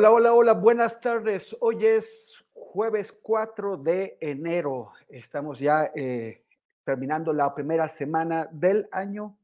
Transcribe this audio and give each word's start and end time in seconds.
Hola, 0.00 0.12
hola, 0.12 0.32
hola, 0.32 0.52
buenas 0.54 0.98
tardes. 0.98 1.54
Hoy 1.60 1.84
es 1.84 2.34
jueves 2.54 3.12
4 3.20 3.76
de 3.76 4.16
enero. 4.22 4.92
Estamos 5.10 5.58
ya 5.58 5.90
eh, 5.94 6.42
terminando 6.84 7.34
la 7.34 7.54
primera 7.54 7.86
semana 7.90 8.48
del 8.50 8.88
año 8.92 9.36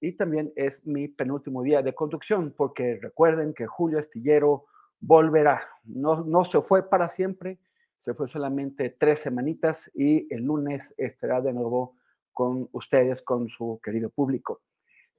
y 0.00 0.12
también 0.12 0.52
es 0.54 0.86
mi 0.86 1.08
penúltimo 1.08 1.60
día 1.64 1.82
de 1.82 1.92
conducción 1.92 2.54
porque 2.56 3.00
recuerden 3.02 3.52
que 3.52 3.66
Julio 3.66 3.98
Astillero 3.98 4.66
volverá. 5.00 5.68
No, 5.82 6.22
no 6.22 6.44
se 6.44 6.60
fue 6.60 6.88
para 6.88 7.08
siempre, 7.08 7.58
se 7.98 8.14
fue 8.14 8.28
solamente 8.28 8.90
tres 8.90 9.18
semanitas 9.18 9.90
y 9.92 10.32
el 10.32 10.44
lunes 10.44 10.94
estará 10.98 11.40
de 11.40 11.52
nuevo 11.52 11.96
con 12.32 12.68
ustedes, 12.70 13.22
con 13.22 13.48
su 13.48 13.80
querido 13.82 14.10
público. 14.10 14.60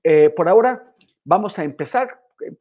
Eh, 0.02 0.30
por 0.30 0.48
ahora 0.48 0.82
vamos 1.26 1.60
a 1.60 1.66
empezar 1.66 2.22
eh, 2.46 2.56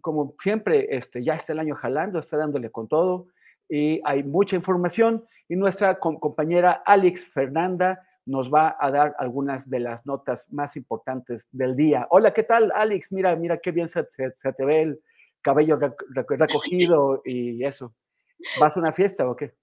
como 0.00 0.34
siempre, 0.40 0.96
este, 0.96 1.22
ya 1.22 1.34
está 1.34 1.52
el 1.52 1.60
año 1.60 1.74
jalando, 1.74 2.18
está 2.18 2.36
dándole 2.36 2.70
con 2.70 2.88
todo 2.88 3.28
y 3.68 4.00
hay 4.04 4.22
mucha 4.22 4.56
información 4.56 5.24
y 5.48 5.56
nuestra 5.56 5.98
compañera 5.98 6.82
Alex 6.86 7.26
Fernanda 7.26 8.02
nos 8.24 8.52
va 8.52 8.76
a 8.78 8.90
dar 8.90 9.14
algunas 9.18 9.68
de 9.68 9.80
las 9.80 10.04
notas 10.04 10.46
más 10.50 10.76
importantes 10.76 11.46
del 11.50 11.76
día. 11.76 12.06
Hola, 12.10 12.32
¿qué 12.34 12.42
tal, 12.42 12.70
Alex? 12.74 13.10
Mira, 13.10 13.34
mira 13.36 13.58
qué 13.58 13.70
bien 13.70 13.88
se, 13.88 14.04
te 14.04 14.64
ve 14.64 14.82
el 14.82 15.00
cabello 15.40 15.78
recogido 16.28 17.22
y 17.24 17.64
eso. 17.64 17.94
¿Vas 18.60 18.76
a 18.76 18.80
una 18.80 18.92
fiesta 18.92 19.28
o 19.28 19.34
qué? 19.34 19.54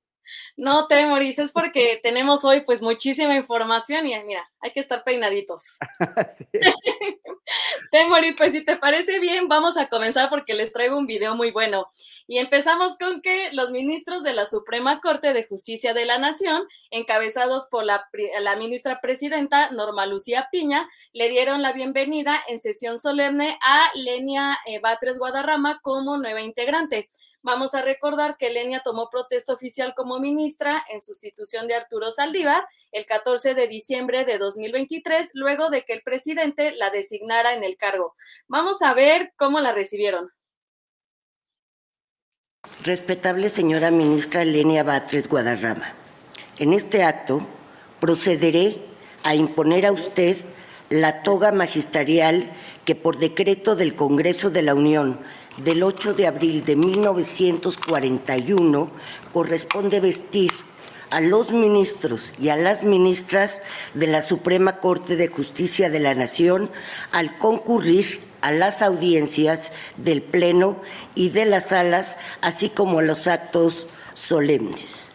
No 0.58 0.88
te 0.88 1.06
Maurice, 1.06 1.44
es 1.44 1.52
porque 1.52 2.00
tenemos 2.02 2.44
hoy 2.44 2.62
pues 2.62 2.82
muchísima 2.82 3.36
información 3.36 4.08
y 4.08 4.20
mira, 4.24 4.50
hay 4.60 4.72
que 4.72 4.80
estar 4.80 5.04
peinaditos. 5.04 5.78
sí. 6.38 6.46
Temoris, 7.92 8.36
pues 8.38 8.52
si 8.52 8.64
te 8.64 8.78
parece 8.78 9.20
bien, 9.20 9.48
vamos 9.48 9.78
a 9.78 9.88
comenzar 9.88 10.30
porque 10.30 10.54
les 10.54 10.72
traigo 10.74 10.98
un 10.98 11.06
video 11.06 11.36
muy 11.36 11.52
bueno. 11.52 11.90
Y 12.28 12.40
empezamos 12.40 12.98
con 12.98 13.22
que 13.22 13.50
los 13.52 13.72
ministros 13.72 14.24
de 14.24 14.34
la 14.34 14.46
Suprema 14.46 15.00
Corte 15.00 15.34
de 15.34 15.46
Justicia 15.46 15.94
de 15.94 16.06
la 16.06 16.18
Nación, 16.18 16.68
encabezados 16.90 17.68
por 17.70 17.84
la, 17.84 18.10
la 18.40 18.56
ministra 18.56 19.00
presidenta 19.02 19.70
Norma 19.72 20.06
Lucía 20.06 20.50
Piña, 20.52 20.90
le 21.14 21.30
dieron 21.30 21.62
la 21.62 21.74
bienvenida 21.74 22.42
en 22.48 22.60
sesión 22.60 23.00
solemne 23.00 23.58
a 23.62 23.90
Lenia 23.96 24.58
eh, 24.66 24.80
Batres 24.80 25.20
Guadarrama 25.20 25.80
como 25.82 26.18
nueva 26.18 26.42
integrante. 26.42 27.10
Vamos 27.46 27.76
a 27.76 27.84
recordar 27.84 28.38
que 28.38 28.50
Lenia 28.50 28.80
tomó 28.80 29.08
protesta 29.12 29.54
oficial 29.54 29.94
como 29.96 30.20
ministra 30.20 30.84
en 30.90 31.00
sustitución 31.00 31.68
de 31.68 31.76
Arturo 31.76 32.10
Saldívar 32.10 32.68
el 32.92 33.06
14 33.06 33.54
de 33.54 33.68
diciembre 33.68 34.26
de 34.26 34.40
2023, 34.40 35.30
luego 35.36 35.70
de 35.70 35.84
que 35.84 35.94
el 35.94 36.02
presidente 36.02 36.74
la 36.76 36.90
designara 36.90 37.54
en 37.54 37.64
el 37.64 37.78
cargo. 37.78 38.16
Vamos 38.48 38.82
a 38.82 38.96
ver 38.96 39.32
cómo 39.36 39.60
la 39.60 39.74
recibieron. 39.74 40.32
Respetable 42.84 43.50
señora 43.50 43.92
ministra 43.92 44.44
Lenia 44.44 44.82
Batres 44.82 45.30
Guadarrama, 45.30 45.94
en 46.58 46.74
este 46.74 47.04
acto 47.04 47.46
procederé 48.00 48.82
a 49.22 49.36
imponer 49.36 49.86
a 49.86 49.92
usted 49.92 50.36
la 50.90 51.22
toga 51.22 51.52
magisterial 51.52 52.52
que 52.86 52.96
por 52.96 53.20
decreto 53.20 53.76
del 53.76 53.96
Congreso 53.96 54.50
de 54.50 54.64
la 54.64 54.74
Unión 54.74 55.20
del 55.58 55.84
8 55.84 56.14
de 56.14 56.28
abril 56.28 56.64
de 56.66 56.76
1941 56.76 58.92
corresponde 59.32 60.00
vestir 60.00 60.52
a 61.10 61.22
los 61.22 61.52
ministros 61.52 62.34
y 62.40 62.50
a 62.50 62.58
las 62.58 62.84
ministras 62.84 63.64
de 63.94 64.08
la 64.08 64.22
Suprema 64.22 64.80
Corte 64.80 65.16
de 65.16 65.30
Justicia 65.30 65.90
de 65.90 66.00
la 66.00 66.14
Nación 66.14 66.70
al 67.12 67.38
concurrir 67.38 68.22
a 68.42 68.52
las 68.52 68.82
audiencias 68.82 69.72
del 69.98 70.22
Pleno 70.22 70.82
y 71.16 71.30
de 71.30 71.46
las 71.46 71.70
salas, 71.70 72.18
así 72.42 72.70
como 72.70 73.00
a 73.00 73.04
los 73.04 73.28
actos 73.28 73.88
solemnes. 74.14 75.14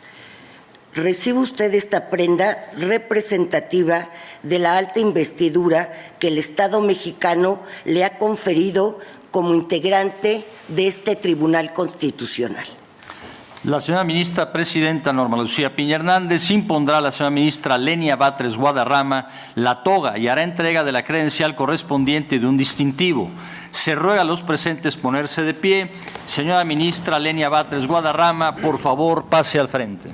Recibe 0.94 1.38
usted 1.38 1.72
esta 1.74 2.10
prenda 2.10 2.68
representativa 2.76 4.10
de 4.42 4.58
la 4.58 4.76
alta 4.76 4.98
investidura 4.98 6.16
que 6.18 6.26
el 6.28 6.38
Estado 6.38 6.80
mexicano 6.80 7.60
le 7.84 8.04
ha 8.04 8.18
conferido 8.18 8.98
como 9.30 9.54
integrante 9.54 10.44
de 10.68 10.86
este 10.86 11.16
Tribunal 11.16 11.72
Constitucional. 11.72 12.66
La 13.64 13.78
señora 13.78 14.04
ministra 14.04 14.52
presidenta 14.52 15.12
Norma 15.12 15.36
Lucía 15.36 15.76
Piña 15.76 15.96
Hernández 15.96 16.50
impondrá 16.50 16.96
a 16.96 17.00
la 17.02 17.10
señora 17.10 17.30
ministra 17.30 17.76
Lenia 17.76 18.16
Batres 18.16 18.56
Guadarrama 18.56 19.28
la 19.54 19.82
toga 19.82 20.16
y 20.16 20.28
hará 20.28 20.42
entrega 20.42 20.82
de 20.82 20.92
la 20.92 21.04
credencial 21.04 21.54
correspondiente 21.54 22.38
de 22.38 22.46
un 22.46 22.56
distintivo. 22.56 23.28
Se 23.70 23.94
ruega 23.94 24.22
a 24.22 24.24
los 24.24 24.42
presentes 24.42 24.96
ponerse 24.96 25.42
de 25.42 25.52
pie. 25.52 25.90
Señora 26.24 26.64
ministra 26.64 27.18
Lenia 27.18 27.50
Batres 27.50 27.86
Guadarrama, 27.86 28.56
por 28.56 28.78
favor, 28.78 29.26
pase 29.26 29.58
al 29.58 29.68
frente. 29.68 30.10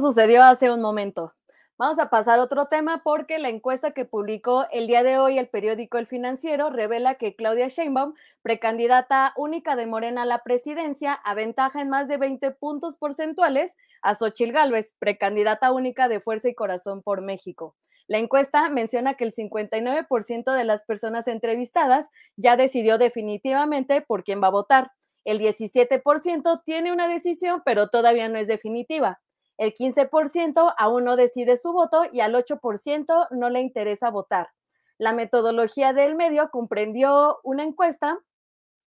Sucedió 0.00 0.42
hace 0.42 0.72
un 0.72 0.80
momento. 0.80 1.34
Vamos 1.78 1.98
a 1.98 2.10
pasar 2.10 2.38
a 2.38 2.42
otro 2.42 2.66
tema 2.66 3.02
porque 3.04 3.38
la 3.38 3.48
encuesta 3.48 3.92
que 3.92 4.04
publicó 4.04 4.66
el 4.72 4.86
día 4.88 5.02
de 5.02 5.18
hoy 5.18 5.38
el 5.38 5.48
periódico 5.48 5.98
El 5.98 6.06
Financiero 6.06 6.70
revela 6.70 7.14
que 7.14 7.36
Claudia 7.36 7.68
Sheinbaum, 7.68 8.14
precandidata 8.42 9.32
única 9.36 9.76
de 9.76 9.86
Morena 9.86 10.22
a 10.22 10.26
la 10.26 10.42
presidencia, 10.42 11.12
aventaja 11.12 11.80
en 11.80 11.90
más 11.90 12.08
de 12.08 12.16
20 12.16 12.50
puntos 12.52 12.96
porcentuales 12.96 13.76
a 14.02 14.14
Xochil 14.14 14.52
Gálvez, 14.52 14.94
precandidata 14.98 15.70
única 15.70 16.08
de 16.08 16.20
Fuerza 16.20 16.48
y 16.48 16.54
Corazón 16.54 17.02
por 17.02 17.20
México. 17.20 17.76
La 18.08 18.18
encuesta 18.18 18.68
menciona 18.70 19.14
que 19.14 19.24
el 19.24 19.32
59% 19.32 20.52
de 20.52 20.64
las 20.64 20.84
personas 20.84 21.28
entrevistadas 21.28 22.10
ya 22.36 22.56
decidió 22.56 22.98
definitivamente 22.98 24.00
por 24.00 24.24
quién 24.24 24.42
va 24.42 24.48
a 24.48 24.50
votar. 24.50 24.90
El 25.24 25.38
17% 25.38 26.62
tiene 26.64 26.92
una 26.92 27.08
decisión, 27.08 27.62
pero 27.64 27.88
todavía 27.88 28.28
no 28.28 28.38
es 28.38 28.48
definitiva. 28.48 29.20
El 29.56 29.74
15% 29.74 30.74
aún 30.76 31.04
no 31.04 31.16
decide 31.16 31.56
su 31.56 31.72
voto 31.72 32.02
y 32.10 32.20
al 32.20 32.34
8% 32.34 33.28
no 33.30 33.50
le 33.50 33.60
interesa 33.60 34.10
votar. 34.10 34.48
La 34.98 35.12
metodología 35.12 35.92
del 35.92 36.14
medio 36.14 36.50
comprendió 36.50 37.40
una 37.42 37.62
encuesta 37.62 38.18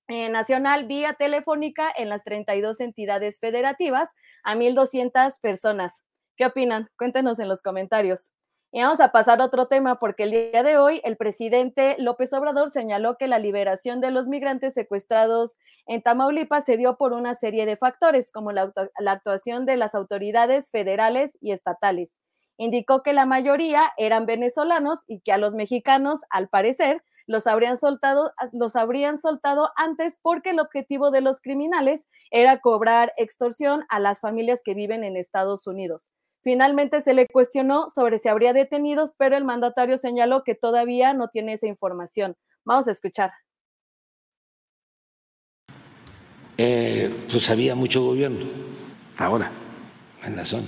nacional 0.08 0.88
vía 0.88 1.14
telefónica 1.14 1.92
en 1.96 2.10
las 2.10 2.24
32 2.24 2.80
entidades 2.80 3.40
federativas 3.40 4.14
a 4.44 4.56
1.200 4.56 5.40
personas. 5.42 6.04
¿Qué 6.38 6.46
opinan? 6.46 6.90
Cuéntenos 6.98 7.40
en 7.40 7.50
los 7.50 7.62
comentarios. 7.62 8.32
Y 8.72 8.82
vamos 8.82 9.00
a 9.00 9.14
pasar 9.14 9.40
a 9.40 9.46
otro 9.46 9.68
tema 9.68 9.98
porque 9.98 10.24
el 10.24 10.32
día 10.32 10.62
de 10.62 10.78
hoy 10.78 11.00
el 11.06 11.16
presidente 11.16 11.96
López 12.00 12.34
Obrador 12.34 12.70
señaló 12.70 13.16
que 13.18 13.28
la 13.28 13.40
liberación 13.40 14.02
de 14.02 14.12
los 14.12 14.28
migrantes 14.28 14.74
secuestrados 14.74 15.56
en 15.86 16.02
Tamaulipas 16.02 16.66
se 16.66 16.76
dio 16.76 16.98
por 16.98 17.14
una 17.14 17.34
serie 17.34 17.66
de 17.66 17.78
factores, 17.78 18.30
como 18.30 18.52
la, 18.52 18.74
actuación 19.06 19.66
de 19.66 19.78
las 19.78 19.96
autoridades 19.96 20.70
federales 20.70 21.38
y 21.40 21.54
estatales. 21.54 22.20
Indicó 22.58 23.04
que 23.04 23.14
la 23.14 23.26
mayoría 23.26 23.94
eran 23.96 24.26
venezolanos 24.26 25.06
y 25.08 25.22
que 25.22 25.32
a 25.32 25.38
los 25.38 25.54
mexicanos, 25.56 26.22
al 26.30 26.50
parecer, 26.50 27.04
los 27.26 27.48
habrían 27.48 27.78
soltado, 27.78 28.34
los 28.52 28.76
habrían 28.76 29.18
soltado 29.18 29.70
antes 29.78 30.20
porque 30.22 30.50
el 30.50 30.60
objetivo 30.60 31.10
de 31.10 31.22
los 31.22 31.40
criminales 31.40 32.10
era 32.32 32.60
cobrar 32.60 33.14
extorsión 33.16 33.86
a 33.88 34.02
las 34.02 34.20
familias 34.20 34.62
que 34.62 34.74
viven 34.74 35.06
en 35.06 35.16
Estados 35.16 35.68
Unidos. 35.68 36.10
Finalmente 36.48 37.02
se 37.02 37.14
le 37.14 37.28
cuestionó 37.28 37.90
sobre 37.90 38.20
si 38.20 38.30
habría 38.30 38.54
detenidos, 38.54 39.14
pero 39.18 39.36
el 39.36 39.44
mandatario 39.44 39.98
señaló 39.98 40.46
que 40.46 40.56
todavía 40.56 41.14
no 41.14 41.28
tiene 41.28 41.52
esa 41.52 41.68
información. 41.68 42.38
Vamos 42.64 42.88
a 42.88 42.92
escuchar. 42.92 43.34
Eh, 46.58 47.26
pues 47.30 47.50
había 47.50 47.76
mucho 47.76 48.02
gobierno 48.02 48.46
ahora 49.18 49.52
en 50.24 50.38
la 50.38 50.46
zona 50.46 50.68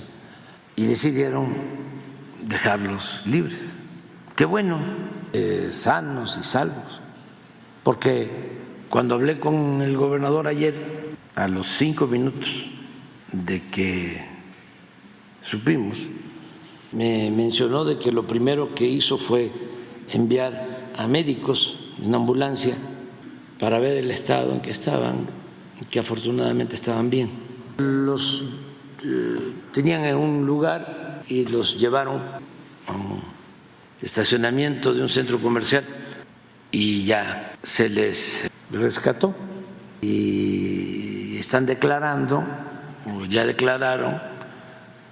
y 0.76 0.84
decidieron 0.84 1.56
dejarlos 2.42 3.22
libres. 3.24 3.64
Qué 4.36 4.44
bueno, 4.44 4.80
eh, 5.32 5.68
sanos 5.70 6.36
y 6.38 6.44
salvos, 6.44 7.00
porque 7.82 8.28
cuando 8.90 9.14
hablé 9.14 9.40
con 9.40 9.80
el 9.80 9.96
gobernador 9.96 10.46
ayer, 10.46 10.74
a 11.36 11.48
los 11.48 11.68
cinco 11.68 12.06
minutos 12.06 12.70
de 13.32 13.62
que 13.70 14.29
supimos, 15.42 15.98
me 16.92 17.30
mencionó 17.30 17.84
de 17.84 17.98
que 17.98 18.12
lo 18.12 18.26
primero 18.26 18.74
que 18.74 18.86
hizo 18.86 19.16
fue 19.16 19.50
enviar 20.10 20.92
a 20.96 21.06
médicos 21.06 21.78
en 22.02 22.14
ambulancia 22.14 22.76
para 23.58 23.78
ver 23.78 23.96
el 23.96 24.10
estado 24.10 24.52
en 24.52 24.60
que 24.60 24.70
estaban, 24.70 25.26
que 25.90 26.00
afortunadamente 26.00 26.74
estaban 26.74 27.10
bien. 27.10 27.30
Los 27.78 28.44
eh, 29.04 29.52
tenían 29.72 30.04
en 30.04 30.16
un 30.16 30.46
lugar 30.46 31.22
y 31.28 31.44
los 31.46 31.78
llevaron 31.78 32.20
a 32.86 32.92
un 32.92 33.22
estacionamiento 34.02 34.92
de 34.92 35.02
un 35.02 35.08
centro 35.08 35.40
comercial 35.40 35.84
y 36.72 37.04
ya 37.04 37.52
se 37.62 37.88
les 37.88 38.48
rescató 38.70 39.34
y 40.00 41.36
están 41.38 41.66
declarando, 41.66 42.42
o 43.06 43.24
ya 43.26 43.44
declararon, 43.44 44.29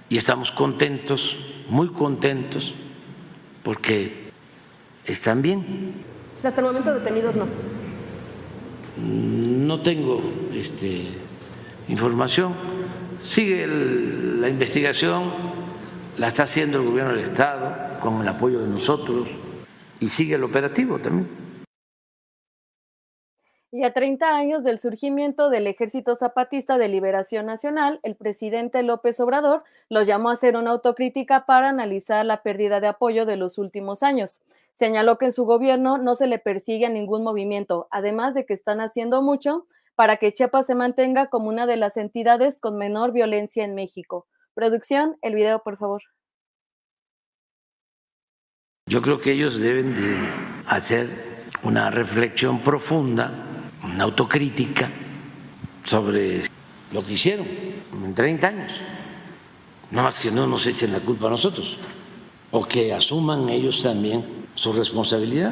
y 0.09 0.17
estamos 0.17 0.51
contentos, 0.51 1.37
muy 1.69 1.89
contentos, 1.89 2.73
porque 3.63 4.31
están 5.05 5.41
bien. 5.41 5.93
hasta 6.43 6.59
el 6.59 6.65
momento 6.65 6.93
detenidos 6.93 7.35
no. 7.35 7.45
No 8.97 9.81
tengo 9.81 10.21
este, 10.53 11.07
información. 11.87 12.53
Sigue 13.23 13.67
la 13.67 14.49
investigación, 14.49 15.31
la 16.17 16.27
está 16.27 16.43
haciendo 16.43 16.79
el 16.79 16.85
gobierno 16.85 17.13
del 17.13 17.23
Estado 17.23 17.99
con 17.99 18.21
el 18.21 18.27
apoyo 18.27 18.59
de 18.59 18.67
nosotros 18.67 19.29
y 19.99 20.09
sigue 20.09 20.35
el 20.35 20.43
operativo 20.43 20.97
también. 20.99 21.48
Y 23.71 23.83
a 23.83 23.93
30 23.93 24.35
años 24.35 24.63
del 24.63 24.79
surgimiento 24.79 25.51
del 25.51 25.67
Ejército 25.67 26.15
Zapatista 26.15 26.79
de 26.79 26.87
Liberación 26.87 27.45
Nacional, 27.45 27.99
el 28.01 28.15
presidente 28.15 28.81
López 28.81 29.19
Obrador 29.19 29.63
los 29.89 30.07
llamó 30.07 30.31
a 30.31 30.33
hacer 30.33 30.57
una 30.57 30.71
autocrítica 30.71 31.45
para 31.45 31.69
analizar 31.69 32.25
la 32.25 32.41
pérdida 32.41 32.79
de 32.79 32.87
apoyo 32.87 33.27
de 33.27 33.37
los 33.37 33.59
últimos 33.59 34.01
años. 34.01 34.41
Señaló 34.73 35.19
que 35.19 35.25
en 35.25 35.33
su 35.33 35.45
gobierno 35.45 35.99
no 35.99 36.15
se 36.15 36.25
le 36.25 36.39
persigue 36.39 36.87
a 36.87 36.89
ningún 36.89 37.23
movimiento, 37.23 37.87
además 37.91 38.33
de 38.33 38.47
que 38.47 38.55
están 38.55 38.81
haciendo 38.81 39.21
mucho 39.21 39.67
para 39.93 40.17
que 40.17 40.33
Chiapas 40.33 40.65
se 40.65 40.73
mantenga 40.73 41.27
como 41.27 41.49
una 41.49 41.67
de 41.67 41.77
las 41.77 41.97
entidades 41.97 42.59
con 42.59 42.75
menor 42.75 43.11
violencia 43.11 43.63
en 43.63 43.75
México. 43.75 44.25
Producción, 44.55 45.17
el 45.21 45.35
video, 45.35 45.61
por 45.61 45.77
favor. 45.77 46.01
Yo 48.87 49.03
creo 49.03 49.19
que 49.19 49.33
ellos 49.33 49.59
deben 49.59 49.93
de 49.93 50.17
hacer 50.65 51.07
una 51.61 51.91
reflexión 51.91 52.61
profunda 52.61 53.45
una 53.99 54.05
autocrítica 54.05 54.89
sobre 55.83 56.43
lo 56.93 57.05
que 57.05 57.13
hicieron 57.15 57.45
en 57.91 58.15
30 58.15 58.47
años. 58.47 58.71
No 59.91 60.03
más 60.03 60.19
que 60.19 60.31
no 60.31 60.47
nos 60.47 60.65
echen 60.67 60.93
la 60.93 61.01
culpa 61.01 61.27
a 61.27 61.31
nosotros, 61.31 61.77
o 62.51 62.63
que 62.65 62.93
asuman 62.93 63.49
ellos 63.49 63.83
también 63.83 64.23
su 64.55 64.71
responsabilidad, 64.71 65.51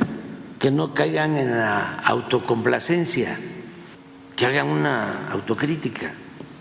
que 0.59 0.71
no 0.71 0.93
caigan 0.93 1.35
en 1.35 1.57
la 1.57 1.99
autocomplacencia, 1.99 3.37
que 4.37 4.45
hagan 4.45 4.67
una 4.67 5.29
autocrítica. 5.29 6.13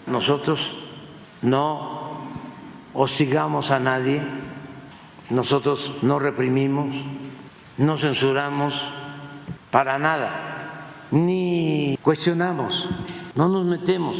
Nosotros 0.09 0.73
no 1.43 2.19
hostigamos 2.94 3.71
a 3.71 3.79
nadie, 3.79 4.23
nosotros 5.31 5.93
no 6.03 6.19
reprimimos, 6.19 6.97
no 7.79 7.97
censuramos 7.97 8.75
para 9.71 10.00
nada 10.00 10.56
ni 11.24 11.98
cuestionamos, 12.02 12.88
no 13.34 13.48
nos 13.48 13.64
metemos 13.64 14.16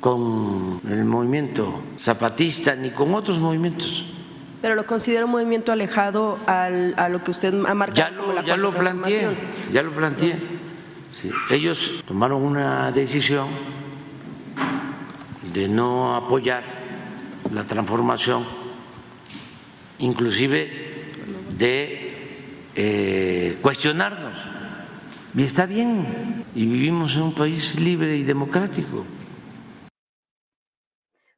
con 0.00 0.80
el 0.88 1.04
movimiento 1.04 1.80
zapatista 1.98 2.76
ni 2.76 2.90
con 2.90 3.14
otros 3.14 3.38
movimientos. 3.38 4.04
Pero 4.60 4.76
lo 4.76 4.86
considera 4.86 5.24
un 5.24 5.32
movimiento 5.32 5.72
alejado 5.72 6.38
al, 6.46 6.94
a 6.96 7.08
lo 7.08 7.22
que 7.22 7.32
usted 7.32 7.52
ha 7.66 7.74
marcado 7.74 8.10
ya 8.10 8.10
lo, 8.10 8.20
como 8.22 8.32
la 8.32 8.44
ya 8.44 8.56
lo 8.56 8.70
planteé, 8.70 9.36
ya 9.72 9.82
lo 9.82 9.92
planteé. 9.92 10.38
ellos 11.50 11.92
tomaron 12.06 12.42
una 12.42 12.90
decisión 12.92 13.48
de 15.52 15.68
no 15.68 16.16
apoyar 16.16 16.62
la 17.52 17.64
transformación, 17.64 18.44
inclusive 19.98 21.04
de 21.58 22.32
eh, 22.74 23.58
cuestionarnos 23.60 24.54
y 25.36 25.42
está 25.42 25.66
bien, 25.66 26.44
y 26.54 26.66
vivimos 26.66 27.16
en 27.16 27.22
un 27.22 27.34
país 27.34 27.74
libre 27.74 28.16
y 28.16 28.22
democrático. 28.22 29.04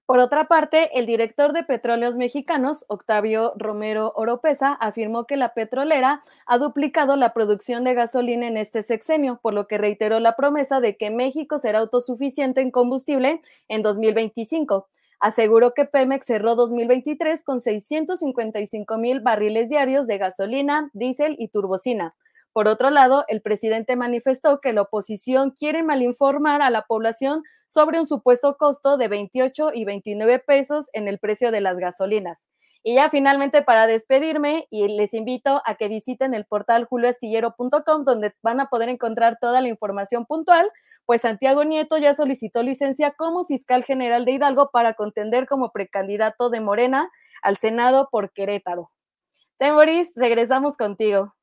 Por 0.05 0.21
otra 0.21 0.45
parte, 0.45 0.97
el 0.99 1.07
director 1.07 1.53
de 1.53 1.65
Petróleos 1.65 2.15
Mexicanos, 2.15 2.85
Octavio 2.89 3.55
Romero 3.57 4.13
Oropesa, 4.15 4.73
afirmó 4.75 5.25
que 5.25 5.37
la 5.37 5.53
petrolera 5.55 6.21
ha 6.47 6.59
duplicado 6.59 7.17
la 7.17 7.33
producción 7.33 7.83
de 7.85 7.95
gasolina 7.95 8.47
en 8.47 8.57
este 8.57 8.83
sexenio, 8.85 9.41
por 9.43 9.53
lo 9.55 9.67
que 9.67 9.79
reiteró 9.79 10.21
la 10.21 10.37
promesa 10.37 10.79
de 10.81 10.97
que 10.97 11.11
México 11.11 11.59
será 11.59 11.81
autosuficiente 11.81 12.61
en 12.61 12.71
combustible 12.71 13.41
en 13.67 13.83
2025. 13.83 14.89
Aseguró 15.19 15.73
que 15.73 15.87
Pemex 15.87 16.27
cerró 16.27 16.55
2023 16.55 17.43
con 17.43 17.61
655 17.61 18.99
mil 18.99 19.21
barriles 19.21 19.71
diarios 19.71 20.07
de 20.07 20.19
gasolina, 20.19 20.91
diésel 20.93 21.35
y 21.39 21.49
turbocina 21.49 22.15
por 22.57 22.69
otro 22.69 22.89
lado, 22.89 23.27
el 23.29 23.43
presidente 23.43 23.97
manifestó 23.97 24.63
que 24.63 24.73
la 24.73 24.81
oposición 24.81 25.51
quiere 25.51 25.83
malinformar 25.83 26.63
a 26.63 26.71
la 26.71 26.87
población 26.87 27.43
sobre 27.67 28.01
un 28.01 28.07
supuesto 28.07 28.57
costo 28.57 28.97
de 28.97 29.09
28 29.09 29.73
y 29.75 29.85
29 29.85 30.39
pesos 30.39 30.89
en 30.95 31.07
el 31.07 31.19
precio 31.19 31.51
de 31.51 31.61
las 31.61 31.77
gasolinas. 31.77 32.49
Y 32.83 32.95
ya 32.95 33.11
finalmente 33.11 33.61
para 33.61 33.87
despedirme, 33.87 34.69
y 34.71 34.89
les 34.89 35.13
invito 35.13 35.61
a 35.67 35.75
que 35.75 35.89
visiten 35.89 36.33
el 36.33 36.47
portal 36.47 36.87
julioastillero.com, 36.87 38.07
donde 38.07 38.33
van 38.41 38.61
a 38.61 38.71
poder 38.71 38.89
encontrar 38.89 39.37
toda 39.39 39.61
la 39.61 39.69
información 39.69 40.25
puntual, 40.25 40.73
pues 41.05 41.21
Santiago 41.21 41.63
Nieto 41.63 41.99
ya 41.99 42.15
solicitó 42.15 42.63
licencia 42.63 43.11
como 43.11 43.45
fiscal 43.45 43.85
general 43.85 44.25
de 44.25 44.33
Hidalgo 44.33 44.71
para 44.71 44.95
contender 44.95 45.47
como 45.47 45.73
precandidato 45.73 46.49
de 46.49 46.61
Morena 46.61 47.11
al 47.43 47.59
Senado 47.59 48.09
por 48.11 48.33
Querétaro. 48.33 48.91
Temoris, 49.59 50.15
regresamos 50.17 50.79
contigo. 50.79 51.36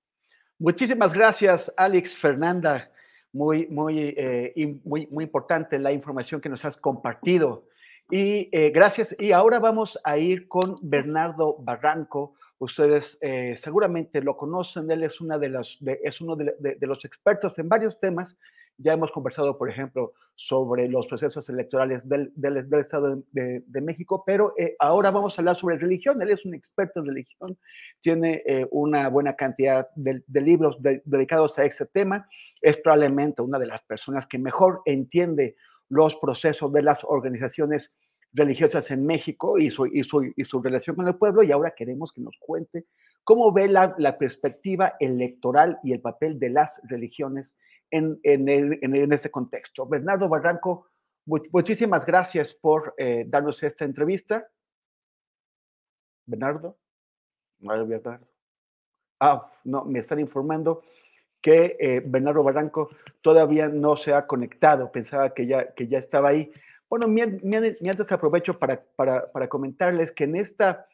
Muchísimas 0.60 1.13
gracias, 1.13 1.72
Alex 1.77 2.15
Fernanda. 2.15 2.89
Muy, 3.31 3.67
muy, 3.67 4.13
eh, 4.15 4.79
muy, 4.83 5.07
muy 5.07 5.24
importante 5.24 5.79
la 5.79 5.91
información 5.91 6.39
que 6.39 6.50
nos 6.50 6.63
has 6.65 6.77
compartido. 6.77 7.67
Y 8.10 8.50
eh, 8.51 8.69
gracias. 8.69 9.15
Y 9.19 9.31
ahora 9.31 9.60
vamos 9.60 10.00
a 10.03 10.17
ir 10.17 10.48
con 10.48 10.75
Bernardo 10.83 11.57
Barranco, 11.60 12.36
Ustedes 12.63 13.17
eh, 13.19 13.55
seguramente 13.57 14.22
lo 14.22 14.38
conocen, 14.38 14.89
él 14.89 15.03
es, 15.03 15.19
una 15.19 15.38
de 15.38 15.50
las, 15.50 15.77
es 16.01 16.22
uno 16.22 16.38
de, 16.38 16.77
los 16.79 17.03
expertos 17.03 17.60
en 17.60 17.67
varios 17.67 18.00
temas. 18.00 18.38
Ya 18.77 18.93
hemos 18.93 19.11
conversado, 19.11 19.57
por 19.57 19.69
ejemplo, 19.69 20.13
sobre 20.35 20.87
los 20.87 21.05
procesos 21.07 21.47
electorales 21.49 22.01
del, 22.05 22.31
Estado 22.79 23.21
de, 23.31 23.81
México, 23.81 24.23
pero 24.25 24.53
eh, 24.57 24.75
ahora 24.79 25.11
vamos 25.11 25.37
a 25.37 25.41
hablar 25.41 25.55
sobre 25.55 25.77
religión. 25.77 26.21
Él 26.21 26.31
es 26.31 26.43
un 26.43 26.55
experto 26.55 26.99
en 26.99 27.05
religión, 27.05 27.57
tiene 28.01 28.41
eh, 28.45 28.67
una 28.71 29.09
buena 29.09 29.35
cantidad 29.35 29.87
de, 29.95 30.23
libros 30.41 30.77
dedicados 30.81 31.57
a 31.59 31.65
ese 31.65 31.85
tema. 31.85 32.27
Es 32.61 32.77
probablemente 32.77 33.41
una 33.41 33.59
de 33.59 33.67
las 33.67 33.83
personas 33.83 34.25
que 34.25 34.39
mejor 34.39 34.81
entiende 34.85 35.55
los 35.89 36.15
procesos 36.15 36.73
de 36.73 36.81
las 36.81 37.03
organizaciones 37.03 37.93
religiosas 38.33 38.89
en 38.89 39.05
México 39.05 39.59
y 39.59 39.69
su, 39.69 39.85
y 39.85 40.03
su, 40.03 40.33
y 40.35 40.43
su 40.43 40.61
relación 40.61 40.95
con 40.95 41.07
el 41.07 41.15
pueblo 41.15 41.43
y 41.43 41.51
ahora 41.51 41.75
queremos 41.75 42.11
que 42.11 42.21
nos 42.21 42.35
cuente 42.39 42.85
cómo 43.23 43.51
ve 43.51 43.67
la, 43.67 43.93
la 43.99 44.17
perspectiva 44.17 44.95
electoral 44.99 45.77
y 45.83 45.93
el 45.93 46.01
papel 46.01 46.39
de 46.39 46.49
las 46.49 46.81
religiones 46.83 47.53
en, 47.93 48.19
en, 48.23 48.50
en, 48.50 49.13
este 49.13 49.29
contexto. 49.29 49.85
Bernardo 49.85 50.27
Barranco, 50.27 50.88
muchísimas 51.25 52.03
gracias 52.05 52.53
por 52.53 52.95
eh, 52.97 53.23
darnos 53.27 53.62
esta 53.62 53.85
entrevista. 53.85 54.47
Bernardo. 56.25 56.77
Bernardo. 57.59 58.27
Ah, 59.19 59.51
no, 59.63 59.85
me 59.85 60.00
están 60.00 60.19
informando 60.19 60.83
que 61.39 61.77
eh, 61.79 62.01
Bernardo 62.03 62.41
Barranco 62.41 62.89
todavía 63.21 63.67
no 63.67 63.95
se 63.95 64.13
ha 64.13 64.25
conectado. 64.25 64.91
Pensaba 64.91 65.33
que 65.33 65.45
ya, 65.45 65.73
que 65.73 65.88
ya 65.88 66.00
estaba 66.00 66.29
ahí. 66.29 66.51
Bueno, 66.89 67.07
mientras 67.07 68.12
aprovecho 68.12 68.57
para, 68.57 68.83
para, 68.95 69.47
comentarles 69.50 70.12
que 70.12 70.23
en 70.23 70.35
esta 70.35 70.88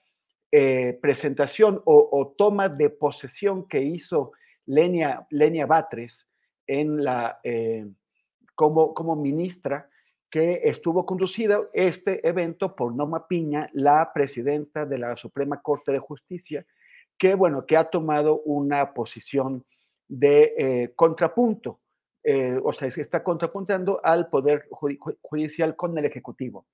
eh, 0.51 0.97
presentación 1.01 1.81
o, 1.85 2.33
toma 2.37 2.67
de 2.67 2.89
posesión 2.89 3.67
que 3.67 3.81
hizo 3.81 4.33
Lenia, 4.65 5.25
Lenia 5.29 5.65
Batres 5.65 6.28
en 6.69 7.03
la, 7.03 7.39
eh, 7.43 7.87
como, 8.55 8.93
como 8.93 9.15
ministra, 9.15 9.89
que 10.29 10.61
estuvo 10.63 11.05
conducida 11.05 11.59
este 11.73 12.27
evento 12.27 12.75
por 12.75 12.93
Norma 12.93 13.27
Piña, 13.27 13.69
la 13.73 14.11
presidenta 14.13 14.85
de 14.85 14.99
la 14.99 15.15
Suprema 15.15 15.61
Corte 15.61 15.91
de 15.91 15.99
Justicia, 15.99 16.65
que, 17.17 17.33
bueno, 17.35 17.65
que 17.65 17.77
ha 17.77 17.89
tomado 17.89 18.41
una 18.41 18.93
posición 18.93 19.65
de 20.07 20.53
eh, 20.57 20.93
contrapunto 20.95 21.79
eh, 22.23 22.59
o 22.61 22.73
sea, 22.73 22.91
se 22.91 23.01
está 23.01 23.23
contrapuntando 23.23 24.01
al 24.03 24.29
Poder 24.29 24.67
Judicial 24.69 25.75
con 25.75 25.97
el 25.97 26.05
Ejecutivo. 26.05 26.65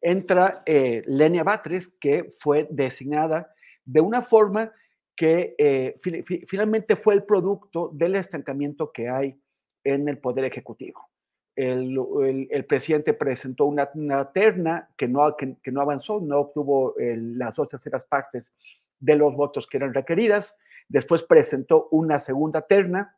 Entra 0.00 0.62
eh, 0.66 1.02
Lenia 1.06 1.44
Batres, 1.44 1.88
que 2.00 2.34
fue 2.38 2.66
designada 2.70 3.52
de 3.84 4.00
una 4.00 4.22
forma 4.22 4.72
que 5.18 5.56
eh, 5.58 5.98
finalmente 6.46 6.94
fue 6.94 7.14
el 7.14 7.24
producto 7.24 7.90
del 7.92 8.14
estancamiento 8.14 8.92
que 8.92 9.08
hay 9.08 9.36
en 9.82 10.08
el 10.08 10.18
Poder 10.18 10.44
Ejecutivo. 10.44 11.10
El, 11.56 12.64
presidente 12.68 13.14
presentó 13.14 13.64
una, 13.64 13.90
terna 14.32 14.88
que 14.96 15.08
no, 15.08 15.36
que, 15.36 15.72
no 15.72 15.80
avanzó, 15.80 16.20
no 16.20 16.38
obtuvo 16.38 16.94
las 16.96 17.56
dos 17.56 17.68
terceras 17.68 18.04
partes 18.04 18.54
de 19.00 19.16
los 19.16 19.34
votos 19.34 19.66
que 19.66 19.78
eran 19.78 19.92
requeridas. 19.92 20.56
Después 20.88 21.24
presentó 21.24 21.88
una 21.90 22.20
segunda 22.20 22.62
terna 22.62 23.16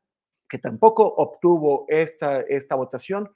que 0.49 0.57
tampoco 0.57 1.05
obtuvo 1.05 1.85
esta, 1.89 2.41
esta 2.41 2.77
votación 2.77 3.31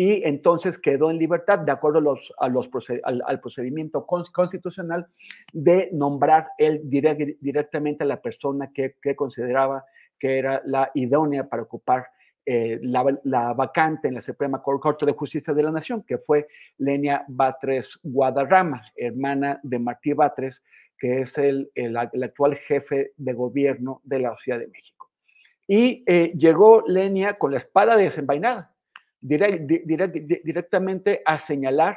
y 0.00 0.22
entonces 0.24 0.78
quedó 0.78 1.10
en 1.10 1.18
libertad, 1.18 1.58
de 1.58 1.72
acuerdo 1.72 1.98
a 1.98 2.02
los, 2.02 2.32
al, 3.26 3.40
procedimiento 3.40 4.06
constitucional, 4.06 5.08
de 5.52 5.88
nombrar 5.92 6.50
él 6.56 6.82
directamente 6.84 8.04
a 8.04 8.06
la 8.06 8.22
persona 8.22 8.70
que, 8.72 8.94
consideraba 9.16 9.84
que 10.16 10.38
era 10.38 10.62
la 10.64 10.92
idónea 10.94 11.48
para 11.48 11.62
ocupar 11.62 12.06
eh, 12.46 12.78
la, 12.80 13.52
vacante 13.54 14.06
en 14.06 14.14
la 14.14 14.20
Suprema 14.20 14.62
Corte 14.62 15.04
de 15.04 15.14
Justicia 15.14 15.52
de 15.52 15.64
la 15.64 15.72
Nación, 15.72 16.04
que 16.06 16.18
fue 16.18 16.46
Lenia 16.76 17.24
Batres 17.26 17.98
Guadarrama, 18.04 18.80
hermana 18.94 19.58
de 19.64 19.80
Martí 19.80 20.12
Batres, 20.12 20.62
que 20.96 21.22
es 21.22 21.36
el, 21.38 21.72
el, 21.74 21.96
el 22.12 22.22
actual 22.22 22.54
jefe 22.54 23.14
de 23.16 23.32
gobierno 23.32 24.00
de 24.04 24.20
la 24.20 24.36
Ciudad 24.36 24.60
de 24.60 24.68
México. 24.68 25.10
Y 25.66 26.04
eh, 26.06 26.32
llegó 26.36 26.84
Lenia 26.86 27.34
con 27.34 27.50
la 27.50 27.56
espada 27.56 27.96
desenvainada, 27.96 28.76
directamente 29.20 31.22
a 31.24 31.38
señalar 31.38 31.96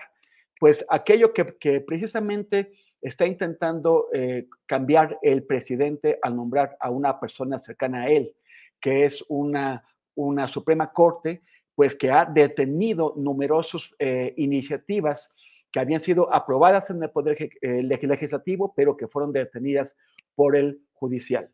pues 0.60 0.86
aquello 0.90 1.34
que, 1.34 1.82
precisamente 1.82 2.74
está 3.02 3.26
intentando 3.26 4.10
eh, 4.14 4.48
cambiar 4.68 5.18
el 5.24 5.44
presidente 5.44 6.20
al 6.22 6.36
nombrar 6.36 6.78
a 6.80 6.92
una 6.92 7.20
persona 7.20 7.60
cercana 7.60 8.04
a 8.04 8.10
él, 8.10 8.36
que 8.80 9.06
es 9.06 9.26
una, 9.28 9.84
una 10.14 10.48
Suprema 10.48 10.92
Corte, 10.92 11.42
pues 11.74 11.96
que 11.96 12.12
ha 12.12 12.26
detenido 12.26 13.16
numerosas 13.18 13.90
eh, 13.98 14.36
iniciativas 14.38 15.32
que 15.72 15.80
habían 15.80 16.02
sido 16.02 16.32
aprobadas 16.32 16.92
en 16.92 17.02
el 17.02 17.10
Poder 17.10 17.50
Legislativo, 17.62 18.74
pero 18.76 18.96
que 18.96 19.08
fueron 19.08 19.32
detenidas 19.32 19.96
por 20.36 20.56
el 20.56 20.82
Judicial. 20.94 21.50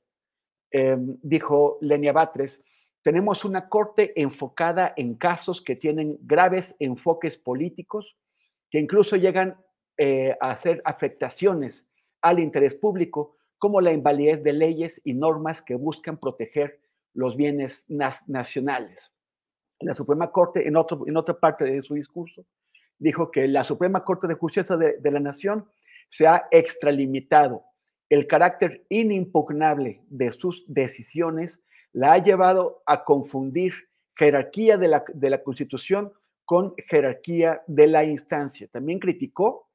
Em, 0.69 1.17
dijo 1.21 1.77
Lenia 1.79 2.11
Batres, 2.11 2.61
tenemos 3.07 3.45
una 3.45 3.69
corte 3.69 4.11
enfocada 4.21 4.93
en 4.97 5.15
casos 5.15 5.61
que 5.61 5.77
tienen 5.77 6.17
graves 6.23 6.75
enfoques 6.77 7.37
políticos, 7.37 8.17
que 8.69 8.81
incluso 8.81 9.15
llegan 9.15 9.55
eh, 9.97 10.35
a 10.41 10.51
hacer 10.51 10.81
afectaciones 10.83 11.87
al 12.21 12.37
interés 12.37 12.75
público, 12.75 13.37
como 13.59 13.79
la 13.79 13.93
invalidez 13.93 14.43
de 14.43 14.51
leyes 14.51 14.99
y 15.05 15.13
normas 15.13 15.61
que 15.61 15.75
buscan 15.75 16.17
proteger 16.17 16.81
los 17.13 17.37
bienes 17.37 17.85
nacionales. 17.87 19.13
La 19.79 19.93
Suprema 19.93 20.29
Corte, 20.29 20.67
en, 20.67 20.75
otro, 20.75 21.07
en 21.07 21.15
otra 21.15 21.39
parte 21.39 21.63
de 21.63 21.81
su 21.83 21.93
discurso, 21.93 22.45
dijo 22.99 23.31
que 23.31 23.47
la 23.47 23.63
Suprema 23.63 24.03
Corte 24.03 24.27
de 24.27 24.33
Justicia 24.33 24.75
de, 24.75 24.97
de 24.97 25.11
la 25.11 25.21
Nación 25.21 25.65
se 26.09 26.27
ha 26.27 26.49
extralimitado 26.51 27.63
el 28.09 28.27
carácter 28.27 28.85
inimpugnable 28.89 30.03
de 30.09 30.33
sus 30.33 30.65
decisiones 30.67 31.61
la 31.97 32.13
ha 32.13 32.17
llevado 32.19 32.83
a 32.85 33.03
confundir 33.03 33.73
jerarquía 34.15 34.77
de 34.77 34.87
la, 34.87 35.03
de 35.11 35.31
la 35.31 35.41
Constitución 35.41 36.13
con 36.45 36.75
jerarquía 36.87 37.63
de 37.65 37.87
la 37.87 38.03
instancia. 38.03 38.67
También 38.71 38.99
criticó 38.99 39.67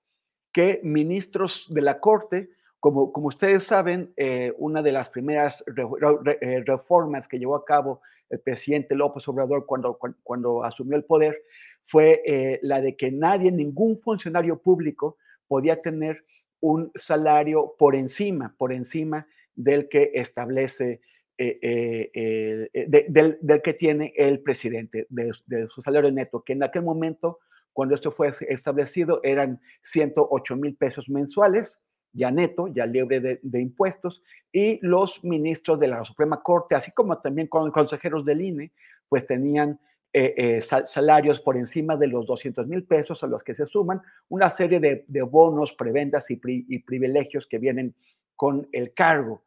que 0.52 0.78
ministros 0.84 1.66
de 1.68 1.82
la 1.82 1.98
Corte, 1.98 2.50
como, 2.78 3.12
como 3.12 3.26
ustedes 3.26 3.64
saben, 3.64 4.12
eh, 4.16 4.54
una 4.58 4.82
de 4.82 4.92
las 4.92 5.08
primeras 5.08 5.64
eh, 5.66 6.62
reformas 6.64 7.26
que 7.26 7.40
llevó 7.40 7.56
a 7.56 7.64
cabo 7.64 8.02
el 8.30 8.38
presidente 8.38 8.94
López 8.94 9.26
Obrador 9.26 9.66
cuando, 9.66 9.98
cuando, 10.22 10.62
asumió 10.62 10.96
el 10.96 11.04
poder 11.04 11.42
fue 11.86 12.22
eh, 12.24 12.60
la 12.62 12.80
de 12.80 12.96
que 12.96 13.10
nadie, 13.10 13.50
ningún 13.50 13.98
funcionario 13.98 14.62
público 14.62 15.16
podía 15.48 15.82
tener 15.82 16.24
un 16.60 16.92
salario 16.94 17.74
por 17.76 17.96
encima, 17.96 18.54
por 18.56 18.72
encima 18.72 19.26
del 19.56 19.88
que 19.88 20.12
establece, 20.14 21.00
eh, 21.38 21.58
eh, 21.62 22.70
eh, 22.72 23.04
del, 23.08 23.62
que 23.62 23.74
tiene 23.74 24.12
el 24.16 24.40
presidente, 24.40 25.06
de, 25.08 25.32
su 25.68 25.82
salario 25.82 26.10
neto, 26.10 26.42
que 26.42 26.52
en 26.52 26.62
aquel 26.62 26.82
momento, 26.82 27.40
cuando 27.72 27.94
esto 27.94 28.10
fue 28.10 28.30
establecido, 28.48 29.20
eran 29.22 29.60
108 29.82 30.56
mil 30.56 30.76
pesos 30.76 31.08
mensuales, 31.08 31.78
ya 32.12 32.30
neto, 32.30 32.68
ya 32.68 32.86
libre 32.86 33.20
de, 33.20 33.60
impuestos, 33.60 34.22
y 34.52 34.78
los 34.82 35.22
ministros 35.24 35.80
de 35.80 35.88
la 35.88 36.04
Suprema 36.04 36.42
Corte, 36.42 36.74
así 36.74 36.90
como 36.92 37.18
también 37.18 37.46
con 37.48 37.70
consejeros 37.70 38.24
del 38.24 38.42
INE, 38.42 38.72
pues 39.08 39.26
tenían 39.26 39.78
eh, 40.14 40.34
eh, 40.36 40.60
salarios 40.60 41.40
por 41.40 41.56
encima 41.56 41.96
de 41.96 42.06
los 42.06 42.26
200 42.26 42.66
mil 42.66 42.84
pesos 42.84 43.22
a 43.22 43.26
los 43.26 43.42
que 43.42 43.54
se 43.54 43.66
suman 43.66 44.02
una 44.28 44.50
serie 44.50 44.78
de, 44.78 45.22
bonos, 45.22 45.72
prebendas 45.72 46.30
y, 46.30 46.36
privilegios 46.36 47.46
que 47.46 47.56
vienen 47.56 47.94
con 48.36 48.68
el 48.72 48.92
cargo. 48.92 49.42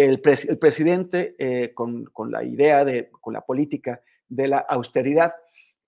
El, 0.00 0.20
presidente, 0.20 1.34
eh, 1.38 1.72
con, 1.74 2.06
la 2.30 2.44
idea 2.44 2.84
de, 2.84 3.10
con 3.20 3.32
la 3.32 3.40
política 3.40 4.00
de 4.28 4.46
la 4.46 4.58
austeridad, 4.58 5.34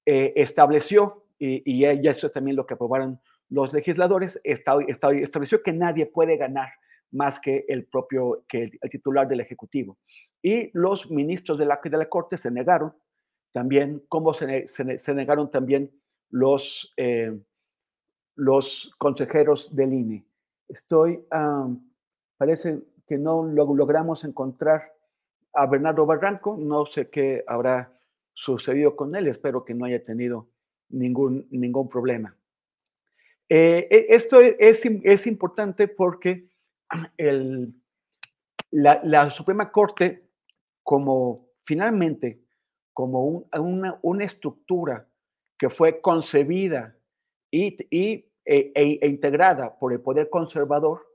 estableció, 0.04 1.26
y, 1.38 1.62
y, 1.64 1.84
eso 1.84 2.26
es 2.26 2.32
también 2.32 2.56
lo 2.56 2.66
que 2.66 2.74
aprobaron 2.74 3.20
los 3.48 3.72
legisladores, 3.72 4.40
estableció 4.42 5.62
que 5.62 5.72
nadie 5.72 6.06
puede 6.06 6.36
ganar 6.36 6.70
más 7.12 7.40
que 7.40 7.64
el 7.68 7.84
propio, 7.84 8.44
que 8.48 8.64
el, 8.80 8.90
titular 8.90 9.28
del 9.28 9.40
Ejecutivo. 9.40 9.98
Y 10.42 10.70
los 10.72 11.10
ministros 11.10 11.58
de 11.58 11.66
la, 11.66 11.80
de 11.82 11.96
la 11.96 12.08
Corte 12.08 12.36
se 12.38 12.50
negaron 12.50 12.92
también 13.52 14.02
cómo 14.08 14.32
se, 14.32 14.66
negaron 15.14 15.50
también 15.50 15.90
los, 16.30 16.92
eh, 16.96 17.38
los 18.36 18.92
consejeros 18.98 19.74
del 19.74 19.92
INE. 19.92 20.24
Estoy, 20.68 21.20
parece 22.36 22.80
que 23.10 23.18
no 23.18 23.42
logramos 23.42 24.22
encontrar 24.22 24.92
a 25.52 25.66
Bernardo 25.66 26.06
Barranco, 26.06 26.56
no 26.56 26.86
sé 26.86 27.10
qué 27.10 27.42
habrá 27.48 27.92
sucedido 28.34 28.94
con 28.94 29.16
él, 29.16 29.26
espero 29.26 29.64
que 29.64 29.74
no 29.74 29.84
haya 29.84 30.00
tenido 30.00 30.46
ningún, 30.90 31.44
ningún 31.50 31.88
problema. 31.88 32.36
Eh, 33.48 33.88
e, 33.90 34.14
esto 34.14 34.40
es, 34.40 34.80
es, 34.84 35.26
importante 35.26 35.88
porque 35.88 36.50
el, 37.16 37.74
La, 38.70 39.28
Suprema 39.30 39.72
Corte, 39.72 40.28
como 40.84 41.48
finalmente, 41.64 42.44
como 42.92 43.24
una, 43.24 43.98
una, 44.02 44.24
estructura 44.24 45.08
que 45.58 45.68
fue 45.68 46.00
concebida 46.00 46.96
y, 47.50 47.76
y 47.90 48.30
e, 48.44 48.70
e, 48.72 48.98
e, 49.02 49.08
integrada 49.08 49.76
por 49.80 49.92
el 49.92 50.00
poder 50.00 50.30
conservador, 50.30 51.09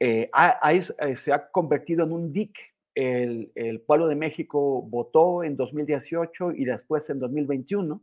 eh, 0.00 0.30
eh, 0.32 1.16
se 1.16 1.32
ha 1.32 1.48
convertido 1.50 2.04
en 2.04 2.12
un 2.12 2.32
dique. 2.32 2.60
El, 2.94 3.52
el, 3.54 3.80
pueblo 3.80 4.08
de 4.08 4.14
México 4.14 4.82
votó 4.82 5.44
en 5.44 5.56
2018 5.56 6.52
y 6.52 6.64
después 6.64 7.10
en 7.10 7.18
2021 7.18 8.02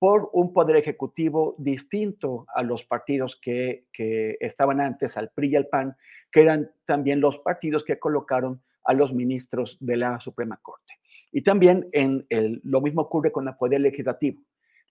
por 0.00 0.30
un 0.32 0.54
poder 0.54 0.76
ejecutivo 0.76 1.54
distinto 1.58 2.46
a 2.54 2.62
los 2.62 2.84
partidos 2.84 3.36
que, 3.36 3.84
que, 3.92 4.38
estaban 4.40 4.80
antes, 4.80 5.16
al 5.18 5.28
PRI 5.28 5.50
y 5.50 5.56
al 5.56 5.66
PAN, 5.66 5.94
que 6.32 6.40
eran 6.40 6.70
también 6.86 7.20
los 7.20 7.38
partidos 7.40 7.84
que 7.84 7.98
colocaron 7.98 8.62
a 8.84 8.94
los 8.94 9.12
ministros 9.12 9.76
de 9.78 9.98
la 9.98 10.18
Suprema 10.20 10.58
Corte. 10.62 10.94
Y 11.32 11.42
también 11.42 11.86
en 11.92 12.26
el, 12.30 12.62
lo 12.64 12.80
mismo 12.80 13.02
ocurre 13.02 13.30
con 13.30 13.46
el 13.46 13.54
poder 13.56 13.82
legislativo, 13.82 14.40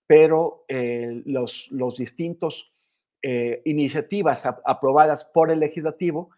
pero 0.05 0.63
eh, 0.67 1.23
los, 1.25 1.67
los, 1.71 1.97
distintos 1.97 2.71
eh, 3.21 3.61
iniciativas 3.65 4.45
aprobadas 4.45 5.25
por 5.25 5.51
el 5.51 5.59
legislativo, 5.59 6.29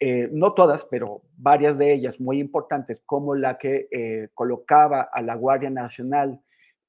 eh, 0.00 0.28
no 0.32 0.54
todas, 0.54 0.84
pero 0.84 1.22
varias 1.36 1.76
de 1.76 1.92
ellas 1.92 2.20
muy 2.20 2.38
importantes, 2.38 3.02
como 3.04 3.34
la 3.34 3.58
que 3.58 4.28
colocaba 4.34 5.08
a 5.12 5.22
la 5.22 5.34
Guardia 5.34 5.70
Nacional 5.70 6.40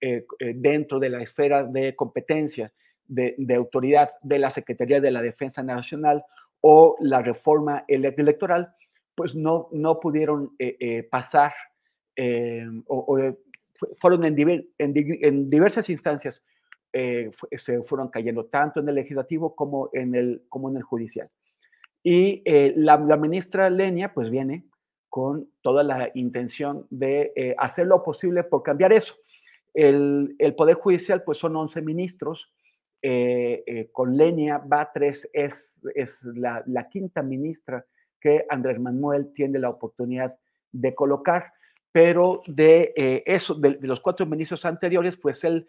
eh, 0.02 0.26
eh, 0.40 0.54
dentro 0.56 0.98
de 0.98 1.10
la 1.10 1.22
esfera 1.22 1.66
de 1.66 1.94
competencia 1.94 2.72
de, 3.06 3.36
autoridad 3.54 4.12
de 4.22 4.40
la 4.40 4.50
Secretaría 4.50 5.02
de 5.02 5.12
la 5.12 5.22
Defensa 5.22 5.62
Nacional 5.62 6.24
o 6.62 6.96
la 7.02 7.22
reforma 7.22 7.84
electoral, 7.90 8.74
pues 9.14 9.36
no, 9.36 9.68
no 9.74 10.00
pudieron 10.00 10.56
eh, 10.58 11.04
pasar 11.12 11.52
o, 12.88 13.18
fueron 14.00 14.24
en, 14.24 14.70
en, 14.78 15.50
diversas 15.50 15.90
instancias, 15.90 16.46
se 16.92 17.84
fueron 17.84 18.10
cayendo 18.10 18.46
tanto 18.46 18.80
en 18.80 18.90
el 18.90 18.96
legislativo 18.96 19.56
como 19.56 19.90
en 19.94 20.16
el, 20.16 20.44
como 20.50 20.70
en 20.70 20.78
el 20.78 20.84
judicial. 20.84 21.30
Y 22.04 22.44
la, 22.76 22.98
la, 22.98 23.18
ministra 23.18 23.70
Lenia 23.70 24.14
pues 24.14 24.30
viene 24.30 24.66
con 25.10 25.50
toda 25.62 25.84
la 25.84 26.10
intención 26.14 26.88
de 26.90 27.56
hacer 27.58 27.88
lo 27.88 28.04
posible 28.04 28.44
por 28.44 28.64
cambiar 28.64 28.94
eso. 28.94 29.16
El, 29.74 30.54
Poder 30.58 30.76
Judicial, 30.76 31.24
pues 31.24 31.38
son 31.38 31.56
11 31.56 31.82
ministros. 31.82 32.52
Eh, 33.02 33.64
eh, 33.66 33.90
con 33.94 34.18
Lenia 34.18 34.58
Batres 34.58 35.30
es, 35.32 35.80
es 35.96 36.22
la, 36.36 36.90
quinta 36.92 37.24
ministra 37.24 37.86
que 38.20 38.46
Andrés 38.50 38.78
Manuel 38.78 39.32
tiene 39.34 39.58
la 39.58 39.70
oportunidad 39.70 40.36
de 40.74 40.94
colocar, 40.94 41.54
pero 41.94 42.42
de 42.46 42.92
eh, 42.98 43.24
eso, 43.26 43.56
de, 43.56 43.78
los 43.80 44.02
cuatro 44.02 44.26
ministros 44.26 44.66
anteriores, 44.66 45.16
pues 45.16 45.46
él, 45.46 45.66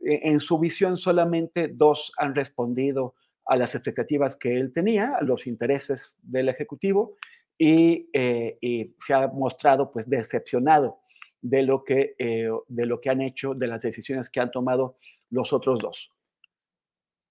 en 0.00 0.40
su 0.40 0.58
visión 0.58 0.96
solamente 0.96 1.68
dos 1.68 2.12
han 2.18 2.34
respondido 2.34 3.14
a 3.46 3.56
las 3.56 3.74
expectativas 3.74 4.36
que 4.36 4.58
él 4.58 4.72
tenía, 4.72 5.16
a 5.16 5.22
los 5.22 5.46
intereses 5.46 6.16
del 6.22 6.48
Ejecutivo, 6.48 7.16
y, 7.56 8.08
y 8.12 8.94
se 9.06 9.14
ha 9.14 9.28
mostrado 9.28 9.92
pues 9.92 10.08
decepcionado 10.08 10.98
de 11.44 11.62
lo 11.62 11.84
que, 11.84 12.16
eh, 12.18 12.48
de 12.68 12.86
lo 12.86 13.02
que 13.02 13.10
han 13.10 13.20
hecho, 13.20 13.54
de 13.54 13.66
las 13.66 13.82
decisiones 13.82 14.30
que 14.30 14.40
han 14.40 14.50
tomado 14.50 14.96
los 15.28 15.52
otros 15.52 15.78
dos. 15.78 16.10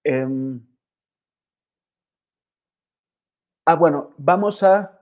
Em, 0.04 0.62
ah, 3.66 3.76
bueno, 3.76 4.14
vamos 4.20 4.62
a... 4.62 5.02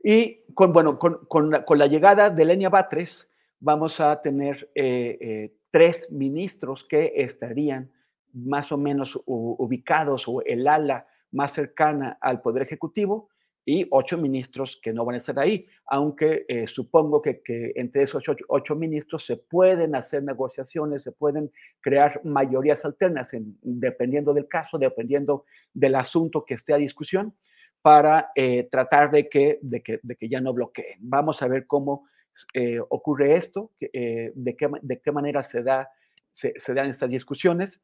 Y 0.00 0.44
con, 0.54 0.72
bueno, 0.72 0.96
con, 0.96 1.26
con, 1.26 1.50
con 1.66 1.78
la 1.78 1.88
llegada 1.88 2.30
de 2.30 2.44
Lenia 2.44 2.68
Batres, 2.68 3.28
vamos 3.58 3.98
a 3.98 4.22
tener 4.22 4.70
eh, 4.76 5.18
eh, 5.20 5.56
tres 5.70 6.10
ministros 6.10 6.84
que 6.88 7.12
estarían 7.16 7.90
más 8.32 8.70
o 8.72 8.78
menos 8.78 9.18
ubicados 9.26 10.26
o 10.28 10.42
el 10.42 10.66
ala 10.68 11.06
más 11.32 11.52
cercana 11.52 12.18
al 12.20 12.40
Poder 12.40 12.62
Ejecutivo 12.62 13.28
y 13.64 13.86
ocho 13.90 14.18
ministros 14.18 14.80
que 14.82 14.92
no 14.92 15.04
van 15.04 15.16
a 15.16 15.18
estar 15.18 15.38
ahí, 15.38 15.66
aunque 15.86 16.44
eh, 16.48 16.66
supongo 16.66 17.20
que, 17.20 17.42
entre 17.76 18.02
esos 18.02 18.24
ocho, 18.48 18.74
ministros 18.74 19.26
se 19.26 19.36
pueden 19.36 19.94
hacer 19.94 20.22
negociaciones, 20.22 21.02
se 21.02 21.12
pueden 21.12 21.52
crear 21.80 22.20
mayorías 22.24 22.84
alternas, 22.84 23.30
dependiendo 23.62 24.32
del 24.32 24.48
caso, 24.48 24.78
dependiendo 24.78 25.44
del 25.74 25.94
asunto 25.94 26.44
que 26.44 26.54
esté 26.54 26.72
a 26.72 26.78
discusión, 26.78 27.34
para 27.82 28.30
eh, 28.34 28.68
tratar 28.70 29.10
de 29.10 29.28
que, 29.28 29.58
de, 29.62 29.82
que, 29.82 30.00
de 30.02 30.16
que 30.16 30.28
ya 30.28 30.40
no 30.40 30.52
bloqueen. 30.52 30.98
Vamos 30.98 31.42
a 31.42 31.48
ver 31.48 31.66
cómo 31.66 32.06
eh, 32.54 32.80
ocurre 32.88 33.36
esto, 33.36 33.72
de, 33.80 34.56
qué, 34.58 34.70
de 34.82 35.00
qué 35.00 35.12
manera 35.12 35.42
se, 35.42 35.62
da, 35.62 35.90
se, 36.32 36.54
se 36.56 36.74
dan 36.74 36.90
estas 36.90 37.10
discusiones 37.10 37.80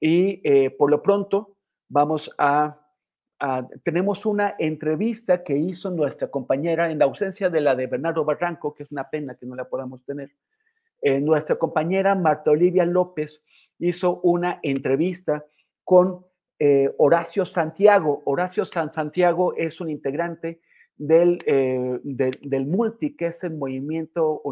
y 0.00 0.42
por 0.70 0.90
lo 0.90 1.02
pronto 1.02 1.56
vamos 1.88 2.30
a 2.38 2.78
Ah, 3.40 3.64
tenemos 3.84 4.26
una 4.26 4.56
entrevista 4.58 5.44
que 5.44 5.56
hizo 5.56 5.90
nuestra 5.90 6.28
compañera 6.28 6.90
en 6.90 6.98
la 6.98 7.04
ausencia 7.04 7.48
de 7.48 7.60
la 7.60 7.76
de 7.76 7.86
Bernardo 7.86 8.24
Barranco, 8.24 8.74
que 8.74 8.82
es 8.82 8.90
una 8.90 9.08
pena 9.08 9.36
que 9.36 9.46
no 9.46 9.54
la 9.54 9.68
podamos 9.68 10.04
tener. 10.04 10.32
Eh, 11.00 11.20
nuestra 11.20 11.54
compañera 11.54 12.16
Marta 12.16 12.50
Olivia 12.50 12.84
López 12.84 13.44
hizo 13.78 14.20
una 14.22 14.58
entrevista 14.64 15.44
con 15.84 16.26
eh, 16.58 16.92
Horacio 16.98 17.44
Santiago. 17.44 18.22
Horacio 18.24 18.64
San 18.64 18.92
Santiago 18.92 19.54
es 19.56 19.80
un 19.80 19.88
integrante 19.88 20.60
del, 20.98 21.38
eh, 21.46 22.00
del, 22.02 22.66
MULTI, 22.66 23.16
que 23.16 23.28
es 23.28 23.42
el 23.44 23.54
movimiento 23.54 24.42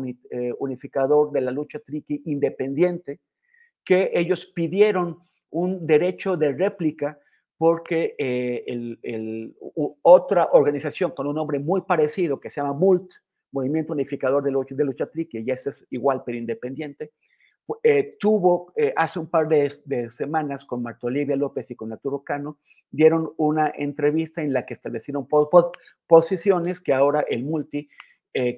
unificador 0.58 1.32
de 1.32 1.40
la 1.40 1.50
lucha 1.50 1.80
triqui 1.80 2.22
independiente, 2.24 3.20
que 3.84 4.12
ellos 4.14 4.46
pidieron 4.46 5.18
un 5.50 5.86
derecho 5.86 6.36
de 6.36 6.52
réplica 6.52 7.18
porque 7.58 8.14
eh, 8.18 8.64
el, 8.66 9.54
otra 10.02 10.48
organización 10.52 11.12
con 11.12 11.26
un 11.26 11.34
nombre 11.34 11.58
muy 11.58 11.80
parecido 11.82 12.38
que 12.38 12.50
se 12.50 12.60
llama 12.60 12.74
MULT, 12.74 13.10
Movimiento 13.52 13.92
Unificador 13.94 14.42
de 14.42 14.50
Lucha, 14.50 14.74
de 14.74 14.84
Lucha 14.84 15.06
Triqui, 15.06 15.38
y 15.38 15.50
es 15.50 15.86
igual 15.90 16.22
pero 16.26 16.36
independiente, 16.36 17.12
eh, 17.82 18.16
tuvo 18.20 18.72
eh, 18.76 18.92
hace 18.96 19.18
un 19.18 19.28
par 19.28 19.48
de, 19.48 20.10
semanas 20.10 20.64
con 20.64 20.82
Marta 20.82 21.06
Olivia 21.06 21.36
López 21.36 21.70
y 21.70 21.74
con 21.74 21.92
Arturo 21.92 22.22
Cano, 22.22 22.58
dieron 22.90 23.32
una 23.36 23.72
entrevista 23.76 24.42
en 24.42 24.52
la 24.52 24.64
que 24.64 24.74
establecieron 24.74 25.28
posiciones 26.06 26.80
que 26.80 26.94
ahora 26.94 27.24
el 27.28 27.44
Multi 27.44 27.88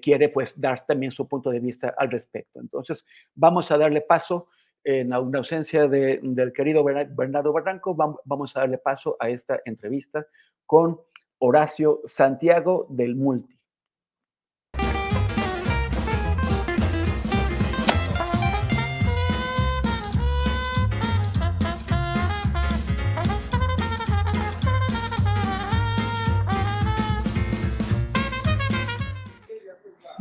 quiere 0.03 0.29
pues 0.29 0.61
dar 0.61 0.85
también 0.87 1.13
su 1.13 1.29
punto 1.29 1.51
de 1.51 1.61
vista 1.61 1.95
al 1.97 2.11
respecto. 2.11 2.59
Entonces, 2.59 3.05
vamos 3.37 3.71
a 3.71 3.79
darle 3.79 4.01
paso 4.01 4.49
en 4.83 5.13
ausencia 5.13 5.87
del 5.87 6.53
querido 6.53 6.83
Bernardo 6.83 7.53
Barranco, 7.53 7.95
vamos 7.95 8.57
a 8.57 8.61
darle 8.61 8.79
paso 8.79 9.17
a 9.21 9.31
esta 9.31 9.61
entrevista 9.65 10.27
con 10.67 11.01
Horacio 11.39 12.01
Santiago 12.07 12.87
del 12.91 13.15
Multi. 13.15 13.58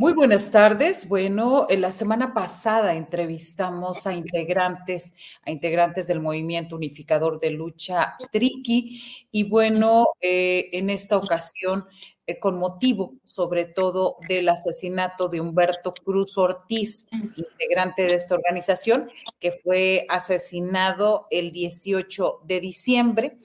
Muy 0.00 0.12
buenas 0.12 0.52
tardes. 0.52 1.08
Bueno, 1.08 1.66
en 1.68 1.80
la 1.80 1.90
semana 1.90 2.32
pasada 2.32 2.94
entrevistamos 2.94 4.06
a 4.06 4.14
integrantes, 4.14 5.12
a 5.44 5.50
integrantes 5.50 6.06
del 6.06 6.20
movimiento 6.20 6.76
unificador 6.76 7.40
de 7.40 7.50
lucha 7.50 8.14
Triqui 8.30 9.02
y 9.32 9.42
bueno, 9.42 10.06
eh, 10.20 10.68
en 10.72 10.90
esta 10.90 11.16
ocasión, 11.16 11.84
eh, 12.28 12.38
con 12.38 12.60
motivo 12.60 13.14
sobre 13.24 13.64
todo 13.64 14.18
del 14.28 14.50
asesinato 14.50 15.26
de 15.26 15.40
Humberto 15.40 15.92
Cruz 15.92 16.38
Ortiz, 16.38 17.08
integrante 17.34 18.02
de 18.02 18.14
esta 18.14 18.36
organización, 18.36 19.10
que 19.40 19.50
fue 19.50 20.06
asesinado 20.08 21.26
el 21.32 21.50
18 21.50 22.42
de 22.44 22.60
diciembre 22.60 23.38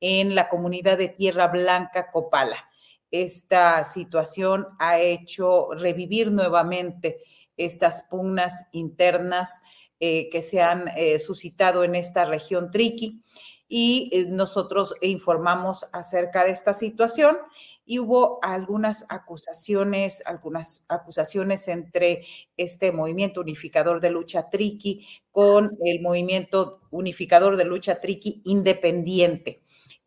en 0.00 0.34
la 0.34 0.48
comunidad 0.48 0.98
de 0.98 1.06
Tierra 1.06 1.46
Blanca, 1.46 2.10
Copala 2.10 2.69
esta 3.10 3.84
situación 3.84 4.66
ha 4.78 4.98
hecho 4.98 5.70
revivir 5.72 6.30
nuevamente 6.30 7.18
estas 7.56 8.02
pugnas 8.04 8.66
internas 8.72 9.62
eh, 9.98 10.28
que 10.30 10.42
se 10.42 10.62
han 10.62 10.88
eh, 10.96 11.18
suscitado 11.18 11.84
en 11.84 11.94
esta 11.94 12.24
región 12.24 12.70
triqui 12.70 13.22
y 13.68 14.10
eh, 14.12 14.26
nosotros 14.28 14.94
informamos 15.00 15.86
acerca 15.92 16.44
de 16.44 16.50
esta 16.50 16.74
situación 16.74 17.36
y 17.84 17.98
hubo 17.98 18.38
algunas 18.42 19.04
acusaciones, 19.08 20.22
algunas 20.24 20.84
acusaciones 20.88 21.68
entre 21.68 22.22
este 22.56 22.92
movimiento 22.92 23.40
unificador 23.40 24.00
de 24.00 24.10
lucha 24.10 24.48
triqui 24.48 25.06
con 25.30 25.76
el 25.84 26.00
movimiento 26.00 26.80
unificador 26.90 27.56
de 27.56 27.64
lucha 27.64 28.00
triqui 28.00 28.42
independiente. 28.44 29.60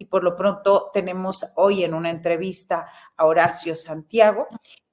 Y 0.04 0.06
por 0.06 0.22
lo 0.22 0.36
pronto 0.36 0.89
tenemos 0.94 1.46
hoy 1.56 1.86
en 1.86 1.94
una 1.94 2.10
entrevista 2.10 2.88
a 3.16 3.26
Horacio 3.26 3.74
Santiago, 3.74 4.48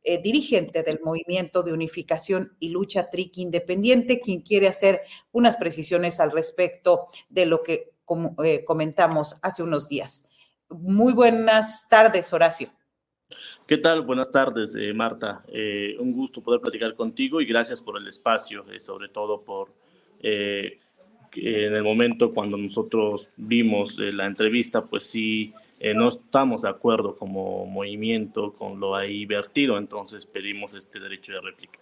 eh, 0.04 0.22
dirigente 0.22 0.84
del 0.84 1.00
Movimiento 1.02 1.64
de 1.64 1.72
Unificación 1.72 2.56
y 2.60 2.68
Lucha 2.68 3.10
Triqui 3.10 3.42
Independiente, 3.42 4.20
quien 4.20 4.40
quiere 4.42 4.68
hacer 4.68 5.00
unas 5.32 5.56
precisiones 5.56 6.20
al 6.20 6.30
respecto 6.30 7.08
de 7.28 7.46
lo 7.46 7.60
que 7.64 7.90
eh, 8.44 8.64
comentamos 8.64 9.34
hace 9.42 9.64
unos 9.64 9.88
días. 9.88 10.30
Muy 10.68 11.12
buenas 11.12 11.88
tardes, 11.88 12.32
Horacio. 12.32 12.68
¿Qué 13.66 13.78
tal? 13.78 14.02
Buenas 14.02 14.30
tardes, 14.30 14.76
eh, 14.76 14.92
Marta. 14.94 15.44
un 15.98 16.12
gusto 16.12 16.40
poder 16.40 16.60
platicar 16.60 16.94
contigo 16.94 17.40
y 17.40 17.46
gracias 17.46 17.82
por 17.82 17.98
el 17.98 18.06
espacio, 18.06 18.64
sobre 18.78 19.08
todo 19.08 19.42
por 19.42 19.72
en 21.34 21.74
el 21.74 21.82
momento 21.82 22.32
cuando 22.32 22.56
nosotros 22.56 23.32
vimos 23.36 23.98
la 23.98 24.26
entrevista, 24.26 24.84
pues 24.84 25.04
sí 25.04 25.52
eh, 25.82 25.94
no 25.94 26.08
estamos 26.08 26.62
de 26.62 26.68
acuerdo 26.68 27.16
como 27.16 27.64
movimiento 27.64 28.52
con 28.52 28.78
lo 28.78 28.94
ahí 28.94 29.24
vertido, 29.24 29.78
entonces 29.78 30.26
pedimos 30.26 30.74
este 30.74 31.00
derecho 31.00 31.32
de 31.32 31.40
réplica. 31.40 31.80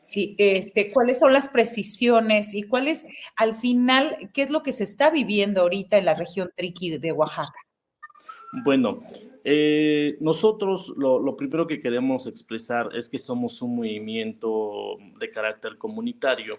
Sí, 0.00 0.34
este, 0.38 0.90
¿cuáles 0.90 1.20
son 1.20 1.32
las 1.32 1.48
precisiones 1.48 2.52
y 2.54 2.64
cuál 2.64 2.88
es, 2.88 3.06
al 3.36 3.54
final, 3.54 4.30
qué 4.34 4.42
es 4.42 4.50
lo 4.50 4.64
que 4.64 4.72
se 4.72 4.82
está 4.82 5.10
viviendo 5.10 5.60
ahorita 5.60 5.98
en 5.98 6.06
la 6.06 6.14
región 6.14 6.50
Triqui 6.56 6.98
de 6.98 7.12
Oaxaca? 7.12 7.54
Bueno, 8.64 9.04
eh, 9.44 10.16
nosotros 10.18 10.92
lo, 10.96 11.20
lo, 11.20 11.36
primero 11.36 11.68
que 11.68 11.78
queremos 11.78 12.26
expresar 12.26 12.88
es 12.92 13.08
que 13.08 13.18
somos 13.18 13.62
un 13.62 13.76
movimiento 13.76 14.98
de 15.20 15.30
carácter 15.30 15.78
comunitario 15.78 16.58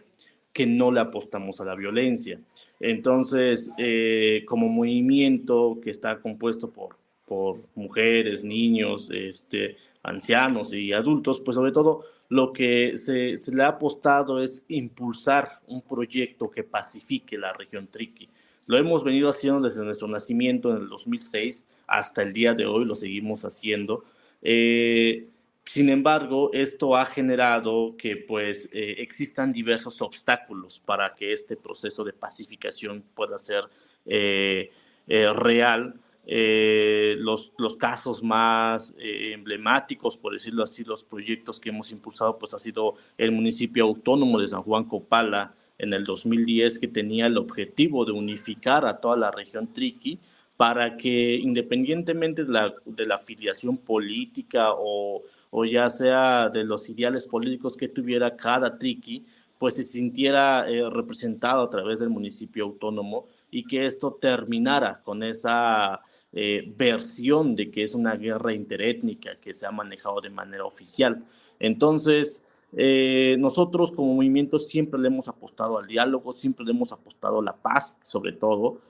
que 0.53 0.67
no 0.67 0.91
le 0.91 1.01
apostamos 1.01 1.59
a 1.59 1.65
la 1.65 1.75
violencia. 1.75 2.39
Entonces, 2.79 3.71
eh, 3.77 4.43
como 4.47 4.69
movimiento 4.69 5.79
que 5.81 5.89
está 5.89 6.21
compuesto 6.21 6.71
por, 6.71 6.97
por 7.25 7.63
mujeres, 7.75 8.43
niños, 8.43 9.09
este, 9.11 9.77
ancianos 10.03 10.73
y 10.73 10.93
adultos, 10.93 11.39
pues 11.39 11.55
sobre 11.55 11.71
todo 11.71 12.03
lo 12.29 12.53
que 12.53 12.97
se, 12.97 13.35
le 13.51 13.63
ha 13.63 13.69
apostado 13.69 14.41
es 14.41 14.65
impulsar 14.67 15.61
un 15.67 15.81
proyecto 15.81 16.49
que 16.49 16.63
pacifique 16.63 17.37
la 17.37 17.53
región 17.53 17.87
Triqui. 17.87 18.29
Lo 18.65 18.77
hemos 18.77 19.03
venido 19.03 19.29
haciendo 19.29 19.61
desde 19.61 19.83
nuestro 19.83 20.07
nacimiento 20.07 20.71
en 20.71 20.83
el 20.83 20.89
2006 20.89 21.67
hasta 21.87 22.21
el 22.21 22.31
día 22.31 22.53
de 22.53 22.65
hoy, 22.65 22.85
lo 22.85 22.95
seguimos 22.95 23.43
haciendo. 23.43 24.03
Eh, 24.41 25.27
sin 25.65 25.89
embargo, 25.89 26.51
esto 26.53 26.95
ha 26.95 27.05
generado 27.05 27.95
que 27.97 28.17
pues 28.17 28.69
eh, 28.73 28.95
existan 28.99 29.51
diversos 29.53 30.01
obstáculos 30.01 30.81
para 30.85 31.09
que 31.09 31.33
este 31.33 31.55
proceso 31.55 32.03
de 32.03 32.13
pacificación 32.13 33.03
pueda 33.15 33.37
ser 33.37 33.63
eh, 34.05 34.71
eh, 35.07 35.33
real. 35.33 35.95
los, 36.25 37.53
los 37.57 37.77
casos 37.77 38.23
más 38.23 38.93
emblemáticos, 38.99 40.17
por 40.17 40.33
decirlo 40.33 40.63
así, 40.63 40.83
los 40.83 41.03
proyectos 41.03 41.59
que 41.59 41.69
hemos 41.69 41.91
impulsado, 41.91 42.37
pues 42.37 42.53
ha 42.53 42.59
sido 42.59 42.95
el 43.17 43.31
municipio 43.31 43.85
autónomo 43.85 44.39
de 44.39 44.47
San 44.47 44.63
Juan 44.63 44.85
Copala 44.85 45.55
en 45.77 45.93
el 45.93 46.03
2010, 46.03 46.79
que 46.79 46.87
tenía 46.87 47.25
el 47.25 47.37
objetivo 47.37 48.05
de 48.05 48.11
unificar 48.11 48.85
a 48.85 48.97
toda 48.99 49.17
la 49.17 49.31
región 49.31 49.73
Triqui 49.73 50.19
para 50.55 50.97
que 50.97 51.35
independientemente 51.35 52.45
de 52.45 52.51
la, 52.51 52.73
de 52.85 53.05
la 53.05 53.15
afiliación 53.15 53.77
política 53.77 54.69
o 54.71 55.23
o 55.55 55.65
ya 55.65 55.87
sea 55.87 56.49
de 56.49 56.63
los 56.63 56.89
ideales 56.89 57.25
políticos 57.25 57.77
que 57.77 57.87
tuviera 57.87 58.35
cada 58.35 58.79
triqui, 58.79 59.23
pues 59.59 59.75
se 59.75 59.83
sintiera 59.83 60.67
eh, 60.67 60.89
representado 60.89 61.61
a 61.61 61.69
través 61.69 61.99
del 61.99 62.09
municipio 62.09 62.63
autónomo 62.63 63.27
y 63.51 63.63
que 63.63 63.85
esto 63.85 64.17
terminara 64.19 65.03
con 65.03 65.21
esa 65.21 66.01
eh, 66.31 66.73
versión 66.75 67.55
de 67.55 67.69
que 67.69 67.83
es 67.83 67.93
una 67.93 68.15
guerra 68.15 68.51
interétnica 68.51 69.35
que 69.39 69.53
se 69.53 69.67
ha 69.67 69.71
manejado 69.71 70.21
de 70.21 70.31
manera 70.31 70.65
oficial. 70.65 71.23
Entonces, 71.59 72.41
eh, 72.75 73.35
nosotros 73.37 73.91
como 73.91 74.15
movimiento 74.15 74.57
siempre 74.57 74.99
le 74.99 75.09
hemos 75.09 75.27
apostado 75.27 75.77
al 75.77 75.85
diálogo, 75.85 76.31
siempre 76.31 76.65
le 76.65 76.71
hemos 76.71 76.91
apostado 76.91 77.41
a 77.41 77.43
la 77.43 77.55
paz, 77.55 77.99
sobre 78.01 78.31
todo, 78.33 78.81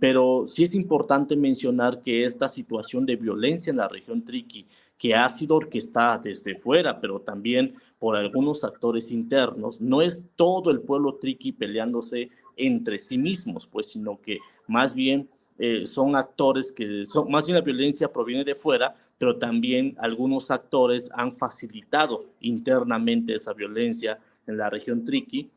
pero 0.00 0.46
sí 0.46 0.62
es 0.64 0.74
importante 0.74 1.36
mencionar 1.36 2.00
que 2.00 2.24
esta 2.24 2.48
situación 2.48 3.04
de 3.04 3.16
violencia 3.16 3.70
en 3.70 3.76
la 3.76 3.86
región 3.86 4.24
Triqui, 4.24 4.66
que 4.98 5.14
ha 5.14 5.28
sido 5.30 5.56
orquestada 5.56 6.18
desde 6.18 6.56
fuera, 6.56 7.00
pero 7.00 7.20
también 7.20 7.76
por 7.98 8.16
algunos 8.16 8.64
actores 8.64 9.10
internos, 9.10 9.80
no 9.80 10.02
es 10.02 10.26
todo 10.36 10.70
el 10.70 10.80
pueblo 10.80 11.14
triqui 11.14 11.52
peleándose 11.52 12.30
entre 12.56 12.98
sí 12.98 13.16
mismos, 13.16 13.66
pues, 13.66 13.86
sino 13.86 14.20
que 14.20 14.38
más 14.66 14.94
bien 14.94 15.28
eh, 15.58 15.86
son 15.86 16.14
actores 16.14 16.70
que 16.70 17.04
más 17.28 17.46
bien 17.46 17.56
la 17.56 17.62
violencia 17.62 18.12
proviene 18.12 18.44
de 18.44 18.54
fuera, 18.54 18.94
pero 19.18 19.36
también 19.36 19.96
algunos 19.98 20.50
actores 20.50 21.10
han 21.14 21.36
facilitado 21.36 22.26
internamente 22.40 23.34
esa 23.34 23.52
violencia 23.52 24.18
en 24.46 24.56
la 24.56 24.70
región 24.70 25.04
triqui. 25.04 25.50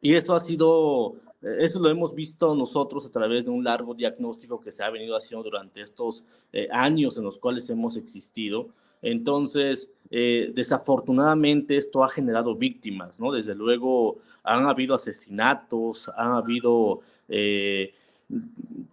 Y 0.00 0.14
eso 0.14 0.34
ha 0.34 0.40
sido 0.40 1.14
eso 1.42 1.80
lo 1.80 1.88
hemos 1.88 2.14
visto 2.14 2.54
nosotros 2.54 3.06
a 3.06 3.10
través 3.10 3.46
de 3.46 3.50
un 3.50 3.64
largo 3.64 3.94
diagnóstico 3.94 4.60
que 4.60 4.70
se 4.70 4.82
ha 4.82 4.90
venido 4.90 5.16
haciendo 5.16 5.44
durante 5.44 5.80
estos 5.80 6.22
eh, 6.52 6.68
años 6.70 7.16
en 7.16 7.24
los 7.24 7.38
cuales 7.38 7.68
hemos 7.70 7.96
existido. 7.96 8.68
Entonces, 9.00 9.88
eh, 10.10 10.52
desafortunadamente 10.54 11.78
esto 11.78 12.04
ha 12.04 12.10
generado 12.10 12.54
víctimas, 12.54 13.18
¿no? 13.18 13.32
Desde 13.32 13.54
luego 13.54 14.18
han 14.42 14.66
habido 14.66 14.94
asesinatos, 14.94 16.10
han 16.16 16.32
habido 16.32 17.00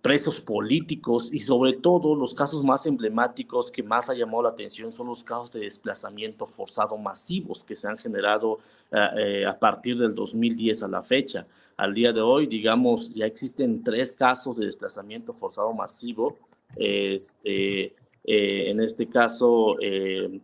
presos 0.03 0.39
políticos 0.39 1.33
y 1.33 1.39
sobre 1.39 1.73
todo 1.73 2.15
los 2.15 2.35
casos 2.35 2.63
más 2.63 2.85
emblemáticos 2.85 3.71
que 3.71 3.81
más 3.81 4.11
ha 4.11 4.13
llamado 4.13 4.43
la 4.43 4.49
atención 4.49 4.93
son 4.93 5.07
los 5.07 5.23
casos 5.23 5.51
de 5.51 5.61
desplazamiento 5.61 6.45
forzado 6.45 6.97
masivos 6.97 7.63
que 7.63 7.75
se 7.75 7.87
han 7.87 7.97
generado 7.97 8.59
a 8.91 9.57
partir 9.57 9.97
del 9.97 10.13
2010 10.13 10.83
a 10.83 10.87
la 10.87 11.01
fecha 11.01 11.47
al 11.77 11.93
día 11.93 12.11
de 12.11 12.21
hoy, 12.21 12.47
digamos, 12.47 13.13
ya 13.13 13.27
existen 13.27 13.83
tres 13.83 14.11
casos 14.11 14.57
de 14.57 14.65
desplazamiento 14.65 15.31
forzado 15.33 15.71
masivo. 15.73 16.35
Este, 16.75 17.93
eh, 18.23 18.69
en 18.71 18.81
este 18.81 19.07
caso, 19.07 19.77
eh, 19.79 20.41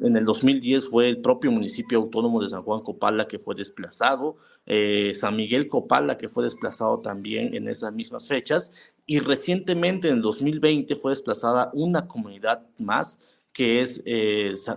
en 0.00 0.16
el 0.16 0.24
2010 0.24 0.88
fue 0.88 1.08
el 1.08 1.18
propio 1.18 1.52
municipio 1.52 1.98
autónomo 1.98 2.42
de 2.42 2.48
San 2.48 2.62
Juan 2.62 2.80
Copala 2.80 3.28
que 3.28 3.38
fue 3.38 3.54
desplazado, 3.54 4.36
eh, 4.66 5.12
San 5.14 5.36
Miguel 5.36 5.68
Copala 5.68 6.18
que 6.18 6.28
fue 6.28 6.44
desplazado 6.44 6.98
también 6.98 7.54
en 7.54 7.68
esas 7.68 7.92
mismas 7.92 8.26
fechas 8.26 8.92
y 9.06 9.20
recientemente 9.20 10.08
en 10.08 10.16
el 10.16 10.22
2020 10.22 10.96
fue 10.96 11.12
desplazada 11.12 11.70
una 11.74 12.08
comunidad 12.08 12.66
más 12.78 13.20
que 13.52 13.82
es 13.82 14.02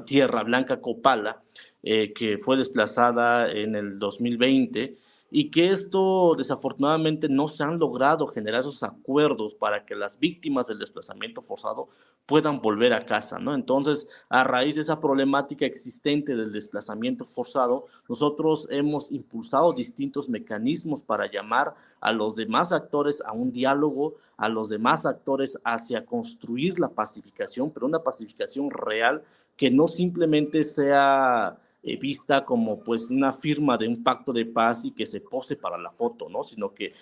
Tierra 0.05 0.43
Blanca 0.43 0.81
Copala, 0.81 1.41
que 1.81 2.37
fue 2.41 2.57
desplazada 2.57 3.49
en 3.49 3.75
el 3.75 3.99
2020 3.99 4.97
y 5.31 5.49
que 5.49 5.67
esto 5.67 6.35
desafortunadamente 6.37 7.27
no 7.27 7.47
se 7.47 7.63
han 7.63 7.79
logrado 7.79 8.27
generar 8.27 8.61
esos 8.61 8.83
acuerdos 8.83 9.55
para 9.55 9.85
que 9.85 9.95
las 9.95 10.19
víctimas 10.19 10.67
del 10.67 10.79
desplazamiento 10.79 11.41
forzado 11.41 11.89
puedan 12.25 12.61
volver 12.61 12.93
a 12.93 13.05
casa, 13.05 13.37
¿no? 13.39 13.53
Entonces, 13.53 14.07
a 14.29 14.43
raíz 14.43 14.75
de 14.75 14.81
esa 14.81 14.99
problemática 14.99 15.65
existente 15.65 16.35
del 16.35 16.51
desplazamiento 16.51 17.25
forzado, 17.25 17.85
nosotros 18.07 18.67
hemos 18.71 19.11
impulsado 19.11 19.73
distintos 19.73 20.29
mecanismos 20.29 21.03
para 21.03 21.29
llamar 21.29 21.75
a 22.01 22.11
los 22.11 22.35
demás 22.35 22.71
actores 22.71 23.21
a 23.25 23.31
un 23.31 23.51
diálogo, 23.51 24.15
a 24.37 24.49
los 24.49 24.69
demás 24.69 25.05
actores 25.05 25.57
hacia 25.63 26.05
construir 26.05 26.79
la 26.79 26.89
pacificación, 26.89 27.71
pero 27.71 27.87
una 27.87 28.03
pacificación 28.03 28.69
real 28.71 29.23
que 29.57 29.71
no 29.71 29.87
simplemente 29.87 30.63
sea 30.63 31.57
eh, 31.87 31.97
vista 31.97 32.43
como 32.43 32.79
pues 32.79 33.11
una 33.11 33.31
firma 33.31 33.77
de 33.77 33.87
un 33.87 34.01
pacto 34.01 34.33
de 34.33 34.47
paz 34.47 34.85
y 34.85 34.91
que 34.91 35.05
se 35.05 35.21
pose 35.21 35.55
para 35.55 35.77
la 35.77 35.91
foto, 35.91 36.27
¿no? 36.27 36.41
Sino 36.41 36.73
que 36.73 36.85
eh, 36.85 36.93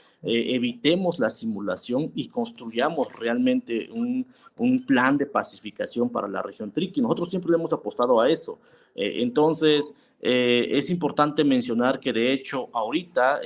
evitemos 0.56 1.19
la 1.19 1.30
simulación 1.30 2.12
y 2.15 2.28
construyamos 2.28 3.13
realmente 3.13 3.89
un, 3.93 4.28
un, 4.60 4.86
plan 4.86 5.17
de 5.17 5.26
pacificación 5.26 6.10
para 6.10 6.28
la 6.28 6.41
región 6.41 6.69
Triqui. 6.69 7.00
Nosotros 7.00 7.30
siempre 7.30 7.52
le 7.52 7.60
hemos 7.60 7.72
apostado 7.72 8.19
a 8.19 8.30
eso. 8.30 8.60
Eh, 8.93 9.22
entonces, 9.22 9.93
es 10.19 10.89
importante 10.89 11.43
mencionar 11.43 12.00
que 12.00 12.13
de 12.13 12.34
hecho 12.34 12.69
ahorita... 12.74 13.41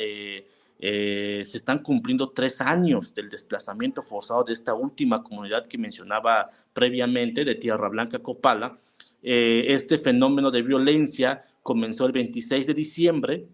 se 0.79 1.57
están 1.57 1.79
cumpliendo 1.79 2.29
tres 2.29 2.61
años 2.61 3.15
del 3.15 3.31
desplazamiento 3.31 4.03
forzado 4.03 4.43
de 4.43 4.53
esta 4.53 4.75
última 4.75 5.23
comunidad 5.23 5.67
que 5.67 5.79
mencionaba 5.79 6.51
previamente, 6.73 7.43
de 7.43 7.55
Tierra 7.55 7.89
Blanca 7.89 8.19
Copala, 8.19 8.77
eh, 9.23 9.65
este 9.67 9.97
fenómeno 9.97 10.51
de 10.51 10.61
violencia 10.61 11.45
comenzó 11.63 12.05
el 12.05 12.11
26 12.11 12.67
de 12.67 12.73
diciembre 12.73 13.47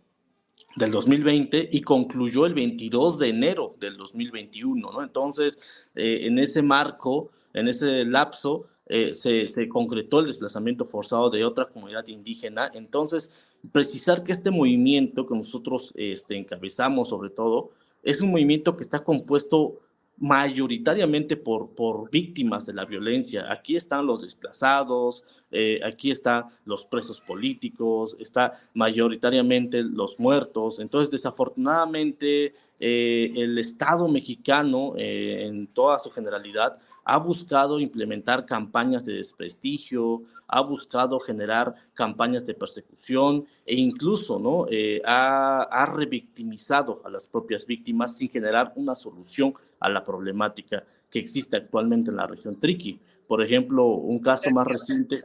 del 0.76 0.92
2020 0.92 1.70
y 1.72 1.82
concluyó 1.82 2.46
el 2.46 2.54
22 2.54 3.20
de 3.20 3.30
enero 3.30 3.76
del 3.80 3.98
2021, 3.98 4.92
¿no? 4.92 5.04
Entonces, 5.04 5.60
eh, 5.96 6.22
en 6.24 6.40
ese 6.40 6.62
marco, 6.62 7.32
en 7.54 7.68
ese 7.68 8.06
lapso, 8.06 8.68
eh, 8.88 9.14
se, 9.14 9.48
se, 9.48 9.70
concretó 9.70 10.20
el 10.20 10.28
desplazamiento 10.28 10.86
forzado 10.86 11.30
de 11.30 11.46
otra 11.46 11.66
comunidad 11.66 12.08
indígena. 12.08 12.70
Entonces, 12.74 13.32
precisar 13.72 14.24
que 14.24 14.32
este 14.32 14.52
movimiento 14.52 15.26
que 15.26 15.36
nosotros 15.36 15.94
este, 15.96 16.36
encabezamos 16.38 17.10
sobre 17.10 17.30
todo, 17.30 17.72
es 18.02 18.20
un 18.20 18.32
movimiento 18.32 18.76
que 18.76 18.84
está 18.84 19.04
compuesto 19.04 19.80
mayoritariamente 20.24 21.36
por, 21.36 21.76
por 21.76 22.10
víctimas 22.10 22.66
de 22.66 22.72
la 22.72 22.86
violencia. 22.86 23.52
Aquí 23.52 23.76
están 23.76 24.06
los 24.06 24.22
desplazados, 24.22 25.26
eh, 25.52 25.82
aquí 25.84 26.12
están 26.12 26.46
los 26.64 26.86
presos 26.86 27.20
políticos, 27.20 28.16
está 28.18 28.58
mayoritariamente 28.74 29.84
los 29.84 30.22
muertos. 30.22 30.80
Entonces, 30.80 31.12
desafortunadamente, 31.12 32.56
eh, 32.80 33.34
el 33.36 33.58
Estado 33.58 34.08
mexicano, 34.08 34.94
eh, 34.96 35.44
en 35.46 35.68
toda 35.68 36.00
su 36.00 36.10
generalidad, 36.10 36.78
ha 37.06 37.18
buscado 37.18 37.80
implementar 37.80 38.46
campañas 38.46 39.04
de 39.04 39.14
desprestigio, 39.14 40.24
ha 40.48 40.62
buscado 40.62 41.20
generar 41.20 41.74
campañas 41.94 42.46
de 42.46 42.54
persecución 42.54 43.46
e 43.66 43.76
incluso 43.76 44.40
¿no? 44.40 44.66
Eh, 44.70 45.02
ha, 45.06 45.64
ha, 45.64 45.86
revictimizado 45.86 47.02
a 47.04 47.10
las 47.10 47.28
propias 47.28 47.66
víctimas 47.66 48.16
sin 48.16 48.30
generar 48.30 48.74
una 48.76 48.96
solución 48.96 49.54
a 49.80 49.90
la 49.90 50.04
problemática 50.04 50.84
que 51.10 51.20
existe 51.20 51.58
actualmente 51.58 52.10
en 52.10 52.18
la 52.18 52.28
región 52.28 52.60
Triqui. 52.60 53.00
Por 53.28 53.44
ejemplo, 53.44 53.86
un 53.88 54.20
caso 54.20 54.50
más 54.52 54.68
reciente 54.68 55.24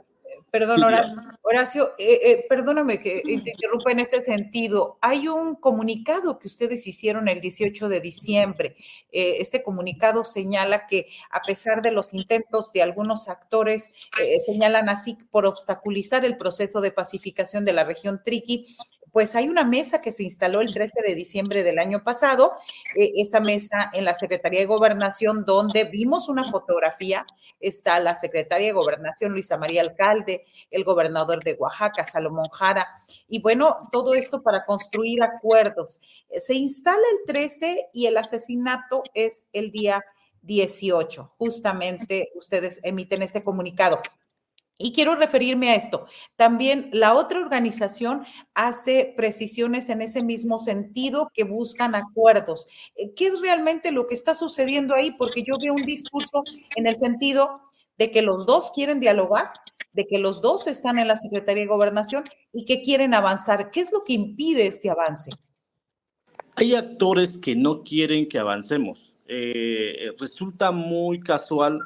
Perdón, 0.51 0.83
Horacio, 1.43 1.93
eh, 1.99 2.21
eh, 2.23 2.47
perdóname 2.49 3.01
que 3.01 3.21
te 3.25 3.33
interrumpa 3.33 3.93
en 3.93 4.01
ese 4.01 4.21
sentido. 4.21 4.99
Hay 5.03 5.29
un 5.29 5.57
comunicado 5.57 6.39
que 6.39 6.49
ustedes 6.49 6.87
hicieron 6.87 7.29
el 7.29 7.41
18 7.41 7.89
de 7.89 8.01
diciembre. 8.01 8.77
Eh, 9.13 9.37
este 9.41 9.63
comunicado 9.63 10.25
señala 10.25 10.87
que 10.87 11.07
a 11.31 11.41
pesar 11.41 11.83
de 11.83 11.93
los 11.93 12.15
intentos 12.15 12.73
de 12.73 12.83
algunos 12.83 13.29
actores, 13.29 13.93
señalan 14.47 14.89
así 14.89 15.19
por 15.31 15.45
obstaculizar 15.47 16.25
el 16.25 16.39
proceso 16.39 16.81
de 16.81 16.93
pacificación 16.93 17.65
de 17.65 17.73
la 17.73 17.85
región 17.85 18.23
Triqui, 18.23 18.65
pues 19.13 19.35
hay 19.35 19.49
una 19.49 19.65
mesa 19.65 20.01
que 20.01 20.13
se 20.13 20.23
instaló 20.23 20.61
el 20.61 20.73
13 20.73 21.03
de 21.07 21.15
diciembre 21.15 21.63
del 21.63 21.79
año 21.79 22.03
pasado, 22.05 22.53
eh, 22.97 23.13
esta 23.17 23.41
mesa 23.41 23.91
en 23.93 24.05
la 24.05 24.15
Secretaría 24.15 24.61
de 24.61 24.67
Gobernación, 24.67 25.45
donde 25.45 25.85
vimos 25.85 26.29
una 26.29 26.51
fotografía, 26.51 27.27
está 27.61 27.99
la 28.01 28.15
Secretaria 28.15 28.69
de 28.69 28.73
Gobernación, 28.73 29.33
Luisa 29.33 29.57
María 29.57 29.83
Alcalde, 29.83 30.45
el 30.71 30.85
gobernador 30.85 31.43
de 31.43 31.55
Oaxaca, 31.55 32.05
Salomón 32.05 32.49
Jara, 32.51 32.89
y 33.29 33.41
bueno, 33.41 33.77
todo 33.93 34.15
esto 34.15 34.43
para 34.43 34.65
construir 34.65 35.23
acuerdos. 35.23 36.01
Se 36.35 36.55
instala 36.55 37.03
el 37.13 37.27
13 37.27 37.91
y 37.93 38.07
el 38.07 38.17
asesinato 38.17 39.03
es 39.15 39.45
el 39.53 39.71
día 39.71 40.05
18. 40.43 41.35
Justamente 41.39 42.31
ustedes 42.35 42.81
emiten 42.83 43.23
este 43.23 43.43
comunicado. 43.43 44.01
Y 44.81 44.93
quiero 44.93 45.17
referirme 45.17 45.71
a 45.71 45.75
esto. 45.75 46.07
También 46.37 46.89
la 46.93 47.15
otra 47.15 47.41
organización 47.41 48.25
hace 48.55 49.13
precisiones 49.17 49.91
en 49.91 50.03
ese 50.03 50.23
mismo 50.23 50.59
sentido 50.59 51.31
que 51.35 51.43
buscan 51.43 51.97
acuerdos. 51.97 52.69
Eh, 52.95 53.13
¿Qué 53.15 53.27
es 53.27 53.41
realmente 53.41 53.91
lo 53.91 54.07
que 54.07 54.15
está 54.15 54.35
sucediendo 54.35 54.95
ahí? 54.95 55.11
Porque 55.19 55.43
yo 55.43 55.57
veo 55.61 55.75
un 55.75 55.85
discurso 55.85 56.45
en 56.77 56.87
el 56.87 56.97
sentido 56.97 57.61
de 57.99 58.13
que 58.13 58.23
los 58.23 58.47
dos 58.47 58.71
quieren 58.73 59.01
dialogar, 59.01 59.51
de 59.93 60.07
que 60.07 60.19
los 60.19 60.41
dos 60.41 60.69
están 60.69 61.01
en 61.01 61.09
la 61.09 61.17
Secretaría 61.17 61.65
de 61.65 61.69
Gobernación 61.69 62.23
y 62.53 62.65
que 62.65 62.83
quieren 62.83 63.15
avanzar. 63.15 63.73
¿Qué 63.73 63.81
es 63.81 63.91
lo 63.91 64.05
que 64.05 64.13
impide 64.13 64.69
este 64.69 64.91
avance? 64.91 65.33
Hay 66.55 66.75
actores 66.75 67.37
que 67.37 67.57
no 67.57 67.83
quieren 67.83 68.29
que 68.29 68.39
avancemos. 68.39 69.13
Eh, 69.27 70.13
resulta 70.19 70.71
muy 70.71 71.19
casual 71.21 71.81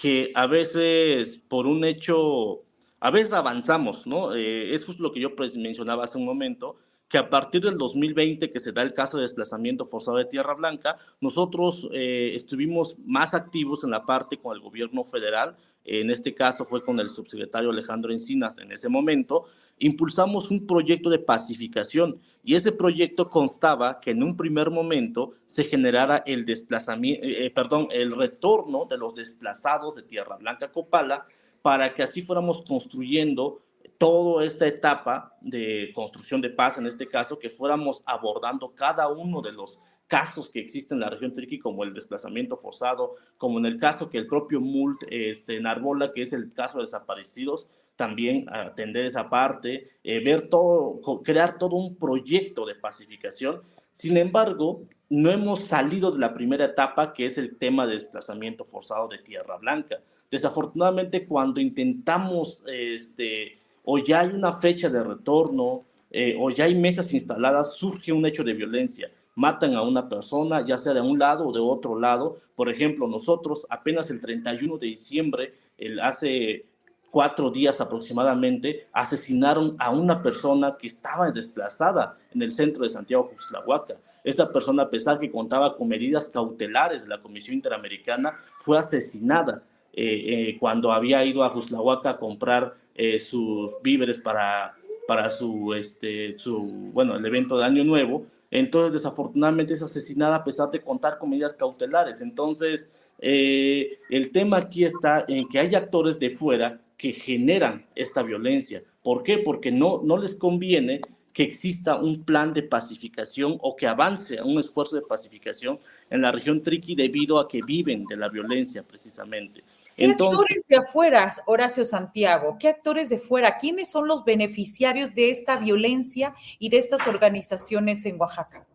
que 0.00 0.32
a 0.34 0.46
veces 0.46 1.36
por 1.36 1.66
un 1.66 1.84
hecho, 1.84 2.62
a 3.00 3.10
veces 3.10 3.34
avanzamos, 3.34 4.06
¿no? 4.06 4.34
Eh, 4.34 4.72
eso 4.74 4.92
es 4.92 4.98
lo 4.98 5.12
que 5.12 5.20
yo 5.20 5.36
pues, 5.36 5.58
mencionaba 5.58 6.04
hace 6.04 6.16
un 6.16 6.24
momento, 6.24 6.78
que 7.10 7.18
a 7.18 7.28
partir 7.28 7.60
del 7.60 7.76
2020, 7.76 8.52
que 8.52 8.60
se 8.60 8.70
da 8.70 8.82
el 8.82 8.94
caso 8.94 9.16
de 9.16 9.24
desplazamiento 9.24 9.84
forzado 9.86 10.16
de 10.16 10.26
Tierra 10.26 10.54
Blanca, 10.54 10.96
nosotros 11.20 11.88
eh, 11.92 12.32
estuvimos 12.36 12.96
más 13.04 13.34
activos 13.34 13.82
en 13.82 13.90
la 13.90 14.06
parte 14.06 14.38
con 14.38 14.56
el 14.56 14.62
gobierno 14.62 15.02
federal, 15.04 15.56
en 15.84 16.10
este 16.10 16.34
caso 16.34 16.64
fue 16.64 16.84
con 16.84 17.00
el 17.00 17.10
subsecretario 17.10 17.70
Alejandro 17.70 18.12
Encinas 18.12 18.58
en 18.58 18.70
ese 18.70 18.88
momento, 18.88 19.46
impulsamos 19.80 20.52
un 20.52 20.66
proyecto 20.66 21.10
de 21.10 21.18
pacificación 21.18 22.20
y 22.44 22.54
ese 22.54 22.70
proyecto 22.70 23.28
constaba 23.28 23.98
que 23.98 24.12
en 24.12 24.22
un 24.22 24.36
primer 24.36 24.70
momento 24.70 25.32
se 25.46 25.64
generara 25.64 26.22
el 26.26 26.44
desplazamiento, 26.44 27.26
eh, 27.26 27.46
eh, 27.46 27.88
el 27.90 28.12
retorno 28.12 28.84
de 28.84 28.98
los 28.98 29.16
desplazados 29.16 29.96
de 29.96 30.02
Tierra 30.02 30.36
Blanca 30.36 30.70
Copala 30.70 31.26
para 31.60 31.92
que 31.92 32.04
así 32.04 32.22
fuéramos 32.22 32.62
construyendo 32.62 33.62
toda 34.00 34.46
esta 34.46 34.66
etapa 34.66 35.36
de 35.42 35.92
construcción 35.94 36.40
de 36.40 36.48
paz, 36.48 36.78
en 36.78 36.86
este 36.86 37.06
caso, 37.06 37.38
que 37.38 37.50
fuéramos 37.50 38.02
abordando 38.06 38.74
cada 38.74 39.08
uno 39.08 39.42
de 39.42 39.52
los 39.52 39.78
casos 40.06 40.48
que 40.48 40.58
existen 40.58 40.96
en 40.96 41.00
la 41.02 41.10
región 41.10 41.34
Triqui, 41.34 41.58
como 41.58 41.84
el 41.84 41.92
desplazamiento 41.92 42.56
forzado, 42.56 43.16
como 43.36 43.58
en 43.58 43.66
el 43.66 43.78
caso 43.78 44.08
que 44.08 44.16
el 44.16 44.26
propio 44.26 44.62
MULT 44.62 45.02
este, 45.10 45.58
en 45.58 45.66
Arbola, 45.66 46.14
que 46.14 46.22
es 46.22 46.32
el 46.32 46.48
caso 46.54 46.78
de 46.78 46.84
desaparecidos, 46.84 47.68
también 47.94 48.46
atender 48.48 49.04
esa 49.04 49.28
parte, 49.28 49.90
eh, 50.02 50.24
ver 50.24 50.48
todo, 50.48 51.02
crear 51.22 51.58
todo 51.58 51.76
un 51.76 51.96
proyecto 51.96 52.64
de 52.64 52.76
pacificación. 52.76 53.60
Sin 53.92 54.16
embargo, 54.16 54.88
no 55.10 55.30
hemos 55.30 55.64
salido 55.64 56.10
de 56.10 56.20
la 56.20 56.32
primera 56.32 56.64
etapa, 56.64 57.12
que 57.12 57.26
es 57.26 57.36
el 57.36 57.58
tema 57.58 57.86
de 57.86 57.96
desplazamiento 57.96 58.64
forzado 58.64 59.08
de 59.08 59.18
Tierra 59.18 59.58
Blanca. 59.58 60.00
Desafortunadamente, 60.30 61.26
cuando 61.26 61.60
intentamos, 61.60 62.64
este, 62.66 63.59
o 63.84 63.98
ya 63.98 64.20
hay 64.20 64.28
una 64.28 64.52
fecha 64.52 64.88
de 64.88 65.02
retorno, 65.02 65.84
eh, 66.10 66.36
o 66.38 66.50
ya 66.50 66.64
hay 66.64 66.74
mesas 66.74 67.12
instaladas, 67.14 67.74
surge 67.74 68.12
un 68.12 68.26
hecho 68.26 68.42
de 68.42 68.52
violencia. 68.52 69.10
Matan 69.36 69.74
a 69.74 69.82
una 69.82 70.08
persona, 70.08 70.64
ya 70.64 70.76
sea 70.76 70.92
de 70.92 71.00
un 71.00 71.18
lado 71.18 71.46
o 71.46 71.52
de 71.52 71.60
otro 71.60 71.98
lado. 71.98 72.38
Por 72.56 72.68
ejemplo, 72.68 73.06
nosotros 73.06 73.66
apenas 73.70 74.10
el 74.10 74.20
31 74.20 74.78
de 74.78 74.86
diciembre, 74.86 75.54
el, 75.78 76.00
hace 76.00 76.66
cuatro 77.10 77.50
días 77.50 77.80
aproximadamente, 77.80 78.88
asesinaron 78.92 79.74
a 79.78 79.90
una 79.90 80.20
persona 80.20 80.76
que 80.78 80.88
estaba 80.88 81.30
desplazada 81.30 82.18
en 82.32 82.42
el 82.42 82.52
centro 82.52 82.82
de 82.82 82.88
Santiago 82.88 83.30
Juxlahuaca. 83.30 83.94
Esta 84.22 84.52
persona, 84.52 84.84
a 84.84 84.90
pesar 84.90 85.18
que 85.18 85.30
contaba 85.30 85.76
con 85.76 85.88
medidas 85.88 86.26
cautelares 86.26 87.02
de 87.02 87.08
la 87.08 87.22
Comisión 87.22 87.54
Interamericana, 87.54 88.36
fue 88.58 88.78
asesinada 88.78 89.62
eh, 89.92 90.50
eh, 90.50 90.56
cuando 90.58 90.92
había 90.92 91.24
ido 91.24 91.42
a 91.42 91.48
Juxlahuaca 91.48 92.10
a 92.10 92.18
comprar 92.18 92.76
eh, 93.02 93.18
sus 93.18 93.80
víveres 93.82 94.18
para, 94.18 94.74
para 95.08 95.30
su, 95.30 95.72
este, 95.72 96.38
su, 96.38 96.90
bueno, 96.92 97.16
el 97.16 97.24
evento 97.24 97.56
de 97.56 97.64
Año 97.64 97.82
Nuevo. 97.82 98.26
Entonces, 98.50 98.92
desafortunadamente 98.92 99.72
es 99.72 99.82
asesinada 99.82 100.36
a 100.36 100.44
pesar 100.44 100.70
de 100.70 100.82
contar 100.82 101.16
con 101.16 101.30
medidas 101.30 101.54
cautelares. 101.54 102.20
Entonces, 102.20 102.90
el 103.18 104.30
tema 104.32 104.58
aquí 104.58 104.84
está 104.84 105.24
en 105.28 105.48
que 105.48 105.58
hay 105.58 105.74
actores 105.74 106.18
de 106.18 106.28
fuera 106.28 106.78
que 106.98 107.12
generan 107.12 107.86
esta 107.94 108.22
violencia. 108.22 108.82
¿Por 109.02 109.22
qué? 109.22 109.38
Porque 109.38 109.72
no, 109.72 110.02
no 110.04 110.18
les 110.18 110.34
conviene 110.34 111.00
que 111.32 111.44
exista 111.44 111.96
un 111.96 112.22
plan 112.24 112.52
de 112.52 112.64
pacificación 112.64 113.56
o 113.62 113.76
que 113.76 113.86
avance 113.86 114.42
un 114.42 114.58
esfuerzo 114.58 114.96
de 114.96 115.02
pacificación 115.02 115.80
en 116.10 116.20
la 116.20 116.32
región 116.32 116.62
Triqui 116.62 116.94
debido 116.94 117.38
a 117.38 117.48
que 117.48 117.62
viven 117.62 118.04
de 118.04 118.18
la 118.18 118.28
violencia 118.28 118.82
precisamente. 118.82 119.64
¿Qué 120.00 120.06
actores 120.12 120.66
de 120.66 120.76
afuera, 120.78 121.30
Horacio 121.44 121.84
Santiago? 121.84 122.56
¿Qué 122.58 122.68
actores 122.68 123.10
de 123.10 123.18
fuera? 123.18 123.58
¿Quiénes 123.58 123.90
son 123.90 124.08
los 124.08 124.24
beneficiarios 124.24 125.14
de 125.14 125.30
esta 125.30 125.58
violencia 125.58 126.34
y 126.58 126.70
de 126.70 126.78
estas 126.78 127.06
organizaciones 127.06 128.06
en 128.06 128.18
Oaxaca? 128.18 128.66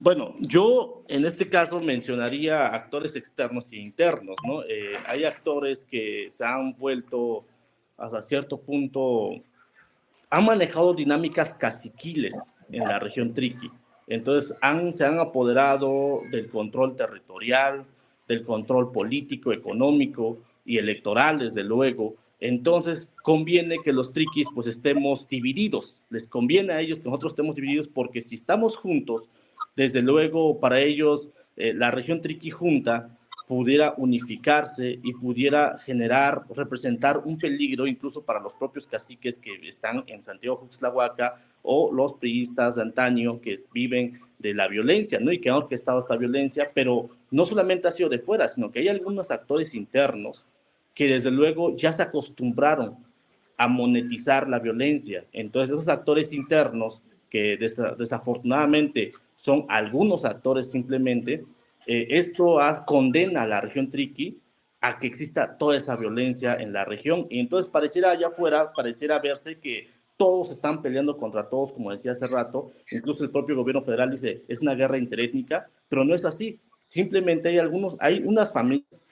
Bueno, 0.00 0.34
yo 0.40 1.04
en 1.06 1.24
este 1.24 1.48
caso 1.48 1.80
mencionaría 1.80 2.66
actores 2.66 3.14
externos 3.14 3.72
e 3.72 3.76
internos, 3.76 4.34
¿no? 4.44 4.64
Eh, 4.64 4.94
hay 5.06 5.24
actores 5.24 5.84
que 5.84 6.26
se 6.30 6.44
han 6.44 6.76
vuelto 6.76 7.44
hasta 7.96 8.22
cierto 8.22 8.60
punto, 8.60 9.30
han 10.28 10.44
manejado 10.44 10.94
dinámicas 10.94 11.54
caciquiles 11.54 12.56
en 12.72 12.82
la 12.82 12.98
región 12.98 13.32
Triqui. 13.32 13.70
Entonces 14.08 14.58
han, 14.60 14.92
se 14.92 15.04
han 15.04 15.20
apoderado 15.20 16.22
del 16.32 16.50
control 16.50 16.96
territorial, 16.96 17.86
del 18.32 18.44
control 18.44 18.90
político, 18.92 19.52
económico 19.52 20.38
y 20.64 20.78
electoral, 20.78 21.38
desde 21.38 21.62
luego. 21.62 22.14
Entonces 22.40 23.12
conviene 23.22 23.76
que 23.84 23.92
los 23.92 24.12
triquis 24.12 24.48
pues 24.54 24.66
estemos 24.66 25.28
divididos. 25.28 26.02
Les 26.10 26.26
conviene 26.26 26.72
a 26.72 26.80
ellos 26.80 26.98
que 26.98 27.04
nosotros 27.04 27.32
estemos 27.32 27.54
divididos 27.54 27.88
porque 27.88 28.20
si 28.20 28.34
estamos 28.34 28.76
juntos, 28.76 29.28
desde 29.76 30.02
luego, 30.02 30.58
para 30.58 30.80
ellos, 30.80 31.30
eh, 31.56 31.72
la 31.72 31.90
región 31.90 32.20
Triquijunta 32.20 33.16
pudiera 33.46 33.94
unificarse 33.96 34.98
y 35.02 35.12
pudiera 35.14 35.76
generar, 35.78 36.44
representar 36.54 37.18
un 37.24 37.38
peligro 37.38 37.86
incluso 37.86 38.24
para 38.24 38.40
los 38.40 38.54
propios 38.54 38.86
caciques 38.86 39.38
que 39.38 39.52
están 39.68 40.04
en 40.06 40.22
Santiago 40.22 40.56
Juxlahuaca 40.56 41.42
o 41.62 41.92
los 41.92 42.14
priistas 42.14 42.76
de 42.76 42.82
antaño 42.82 43.40
que 43.40 43.54
viven 43.72 44.20
de 44.42 44.54
la 44.54 44.68
violencia, 44.68 45.20
¿no? 45.20 45.32
Y 45.32 45.40
que 45.40 45.48
han 45.48 45.56
orquestado 45.56 45.98
esta 45.98 46.16
violencia, 46.16 46.70
pero 46.74 47.08
no 47.30 47.46
solamente 47.46 47.88
ha 47.88 47.92
sido 47.92 48.08
de 48.08 48.18
fuera, 48.18 48.48
sino 48.48 48.70
que 48.70 48.80
hay 48.80 48.88
algunos 48.88 49.30
actores 49.30 49.74
internos 49.74 50.46
que 50.94 51.06
desde 51.06 51.30
luego 51.30 51.74
ya 51.76 51.92
se 51.92 52.02
acostumbraron 52.02 52.96
a 53.56 53.68
monetizar 53.68 54.48
la 54.48 54.58
violencia. 54.58 55.24
Entonces, 55.32 55.70
esos 55.70 55.88
actores 55.88 56.32
internos 56.32 57.02
que 57.30 57.56
desafortunadamente 57.56 59.12
son 59.34 59.64
algunos 59.68 60.24
actores 60.24 60.70
simplemente, 60.70 61.44
eh, 61.86 62.06
esto 62.10 62.58
condena 62.84 63.42
a 63.42 63.46
la 63.46 63.60
región 63.60 63.88
Triqui 63.88 64.38
a 64.80 64.98
que 64.98 65.06
exista 65.06 65.56
toda 65.56 65.76
esa 65.76 65.96
violencia 65.96 66.56
en 66.56 66.72
la 66.72 66.84
región. 66.84 67.26
Y 67.30 67.38
entonces 67.38 67.70
pareciera 67.70 68.10
allá 68.10 68.26
afuera, 68.26 68.72
pareciera 68.72 69.18
verse 69.20 69.58
que 69.58 69.86
todos 70.22 70.52
están 70.52 70.82
peleando 70.82 71.16
contra 71.16 71.48
todos, 71.48 71.72
como 71.72 71.90
decía 71.90 72.12
hace 72.12 72.28
rato. 72.28 72.70
Incluso 72.92 73.24
el 73.24 73.30
propio 73.30 73.56
gobierno 73.56 73.82
federal 73.82 74.08
dice, 74.08 74.44
es 74.46 74.60
una 74.60 74.76
guerra 74.76 74.96
interétnica, 74.96 75.68
pero 75.88 76.04
no 76.04 76.14
es 76.14 76.24
así. 76.24 76.60
Simplemente 76.84 77.48
hay 77.48 77.58
algunos, 77.58 77.96
hay 77.98 78.22
unas 78.24 78.52
familias 78.52 79.02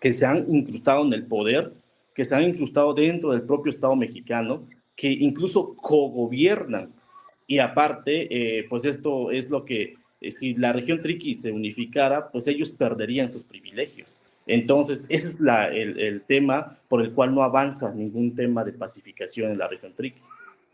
que 0.00 0.12
se 0.12 0.26
han 0.26 0.52
incrustado 0.52 1.06
en 1.06 1.12
el 1.12 1.24
poder, 1.24 1.72
que 2.16 2.24
se 2.24 2.34
han 2.34 2.42
incrustado 2.42 2.94
dentro 2.94 3.30
del 3.30 3.42
propio 3.42 3.70
Estado 3.70 3.94
mexicano, 3.94 4.66
que 4.96 5.08
incluso 5.12 5.76
cogobiernan. 5.76 6.92
Y 7.46 7.60
aparte, 7.60 8.26
eh, 8.58 8.66
pues 8.68 8.84
esto 8.84 9.30
es 9.30 9.50
lo 9.50 9.64
que, 9.64 9.94
eh, 10.20 10.32
si 10.32 10.54
la 10.54 10.72
región 10.72 11.00
Triqui 11.00 11.36
se 11.36 11.52
unificara, 11.52 12.32
pues 12.32 12.48
ellos 12.48 12.72
perderían 12.72 13.28
sus 13.28 13.44
privilegios. 13.44 14.20
Entonces, 14.46 15.06
ese 15.08 15.28
es 15.28 15.40
la, 15.40 15.68
el, 15.68 16.22
tema 16.26 16.78
por 16.88 17.00
el 17.02 17.12
cual 17.12 17.34
no 17.34 17.42
avanza 17.42 17.92
ningún 17.94 18.34
tema 18.34 18.62
de 18.64 18.72
pacificación 18.72 19.50
en 19.50 19.58
la 19.58 19.68
región 19.68 19.94
Triqui. 19.94 20.20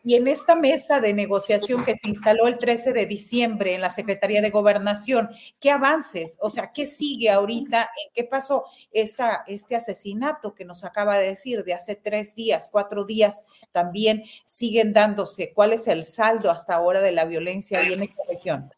Y 0.02 0.14
en 0.14 0.28
esta 0.28 0.56
mesa 0.56 0.98
de 0.98 1.12
negociación 1.12 1.85
que 1.85 1.94
se 1.94 2.09
instaló 2.09 2.46
el 2.46 2.56
13 2.56 2.94
de 2.94 3.04
diciembre 3.04 3.74
en 3.74 3.83
la 3.83 3.90
Secretaría 3.90 4.40
de 4.40 4.48
Gobernación, 4.48 5.28
¿qué 5.61 5.70
avances? 5.70 6.38
O 6.40 6.48
sea, 6.48 6.72
¿qué 6.72 6.87
sigue 6.87 7.28
ahorita? 7.28 7.83
¿En 7.83 8.12
qué 8.14 8.24
pasó 8.24 8.64
esta, 8.92 9.44
este 9.46 9.76
asesinato 9.76 10.54
que 10.54 10.64
nos 10.64 10.85
acaba 10.85 11.18
de 11.18 11.28
decir 11.28 11.64
de 11.64 11.74
hace 11.74 11.96
tres 11.96 12.35
días, 12.35 12.70
cuatro 12.72 13.04
días 13.04 13.44
también 13.72 14.24
siguen 14.44 14.94
dándose? 14.94 15.52
¿Cuál 15.52 15.74
es 15.74 15.87
el 15.87 16.04
saldo 16.04 16.50
hasta 16.50 16.74
ahora 16.74 17.02
de 17.02 17.12
la 17.12 17.26
violencia 17.26 17.80
ahí 17.80 17.92
en 17.92 18.02
esta 18.02 18.22
región? 18.26 18.72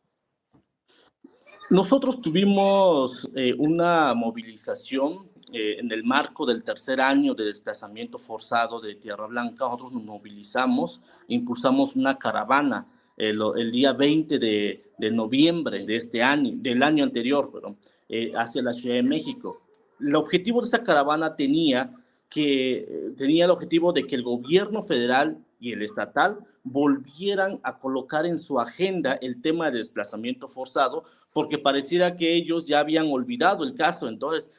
Nosotros 1.72 2.20
tuvimos 2.20 3.30
eh, 3.34 3.54
una 3.56 4.12
movilización 4.12 5.30
eh, 5.50 5.76
en 5.78 5.90
el 5.90 6.04
marco 6.04 6.44
del 6.44 6.62
tercer 6.62 7.00
año 7.00 7.32
de 7.32 7.46
desplazamiento 7.46 8.18
forzado 8.18 8.78
de 8.78 8.96
Tierra 8.96 9.26
Blanca. 9.26 9.64
Nosotros 9.64 9.94
nos 9.94 10.04
movilizamos, 10.04 11.00
impulsamos 11.28 11.96
una 11.96 12.18
caravana 12.18 12.86
el, 13.16 13.40
el 13.56 13.72
día 13.72 13.94
20 13.94 14.38
de, 14.38 14.84
de, 14.98 15.10
noviembre 15.10 15.86
de 15.86 15.96
este 15.96 16.22
año, 16.22 16.52
del 16.56 16.82
año 16.82 17.04
anterior, 17.04 17.50
perdón, 17.50 17.78
eh, 18.06 18.34
hacia 18.36 18.62
la 18.62 18.74
Ciudad 18.74 18.96
de 18.96 19.04
México. 19.04 19.62
El 19.98 20.14
objetivo 20.14 20.60
de 20.60 20.66
esta 20.66 20.82
caravana 20.82 21.36
tenía 21.36 21.90
que 22.28 23.14
tenía 23.16 23.46
el 23.46 23.50
objetivo 23.50 23.94
de 23.94 24.06
que 24.06 24.14
el 24.14 24.22
gobierno 24.22 24.82
federal 24.82 25.38
y 25.58 25.72
el 25.72 25.82
estatal 25.82 26.38
volvieran 26.64 27.60
a 27.62 27.78
colocar 27.78 28.26
en 28.26 28.38
su 28.38 28.60
agenda 28.60 29.14
el 29.14 29.40
tema 29.40 29.70
de 29.70 29.78
desplazamiento 29.78 30.48
forzado, 30.48 31.04
porque 31.32 31.58
pareciera 31.58 32.16
que 32.16 32.34
ellos 32.34 32.66
ya 32.66 32.80
habían 32.80 33.10
olvidado 33.10 33.64
el 33.64 33.74
caso. 33.74 34.08
Entonces, 34.08 34.50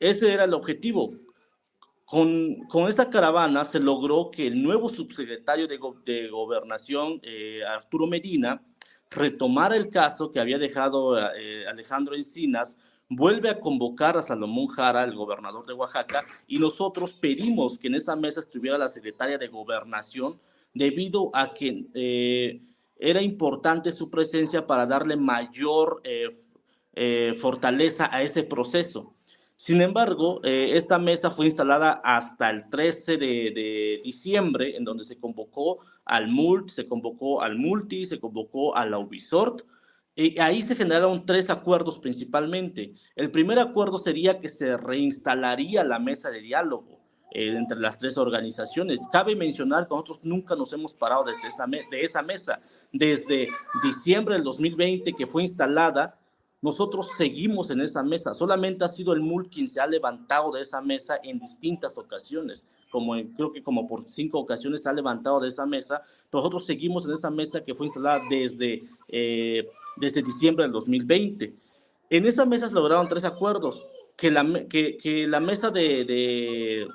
ese 0.00 0.32
era 0.32 0.44
el 0.44 0.54
objetivo. 0.54 1.14
Con, 2.04 2.66
con 2.68 2.88
esta 2.88 3.08
caravana 3.08 3.64
se 3.64 3.80
logró 3.80 4.30
que 4.30 4.46
el 4.46 4.62
nuevo 4.62 4.88
subsecretario 4.88 5.66
de, 5.66 5.78
de 6.04 6.28
Gobernación, 6.28 7.20
eh, 7.22 7.62
Arturo 7.66 8.06
Medina, 8.06 8.62
retomara 9.10 9.76
el 9.76 9.90
caso 9.90 10.30
que 10.30 10.40
había 10.40 10.58
dejado 10.58 11.18
eh, 11.34 11.66
Alejandro 11.66 12.14
Encinas, 12.14 12.76
vuelve 13.08 13.48
a 13.48 13.60
convocar 13.60 14.16
a 14.16 14.22
Salomón 14.22 14.66
Jara, 14.68 15.04
el 15.04 15.14
gobernador 15.14 15.66
de 15.66 15.74
Oaxaca, 15.74 16.24
y 16.46 16.58
nosotros 16.58 17.12
pedimos 17.12 17.78
que 17.78 17.88
en 17.88 17.94
esa 17.94 18.16
mesa 18.16 18.40
estuviera 18.40 18.78
la 18.78 18.88
secretaria 18.88 19.38
de 19.38 19.48
Gobernación, 19.48 20.38
debido 20.72 21.30
a 21.32 21.50
que 21.50 21.86
eh, 21.94 22.60
era 23.10 23.20
importante 23.22 23.92
su 23.92 24.10
presencia 24.10 24.66
para 24.66 24.86
darle 24.86 25.16
mayor 25.16 26.00
eh, 26.04 26.28
eh, 26.94 27.34
fortaleza 27.38 28.08
a 28.10 28.22
ese 28.22 28.42
proceso. 28.42 29.14
Sin 29.56 29.80
embargo, 29.80 30.40
eh, 30.42 30.70
esta 30.74 30.98
mesa 30.98 31.30
fue 31.30 31.46
instalada 31.46 32.00
hasta 32.04 32.50
el 32.50 32.68
13 32.70 33.16
de, 33.16 33.26
de, 33.26 34.00
diciembre, 34.02 34.76
en 34.76 34.84
donde 34.84 35.04
se 35.04 35.18
convocó 35.18 35.78
al 36.04 36.28
MULT, 36.28 36.70
se 36.70 36.88
convocó 36.88 37.40
al 37.40 37.56
Multi, 37.56 38.04
se 38.04 38.18
convocó 38.18 38.76
a 38.76 38.84
la 38.84 38.98
Ubisort, 38.98 39.62
y 40.16 40.38
ahí 40.40 40.62
se 40.62 40.76
generaron 40.76 41.26
tres 41.26 41.50
acuerdos 41.50 41.98
principalmente. 41.98 42.94
El 43.16 43.30
primer 43.30 43.58
acuerdo 43.58 43.98
sería 43.98 44.40
que 44.40 44.48
se 44.48 44.76
reinstalaría 44.76 45.82
la 45.82 45.98
mesa 45.98 46.30
de 46.30 46.40
diálogo 46.40 47.00
eh, 47.32 47.48
entre 47.56 47.80
las 47.80 47.98
tres 47.98 48.16
organizaciones. 48.16 49.00
Cabe 49.10 49.34
mencionar 49.34 49.88
que 49.88 49.90
nosotros 49.90 50.20
nunca 50.22 50.54
nos 50.54 50.72
hemos 50.72 50.94
parado 50.94 51.24
desde 51.24 51.48
esa 51.48 51.66
de 51.66 52.00
esa 52.02 52.22
mesa. 52.22 52.60
Desde 52.94 53.48
diciembre 53.82 54.36
del 54.36 54.44
2020 54.44 55.14
que 55.14 55.26
fue 55.26 55.42
instalada, 55.42 56.16
nosotros 56.62 57.08
seguimos 57.18 57.68
en 57.70 57.80
esa 57.80 58.04
mesa. 58.04 58.34
Solamente 58.34 58.84
ha 58.84 58.88
sido 58.88 59.12
el 59.12 59.20
MUL 59.20 59.50
quien 59.50 59.66
se 59.66 59.80
ha 59.80 59.86
levantado 59.88 60.52
de 60.52 60.60
esa 60.60 60.80
mesa 60.80 61.18
en 61.24 61.40
distintas 61.40 61.98
ocasiones. 61.98 62.68
Como 62.90 63.16
en, 63.16 63.32
creo 63.34 63.52
que 63.52 63.64
como 63.64 63.88
por 63.88 64.04
cinco 64.04 64.38
ocasiones 64.38 64.84
se 64.84 64.88
ha 64.88 64.92
levantado 64.92 65.40
de 65.40 65.48
esa 65.48 65.66
mesa. 65.66 66.02
Nosotros 66.32 66.66
seguimos 66.66 67.04
en 67.04 67.14
esa 67.14 67.32
mesa 67.32 67.64
que 67.64 67.74
fue 67.74 67.86
instalada 67.86 68.20
desde, 68.30 68.84
eh, 69.08 69.68
desde 69.96 70.22
diciembre 70.22 70.62
del 70.62 70.72
2020. 70.72 71.52
En 72.10 72.26
esa 72.26 72.46
mesa 72.46 72.68
se 72.68 72.74
lograron 72.76 73.08
tres 73.08 73.24
acuerdos. 73.24 73.84
Que 74.16 74.30
la, 74.30 74.68
que, 74.68 74.96
que 74.98 75.26
la 75.26 75.40
mesa 75.40 75.72
de, 75.72 76.04
de 76.04 76.88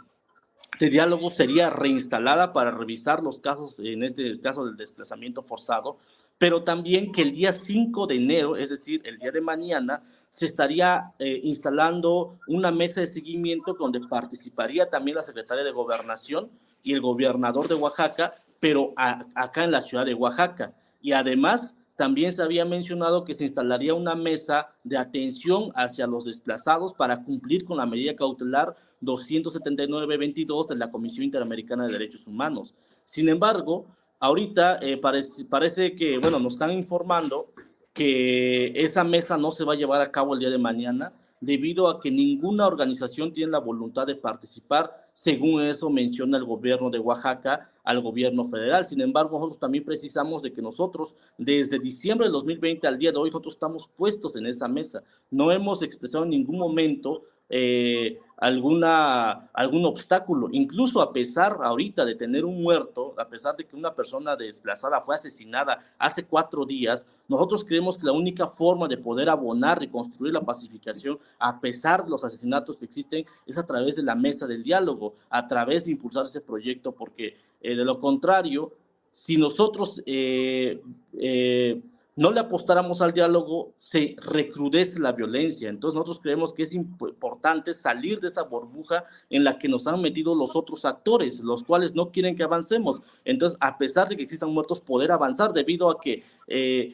de 0.80 0.89
diálogo 0.89 1.30
sería 1.30 1.70
reinstalada 1.70 2.54
para 2.54 2.72
revisar 2.72 3.22
los 3.22 3.39
casos, 3.39 3.78
en 3.80 4.04
este 4.04 4.39
caso 4.39 4.65
del 4.65 4.78
desplazamiento 4.78 5.44
forzado, 5.44 5.98
pero 6.38 6.63
también 6.63 7.12
que 7.12 7.22
el 7.22 7.34
día 7.34 7.52
5 7.52 8.08
de 8.08 8.15
enero, 8.15 8.56
es 8.56 8.70
decir, 8.70 9.02
el 9.04 9.20
día 9.20 9.32
de 9.32 9.42
mañana, 9.42 10.02
se 10.32 10.46
estaría 10.46 11.12
eh, 11.20 11.42
instalando 11.44 12.39
una 12.48 12.72
mesa 12.72 13.02
de 13.02 13.08
seguimiento 13.08 13.74
donde 13.74 14.00
participaría 14.00 14.89
también 14.89 15.18
la 15.18 15.24
secretaria 15.24 15.65
de 15.65 15.72
Gobernación 15.72 16.50
y 16.82 16.94
el 16.94 17.02
gobernador 17.02 17.68
de 17.68 17.76
Oaxaca, 17.76 18.34
pero 18.60 18.94
acá 18.96 19.65
en 19.65 19.72
la 19.72 19.82
ciudad 19.82 20.06
de 20.06 20.13
Oaxaca. 20.13 20.74
Y 21.02 21.12
además, 21.12 21.76
también 22.00 22.32
se 22.32 22.42
había 22.42 22.64
mencionado 22.64 23.26
que 23.26 23.34
se 23.34 23.44
instalaría 23.44 23.94
una 23.94 24.16
mesa 24.16 24.70
de 24.86 24.98
atención 24.98 25.70
hacia 25.76 26.08
los 26.08 26.24
desplazados 26.24 26.94
para 26.94 27.26
cumplir 27.26 27.66
con 27.66 27.76
la 27.76 27.86
medida 27.86 28.16
cautelar 28.16 28.74
279-22 29.02 30.68
de 30.68 30.78
la 30.78 30.92
Comisión 30.92 31.26
Interamericana 31.26 31.86
de 31.86 31.92
Derechos 31.92 32.26
Humanos. 32.26 32.74
Sin 33.04 33.28
embargo, 33.28 33.88
ahorita 34.22 34.80
eh, 34.82 34.96
parece, 34.96 35.44
parece 35.44 35.94
que, 35.94 36.20
bueno, 36.20 36.40
nos 36.40 36.54
están 36.54 36.72
informando 36.72 37.52
que 37.92 38.72
esa 38.82 39.04
mesa 39.04 39.36
no 39.36 39.52
se 39.52 39.66
va 39.66 39.74
a 39.74 39.76
llevar 39.78 40.00
a 40.00 40.10
cabo 40.10 40.36
el 40.36 40.40
día 40.40 40.50
de 40.50 40.58
mañana 40.58 41.12
debido 41.42 41.90
a 41.90 42.00
que 42.00 42.12
ninguna 42.12 42.66
organización 42.66 43.34
tiene 43.34 43.52
la 43.52 43.60
voluntad 43.60 44.08
de 44.08 44.16
participar, 44.16 45.09
según 45.21 45.62
eso 45.62 45.89
menciona 45.89 46.38
el 46.38 46.45
gobierno 46.45 46.89
de 46.89 46.97
Oaxaca 46.97 47.69
al 47.84 48.01
gobierno 48.01 48.45
federal. 48.45 48.86
Sin 48.86 49.01
embargo, 49.01 49.32
nosotros 49.32 49.60
también 49.60 49.84
precisamos 49.84 50.41
de 50.41 50.53
que 50.53 50.62
nosotros, 50.62 51.13
desde 51.38 51.77
diciembre 51.77 52.27
del 52.27 52.32
2020 52.32 52.88
al 52.88 52.97
día 52.97 53.12
de 53.12 53.17
hoy, 53.17 53.29
nosotros 53.29 53.55
estamos 53.55 53.89
puestos 53.97 54.38
en 54.38 54.45
esa 54.45 54.69
mesa. 54.69 55.03
No 55.29 55.51
hemos 55.51 55.84
expresado 55.84 56.23
en 56.23 56.29
ningún 56.29 56.58
momento 56.58 57.23
eh, 57.50 58.20
alguna, 58.38 59.50
algún 59.54 59.86
obstáculo, 59.86 60.48
incluso 60.52 61.02
a 61.02 61.12
pesar 61.12 61.58
ahorita 61.62 62.06
de 62.06 62.16
tener 62.16 62.46
un 62.46 62.62
muerto, 62.62 63.14
a 63.18 63.28
pesar 63.28 63.58
de 63.58 63.66
que 63.66 63.76
una 63.76 63.94
persona 63.94 64.36
desplazada 64.36 65.02
fue 65.02 65.16
asesinada 65.16 65.80
hace 65.98 66.26
cuatro 66.26 66.66
días, 66.66 67.06
nosotros 67.28 67.66
creemos 67.66 67.98
que 67.98 68.06
la 68.06 68.14
única 68.14 68.48
forma 68.48 68.88
de 68.88 68.98
poder 68.98 69.30
abonar 69.30 69.84
y 69.84 69.90
construir 69.90 70.34
la 70.34 70.42
pacificación, 70.42 71.20
a 71.38 71.60
pesar 71.60 72.06
de 72.06 72.12
los 72.12 72.24
asesinatos 72.24 72.78
que 72.78 72.86
existen, 72.86 73.26
es 73.46 73.58
a 73.58 73.66
través 73.66 73.98
de 73.98 74.04
la 74.04 74.16
mesa 74.16 74.48
del 74.48 74.64
diálogo, 74.64 75.16
a 75.30 75.48
través 75.48 75.86
de 75.86 75.92
impulsar 75.92 76.26
ese 76.26 76.40
proyecto, 76.40 76.94
porque 76.94 77.36
eh, 77.62 77.76
de 77.76 77.84
lo 77.84 78.00
contrario, 78.00 78.72
si 79.10 79.38
nosotros 79.38 80.02
eh, 80.06 80.82
eh, 81.18 81.82
no 82.19 82.32
le 82.34 82.41
apostáramos 82.41 83.01
al 83.01 83.13
diálogo, 83.13 83.71
se 83.77 84.17
recrudece 84.19 84.99
la 84.99 85.13
violencia. 85.13 85.69
Entonces 85.69 85.95
nosotros 85.95 86.19
creemos 86.19 86.51
que 86.51 86.63
es 86.63 86.74
importante 86.74 87.74
salir 87.74 88.20
de 88.20 88.28
esa 88.28 88.43
burbuja 88.43 89.05
en 89.30 89.45
la 89.45 89.57
que 89.57 89.70
nos 89.70 89.88
han 89.88 90.01
metido 90.01 90.36
los 90.36 90.53
otros 90.53 90.84
actores, 90.84 91.39
los 91.39 91.63
cuales 91.63 91.95
no 91.95 92.11
quieren 92.11 92.36
que 92.36 92.43
avancemos. 92.43 93.01
Entonces, 93.24 93.57
a 93.61 93.78
pesar 93.78 94.09
de 94.09 94.17
que 94.17 94.24
existan 94.24 94.49
muertos, 94.49 94.82
poder 94.82 95.13
avanzar 95.13 95.53
debido 95.53 95.89
a 95.89 96.01
que 96.01 96.26
eh, 96.47 96.93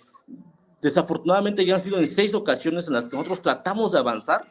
desafortunadamente 0.80 1.66
ya 1.66 1.74
han 1.74 1.82
sido 1.82 1.98
en 1.98 2.06
seis 2.06 2.36
ocasiones 2.36 2.86
en 2.86 2.94
las 2.94 3.10
que 3.10 3.18
nosotros 3.18 3.42
tratamos 3.42 3.94
de 3.94 3.98
avanzar 3.98 4.46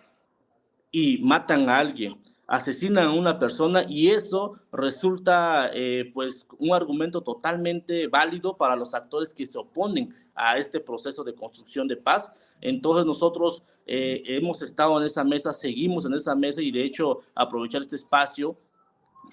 y 0.90 1.18
matan 1.18 1.68
a 1.68 1.78
alguien 1.78 2.18
asesinan 2.46 3.06
a 3.06 3.12
una 3.12 3.38
persona 3.38 3.84
y 3.88 4.08
eso 4.08 4.58
resulta 4.70 5.70
eh, 5.72 6.10
pues 6.12 6.46
un 6.58 6.74
argumento 6.74 7.22
totalmente 7.22 8.06
válido 8.06 8.56
para 8.56 8.76
los 8.76 8.92
actores 8.94 9.32
que 9.32 9.46
se 9.46 9.58
oponen 9.58 10.14
a 10.34 10.58
este 10.58 10.80
proceso 10.80 11.24
de 11.24 11.34
construcción 11.34 11.88
de 11.88 11.96
paz. 11.96 12.32
Entonces 12.60 13.06
nosotros 13.06 13.62
eh, 13.86 14.22
hemos 14.26 14.62
estado 14.62 14.98
en 14.98 15.06
esa 15.06 15.24
mesa, 15.24 15.52
seguimos 15.52 16.04
en 16.04 16.14
esa 16.14 16.34
mesa 16.34 16.62
y 16.62 16.70
de 16.70 16.84
hecho 16.84 17.20
aprovechar 17.34 17.82
este 17.82 17.96
espacio 17.96 18.56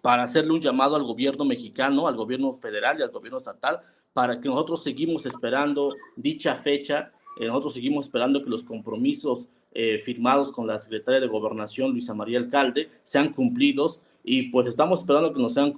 para 0.02 0.24
hacerle 0.24 0.54
un 0.54 0.62
llamado 0.62 0.96
al 0.96 1.04
gobierno 1.04 1.46
mexicano, 1.46 2.08
al 2.08 2.16
gobierno 2.16 2.54
federal 2.54 3.00
y 3.00 3.04
al 3.04 3.12
gobierno 3.12 3.38
estatal, 3.38 3.82
para 4.14 4.40
que 4.40 4.50
nosotros 4.50 4.84
seguimos 4.84 5.26
esperando 5.26 5.94
dicha 6.16 6.56
fecha 6.56 7.12
nosotros 7.40 7.74
seguimos 7.74 8.06
esperando 8.06 8.44
que 8.44 8.50
los 8.50 8.62
compromisos 8.62 9.48
firmados 10.04 10.52
con 10.52 10.68
la 10.68 10.78
secretaria 10.78 11.22
de 11.22 11.28
Gobernación, 11.28 11.92
Luisa 11.92 12.14
María 12.14 12.40
Alcalde, 12.40 12.90
sean 13.04 13.32
cumplidos 13.32 14.02
y 14.24 14.44
pues 14.44 14.68
estamos 14.68 15.00
esperando 15.00 15.34
que 15.34 15.42
nos 15.42 15.54
sean, 15.54 15.74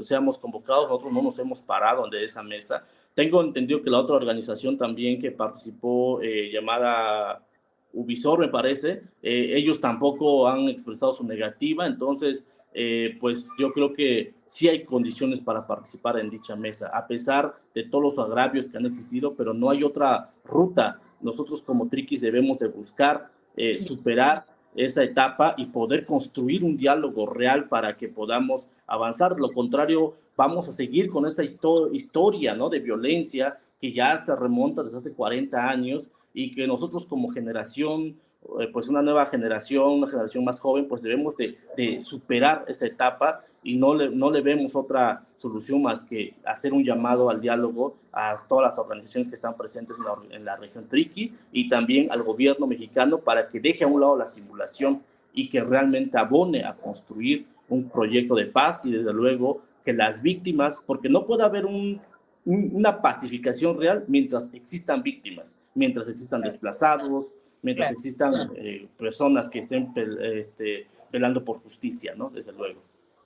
seamos 0.00 0.38
convocados, 0.38 0.88
nosotros 0.88 1.12
no 1.12 1.22
nos 1.22 1.38
hemos 1.38 1.60
parado 1.60 2.08
de 2.08 2.24
esa 2.24 2.42
mesa. 2.42 2.86
Tengo 3.14 3.42
entendido 3.42 3.82
que 3.82 3.90
la 3.90 4.00
otra 4.00 4.16
organización 4.16 4.78
también 4.78 5.20
que 5.20 5.30
participó, 5.30 6.20
llamada 6.22 7.44
Ubisoft, 7.92 8.40
me 8.40 8.48
parece, 8.48 9.02
ellos 9.20 9.80
tampoco 9.80 10.48
han 10.48 10.68
expresado 10.68 11.12
su 11.12 11.24
negativa, 11.26 11.86
entonces 11.86 12.46
eh, 12.74 13.16
pues 13.20 13.50
yo 13.58 13.72
creo 13.72 13.92
que 13.92 14.34
sí 14.46 14.68
hay 14.68 14.84
condiciones 14.84 15.40
para 15.42 15.66
participar 15.66 16.18
en 16.18 16.30
dicha 16.30 16.56
mesa, 16.56 16.90
a 16.92 17.06
pesar 17.06 17.54
de 17.74 17.84
todos 17.84 18.04
los 18.04 18.18
agravios 18.18 18.66
que 18.66 18.78
han 18.78 18.86
existido, 18.86 19.34
pero 19.34 19.52
no 19.52 19.68
hay 19.68 19.82
otra 19.82 20.32
ruta. 20.44 21.00
Nosotros 21.20 21.62
como 21.62 21.88
Triquis 21.88 22.20
debemos 22.20 22.58
de 22.58 22.68
buscar 22.68 23.30
eh, 23.56 23.76
superar 23.76 24.46
esa 24.74 25.02
etapa 25.02 25.54
y 25.56 25.66
poder 25.66 26.06
construir 26.06 26.64
un 26.64 26.76
diálogo 26.76 27.26
real 27.26 27.68
para 27.68 27.96
que 27.96 28.08
podamos 28.08 28.68
avanzar. 28.86 29.38
Lo 29.38 29.52
contrario, 29.52 30.14
vamos 30.36 30.68
a 30.68 30.72
seguir 30.72 31.10
con 31.10 31.26
esa 31.26 31.42
historia 31.44 32.54
¿no? 32.54 32.68
de 32.68 32.80
violencia 32.80 33.58
que 33.80 33.92
ya 33.92 34.16
se 34.16 34.34
remonta 34.34 34.82
desde 34.82 34.98
hace 34.98 35.12
40 35.12 35.68
años 35.68 36.08
y 36.32 36.54
que 36.54 36.66
nosotros 36.66 37.04
como 37.04 37.28
generación 37.28 38.16
eh, 38.60 38.68
pues 38.72 38.88
una 38.88 39.02
nueva 39.02 39.26
generación, 39.26 39.92
una 39.92 40.08
generación 40.08 40.44
más 40.44 40.58
joven, 40.58 40.88
pues 40.88 41.02
debemos 41.02 41.36
de, 41.36 41.56
superar 42.02 42.64
esa 42.66 42.86
etapa 42.86 43.44
y 43.62 43.76
no 43.76 43.94
le, 43.94 44.10
no 44.10 44.30
le 44.30 44.40
vemos 44.40 44.74
otra 44.74 45.24
solución 45.36 45.82
más 45.82 46.04
que 46.04 46.34
hacer 46.44 46.72
un 46.72 46.84
llamado 46.84 47.30
al 47.30 47.40
diálogo 47.40 47.96
a 48.12 48.36
todas 48.48 48.70
las 48.70 48.78
organizaciones 48.78 49.28
que 49.28 49.34
están 49.34 49.56
presentes 49.56 49.98
en 49.98 50.04
la, 50.04 50.36
en 50.36 50.44
la 50.44 50.56
región 50.56 50.88
Triqui 50.88 51.34
y 51.52 51.68
también 51.68 52.10
al 52.10 52.22
gobierno 52.22 52.66
mexicano 52.66 53.18
para 53.18 53.48
que 53.48 53.60
deje 53.60 53.84
a 53.84 53.86
un 53.86 54.00
lado 54.00 54.16
la 54.16 54.26
simulación 54.26 55.02
y 55.32 55.48
que 55.48 55.62
realmente 55.62 56.18
abone 56.18 56.64
a 56.64 56.74
construir 56.74 57.46
un 57.68 57.88
proyecto 57.88 58.34
de 58.34 58.46
paz 58.46 58.82
y 58.84 58.90
desde 58.90 59.12
luego 59.12 59.62
que 59.84 59.92
las 59.92 60.22
víctimas, 60.22 60.82
porque 60.86 61.08
no 61.08 61.24
puede 61.24 61.42
haber 61.42 61.66
un, 61.66 62.00
una 62.44 63.00
pacificación 63.00 63.78
real 63.78 64.04
mientras 64.08 64.52
existan 64.52 65.02
víctimas, 65.02 65.58
mientras 65.74 66.08
existan 66.08 66.42
desplazados, 66.42 67.32
mientras 67.62 67.92
existan 67.92 68.52
eh, 68.56 68.88
personas 68.98 69.48
que 69.48 69.60
estén 69.60 69.92
este, 70.20 70.86
pelando 71.10 71.44
por 71.44 71.58
justicia, 71.58 72.14
¿no? 72.16 72.30
Desde 72.30 72.52
luego. 72.52 72.80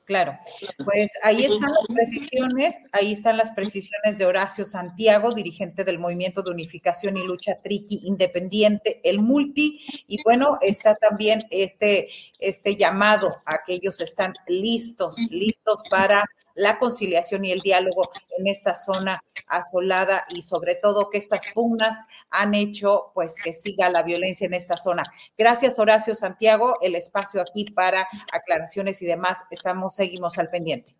Claro, 0.07 0.39
pues 0.85 1.11
ahí 1.25 1.45
están 1.45 1.73
las 1.73 1.87
precisiones, 1.89 2.85
ahí 2.93 3.11
están 3.11 3.37
las 3.37 3.51
precisiones 3.51 4.17
de 4.17 4.25
Horacio 4.25 4.65
Santiago, 4.65 5.35
dirigente 5.35 5.83
del 5.83 5.99
Movimiento 5.99 6.43
de 6.43 6.53
Unificación 6.53 7.17
y 7.17 7.25
Lucha 7.25 7.61
Triqui 7.61 8.03
Independiente, 8.05 9.01
el 9.03 9.19
Multi, 9.19 9.81
y 10.07 10.23
bueno, 10.23 10.59
está 10.61 10.95
también 10.95 11.49
este, 11.51 12.07
este 12.39 12.77
llamado 12.77 13.43
a 13.45 13.65
que 13.67 13.73
ellos 13.73 14.01
están 14.01 14.33
listos, 14.47 15.19
listos 15.29 15.83
para 15.91 16.23
la 16.57 16.79
conciliación 16.79 17.45
y 17.45 17.53
el 17.53 17.61
diálogo 17.61 18.11
en 18.39 18.49
esta 18.49 18.75
zona 18.75 19.23
asolada 19.47 20.27
y 20.31 20.43
sobre 20.43 20.75
todo 20.75 21.11
que 21.11 21.19
estas 21.19 21.45
pugnas 21.55 22.05
han 22.31 22.55
hecho 22.55 23.13
pues 23.15 23.37
que 23.43 23.53
siga 23.53 23.89
la 23.89 24.03
violencia 24.03 24.47
en 24.47 24.55
esta 24.55 24.77
zona. 24.77 25.05
Gracias 25.39 25.79
Horacio 25.79 26.15
Santiago, 26.15 26.79
el 26.81 26.97
espacio 26.97 27.41
aquí 27.41 27.67
para 27.71 28.09
aclaraciones 28.33 29.01
y 29.03 29.07
demás, 29.07 29.45
estamos 29.51 29.95
seguimos 29.95 30.39
al 30.39 30.51
pendiente. 30.51 30.95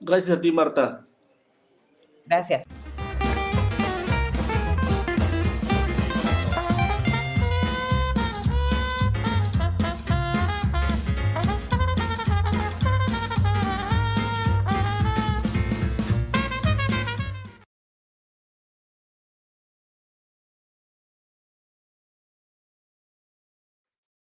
Gracias 0.00 0.36
a 0.36 0.40
ti 0.40 0.52
Marta. 0.52 1.06
Gracias. 2.26 2.64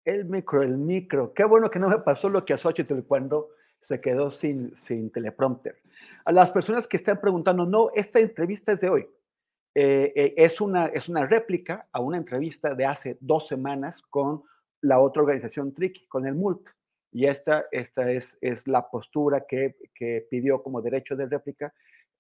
El 0.06 0.26
micro, 0.26 0.62
el 0.62 0.78
micro. 0.78 1.34
Qué 1.34 1.46
bueno 1.46 1.70
que 1.70 1.80
no 1.80 1.88
me 1.88 2.00
pasó 2.00 2.30
lo 2.30 2.44
que 2.44 2.54
a 2.54 2.58
Xochitl 2.58 3.02
cuando 3.08 3.52
se 3.80 4.02
quedó 4.02 4.32
sin, 4.32 4.76
sin 4.76 5.12
teleprompter. 5.12 5.78
A 6.26 6.32
las 6.32 6.52
personas 6.52 6.88
que 6.88 6.98
están 6.98 7.20
preguntando, 7.20 7.66
no, 7.66 7.90
esta 7.96 8.20
entrevista 8.20 8.74
es 8.74 8.82
de 8.82 8.90
hoy. 8.90 9.08
Eh, 9.76 10.14
eh, 10.16 10.34
es, 10.38 10.62
una, 10.62 10.88
es 10.88 11.10
una 11.10 11.26
réplica 11.26 11.88
a 11.92 12.00
una 12.00 12.18
entrevista 12.18 12.76
de 12.76 12.86
hace 12.86 13.18
dos 13.20 13.48
semanas 13.48 14.02
con 14.04 14.44
la 14.82 15.00
otra 15.00 15.24
organización 15.24 15.74
Tricky, 15.74 16.06
con 16.08 16.28
el 16.28 16.36
MULT. 16.36 16.70
Y 17.12 17.26
esta, 17.26 17.66
esta 17.72 18.12
es, 18.12 18.38
es 18.42 18.68
la 18.68 18.90
postura 18.90 19.46
que, 19.48 19.76
que 19.96 20.28
pidió 20.30 20.62
como 20.64 20.82
derecho 20.82 21.16
de 21.16 21.28
réplica 21.28 21.74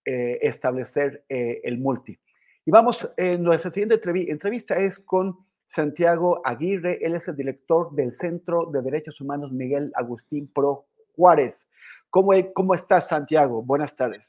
eh, 0.05 0.39
establecer 0.41 1.25
el 1.29 1.77
multi. 1.79 2.17
Y 2.65 2.71
vamos, 2.71 3.09
nuestra 3.39 3.71
siguiente 3.71 3.99
entrevista 4.29 4.75
es 4.75 4.99
con 4.99 5.37
Santiago 5.73 6.39
Aguirre, 6.45 6.99
él 7.01 7.15
es 7.15 7.27
el 7.27 7.35
director 7.35 7.95
del 7.95 8.13
Centro 8.13 8.69
de 8.71 8.83
Derechos 8.83 9.19
Humanos 9.19 9.51
Miguel 9.51 9.91
Agustín 9.95 10.47
Pro 10.53 10.85
Juárez. 11.15 11.67
¿Cómo, 12.11 12.31
cómo 12.53 12.75
estás, 12.75 13.07
Santiago? 13.07 13.63
Buenas 13.63 13.95
tardes. 13.95 14.21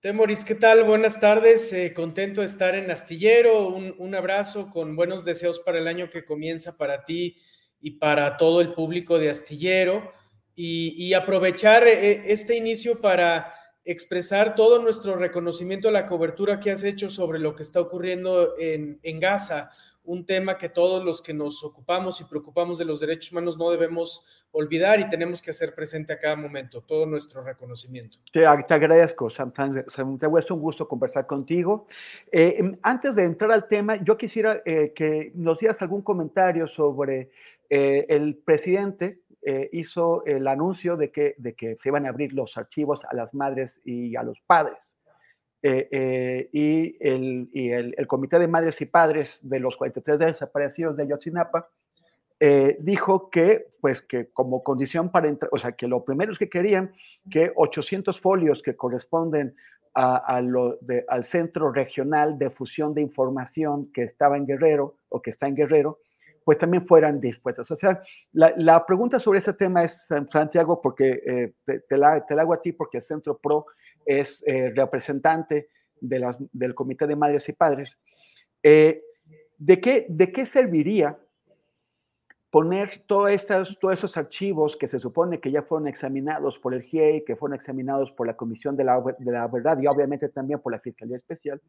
Temoris, 0.00 0.44
¿qué 0.44 0.54
tal? 0.54 0.84
Buenas 0.84 1.18
tardes. 1.18 1.72
Eh, 1.72 1.92
contento 1.92 2.42
de 2.42 2.46
estar 2.46 2.76
en 2.76 2.92
Astillero. 2.92 3.70
Un, 3.70 4.14
abrazo 4.14 4.70
con 4.70 4.94
buenos 4.94 5.24
deseos 5.24 5.58
para 5.58 5.78
el 5.78 5.88
año 5.88 6.10
que 6.10 6.24
comienza 6.24 6.76
para 6.76 7.02
ti 7.02 7.36
y 7.80 7.98
para 7.98 8.36
todo 8.36 8.60
el 8.60 8.72
público 8.72 9.18
de 9.18 9.30
Astillero. 9.30 10.12
Y, 10.54 11.12
aprovechar 11.14 11.88
eh, 11.88 12.22
este 12.32 12.56
inicio 12.56 13.00
para 13.00 13.52
expresar 13.84 14.54
todo 14.54 14.80
nuestro 14.80 15.16
reconocimiento 15.16 15.88
a 15.88 15.92
la 15.92 16.06
cobertura 16.06 16.60
que 16.60 16.70
has 16.70 16.84
hecho 16.84 17.10
sobre 17.10 17.40
lo 17.40 17.56
que 17.56 17.64
está 17.64 17.80
ocurriendo 17.80 18.56
en, 18.56 19.00
en 19.02 19.18
Gaza 19.18 19.72
un 20.04 20.26
tema 20.26 20.58
que 20.58 20.68
todos 20.68 21.04
los 21.04 21.22
que 21.22 21.32
nos 21.32 21.62
ocupamos 21.62 22.20
y 22.20 22.24
preocupamos 22.24 22.78
de 22.78 22.84
los 22.84 23.00
derechos 23.00 23.30
humanos 23.32 23.56
no 23.56 23.70
debemos 23.70 24.42
olvidar 24.50 25.00
y 25.00 25.08
tenemos 25.08 25.40
que 25.40 25.50
hacer 25.50 25.74
presente 25.74 26.12
a 26.12 26.18
cada 26.18 26.36
momento 26.36 26.82
todo 26.82 27.06
nuestro 27.06 27.42
reconocimiento. 27.42 28.18
Te, 28.32 28.44
agradezco, 28.46 29.30
Santiago, 29.30 30.38
es 30.38 30.50
un 30.50 30.60
gusto 30.60 30.86
conversar 30.88 31.26
contigo. 31.26 31.86
Eh, 32.30 32.56
em, 32.58 32.76
antes 32.82 33.14
de 33.14 33.24
entrar 33.24 33.50
al 33.52 33.66
tema, 33.68 34.02
yo 34.02 34.16
quisiera 34.16 34.60
eh, 34.64 34.92
que 34.94 35.32
nos 35.34 35.58
dieras 35.58 35.80
algún 35.80 36.02
comentario 36.02 36.66
sobre 36.66 37.30
eh, 37.70 38.06
el 38.08 38.36
presidente. 38.36 39.20
hizo 39.72 40.24
el 40.24 40.46
anuncio 40.46 40.96
de 40.96 41.10
que, 41.10 41.34
de 41.36 41.54
que 41.54 41.76
se 41.82 41.88
iban 41.88 42.06
a 42.06 42.10
abrir 42.10 42.32
los 42.32 42.56
archivos 42.56 43.00
a 43.10 43.12
las 43.12 43.34
madres 43.34 43.72
y 43.84 44.14
a 44.14 44.22
los 44.22 44.38
padres. 44.46 44.78
Eh, 45.64 45.88
eh, 45.92 46.48
y, 46.52 46.96
el, 47.06 47.48
y 47.52 47.70
el, 47.70 48.06
Comité 48.08 48.40
de 48.40 48.48
Madres 48.48 48.80
y 48.80 48.86
Padres 48.86 49.38
de 49.42 49.60
los 49.60 49.76
43 49.76 50.18
desaparecidos 50.18 50.96
de 50.96 51.06
Yotzinapa 51.06 51.68
eh, 52.40 52.76
dijo 52.80 53.30
que, 53.30 53.68
pues, 53.80 54.02
que 54.02 54.28
como 54.32 54.64
condición 54.64 55.12
para 55.12 55.28
entrar, 55.28 55.48
o 55.52 55.58
sea, 55.58 55.72
que 55.72 55.86
lo 55.86 56.04
primero 56.04 56.32
es 56.32 56.38
que 56.40 56.50
querían 56.50 56.92
que 57.30 57.52
800 57.54 58.20
folios 58.20 58.60
que 58.60 58.74
corresponden 58.74 59.54
a, 59.94 60.40
lo 60.40 60.78
al 61.06 61.24
Centro 61.24 61.70
Regional 61.70 62.38
de 62.38 62.50
Fusión 62.50 62.94
de 62.94 63.02
Información 63.02 63.92
que 63.92 64.02
estaba 64.02 64.38
en 64.38 64.46
Guerrero 64.46 64.96
o 65.10 65.20
que 65.20 65.30
está 65.30 65.46
en 65.46 65.54
Guerrero, 65.54 65.98
pues 66.44 66.58
también 66.58 66.86
fueran 66.86 67.20
dispuestos. 67.20 67.70
O 67.70 67.76
sea, 67.76 68.02
la, 68.32 68.52
la 68.56 68.84
pregunta 68.84 69.18
sobre 69.18 69.38
ese 69.38 69.52
tema 69.52 69.84
es, 69.84 70.06
Santiago, 70.30 70.80
porque 70.80 71.52
te, 71.64 71.80
te, 71.80 71.96
la, 71.96 72.24
te 72.26 72.34
la 72.34 72.42
hago 72.42 72.54
a 72.54 72.62
ti, 72.62 72.72
porque 72.72 72.98
el 72.98 73.02
Centro 73.02 73.38
PRO 73.38 73.66
es 74.04 74.42
eh, 74.46 74.72
representante 74.74 75.68
de 76.00 76.18
las, 76.18 76.36
del 76.52 76.74
Comité 76.74 77.06
de 77.06 77.16
Madres 77.16 77.48
y 77.48 77.52
Padres. 77.52 77.98
Eh, 78.62 79.02
¿de, 79.58 79.80
qué, 79.80 80.06
¿De 80.08 80.32
qué 80.32 80.46
serviría 80.46 81.18
poner 82.50 83.04
todos 83.06 83.30
estos, 83.30 83.78
todos 83.80 83.94
esos 83.94 84.16
archivos 84.16 84.76
que 84.76 84.88
se 84.88 84.98
supone 84.98 85.40
que 85.40 85.50
ya 85.50 85.62
fueron 85.62 85.88
examinados 85.88 86.58
por 86.58 86.74
el 86.74 86.82
GIEI, 86.82 87.24
que 87.24 87.36
fueron 87.36 87.56
examinados 87.56 88.12
por 88.12 88.26
la 88.26 88.36
Comisión 88.36 88.76
de 88.76 88.84
la, 88.84 89.02
de 89.18 89.32
la 89.32 89.46
Verdad 89.48 89.78
y 89.80 89.86
obviamente 89.86 90.28
también 90.28 90.60
por 90.60 90.72
la 90.72 90.80
Fiscalía 90.80 91.16
Especial? 91.16 91.60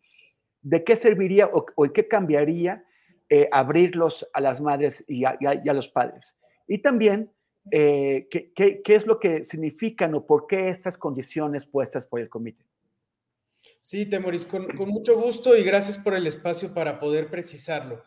¿De 0.61 0.84
qué 0.84 0.95
serviría 0.95 1.49
o, 1.53 1.65
qué 1.93 2.07
cambiaría 2.07 2.84
eh, 3.36 3.49
abrirlos 3.51 4.29
a 4.31 4.41
las 4.41 4.61
madres 4.61 5.03
y 5.07 5.25
a, 5.25 5.73
los 5.73 5.88
padres? 5.89 6.36
Y 6.67 6.84
también 6.84 7.31
eh, 7.71 8.27
¿qué, 8.29 8.84
es 8.86 9.07
lo 9.07 9.19
que 9.19 9.45
significan 9.49 10.13
o 10.13 10.23
por 10.23 10.45
qué 10.45 10.69
estas 10.69 10.99
condiciones 10.99 11.65
puestas 11.65 12.05
por 12.05 12.19
el 12.19 12.29
comité. 12.29 12.63
Sí, 13.81 14.05
Temoris, 14.05 14.45
con, 14.45 14.67
con 14.75 14.89
mucho 14.89 15.19
gusto 15.19 15.57
y 15.57 15.63
gracias 15.63 15.97
por 15.97 16.13
el 16.13 16.27
espacio 16.27 16.75
para 16.75 16.99
poder 16.99 17.31
precisarlo. 17.31 18.03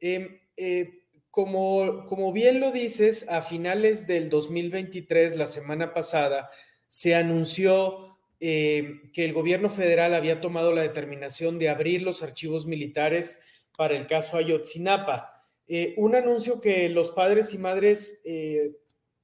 Em, 0.00 0.38
eh, 0.56 1.02
como, 1.30 2.32
bien 2.32 2.58
lo 2.58 2.72
dices, 2.72 3.28
a 3.28 3.42
finales 3.42 4.06
del 4.06 4.30
2023, 4.30 5.36
la 5.36 5.46
semana 5.46 5.92
pasada, 5.92 6.48
se 6.86 7.14
anunció 7.14 8.06
que 8.38 9.02
el 9.14 9.34
gobierno 9.34 9.68
federal 9.68 10.14
había 10.14 10.40
tomado 10.40 10.72
la 10.72 10.80
determinación 10.80 11.58
de 11.58 11.68
abrir 11.68 12.00
los 12.00 12.22
archivos 12.22 12.64
militares 12.64 13.59
para 13.80 13.96
el 13.96 14.06
caso 14.06 14.36
Ayotzinapa. 14.36 15.32
Eh, 15.66 15.94
un 15.96 16.14
anuncio 16.14 16.60
que 16.60 16.90
los 16.90 17.12
padres 17.12 17.54
y 17.54 17.56
madres 17.56 18.20
eh, 18.26 18.76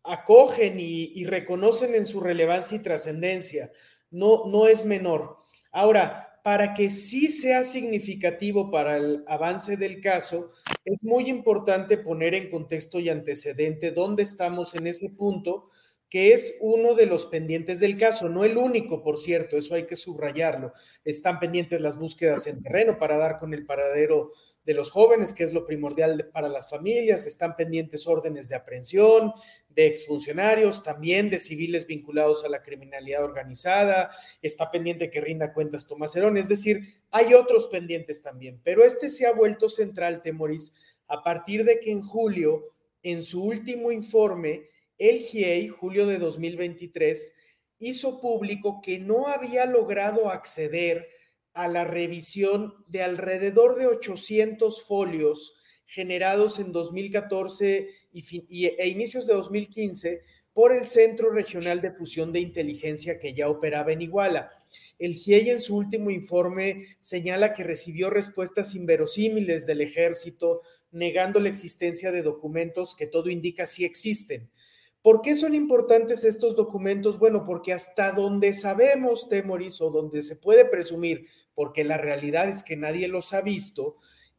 acogen 0.02 0.80
y, 0.80 1.26
reconocen 1.26 1.94
en 1.94 2.07
su 2.07 2.20
relevancia 2.20 2.78
y 2.78 2.82
trascendencia. 2.82 3.70
No, 4.11 4.44
no 4.46 4.66
es 4.66 4.86
menor. 4.86 5.36
Ahora, 5.72 6.40
para 6.42 6.72
que 6.72 6.88
sí 6.88 7.28
sea 7.28 7.62
significativo 7.64 8.70
para 8.70 8.96
el 8.96 9.24
avance 9.26 9.76
del 9.76 10.00
caso, 10.00 10.52
es 10.86 11.04
muy 11.04 11.28
importante 11.28 11.98
poner 11.98 12.34
en 12.34 12.48
contexto 12.48 12.98
y 12.98 13.11
antecedente 13.11 13.90
dónde 13.90 14.22
estamos 14.22 14.74
en 14.74 14.86
ese 14.86 15.11
punto 15.18 15.66
que 16.09 16.32
es 16.32 16.59
uno 16.61 16.94
de 16.94 17.07
los 17.07 17.26
pendientes 17.26 17.80
del 17.80 17.98
caso, 17.98 18.28
no 18.28 18.44
el 18.44 18.57
único, 18.57 19.02
por 19.02 19.18
cierto, 19.18 19.57
eso 19.57 19.74
hay 19.74 19.86
que 19.86 19.96
subrayarlo. 19.96 20.72
Están 21.04 21.40
pendientes 21.40 21.80
las 21.80 21.98
búsquedas 21.98 22.46
en 22.46 22.62
terreno 22.62 22.96
para 22.96 23.16
dar 23.16 23.38
con 23.38 23.52
el 23.52 23.66
paradero 23.66 24.30
de 24.64 24.74
los 24.74 24.90
jóvenes, 24.90 25.32
que 25.32 25.42
es 25.42 25.52
lo 25.52 25.64
primordial 25.64 26.30
para 26.32 26.48
las 26.48 26.70
familias, 26.70 27.26
están 27.26 27.57
pendientes 27.57 28.07
órdenes 28.07 28.48
de 28.48 28.57
aprehensión 28.57 29.32
de 29.68 29.86
exfuncionarios, 29.86 30.82
también 30.82 31.28
de 31.28 31.38
civiles 31.38 31.86
vinculados 31.86 32.44
a 32.44 32.48
la 32.48 32.62
criminalidad 32.62 33.22
organizada, 33.22 34.11
está 34.40 34.70
pendiente 34.70 35.11
que 35.11 35.20
rinda 35.20 35.52
cuentas 35.52 35.86
Tomás 35.86 36.16
Herón, 36.16 36.38
es 36.38 36.48
decir, 36.48 36.80
hay 37.11 37.34
otros 37.34 37.68
pendientes 37.68 38.22
también, 38.22 38.61
pero 38.64 38.84
este 38.84 39.11
se 39.11 39.26
ha 39.26 39.32
vuelto 39.32 39.68
central, 39.68 40.22
Temoris, 40.22 40.74
a 41.09 41.22
partir 41.22 41.64
de 41.64 41.78
que 41.78 41.92
en 41.92 42.00
julio, 42.00 42.72
en 43.02 43.22
su 43.22 43.44
último 43.44 43.92
informe, 43.92 44.70
el 44.99 45.20
GIEI, 45.20 45.68
julio 45.68 46.07
de 46.07 46.18
2023, 46.18 47.34
hizo 47.78 48.20
público 48.20 48.80
que 48.82 48.99
no 48.99 49.28
había 49.28 49.66
logrado 49.66 50.30
acceder 50.30 51.09
a 51.53 51.68
la 51.68 51.84
revisión 51.84 52.74
de 52.88 53.03
alrededor 53.03 53.76
de 53.76 53.86
800 53.86 54.84
folios 54.84 55.55
generados 55.86 56.59
en 56.59 56.72
2014 56.72 57.88
y, 58.12 58.66
e 58.66 58.88
inicios 58.88 59.26
de 59.26 59.34
2015 59.34 60.22
por 60.53 60.72
el 60.74 60.86
Centro 60.86 61.30
Regional 61.30 61.82
de 61.82 61.90
Fusión 61.90 62.32
de 62.32 62.40
Inteligencia 62.40 63.18
que 63.18 63.34
ya 63.34 63.49
operaba 63.49 63.92
en 63.92 64.03
Iguala. 64.03 64.51
El 64.99 65.14
GIEI 65.14 65.51
en 65.51 65.61
su 65.61 65.76
último 65.76 66.11
informe 66.11 66.97
señala 66.99 67.53
que 67.53 67.62
recibió 67.62 68.09
respuestas 68.09 68.74
inverosímiles 68.74 69.66
del 69.66 69.82
ejército, 69.82 70.62
negando 70.90 71.40
la 71.40 71.51
existencia 71.51 72.11
de 72.11 72.22
documentos 72.22 72.97
que 72.97 73.07
todo 73.07 73.28
indica 73.28 73.66
sí 73.66 73.84
existen. 73.84 74.51
¿Por 75.07 75.22
qué 75.22 75.36
son 75.36 75.54
importantes 75.54 76.24
estos 76.24 76.57
documentos? 76.57 77.20
Bueno, 77.20 77.44
porque 77.44 77.72
hasta 77.72 78.11
donde 78.11 78.52
sabemos, 78.52 79.28
Temoris, 79.28 79.80
o 79.80 79.90
donde 79.90 80.20
se 80.20 80.34
puede 80.34 80.64
presumir, 80.64 81.28
porque 81.54 81.84
la 81.84 81.96
realidad 81.96 82.48
es 82.48 82.64
que 82.64 82.76
nadie 82.76 83.07
los 83.07 83.32
ha 83.32 83.40
visto, 83.40 83.94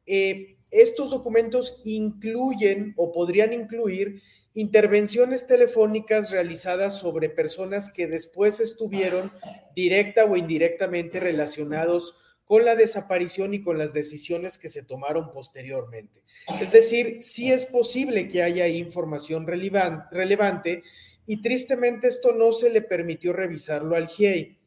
eh, 0.05 0.57
estos 0.69 1.11
documentos 1.11 1.79
incluyen 1.85 2.93
o 2.97 3.13
podrían 3.13 3.53
incluir 3.53 4.21
intervenciones 4.51 5.47
telefónicas 5.47 6.31
realizadas 6.31 6.97
sobre 6.97 7.29
personas 7.29 7.89
que 7.89 8.07
después 8.07 8.59
estuvieron 8.59 9.31
directa 9.73 10.25
o 10.25 10.35
indirectamente 10.35 11.21
relacionados 11.21 12.13
con 12.47 12.63
la 12.63 12.75
desaparición 12.75 13.53
y 13.53 13.61
con 13.61 13.77
las 13.77 13.93
decisiones 13.93 14.57
que 14.57 14.69
se 14.69 14.81
tomaron 14.81 15.31
posteriormente. 15.31 16.23
Es 16.61 16.71
decir, 16.71 17.17
sí 17.21 17.51
es 17.51 17.65
posible 17.65 18.29
que 18.29 18.41
haya 18.41 18.69
información 18.69 19.45
relevante 19.45 20.81
y 21.25 21.41
tristemente 21.41 22.07
esto 22.07 22.31
no 22.31 22.53
se 22.53 22.69
le 22.69 22.81
permitió 22.81 23.33
revisarlo 23.33 23.97
al 23.97 24.07
GIEI. 24.07 24.57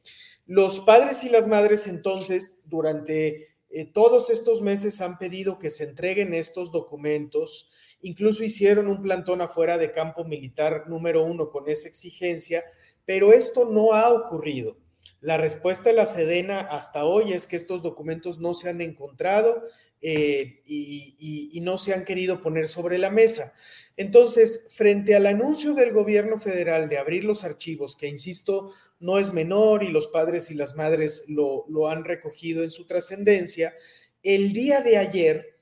Los 0.46 0.80
padres 0.80 1.24
y 1.24 1.30
las 1.30 1.46
madres 1.46 1.86
entonces 1.86 2.64
durante 2.68 3.48
eh, 3.70 3.86
todos 3.86 4.28
estos 4.28 4.60
meses 4.60 5.00
han 5.00 5.16
pedido 5.16 5.58
que 5.58 5.70
se 5.70 5.84
entreguen 5.84 6.34
estos 6.34 6.72
documentos, 6.72 7.70
incluso 8.02 8.44
hicieron 8.44 8.88
un 8.88 9.00
plantón 9.00 9.40
afuera 9.40 9.78
de 9.78 9.90
campo 9.90 10.24
militar 10.24 10.84
número 10.86 11.24
uno 11.24 11.48
con 11.48 11.66
esa 11.70 11.88
exigencia, 11.88 12.62
pero 13.06 13.32
esto 13.32 13.64
no 13.64 13.94
ha 13.94 14.10
ocurrido. 14.12 14.76
La 15.20 15.36
respuesta 15.36 15.90
de 15.90 15.96
la 15.96 16.06
Sedena 16.06 16.60
hasta 16.60 17.04
hoy 17.04 17.32
es 17.32 17.46
que 17.46 17.56
estos 17.56 17.82
documentos 17.82 18.38
no 18.38 18.54
se 18.54 18.70
han 18.70 18.80
encontrado 18.80 19.62
eh, 20.00 20.62
y, 20.64 21.60
no 21.62 21.76
se 21.76 21.92
han 21.92 22.06
querido 22.06 22.40
poner 22.40 22.66
sobre 22.68 22.96
la 22.96 23.10
mesa. 23.10 23.52
Entonces, 23.98 24.68
frente 24.70 25.14
al 25.14 25.26
anuncio 25.26 25.74
del 25.74 25.92
gobierno 25.92 26.38
federal 26.38 26.88
de 26.88 26.96
abrir 26.96 27.24
los 27.24 27.44
archivos, 27.44 27.96
que 27.96 28.08
insisto, 28.08 28.72
no 28.98 29.18
es 29.18 29.34
menor 29.34 29.82
y 29.82 29.90
los 29.90 30.06
padres 30.06 30.50
y 30.50 30.54
las 30.54 30.74
madres 30.74 31.26
lo, 31.28 31.66
lo 31.68 31.88
han 31.88 32.04
recogido 32.04 32.62
en 32.62 32.70
su 32.70 32.86
trascendencia, 32.86 33.74
el 34.22 34.54
día 34.54 34.80
de 34.80 34.96
ayer, 34.96 35.58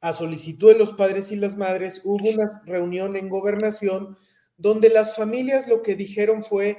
a 0.00 0.14
solicitud 0.14 0.72
de 0.72 0.78
los 0.78 0.94
padres 0.94 1.30
y 1.32 1.36
las 1.36 1.56
madres, 1.56 2.00
hubo 2.04 2.28
una 2.28 2.46
reunión 2.64 3.14
en 3.16 3.28
gobernación 3.28 4.16
donde 4.56 4.88
las 4.88 5.16
familias 5.16 5.68
lo 5.68 5.82
que 5.82 5.96
dijeron 5.96 6.42
fue 6.42 6.78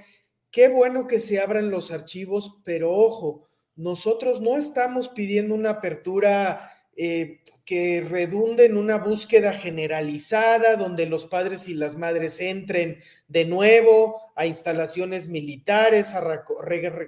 Qué 0.53 0.67
bueno 0.67 1.07
que 1.07 1.19
se 1.19 1.39
abran 1.41 1.71
los 1.71 1.89
archivos, 1.89 2.61
pero 2.63 2.91
ojo, 2.91 3.49
nosotros 3.75 4.39
no 4.39 4.55
estamos 4.55 5.09
pidiendo 5.09 5.55
una 5.55 5.71
apertura 5.71 6.69
eh, 6.95 7.39
que 7.65 8.05
redunde 8.07 8.65
en 8.65 8.77
una 8.77 8.99
búsqueda 8.99 9.51
generalizada 9.51 10.75
donde 10.75 11.07
los 11.07 11.25
padres 11.25 11.67
y 11.69 11.73
las 11.73 11.97
madres 11.97 12.39
entren 12.39 12.99
de 13.27 13.45
nuevo 13.45 14.21
a 14.35 14.45
instalaciones 14.45 15.27
militares, 15.27 16.13
a 16.13 16.43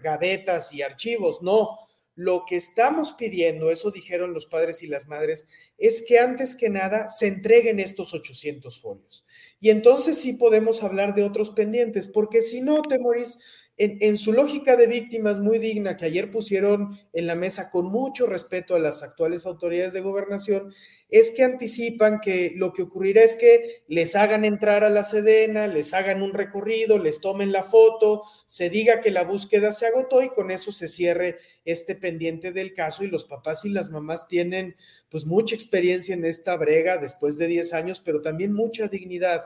gavetas 0.02 0.74
y 0.74 0.82
archivos. 0.82 1.44
No, 1.44 1.78
lo 2.16 2.46
que 2.48 2.56
estamos 2.56 3.14
pidiendo, 3.14 3.70
eso 3.70 3.92
dijeron 3.92 4.34
los 4.34 4.46
padres 4.46 4.82
y 4.82 4.88
las 4.88 5.08
madres, 5.08 5.48
es 5.78 6.04
que 6.08 6.18
antes 6.18 6.56
que 6.56 6.70
nada 6.70 7.08
se 7.10 7.28
entreguen 7.28 7.80
estos 7.80 8.14
800 8.14 8.82
folios. 8.82 9.26
Y 9.60 9.70
entonces 9.70 10.18
sí 10.18 10.34
podemos 10.34 10.82
hablar 10.82 11.14
de 11.14 11.24
otros 11.24 11.52
pendientes, 11.52 12.08
porque 12.08 12.42
si 12.42 12.62
no, 12.62 12.82
Temoris, 12.82 13.40
en, 13.78 14.18
su 14.18 14.32
lógica 14.32 14.78
de 14.78 14.88
víctimas 14.88 15.42
muy 15.42 15.60
digna 15.60 15.98
que 15.98 16.06
ayer 16.06 16.32
pusieron 16.32 16.98
en 17.12 17.28
la 17.28 17.36
mesa 17.36 17.70
con 17.72 17.88
mucho 17.88 18.26
respeto 18.26 18.76
a 18.76 18.80
las 18.80 19.04
actuales 19.04 19.46
autoridades 19.46 19.92
de 19.92 20.00
gobernación, 20.00 20.74
es 21.10 21.32
que 21.32 21.44
anticipan 21.44 22.20
que 22.22 22.54
lo 22.56 22.72
que 22.72 22.84
ocurrirá 22.84 23.22
es 23.22 23.36
que 23.36 23.84
les 23.88 24.16
hagan 24.16 24.46
entrar 24.46 24.84
a 24.86 24.90
la 24.90 25.04
Sedena, 25.04 25.68
les 25.68 25.94
hagan 25.94 26.24
un 26.24 26.34
recorrido, 26.34 26.98
les 26.98 27.20
tomen 27.20 27.52
la 27.52 27.64
foto, 27.64 28.24
se 28.46 28.70
diga 28.70 29.02
que 29.02 29.12
la 29.12 29.24
búsqueda 29.24 29.72
se 29.72 29.88
agotó 29.88 30.22
y 30.24 30.30
con 30.30 30.52
eso 30.52 30.72
se 30.72 30.88
cierre 30.88 31.40
este 31.66 31.96
pendiente 31.96 32.54
del 32.54 32.74
caso 32.74 33.04
y 33.04 33.08
los 33.08 33.26
papás 33.26 33.66
y 33.66 33.70
las 33.70 33.92
mamás 33.92 34.28
tienen 34.30 34.78
pues 35.10 35.26
mucha 35.26 35.54
experiencia 35.54 36.16
en 36.16 36.26
esta 36.26 36.56
brega 36.56 36.98
después 36.98 37.38
de 37.38 37.48
10 37.48 37.74
años, 37.74 38.02
pero 38.04 38.22
también 38.22 38.54
mucha 38.54 38.88
dignidad 38.88 39.42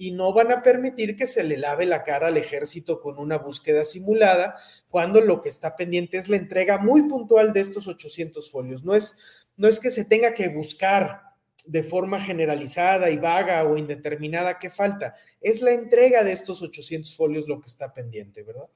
y 0.00 0.12
no 0.12 0.32
van 0.32 0.50
a 0.50 0.62
permitir 0.62 1.14
que 1.14 1.26
se 1.26 1.44
le 1.44 1.58
lave 1.58 1.84
la 1.84 2.02
cara 2.02 2.28
al 2.28 2.38
ejército 2.38 3.02
con 3.02 3.18
una 3.18 3.36
búsqueda 3.36 3.84
simulada, 3.84 4.56
cuando 4.88 5.20
lo 5.20 5.42
que 5.42 5.50
está 5.50 5.76
pendiente 5.76 6.16
es 6.16 6.30
la 6.30 6.38
entrega 6.38 6.78
muy 6.78 7.02
puntual 7.02 7.52
de 7.52 7.60
estos 7.60 7.86
800 7.86 8.50
folios. 8.50 8.82
No 8.82 8.94
es, 8.94 9.46
no 9.58 9.68
es 9.68 9.78
que 9.78 9.90
se 9.90 10.06
tenga 10.06 10.32
que 10.32 10.48
buscar 10.48 11.20
de 11.66 11.82
forma 11.82 12.18
generalizada 12.18 13.10
y 13.10 13.18
vaga 13.18 13.62
o 13.64 13.76
indeterminada 13.76 14.58
qué 14.58 14.70
falta, 14.70 15.16
es 15.38 15.60
la 15.60 15.72
entrega 15.72 16.24
de 16.24 16.32
estos 16.32 16.62
800 16.62 17.14
folios 17.14 17.46
lo 17.46 17.60
que 17.60 17.66
está 17.66 17.92
pendiente, 17.92 18.42
¿verdad? 18.42 18.70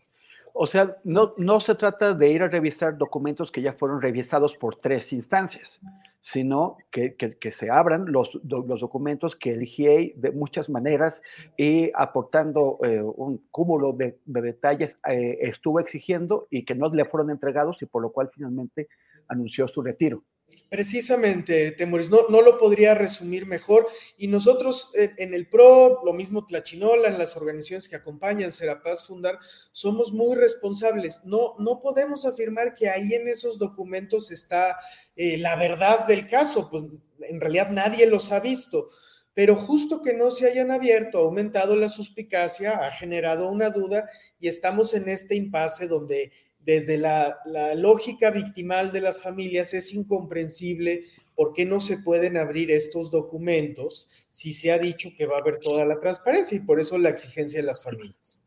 O 0.52 0.66
sea, 0.66 0.98
no, 1.04 1.32
no 1.38 1.58
se 1.58 1.74
trata 1.74 2.12
de 2.12 2.28
ir 2.28 2.42
a 2.42 2.48
revisar 2.48 2.98
documentos 2.98 3.50
que 3.50 3.62
ya 3.62 3.72
fueron 3.72 4.02
revisados 4.02 4.54
por 4.58 4.76
tres 4.76 5.10
instancias, 5.14 5.80
sino 6.24 6.78
que, 6.90 7.16
que, 7.16 7.52
se 7.52 7.68
abran 7.68 8.06
los, 8.10 8.40
los, 8.44 8.80
documentos 8.80 9.36
que 9.36 9.50
el 9.50 9.66
GIEI 9.66 10.14
de 10.16 10.30
muchas 10.30 10.70
maneras 10.70 11.20
y 11.58 11.90
aportando 11.94 12.78
eh, 12.82 13.02
un 13.02 13.44
cúmulo 13.50 13.92
de, 13.92 14.16
de 14.24 14.40
detalles 14.40 14.96
eh, 15.06 15.36
estuvo 15.42 15.80
exigiendo 15.80 16.46
y 16.48 16.64
que 16.64 16.74
no 16.74 16.88
le 16.88 17.04
fueron 17.04 17.28
entregados 17.28 17.82
y 17.82 17.84
por 17.84 18.00
lo 18.00 18.10
cual 18.10 18.30
finalmente 18.32 18.88
anunció 19.28 19.68
su 19.68 19.82
retiro. 19.82 20.24
Precisamente, 20.68 21.72
Temoris, 21.72 22.10
no, 22.10 22.28
no 22.28 22.42
lo 22.42 22.58
podría 22.58 22.94
resumir 22.94 23.46
mejor. 23.46 23.86
Y 24.16 24.28
nosotros 24.28 24.92
eh, 24.96 25.12
en 25.18 25.34
el 25.34 25.48
PRO, 25.48 26.02
lo 26.04 26.12
mismo 26.12 26.44
Tlachinola, 26.44 27.08
en 27.08 27.18
las 27.18 27.36
organizaciones 27.36 27.88
que 27.88 27.96
acompañan 27.96 28.52
Serapaz 28.52 29.06
Fundar, 29.06 29.38
somos 29.72 30.12
muy 30.12 30.36
responsables. 30.36 31.24
No, 31.24 31.54
no 31.58 31.80
podemos 31.80 32.24
afirmar 32.24 32.74
que 32.74 32.88
ahí 32.88 33.14
en 33.14 33.28
esos 33.28 33.58
documentos 33.58 34.30
está 34.30 34.76
eh, 35.16 35.38
la 35.38 35.56
verdad 35.56 36.06
del 36.06 36.26
caso, 36.26 36.68
pues 36.70 36.84
en 37.20 37.40
realidad 37.40 37.70
nadie 37.70 38.06
los 38.06 38.32
ha 38.32 38.40
visto. 38.40 38.88
Pero 39.32 39.56
justo 39.56 40.00
que 40.00 40.14
no 40.14 40.30
se 40.30 40.46
hayan 40.46 40.70
abierto, 40.70 41.18
ha 41.18 41.22
aumentado 41.22 41.74
la 41.74 41.88
suspicacia, 41.88 42.78
ha 42.86 42.90
generado 42.92 43.50
una 43.50 43.70
duda 43.70 44.08
y 44.38 44.46
estamos 44.46 44.94
en 44.94 45.08
este 45.08 45.34
impasse 45.34 45.88
donde 45.88 46.30
desde 46.64 46.98
la, 46.98 47.38
lógica 47.76 48.30
victimal 48.30 48.92
de 48.92 49.00
las 49.00 49.22
familias 49.22 49.74
es 49.74 49.92
incomprensible 49.94 51.04
por 51.34 51.52
qué 51.52 51.64
no 51.64 51.80
se 51.80 51.98
pueden 51.98 52.36
abrir 52.36 52.70
estos 52.70 53.10
documentos 53.10 54.26
si 54.30 54.52
se 54.52 54.72
ha 54.72 54.78
dicho 54.78 55.10
que 55.16 55.26
va 55.26 55.36
a 55.36 55.40
haber 55.40 55.58
toda 55.58 55.84
la 55.84 55.98
transparencia 55.98 56.56
y 56.56 56.60
por 56.60 56.80
eso 56.80 56.98
la 56.98 57.10
exigencia 57.10 57.60
de 57.60 57.66
las 57.66 57.82
familias. 57.82 58.46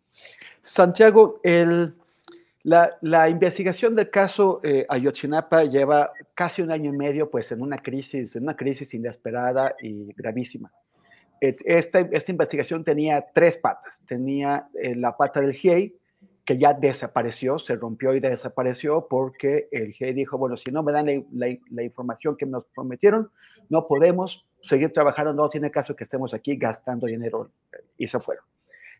Santiago, 0.63 1.41
La, 2.63 3.29
investigación 3.29 3.95
del 3.95 4.09
caso 4.09 4.59
eh, 4.63 4.85
Ayotzinapa 4.89 5.63
lleva 5.63 6.11
casi 6.33 6.61
un 6.61 6.71
año 6.71 6.93
y 6.93 6.97
medio 6.97 7.29
pues, 7.29 7.51
en 7.51 7.61
una 7.61 7.77
crisis, 7.77 8.35
en 8.35 8.43
una 8.43 8.55
crisis 8.55 8.93
inesperada 8.93 9.75
y 9.81 10.11
gravísima. 10.13 10.71
Esta, 11.39 11.99
investigación 12.27 12.83
tenía 12.83 13.25
tres 13.33 13.57
patas. 13.57 13.99
Tenía 14.07 14.67
eh, 14.73 14.95
la 14.95 15.15
pata 15.15 15.39
del 15.39 15.53
GIEI, 15.53 15.95
que 16.47 16.57
ya 16.57 16.73
desapareció, 16.73 17.59
se 17.59 17.75
rompió 17.75 18.15
y 18.15 18.21
desapareció 18.21 19.05
porque 19.09 19.67
el 19.69 19.91
GIEI 19.91 20.13
dijo, 20.13 20.37
bueno, 20.37 20.55
si 20.55 20.71
no 20.71 20.81
me 20.81 20.93
dan 20.93 21.25
la, 21.33 21.83
información 21.83 22.37
que 22.37 22.45
nos 22.45 22.63
prometieron, 22.73 23.29
no 23.67 23.85
podemos 23.85 24.45
seguir 24.61 24.93
trabajando, 24.93 25.33
no 25.33 25.49
tiene 25.49 25.71
caso 25.71 25.93
que 25.93 26.05
estemos 26.05 26.33
aquí 26.33 26.55
gastando 26.55 27.05
dinero. 27.05 27.51
Y 27.97 28.07
se 28.07 28.21
fueron. 28.21 28.45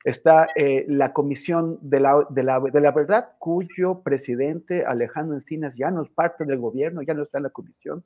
Está 0.04 0.48
eh, 0.58 0.84
la 0.90 1.14
Comisión 1.14 1.80
de 1.82 2.02
la, 2.02 2.28
de, 2.30 2.44
de 2.74 2.82
la, 2.82 2.92
Verdad, 2.92 3.30
cuyo 3.40 4.02
presidente 4.02 4.84
Alejandro 4.86 5.38
Encinas 5.38 5.74
ya 5.78 5.90
no 5.90 6.04
es 6.04 6.10
parte 6.10 6.44
del 6.44 6.60
gobierno, 6.60 7.02
ya 7.02 7.14
no 7.14 7.24
está 7.24 7.38
en 7.38 7.46
la 7.46 7.50
comisión, 7.52 8.04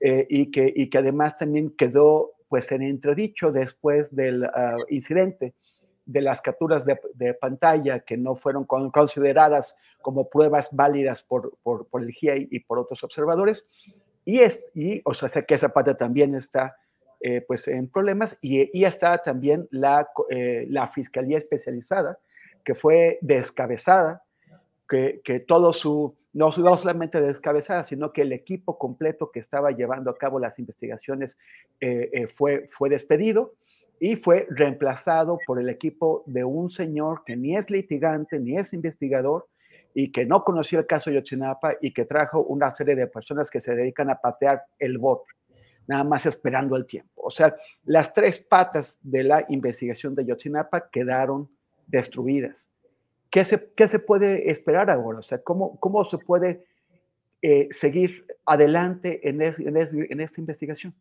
eh, 0.00 0.26
y, 0.28 0.50
que, 0.50 0.70
y 0.76 0.90
que 0.90 0.98
además 0.98 1.38
también 1.38 1.70
quedó 1.70 2.32
pues 2.50 2.70
en 2.72 2.82
entredicho 2.82 3.52
después 3.52 4.14
del 4.14 4.44
ah, 4.44 4.76
incidente 4.90 5.54
de 6.10 6.20
las 6.22 6.40
capturas 6.40 6.84
de, 6.84 7.34
pantalla 7.34 8.00
que 8.00 8.16
no 8.16 8.34
fueron 8.34 8.64
consideradas 8.64 9.76
como 10.02 10.28
pruebas 10.28 10.68
válidas 10.72 11.22
por, 11.22 11.56
por, 11.62 11.86
por 11.86 12.02
el 12.02 12.10
GIEI 12.10 12.48
y 12.50 12.60
por 12.60 12.80
otros 12.80 13.04
observadores. 13.04 13.64
Y, 14.24 14.40
es, 14.40 14.60
y 14.74 15.00
o 15.04 15.14
sea, 15.14 15.28
que 15.42 15.54
esa 15.54 15.68
parte 15.68 15.94
también 15.94 16.34
está 16.34 16.76
eh, 17.20 17.42
pues 17.46 17.68
en 17.68 17.88
problemas 17.88 18.36
y, 18.40 18.76
y 18.76 18.84
está 18.84 19.18
también 19.18 19.68
la, 19.70 20.08
eh, 20.30 20.66
la 20.68 20.88
Fiscalía 20.88 21.38
Especializada, 21.38 22.18
que 22.64 22.74
fue 22.74 23.18
descabezada, 23.20 24.24
que, 24.88 25.20
que 25.22 25.38
todo 25.38 25.72
su, 25.72 26.16
no, 26.32 26.50
no, 26.56 26.76
solamente 26.76 27.20
descabezada, 27.20 27.84
sino 27.84 28.12
que 28.12 28.22
el 28.22 28.32
equipo 28.32 28.78
completo 28.78 29.30
que 29.30 29.38
estaba 29.38 29.70
llevando 29.70 30.10
a 30.10 30.18
cabo 30.18 30.40
las 30.40 30.58
investigaciones 30.58 31.38
eh, 31.80 32.26
fue, 32.26 32.68
fue 32.72 32.90
despedido 32.90 33.54
y 34.00 34.16
fue 34.16 34.46
reemplazado 34.50 35.38
por 35.46 35.60
el 35.60 35.68
equipo 35.68 36.24
de 36.26 36.42
un 36.42 36.70
señor 36.70 37.22
que 37.24 37.36
ni 37.36 37.56
es 37.56 37.70
litigante, 37.70 38.40
ni 38.40 38.56
es 38.56 38.72
investigador, 38.72 39.46
y 39.94 40.10
que 40.10 40.24
no 40.24 40.42
conocía 40.42 40.80
el 40.80 40.86
caso 40.86 41.10
de 41.10 41.16
Yotzinapa 41.16 41.74
y 41.80 41.92
que 41.92 42.04
trajo 42.04 42.42
una 42.42 42.74
serie 42.74 42.96
de 42.96 43.06
personas 43.06 43.50
que 43.50 43.60
se 43.60 43.74
dedican 43.74 44.08
a 44.10 44.20
patear 44.20 44.62
el 44.78 44.98
bote 44.98 45.32
nada 45.90 46.04
más 46.04 46.24
esperando 46.24 46.76
el 46.76 46.86
tiempo. 46.86 47.10
O 47.16 47.30
sea, 47.30 47.56
las 47.84 48.14
tres 48.14 48.38
patas 48.38 48.96
de 49.02 49.24
la 49.24 49.44
investigación 49.48 50.14
de 50.14 50.24
Yotzinapa 50.24 50.88
quedaron 50.88 51.50
destruidas. 51.88 52.68
¿Qué 53.28 53.44
se, 53.44 53.72
qué 53.76 53.88
se 53.88 53.98
puede 53.98 54.52
esperar 54.52 54.88
ahora? 54.88 55.18
O 55.18 55.22
sea, 55.22 55.38
¿cómo, 55.38 55.80
cómo 55.80 56.04
se 56.04 56.18
puede 56.18 56.64
eh, 57.42 57.66
seguir 57.72 58.24
adelante 58.46 59.28
en, 59.28 59.40
esta 59.42 60.40
investigación? 60.40 60.94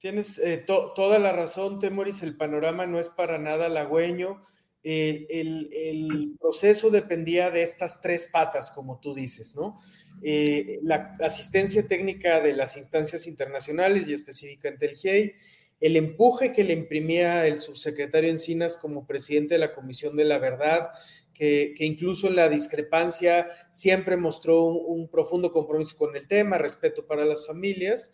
Tienes 0.00 0.38
eh, 0.38 0.64
toda 0.66 1.18
la 1.18 1.30
razón, 1.30 1.78
Temoris, 1.78 2.22
el 2.22 2.34
panorama 2.34 2.86
no 2.86 2.98
es 2.98 3.10
para 3.10 3.36
nada 3.38 3.66
halagüeño. 3.66 4.40
el, 4.82 6.34
proceso 6.40 6.88
dependía 6.88 7.50
de 7.50 7.62
estas 7.62 8.00
tres 8.00 8.30
patas, 8.32 8.70
como 8.70 8.98
tú 8.98 9.14
dices, 9.14 9.54
¿no? 9.54 9.76
Eh, 10.22 10.78
la 10.82 11.16
asistencia 11.20 11.86
técnica 11.86 12.40
de 12.40 12.54
las 12.54 12.78
instancias 12.78 13.26
internacionales 13.26 14.08
y 14.08 14.14
específicamente 14.14 14.86
el 14.86 14.96
GIEI, 14.96 15.34
el 15.80 15.96
empuje 15.96 16.52
que 16.52 16.64
le 16.64 16.72
imprimía 16.72 17.46
el 17.46 17.58
subsecretario 17.58 18.30
Encinas 18.30 18.78
como 18.78 19.06
presidente 19.06 19.54
de 19.54 19.60
la 19.60 19.72
Comisión 19.72 20.16
de 20.16 20.24
la 20.24 20.38
Verdad, 20.38 20.90
que, 21.34 21.74
incluso 21.78 22.28
en 22.28 22.36
la 22.36 22.48
discrepancia 22.48 23.48
siempre 23.70 24.16
mostró 24.16 24.64
un, 24.64 25.08
profundo 25.08 25.52
compromiso 25.52 25.96
con 25.96 26.16
el 26.16 26.26
tema, 26.26 26.56
respeto 26.56 27.06
para 27.06 27.24
las 27.26 27.46
familias, 27.46 28.12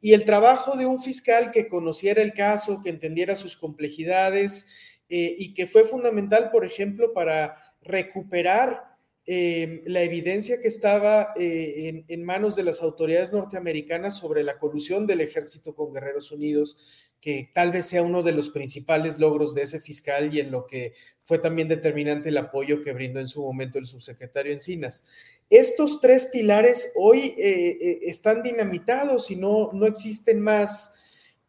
y 0.00 0.12
el 0.12 0.24
trabajo 0.24 0.76
de 0.76 0.86
un 0.86 1.00
fiscal 1.00 1.50
que 1.50 1.66
conociera 1.66 2.22
el 2.22 2.32
caso, 2.32 2.80
que 2.82 2.90
entendiera 2.90 3.34
sus 3.34 3.56
complejidades 3.56 5.00
eh, 5.08 5.34
y 5.36 5.54
que 5.54 5.66
fue 5.66 5.84
fundamental, 5.84 6.50
por 6.50 6.64
ejemplo, 6.64 7.12
para 7.12 7.56
recuperar 7.82 8.87
Em, 9.30 9.82
la 9.84 10.00
evidencia 10.00 10.58
que 10.58 10.68
estaba 10.68 11.34
eh, 11.36 12.02
en, 12.08 12.24
manos 12.24 12.56
de 12.56 12.62
las 12.62 12.80
autoridades 12.80 13.30
norteamericanas 13.30 14.16
sobre 14.16 14.42
la 14.42 14.56
colusión 14.56 15.06
del 15.06 15.20
ejército 15.20 15.74
con 15.74 15.92
Guerreros 15.92 16.32
Unidos, 16.32 17.12
que 17.20 17.50
tal 17.52 17.70
vez 17.70 17.84
sea 17.84 18.02
uno 18.02 18.22
de 18.22 18.32
los 18.32 18.48
principales 18.48 19.18
logros 19.18 19.54
de 19.54 19.60
ese 19.60 19.80
fiscal 19.80 20.32
y 20.34 20.40
en 20.40 20.50
lo 20.50 20.64
que 20.64 20.94
fue 21.24 21.38
también 21.38 21.68
determinante 21.68 22.30
el 22.30 22.38
apoyo 22.38 22.80
que 22.80 22.94
brindó 22.94 23.20
en 23.20 23.28
su 23.28 23.42
momento 23.42 23.78
el 23.78 23.84
subsecretario 23.84 24.50
Encinas. 24.50 25.06
Estos 25.50 26.00
tres 26.00 26.30
pilares 26.32 26.94
hoy 26.96 27.34
eh, 27.36 27.76
eh, 27.82 27.98
están 28.04 28.42
dinamitados 28.42 29.30
y 29.30 29.36
no, 29.36 29.72
no 29.74 29.84
existen 29.84 30.40
más 30.40 30.94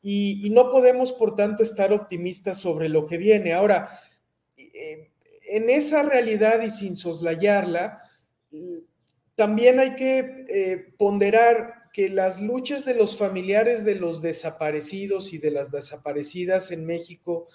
y, 0.02 0.46
y, 0.46 0.50
no 0.50 0.70
podemos, 0.70 1.14
por 1.14 1.34
tanto, 1.38 1.64
estar 1.64 1.94
optimistas 1.94 2.58
sobre 2.58 2.90
lo 2.90 3.06
que 3.06 3.18
viene. 3.18 3.54
Ahora, 3.54 3.90
en 5.50 5.70
esa 5.70 6.04
realidad 6.04 6.62
y 6.62 6.72
sin 6.72 6.96
soslayarla, 6.96 8.02
también 9.36 9.80
hay 9.80 9.96
que 9.96 10.46
eh, 10.50 10.94
ponderar 10.98 11.90
que 11.94 12.10
las 12.10 12.42
luchas 12.42 12.86
de 12.86 12.94
los 12.94 13.18
familiares 13.18 13.86
de 13.86 13.96
los 13.96 14.22
desaparecidos 14.22 15.34
y 15.34 15.38
de 15.38 15.52
las 15.52 15.72
desaparecidas 15.72 16.72
en 16.72 16.86
México 16.86 17.48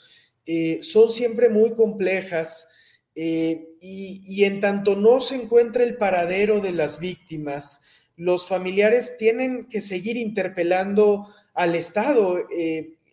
eh, 0.47 0.79
son 0.83 1.13
siempre 1.13 1.49
muy 1.49 1.75
complejas 1.75 2.69
eh, 3.15 3.69
y, 3.81 4.23
y, 4.27 4.45
en 4.45 4.61
tanto 4.61 4.97
no 4.97 5.21
se 5.21 5.37
encuentra 5.37 5.85
el 5.85 5.97
paradero 5.97 6.61
de 6.61 6.73
las 6.73 6.99
víctimas, 6.99 7.83
los 8.17 8.49
familiares 8.49 9.17
tienen 9.19 9.67
que 9.67 9.81
seguir 9.81 10.17
interpelando 10.17 11.29
al 11.53 11.77
Estado, 11.77 12.39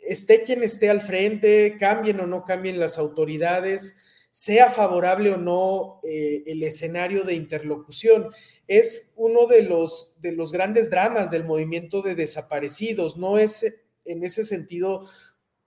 esté 0.01 0.41
quien 0.41 0.63
esté 0.63 0.89
al 0.89 1.01
frente, 1.01 1.77
cambien 1.77 2.19
o 2.19 2.25
no 2.25 2.43
cambien 2.43 2.79
las 2.79 2.97
autoridades 2.97 4.00
sea 4.31 4.69
favorable 4.69 5.31
o 5.31 5.37
no 5.37 5.99
eh, 6.03 6.43
el 6.47 6.63
escenario 6.63 7.23
de 7.23 7.35
interlocución. 7.35 8.29
Es 8.67 9.13
uno 9.17 9.45
de 9.45 9.63
los, 9.63 10.15
de 10.21 10.31
los 10.31 10.51
grandes 10.51 10.89
dramas 10.89 11.29
del 11.29 11.43
movimiento 11.43 12.01
de 12.01 12.15
desaparecidos, 12.15 13.17
no 13.17 13.37
es 13.37 13.81
en 14.05 14.23
ese 14.23 14.43
sentido, 14.43 15.07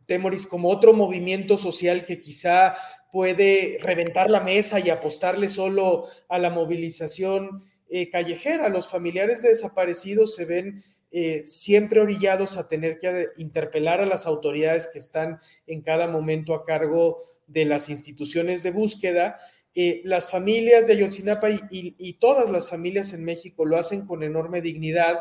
Temoris, 0.06 0.46
como 0.46 0.70
otro 0.70 0.92
movimiento 0.92 1.56
social 1.56 2.04
que 2.04 2.20
quizá 2.20 2.74
puede 3.12 3.78
reventar 3.80 4.28
la 4.28 4.40
mesa 4.40 4.80
y 4.80 4.90
apostarle 4.90 5.48
solo 5.48 6.08
a 6.28 6.38
la 6.38 6.50
movilización 6.50 7.62
eh, 7.88 8.10
callejera. 8.10 8.68
Los 8.68 8.90
familiares 8.90 9.40
de 9.40 9.50
desaparecidos 9.50 10.34
se 10.34 10.46
ven 10.46 10.82
eh, 11.12 11.42
siempre 11.46 12.00
orillados 12.00 12.56
a 12.56 12.66
tener 12.66 12.98
que 12.98 13.28
interpelar 13.36 14.00
a 14.00 14.06
las 14.06 14.26
autoridades 14.26 14.88
que 14.92 14.98
están 14.98 15.38
en 15.68 15.80
cada 15.80 16.08
momento 16.08 16.54
a 16.54 16.64
cargo 16.64 17.18
de 17.47 17.64
las 17.64 17.88
instituciones 17.88 18.62
de 18.62 18.70
búsqueda. 18.70 19.36
Eh, 19.74 20.03
las 20.05 20.30
familias 20.30 20.86
de 20.86 20.92
Ayotzinapa 20.95 21.49
y, 21.70 22.12
todas 22.14 22.51
las 22.51 22.70
familias 22.70 23.12
en 23.12 23.24
México 23.24 23.64
lo 23.64 23.76
hacen 23.76 24.07
con 24.07 24.22
enorme 24.22 24.61
dignidad 24.61 25.18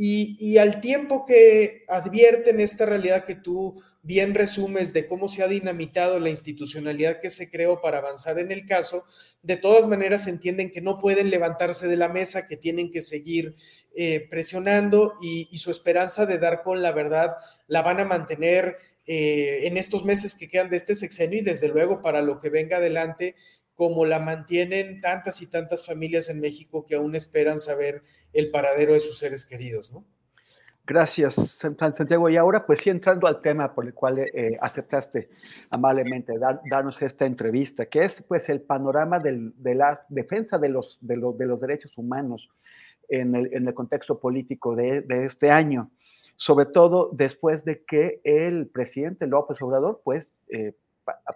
y, 0.00 0.58
al 0.58 0.78
tiempo 0.78 1.24
que 1.24 1.84
advierten 1.88 2.60
esta 2.60 2.86
realidad 2.86 3.24
que 3.24 3.34
tú 3.34 3.82
bien 4.02 4.32
resumes 4.32 4.92
de 4.92 5.08
cómo 5.08 5.26
se 5.26 5.42
ha 5.42 5.48
dinamitado 5.48 6.20
la 6.20 6.30
institucionalidad 6.30 7.18
que 7.20 7.30
se 7.30 7.50
creó 7.50 7.80
para 7.80 7.98
avanzar 7.98 8.38
en 8.38 8.52
el 8.52 8.64
caso, 8.64 9.04
de 9.42 9.56
todas 9.56 9.88
maneras 9.88 10.28
entienden 10.28 10.70
que 10.70 10.80
no 10.80 11.00
pueden 11.00 11.30
levantarse 11.30 11.88
de 11.88 11.96
la 11.96 12.08
mesa, 12.08 12.46
que 12.46 12.56
tienen 12.56 12.92
que 12.92 13.02
seguir 13.02 13.56
eh, 13.96 14.28
presionando 14.30 15.14
y, 15.20 15.58
su 15.58 15.72
esperanza 15.72 16.24
de 16.26 16.38
dar 16.38 16.62
con 16.62 16.80
la 16.80 16.92
verdad 16.92 17.30
la 17.66 17.82
van 17.82 17.98
a 17.98 18.04
mantener 18.04 18.76
eh, 19.08 19.66
en 19.66 19.78
estos 19.78 20.04
meses 20.04 20.34
que 20.34 20.48
quedan 20.48 20.68
de 20.68 20.76
este 20.76 20.94
sexenio 20.94 21.38
y 21.38 21.42
desde 21.42 21.68
luego 21.68 22.02
para 22.02 22.20
lo 22.20 22.38
que 22.38 22.50
venga 22.50 22.76
adelante 22.76 23.34
como 23.74 24.04
la 24.04 24.18
mantienen 24.18 25.00
tantas 25.00 25.40
y 25.40 25.50
tantas 25.50 25.86
familias 25.86 26.28
en 26.28 26.40
México 26.40 26.84
que 26.84 26.96
aún 26.96 27.14
esperan 27.14 27.58
saber 27.58 28.02
el 28.34 28.50
paradero 28.50 28.92
de 28.92 29.00
sus 29.00 29.18
seres 29.18 29.46
queridos, 29.46 29.90
¿no? 29.90 30.04
Gracias, 30.84 31.34
Santiago. 31.58 32.30
Y 32.30 32.36
ahora, 32.36 32.64
pues 32.64 32.80
sí, 32.80 32.90
entrando 32.90 33.26
al 33.26 33.42
tema 33.42 33.74
por 33.74 33.86
el 33.86 33.92
cual 33.92 34.20
eh, 34.20 34.56
aceptaste 34.60 35.28
amablemente 35.70 36.34
darnos 36.70 37.02
esta 37.02 37.26
entrevista, 37.26 37.86
que 37.86 38.04
es 38.04 38.22
pues 38.22 38.48
el 38.48 38.62
panorama 38.62 39.18
de 39.18 39.74
la 39.74 40.04
defensa 40.08 40.58
de 40.58 40.70
los, 40.70 40.98
de, 41.00 41.16
los, 41.16 41.36
de 41.36 41.46
los 41.46 41.60
derechos 41.60 41.96
humanos 41.98 42.48
en 43.08 43.34
el, 43.34 43.74
contexto 43.74 44.18
político 44.18 44.76
de, 44.76 45.04
este 45.24 45.50
año, 45.50 45.90
sobre 46.38 46.66
todo 46.66 47.10
después 47.12 47.64
de 47.64 47.82
que 47.82 48.20
el 48.22 48.68
presidente 48.68 49.26
López 49.26 49.60
Obrador, 49.60 50.00
pues, 50.04 50.30
eh, 50.48 50.72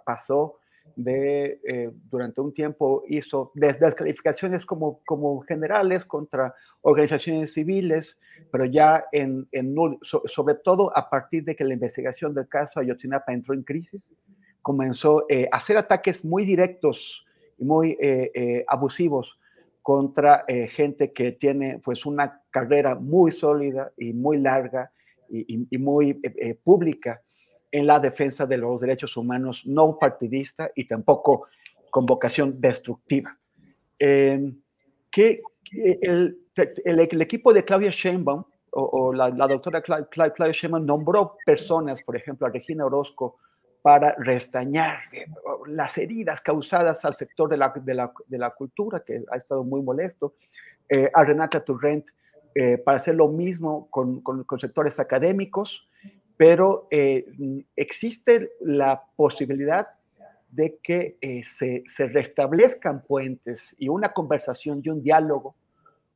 pasó 0.05 0.59
de, 0.95 1.59
eh, 1.67 1.91
durante 2.09 2.39
un 2.39 2.53
tiempo 2.53 3.03
hizo 3.09 3.51
descalificaciones 3.53 4.65
como, 4.65 5.01
como 5.03 5.41
generales 5.41 6.05
contra 6.05 6.55
organizaciones 6.79 7.53
civiles, 7.53 8.17
pero 8.49 8.63
ya 8.63 9.03
en, 9.11 9.45
en 9.51 9.75
sobre 10.01 10.55
todo 10.55 10.95
a 10.95 11.09
partir 11.09 11.43
de 11.43 11.57
que 11.57 11.65
la 11.65 11.73
investigación 11.73 12.33
del 12.33 12.47
caso 12.47 12.79
Ayotzinapa 12.79 13.33
entró 13.33 13.53
en 13.53 13.63
crisis, 13.63 14.09
comenzó 14.61 15.25
eh, 15.27 15.49
a 15.51 15.57
hacer 15.57 15.75
ataques 15.75 16.23
muy 16.23 16.45
directos 16.45 17.25
muy 17.57 17.97
abusivos 18.67 19.37
contra 19.83 20.45
gente 20.71 21.13
que 21.13 21.33
tiene 21.33 21.79
pues 21.83 22.05
una 22.05 22.41
carrera 22.49 22.95
muy 22.95 23.31
sólida 23.31 23.91
y 23.97 24.13
muy 24.13 24.39
larga 24.39 24.91
y, 25.29 25.77
muy 25.77 26.13
pública 26.63 27.21
en 27.73 27.87
la 27.87 27.99
defensa 27.99 28.45
de 28.45 28.57
los 28.57 28.79
derechos 28.79 29.17
humanos 29.17 29.63
no 29.65 29.97
partidista 29.99 30.71
y 30.75 30.85
tampoco 30.85 31.47
con 31.89 32.05
vocación 32.05 32.61
destructiva. 32.61 33.37
Eh, 33.99 34.51
que 35.11 35.41
el, 36.01 36.37
equipo 37.21 37.53
de 37.53 37.63
Claudia 37.63 37.91
Sheinbaum 37.91 38.43
o, 38.71 39.13
la, 39.13 39.29
doctora 39.29 39.81
Claudia 39.81 40.51
Sheinbaum 40.51 40.85
nombró 40.85 41.37
personas, 41.45 42.01
por 42.03 42.15
ejemplo, 42.15 42.47
a 42.47 42.49
Regina 42.49 42.85
Orozco, 42.85 43.37
para 43.83 44.15
restañar 44.17 44.99
eh, 45.11 45.27
las 45.67 45.97
heridas 45.97 46.39
causadas 46.39 47.03
al 47.03 47.15
sector 47.17 47.49
de 47.49 47.57
la, 47.57 47.73
de 47.75 47.93
la, 47.93 48.13
de 48.27 48.37
la 48.37 48.49
cultura, 48.51 49.01
que 49.01 49.21
ha 49.29 49.35
estado 49.35 49.65
muy 49.65 49.81
molesto, 49.81 50.35
eh, 50.87 51.11
a 51.13 51.23
Renata 51.25 51.59
Turrent 51.59 52.07
eh, 52.55 52.77
para 52.77 52.95
hacer 52.95 53.15
lo 53.15 53.27
mismo 53.27 53.89
con, 53.91 54.21
con, 54.21 54.45
con 54.45 54.59
sectores 54.59 54.99
académicos, 54.99 55.85
pero 56.37 56.87
existe 57.75 58.53
la 58.59 59.03
posibilidad 59.15 59.87
de 60.49 60.79
que 60.81 61.17
se, 61.45 61.83
se, 61.87 62.07
restablezcan 62.07 63.03
puentes 63.03 63.75
y 63.77 63.87
una 63.87 64.13
conversación 64.13 64.81
y 64.83 64.89
un 64.89 65.03
diálogo 65.03 65.55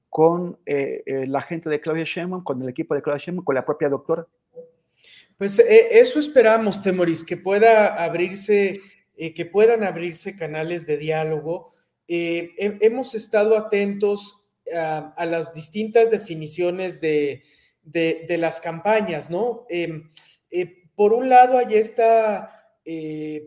con 0.09 0.57
eh, 0.65 1.03
eh, 1.05 1.27
la 1.27 1.41
gente 1.41 1.69
de 1.69 1.79
Claudia 1.79 2.05
Sheinbaum, 2.05 2.43
con 2.43 2.61
el 2.61 2.69
equipo 2.69 2.95
de 2.95 3.01
Claudia 3.01 3.23
Sheinbaum, 3.23 3.45
con 3.45 3.55
la 3.55 3.65
propia 3.65 3.89
doctora? 3.89 4.25
Pues 5.37 5.59
eh, 5.59 5.99
eso 5.99 6.19
esperamos, 6.19 6.81
Temoris, 6.81 7.23
que 7.23 7.37
pueda 7.37 8.03
abrirse, 8.03 8.81
que 9.15 9.45
puedan 9.45 9.83
abrirse 9.83 10.35
canales 10.35 10.87
de 10.87 10.97
diálogo. 10.97 11.71
hemos 12.07 13.15
estado 13.15 13.57
atentos 13.57 14.49
a, 14.73 15.25
las 15.25 15.53
distintas 15.53 16.11
definiciones 16.11 17.01
de, 17.01 17.43
de, 17.83 18.37
las 18.37 18.61
campañas, 18.61 19.29
¿no? 19.29 19.65
Em, 19.69 20.11
por 20.95 21.13
un 21.13 21.29
lado, 21.29 21.57
hay 21.57 21.75
esta 21.75 22.51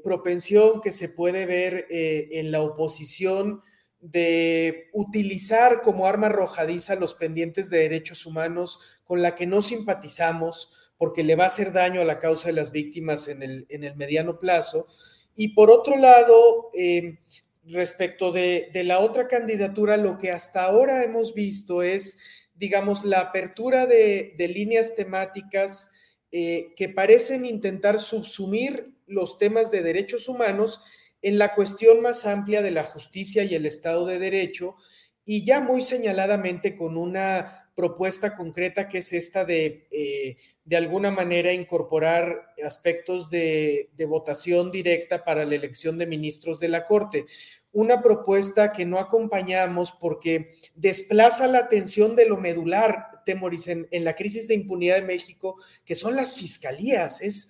propensión 0.03 0.80
que 0.80 0.91
se 0.93 1.09
puede 1.09 1.47
ver 1.47 1.86
en 1.91 2.51
la 2.51 2.62
oposición 2.62 3.61
de 4.01 4.88
utilizar 4.93 5.82
como 5.82 6.07
arma 6.07 6.28
arrojadiza 6.28 6.95
los 6.95 7.14
pendientes 7.14 7.68
de 7.70 7.78
derechos 7.78 8.24
humanos 8.26 8.80
con 9.05 9.22
la 9.22 9.34
que 9.34 9.47
no 9.47 9.61
simpatizamos 9.61 10.72
porque 11.01 11.24
le 11.24 11.34
va 11.34 11.44
a 11.44 11.46
hacer 11.46 11.72
daño 11.72 12.03
a 12.03 12.05
la 12.05 12.18
causa 12.18 12.48
de 12.48 12.53
las 12.53 12.72
víctimas 12.72 13.26
en 13.28 13.42
el, 13.42 13.64
en 13.70 13.84
el 13.84 13.96
mediano 13.96 14.38
plazo. 14.38 14.86
Y 15.34 15.55
por 15.55 15.70
otro 15.70 15.96
lado, 15.96 16.68
em, 16.74 17.16
respecto 17.64 18.32
de, 18.32 18.70
la 18.84 18.98
otra 18.98 19.26
candidatura, 19.26 19.96
lo 19.96 20.18
que 20.18 20.30
hasta 20.30 20.62
ahora 20.62 21.03
hemos 21.03 21.32
visto 21.32 21.82
es, 21.82 22.20
digamos, 22.55 23.07
la 23.07 23.20
apertura 23.20 23.86
de, 23.86 24.34
líneas 24.55 24.94
temáticas 24.94 25.90
eh, 26.32 26.74
que 26.76 26.90
parecen 26.90 27.46
intentar 27.46 27.98
subsumir 27.98 28.92
los 29.07 29.38
temas 29.38 29.70
de 29.70 29.82
derechos 29.82 30.28
humanos 30.28 30.82
en 31.22 31.38
la 31.38 31.55
cuestión 31.55 32.03
más 32.03 32.26
amplia 32.26 32.61
de 32.61 32.72
la 32.72 32.84
justicia 32.84 33.42
y 33.42 33.55
el 33.55 33.64
Estado 33.64 34.05
de 34.05 34.18
Derecho, 34.18 34.76
y 35.24 35.46
ya 35.46 35.61
muy 35.61 35.80
señaladamente 35.80 36.76
con 36.76 36.98
una 36.98 37.70
propuesta 37.81 38.37
concreta 38.37 38.89
que 38.89 38.99
es 38.99 39.11
esta 39.14 39.47
de, 39.47 39.87
eh, 39.91 40.37
de 40.66 40.76
alguna 40.76 41.11
manera, 41.11 41.51
incorporar 41.51 42.53
aspectos 42.62 43.31
de, 43.31 43.89
votación 44.07 44.70
directa 44.70 45.24
para 45.24 45.47
la 45.47 45.55
elección 45.55 45.97
de 45.97 46.07
ministros 46.07 46.61
de 46.61 46.68
la 46.68 46.85
Corte. 46.85 47.24
Una 47.72 48.03
propuesta 48.03 48.70
que 48.70 48.85
no 48.85 48.99
acompañamos 48.99 49.93
porque 49.93 50.51
desplaza 50.74 51.47
la 51.47 51.61
atención 51.61 52.16
de 52.16 52.26
lo 52.26 52.37
medular, 52.37 53.22
Temoris, 53.24 53.68
en, 53.68 53.89
en 53.91 54.05
la 54.05 54.14
crisis 54.14 54.47
de 54.47 54.57
impunidad 54.57 54.97
de 54.97 55.07
México, 55.07 55.57
que 55.87 55.95
son 55.95 56.16
las 56.16 56.35
fiscalías. 56.35 57.22
Es, 57.22 57.49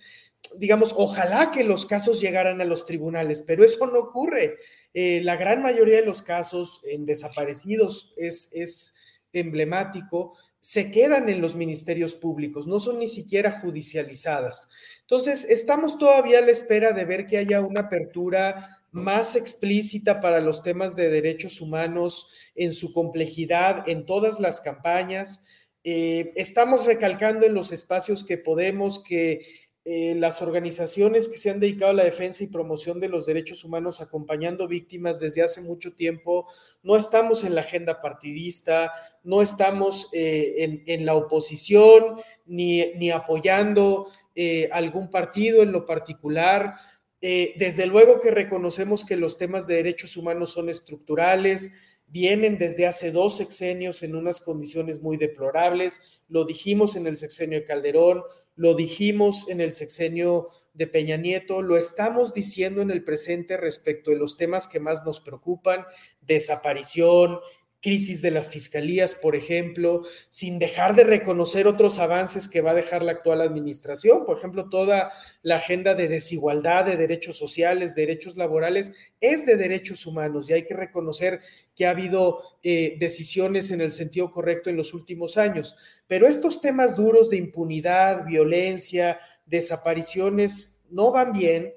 digamos, 0.59 0.93
ojalá 0.95 1.51
que 1.51 1.65
los 1.65 1.85
casos 1.85 2.21
llegaran 2.21 2.61
a 2.61 2.65
los 2.65 2.85
tribunales, 2.85 3.43
pero 3.45 3.65
eso 3.65 3.85
no 3.85 3.99
ocurre. 3.99 4.55
Eh, 4.93 5.19
la 5.25 5.35
gran 5.35 5.61
mayoría 5.61 5.97
de 5.97 6.05
los 6.05 6.21
casos 6.21 6.79
en 6.85 7.05
desaparecidos 7.05 8.13
es, 8.15 8.49
es 8.53 8.95
emblemático, 9.33 10.37
se 10.59 10.91
quedan 10.91 11.27
en 11.27 11.41
los 11.41 11.55
ministerios 11.55 12.13
públicos, 12.13 12.67
no 12.67 12.79
son 12.79 12.99
ni 12.99 13.07
siquiera 13.07 13.59
judicializadas. 13.59 14.69
Entonces, 15.01 15.43
estamos 15.45 15.97
todavía 15.97 16.39
a 16.39 16.41
la 16.41 16.51
espera 16.51 16.91
de 16.91 17.05
ver 17.05 17.25
que 17.25 17.37
haya 17.37 17.61
una 17.61 17.81
apertura 17.81 18.81
más 18.91 19.35
explícita 19.35 20.19
para 20.19 20.39
los 20.39 20.61
temas 20.61 20.95
de 20.95 21.09
derechos 21.09 21.61
humanos 21.61 22.27
en 22.55 22.73
su 22.73 22.93
complejidad, 22.93 23.87
en 23.89 24.05
todas 24.05 24.39
las 24.39 24.61
campañas. 24.61 25.45
Eh, 25.83 26.31
estamos 26.35 26.85
recalcando 26.85 27.45
en 27.45 27.53
los 27.53 27.71
espacios 27.71 28.23
que 28.23 28.37
podemos 28.37 29.03
que 29.03 29.45
eh, 29.83 30.13
las 30.15 30.43
organizaciones 30.43 31.27
que 31.27 31.37
se 31.37 31.49
han 31.49 31.59
dedicado 31.59 31.89
a 31.89 31.95
la 31.95 32.03
defensa 32.03 32.43
y 32.43 32.47
promoción 32.47 32.99
de 32.99 33.09
los 33.09 33.25
derechos 33.25 33.63
humanos 33.63 33.99
acompañando 33.99 34.67
víctimas 34.67 35.19
desde 35.19 35.41
hace 35.41 35.61
mucho 35.61 35.93
tiempo, 35.93 36.47
no 36.83 36.95
estamos 36.95 37.43
en 37.43 37.55
la 37.55 37.61
agenda 37.61 37.99
partidista, 37.99 38.91
no 39.23 39.41
estamos 39.41 40.09
eh, 40.13 40.83
en, 40.85 41.05
la 41.05 41.15
oposición 41.15 42.17
ni, 42.45 42.93
ni 42.93 43.09
apoyando 43.09 44.07
eh, 44.35 44.69
algún 44.71 45.09
partido 45.09 45.63
en 45.63 45.71
lo 45.71 45.85
particular. 45.85 46.75
desde 47.21 47.85
luego 47.85 48.19
que 48.19 48.31
reconocemos 48.31 49.03
que 49.03 49.15
los 49.15 49.37
temas 49.37 49.67
de 49.67 49.75
derechos 49.75 50.17
humanos 50.17 50.51
son 50.51 50.69
estructurales, 50.69 51.73
vienen 52.11 52.57
desde 52.57 52.85
hace 52.85 53.11
dos 53.11 53.37
sexenios 53.37 54.03
en 54.03 54.15
unas 54.15 54.41
condiciones 54.41 55.01
muy 55.01 55.17
deplorables. 55.17 56.21
Lo 56.27 56.45
dijimos 56.45 56.95
en 56.95 57.07
el 57.07 57.15
sexenio 57.15 57.59
de 57.59 57.65
Calderón, 57.65 58.23
lo 58.61 58.75
dijimos 58.75 59.49
en 59.49 59.59
el 59.59 59.73
sexenio 59.73 60.49
de 60.75 60.85
Peña 60.85 61.17
Nieto, 61.17 61.63
lo 61.63 61.77
estamos 61.77 62.31
diciendo 62.31 62.83
en 62.83 62.91
el 62.91 63.03
presente 63.03 63.57
respecto 63.57 64.11
de 64.11 64.17
los 64.17 64.37
temas 64.37 64.67
que 64.67 64.79
más 64.79 65.03
nos 65.03 65.19
preocupan, 65.19 65.83
desaparición, 66.21 67.39
crisis 67.81 68.21
de 68.21 68.31
las 68.31 68.49
fiscalías, 68.49 69.15
por 69.15 69.35
ejemplo, 69.35 70.03
sin 70.29 70.59
dejar 70.59 70.95
de 70.95 71.03
reconocer 71.03 71.67
otros 71.67 71.99
avances 71.99 72.47
que 72.47 72.61
va 72.61 72.71
a 72.71 72.75
dejar 72.75 73.01
la 73.01 73.13
actual 73.13 73.41
administración, 73.41 74.25
por 74.25 74.37
ejemplo, 74.37 74.69
toda 74.69 75.11
la 75.41 75.55
agenda 75.55 75.95
de 75.95 76.07
desigualdad, 76.07 76.85
de 76.85 76.95
derechos 76.95 77.37
sociales, 77.37 77.95
derechos 77.95 78.37
laborales, 78.37 78.93
es 79.19 79.45
de 79.45 79.57
derechos 79.57 80.05
humanos 80.05 80.49
y 80.49 80.53
hay 80.53 80.65
que 80.65 80.75
reconocer 80.75 81.41
que 81.75 81.87
ha 81.87 81.91
habido 81.91 82.41
eh, 82.61 82.95
decisiones 82.99 83.71
en 83.71 83.81
el 83.81 83.91
sentido 83.91 84.29
correcto 84.29 84.69
en 84.69 84.77
los 84.77 84.93
últimos 84.93 85.37
años. 85.37 85.75
Pero 86.07 86.27
estos 86.27 86.61
temas 86.61 86.95
duros 86.95 87.29
de 87.29 87.37
impunidad, 87.37 88.25
violencia, 88.25 89.19
desapariciones, 89.45 90.83
no 90.91 91.11
van 91.11 91.33
bien 91.33 91.73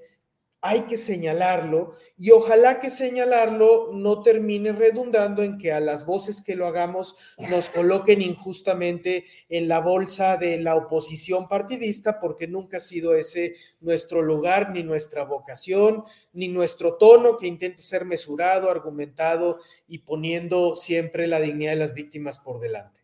hay 0.67 0.87
que 0.87 0.97
señalarlo 0.97 1.93
y 2.17 2.31
ojalá 2.31 2.81
que 2.81 2.89
señalarlo 2.89 3.91
no 3.93 4.23
termine 4.23 4.73
redundando 4.73 5.43
en 5.43 5.59
que 5.59 5.73
a 5.73 5.79
las 5.79 6.07
voces 6.07 6.43
que 6.43 6.57
lo 6.57 6.67
hagamos 6.67 7.17
nos 7.51 7.69
coloquen 7.69 8.23
injustamente 8.23 9.27
en 9.51 9.69
la 9.69 9.81
bolsa 9.81 10.39
de 10.39 10.59
la 10.59 10.75
oposición 10.75 11.49
partidista 11.49 12.19
porque 12.19 12.49
nunca 12.49 12.79
ha 12.79 12.81
sido 12.81 13.15
ese 13.15 13.57
nuestro 13.81 14.23
lugar 14.23 14.71
ni 14.71 14.83
nuestra 14.83 15.25
vocación 15.25 16.05
ni 16.33 16.49
nuestro 16.49 16.95
tono 16.95 17.37
que 17.37 17.47
intente 17.47 17.83
ser 17.83 18.07
mesurado, 18.07 18.71
argumentado 18.71 19.59
y 19.87 19.99
poniendo 19.99 20.77
siempre 20.77 21.27
la 21.27 21.41
dignidad 21.41 21.73
de 21.73 21.77
las 21.77 21.93
víctimas 21.93 22.39
por 22.39 22.59
delante. 22.59 23.04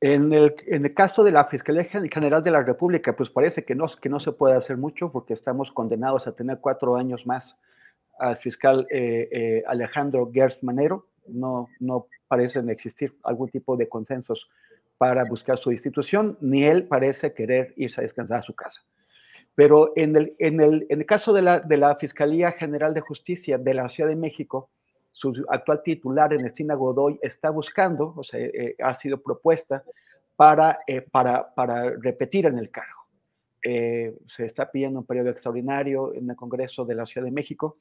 En 0.00 0.32
el, 0.32 0.54
en 0.66 0.84
el, 0.84 0.94
caso 0.94 1.24
de 1.24 1.32
la 1.32 1.46
Fiscalía 1.46 1.84
General 1.84 2.42
de 2.42 2.50
la 2.50 2.62
República, 2.62 3.16
pues 3.16 3.30
parece 3.30 3.64
que 3.64 3.74
no, 3.74 3.86
que 4.00 4.10
no 4.10 4.20
se 4.20 4.32
puede 4.32 4.54
hacer 4.54 4.76
mucho 4.76 5.10
porque 5.10 5.32
estamos 5.32 5.72
condenados 5.72 6.26
a 6.26 6.32
tener 6.32 6.58
cuatro 6.60 6.96
años 6.96 7.26
más 7.26 7.58
al 8.18 8.36
fiscal 8.36 8.86
eh, 8.90 9.28
eh, 9.32 9.62
Alejandro 9.66 10.30
Gerst 10.32 10.62
Manero. 10.62 11.06
No, 11.26 11.68
no 11.80 12.08
parecen 12.28 12.68
existir 12.68 13.16
algún 13.22 13.48
tipo 13.48 13.76
de 13.76 13.88
consensos 13.88 14.48
para 14.98 15.24
buscar 15.24 15.58
su 15.58 15.72
institución, 15.72 16.36
ni 16.40 16.64
él 16.64 16.86
parece 16.86 17.32
querer 17.32 17.72
irse 17.76 18.00
a 18.00 18.04
descansar 18.04 18.40
a 18.40 18.42
su 18.42 18.54
casa. 18.54 18.82
Pero 19.54 19.92
en 19.96 20.14
el, 20.16 20.36
en 20.38 20.60
el, 20.60 20.86
en 20.90 21.00
el 21.00 21.06
caso 21.06 21.32
de 21.32 21.42
la, 21.42 21.60
de 21.60 21.76
la 21.78 21.96
Fiscalía 21.96 22.52
General 22.52 22.92
de 22.92 23.00
Justicia 23.00 23.56
de 23.56 23.74
la 23.74 23.88
Ciudad 23.88 24.10
de 24.10 24.16
México, 24.16 24.70
su 25.16 25.32
actual 25.48 25.82
titular, 25.82 26.30
Ernestina 26.34 26.74
Godoy, 26.74 27.18
está 27.22 27.48
buscando, 27.48 28.12
o 28.14 28.22
sea, 28.22 28.38
eh, 28.38 28.76
ha 28.78 28.94
sido 28.94 29.22
propuesta 29.22 29.82
para, 30.36 30.80
eh, 30.86 31.00
para, 31.00 31.54
para, 31.54 31.88
repetir 31.96 32.44
en 32.44 32.58
el 32.58 32.70
cargo. 32.70 33.06
Eh, 33.64 34.14
se 34.26 34.44
está 34.44 34.70
pidiendo 34.70 35.00
un 35.00 35.06
periodo 35.06 35.30
extraordinario 35.30 36.12
en 36.12 36.28
el 36.28 36.36
Congreso 36.36 36.84
de 36.84 36.96
la 36.96 37.06
Ciudad 37.06 37.24
de 37.24 37.32
México. 37.32 37.78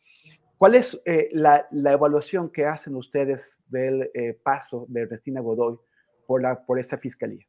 ¿Cuál 0.57 0.75
es 0.75 1.01
la, 1.33 1.67
la, 1.71 1.91
evaluación 1.91 2.49
que 2.49 2.65
hacen 2.65 2.95
ustedes 2.95 3.57
del 3.67 4.09
paso 4.41 4.85
de 4.87 5.01
Ernestina 5.01 5.41
Godoy 5.41 5.77
por, 6.25 6.41
la, 6.41 6.65
por 6.65 6.79
esta 6.79 6.97
fiscalía? 6.97 7.45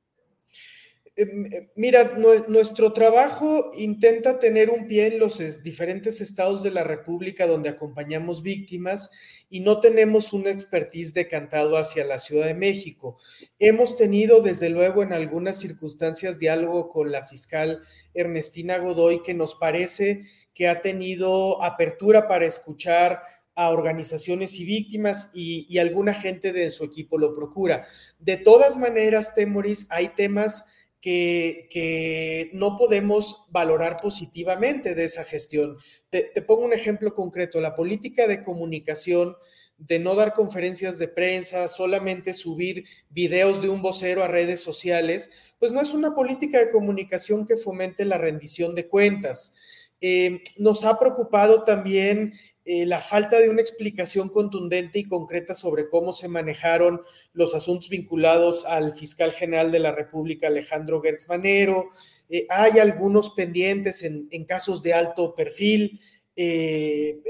Em, 1.19 1.47
eh, 1.47 1.71
mira, 1.77 2.15
nuestro 2.47 2.93
trabajo 2.93 3.71
intenta 3.75 4.39
tener 4.39 4.69
un 4.69 4.87
pie 4.87 5.07
en 5.07 5.19
los 5.19 5.39
diferentes 5.63 6.21
estados 6.21 6.63
de 6.63 6.71
la 6.71 6.85
República 6.85 7.47
donde 7.47 7.71
acompañamos 7.71 8.43
víctimas 8.43 9.11
y 9.49 9.61
no 9.61 9.81
tenemos 9.81 10.35
una 10.35 10.51
expertise 10.51 11.15
decantado 11.15 11.79
hacia 11.79 12.05
la 12.05 12.19
Ciudad 12.19 12.47
de 12.47 12.55
México. 12.55 13.19
Hemos 13.59 13.97
tenido, 13.97 14.43
desde 14.43 14.69
luego, 14.69 15.03
en 15.03 15.15
algunas 15.15 15.59
circunstancias 15.59 16.39
diálogo 16.39 16.91
con 16.91 17.11
la 17.11 17.25
fiscal 17.25 17.83
Ernestina 18.13 18.77
Godoy, 18.77 19.23
que 19.23 19.33
nos 19.33 19.55
parece 19.55 20.25
que 20.53 20.69
ha 20.69 20.83
tenido 20.83 21.63
apertura 21.63 22.29
para 22.29 22.45
escuchar 22.45 23.23
a 23.55 23.71
organizaciones 23.71 24.61
y 24.61 24.67
víctimas 24.67 25.31
y, 25.35 25.79
alguna 25.79 26.13
gente 26.13 26.53
de 26.53 26.71
su 26.71 26.85
equipo 26.85 27.17
lo 27.17 27.35
procura. 27.35 27.87
De 28.19 28.37
todas 28.37 28.77
maneras, 28.77 29.35
Temoris, 29.35 29.87
hay 29.91 30.09
temas 30.09 30.67
que, 31.07 32.51
no 32.53 32.77
podemos 32.77 33.47
valorar 33.51 34.01
positivamente 34.01 34.95
de 34.95 35.05
esa 35.05 35.23
gestión. 35.25 35.77
Te, 36.11 36.25
pongo 36.43 36.65
un 36.65 36.73
ejemplo 36.73 37.15
concreto, 37.15 37.61
la 37.61 37.77
política 37.77 38.27
de 38.27 38.43
comunicación 38.43 39.37
de 39.79 39.99
no 39.99 40.15
dar 40.15 40.33
conferencias 40.33 40.99
de 40.99 41.07
prensa, 41.07 41.69
solamente 41.69 42.33
subir 42.33 42.87
videos 43.11 43.63
de 43.63 43.69
un 43.69 43.83
vocero 43.83 44.25
a 44.25 44.29
redes 44.29 44.61
sociales, 44.61 45.31
pues 45.59 45.71
no 45.71 45.81
es 45.81 45.93
una 45.93 46.15
política 46.15 46.59
de 46.59 46.71
comunicación 46.71 47.47
que 47.47 47.57
fomente 47.57 48.05
la 48.05 48.19
rendición 48.19 48.75
de 48.75 48.89
cuentas. 48.89 49.55
Eh, 50.01 50.43
nos 50.57 50.85
ha 50.85 50.99
preocupado 50.99 51.63
también 51.63 52.33
eh, 52.69 52.85
la 52.85 53.01
falta 53.01 53.39
de 53.39 53.49
una 53.49 53.61
explicación 53.61 54.29
contundente 54.29 54.99
y 54.99 55.05
concreta 55.05 55.55
sobre 55.55 55.89
cómo 55.89 56.13
se 56.13 56.27
manejaron 56.27 57.01
los 57.33 57.55
asuntos 57.55 57.89
vinculados 57.89 58.65
al 58.65 58.93
fiscal 58.93 59.31
general 59.31 59.71
de 59.71 59.79
la 59.79 59.93
República, 59.93 60.49
Alejandro 60.49 61.01
Gertz 61.01 61.29
Manero. 61.29 61.91
Eh, 62.29 62.45
hay 62.51 62.81
algunos 62.81 63.31
pendientes 63.31 64.03
en, 64.03 64.45
casos 64.47 64.83
de 64.83 64.95
alto 64.95 65.33
perfil, 65.33 66.01
eh, 66.35 67.21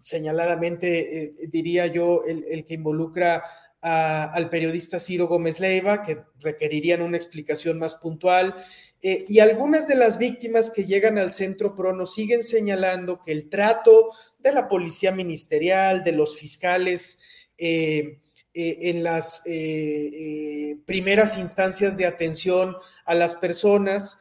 señaladamente 0.00 1.34
diría 1.48 1.86
yo 1.86 2.22
el, 2.24 2.64
que 2.64 2.72
involucra 2.72 3.44
al 3.82 4.48
periodista 4.48 4.98
Ciro 4.98 5.28
Gómez 5.28 5.60
Leiva, 5.60 6.00
que 6.00 6.22
requerirían 6.38 7.02
una 7.02 7.18
explicación 7.18 7.78
más 7.78 7.96
puntual. 7.96 8.56
Eh, 9.02 9.24
y 9.28 9.38
algunas 9.38 9.88
de 9.88 9.94
las 9.94 10.18
víctimas 10.18 10.70
que 10.70 10.84
llegan 10.84 11.16
al 11.16 11.30
centro 11.30 11.74
PRO 11.74 12.04
siguen 12.04 12.42
señalando 12.42 13.22
que 13.22 13.32
el 13.32 13.48
trato 13.48 14.10
de 14.38 14.52
la 14.52 14.68
policía 14.68 15.10
ministerial, 15.10 16.04
de 16.04 16.12
los 16.12 16.38
fiscales 16.38 17.20
eh, 17.56 18.18
eh, 18.52 18.78
en 18.82 19.02
las 19.02 19.42
primeras 20.84 21.38
instancias 21.38 21.96
de 21.96 22.06
atención 22.06 22.76
a 23.06 23.14
las 23.14 23.36
personas, 23.36 24.18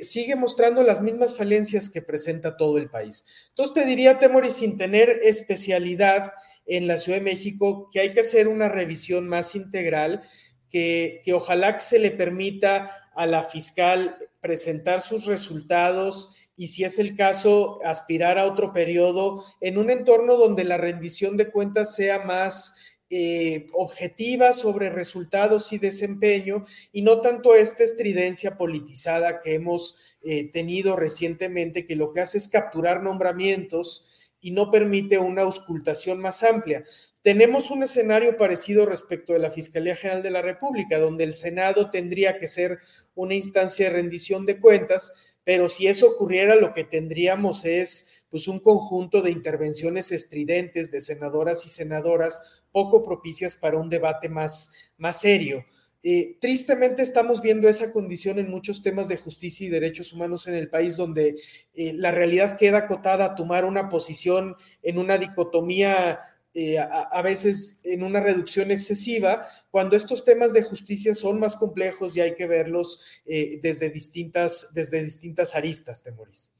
sigue 0.00 0.36
mostrando 0.36 0.84
las 0.84 1.02
mismas 1.02 1.36
falencias 1.36 1.90
que 1.90 2.00
presenta 2.00 2.56
todo 2.56 2.78
el 2.78 2.88
país. 2.88 3.26
Entonces 3.48 3.74
te 3.74 3.84
diría, 3.84 4.18
Temori, 4.18 4.50
sin 4.50 4.76
tener 4.76 5.18
especialidad 5.22 6.32
en 6.64 6.86
la 6.86 6.98
Ciudad 6.98 7.18
de 7.18 7.24
México, 7.24 7.88
que 7.92 7.98
hay 7.98 8.12
que 8.12 8.20
hacer 8.20 8.46
una 8.46 8.68
revisión 8.68 9.26
más 9.26 9.56
integral, 9.56 10.22
que, 10.70 11.20
que 11.24 11.34
ojalá 11.34 11.80
se 11.80 11.98
le 11.98 12.12
permita 12.12 13.01
a 13.14 13.26
la 13.26 13.44
fiscal 13.44 14.16
presentar 14.40 15.02
sus 15.02 15.26
resultados 15.26 16.36
y 16.56 16.68
si 16.68 16.84
es 16.84 16.98
el 16.98 17.16
caso, 17.16 17.80
aspirar 17.84 18.38
a 18.38 18.46
otro 18.46 18.72
periodo 18.72 19.44
en 19.60 19.78
un 19.78 19.90
entorno 19.90 20.36
donde 20.36 20.64
la 20.64 20.76
rendición 20.76 21.36
de 21.36 21.50
cuentas 21.50 21.94
sea 21.94 22.24
más 22.24 22.74
eh, 23.14 23.66
objetiva 23.74 24.52
sobre 24.54 24.88
resultados 24.88 25.72
y 25.72 25.78
desempeño 25.78 26.64
y 26.92 27.02
no 27.02 27.20
tanto 27.20 27.54
esta 27.54 27.84
estridencia 27.84 28.56
politizada 28.56 29.40
que 29.40 29.54
hemos 29.54 30.16
eh, 30.22 30.50
tenido 30.50 30.96
recientemente 30.96 31.86
que 31.86 31.94
lo 31.94 32.12
que 32.12 32.20
hace 32.20 32.38
es 32.38 32.48
capturar 32.48 33.02
nombramientos 33.02 34.32
y 34.40 34.50
no 34.50 34.70
permite 34.70 35.18
una 35.18 35.42
auscultación 35.42 36.20
más 36.20 36.42
amplia. 36.42 36.84
Tenemos 37.22 37.70
un 37.70 37.84
escenario 37.84 38.36
parecido 38.36 38.86
respecto 38.86 39.32
de 39.34 39.38
la 39.38 39.52
Fiscalía 39.52 39.94
General 39.94 40.22
de 40.22 40.30
la 40.30 40.42
República, 40.42 40.98
donde 40.98 41.24
el 41.24 41.34
Senado 41.34 41.90
tendría 41.90 42.38
que 42.38 42.48
ser 42.48 42.78
una 43.14 43.34
instancia 43.34 43.86
de 43.86 43.94
rendición 43.94 44.46
de 44.46 44.60
cuentas, 44.60 45.36
pero 45.44 45.68
si 45.68 45.86
eso 45.86 46.08
ocurriera, 46.08 46.54
lo 46.54 46.72
que 46.72 46.84
tendríamos 46.84 47.64
es 47.64 48.24
pues 48.30 48.48
un 48.48 48.60
conjunto 48.60 49.20
de 49.20 49.30
intervenciones 49.30 50.10
estridentes 50.10 50.90
de 50.90 51.00
senadoras 51.00 51.66
y 51.66 51.68
senadoras 51.68 52.62
poco 52.70 53.02
propicias 53.02 53.56
para 53.56 53.76
un 53.76 53.90
debate 53.90 54.28
más, 54.28 54.72
más 54.96 55.20
serio. 55.20 55.64
Eh, 56.04 56.36
tristemente 56.40 57.00
estamos 57.00 57.40
viendo 57.40 57.68
esa 57.68 57.92
condición 57.92 58.40
en 58.40 58.50
muchos 58.50 58.82
temas 58.82 59.06
de 59.06 59.18
justicia 59.18 59.66
y 59.66 59.70
derechos 59.70 60.12
humanos 60.12 60.48
en 60.48 60.54
el 60.54 60.68
país 60.68 60.96
donde 60.96 61.36
eh, 61.74 61.92
la 61.92 62.10
realidad 62.10 62.56
queda 62.56 62.78
acotada 62.78 63.24
a 63.24 63.34
tomar 63.36 63.64
una 63.64 63.88
posición 63.88 64.56
en 64.82 64.98
una 64.98 65.16
dicotomía, 65.16 66.18
eh, 66.54 66.78
a, 66.78 67.22
veces 67.22 67.80
en 67.84 68.02
una 68.02 68.20
reducción 68.20 68.70
excesiva, 68.70 69.46
cuando 69.70 69.96
estos 69.96 70.24
temas 70.24 70.52
de 70.52 70.62
justicia 70.62 71.14
son 71.14 71.40
más 71.40 71.56
complejos 71.56 72.16
y 72.16 72.20
hay 72.20 72.34
que 72.34 72.46
verlos 72.46 73.02
desde, 73.24 73.88
distintas, 73.90 74.72
desde 74.74 75.02
distintas 75.02 75.54
aristas, 75.54 76.02
Temoris. 76.02 76.52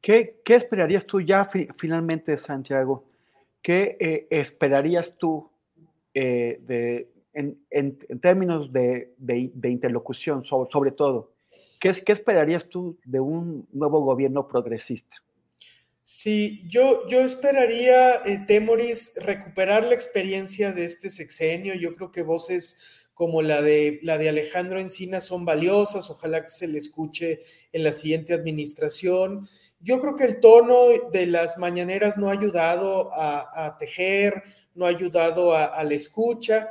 ¿Qué, 0.00 0.40
¿Qué 0.44 0.54
esperarías 0.56 1.06
tú 1.06 1.20
ya 1.20 1.48
finalmente, 1.76 2.36
Santiago? 2.36 3.04
¿Qué 3.62 4.26
esperarías 4.30 5.16
tú 5.16 5.50
de 6.14 7.08
en, 7.70 7.98
términos 8.20 8.72
de, 8.72 9.14
interlocución, 9.64 10.44
sobre, 10.44 10.90
todo, 10.90 11.32
¿qué, 11.80 11.92
¿qué, 12.04 12.12
esperarías 12.12 12.68
tú 12.68 12.98
de 13.04 13.20
un 13.20 13.68
nuevo 13.72 14.00
gobierno 14.00 14.48
progresista? 14.48 15.16
Sí, 16.10 16.62
yo, 16.66 17.06
yo 17.06 17.20
esperaría, 17.20 18.14
eh, 18.24 18.42
Temoris, 18.46 19.12
recuperar 19.20 19.84
la 19.84 19.92
experiencia 19.92 20.72
de 20.72 20.86
este 20.86 21.10
sexenio. 21.10 21.74
Yo 21.74 21.94
creo 21.94 22.10
que 22.10 22.22
voces 22.22 23.10
como 23.12 23.42
la 23.42 23.60
de, 23.60 24.00
la 24.02 24.16
de 24.16 24.30
Alejandro 24.30 24.80
Encina 24.80 25.20
son 25.20 25.44
valiosas, 25.44 26.08
ojalá 26.08 26.42
que 26.44 26.48
se 26.48 26.66
le 26.66 26.78
escuche 26.78 27.40
en 27.72 27.84
la 27.84 27.92
siguiente 27.92 28.32
administración. 28.32 29.46
Yo 29.80 30.00
creo 30.00 30.16
que 30.16 30.24
el 30.24 30.40
tono 30.40 30.86
de 31.12 31.26
las 31.26 31.58
mañaneras 31.58 32.16
no 32.16 32.30
ha 32.30 32.32
ayudado 32.32 33.10
a, 33.12 33.76
tejer, 33.78 34.42
no 34.74 34.86
ha 34.86 34.88
ayudado 34.88 35.54
a 35.54 35.84
la 35.84 35.92
escucha. 35.92 36.70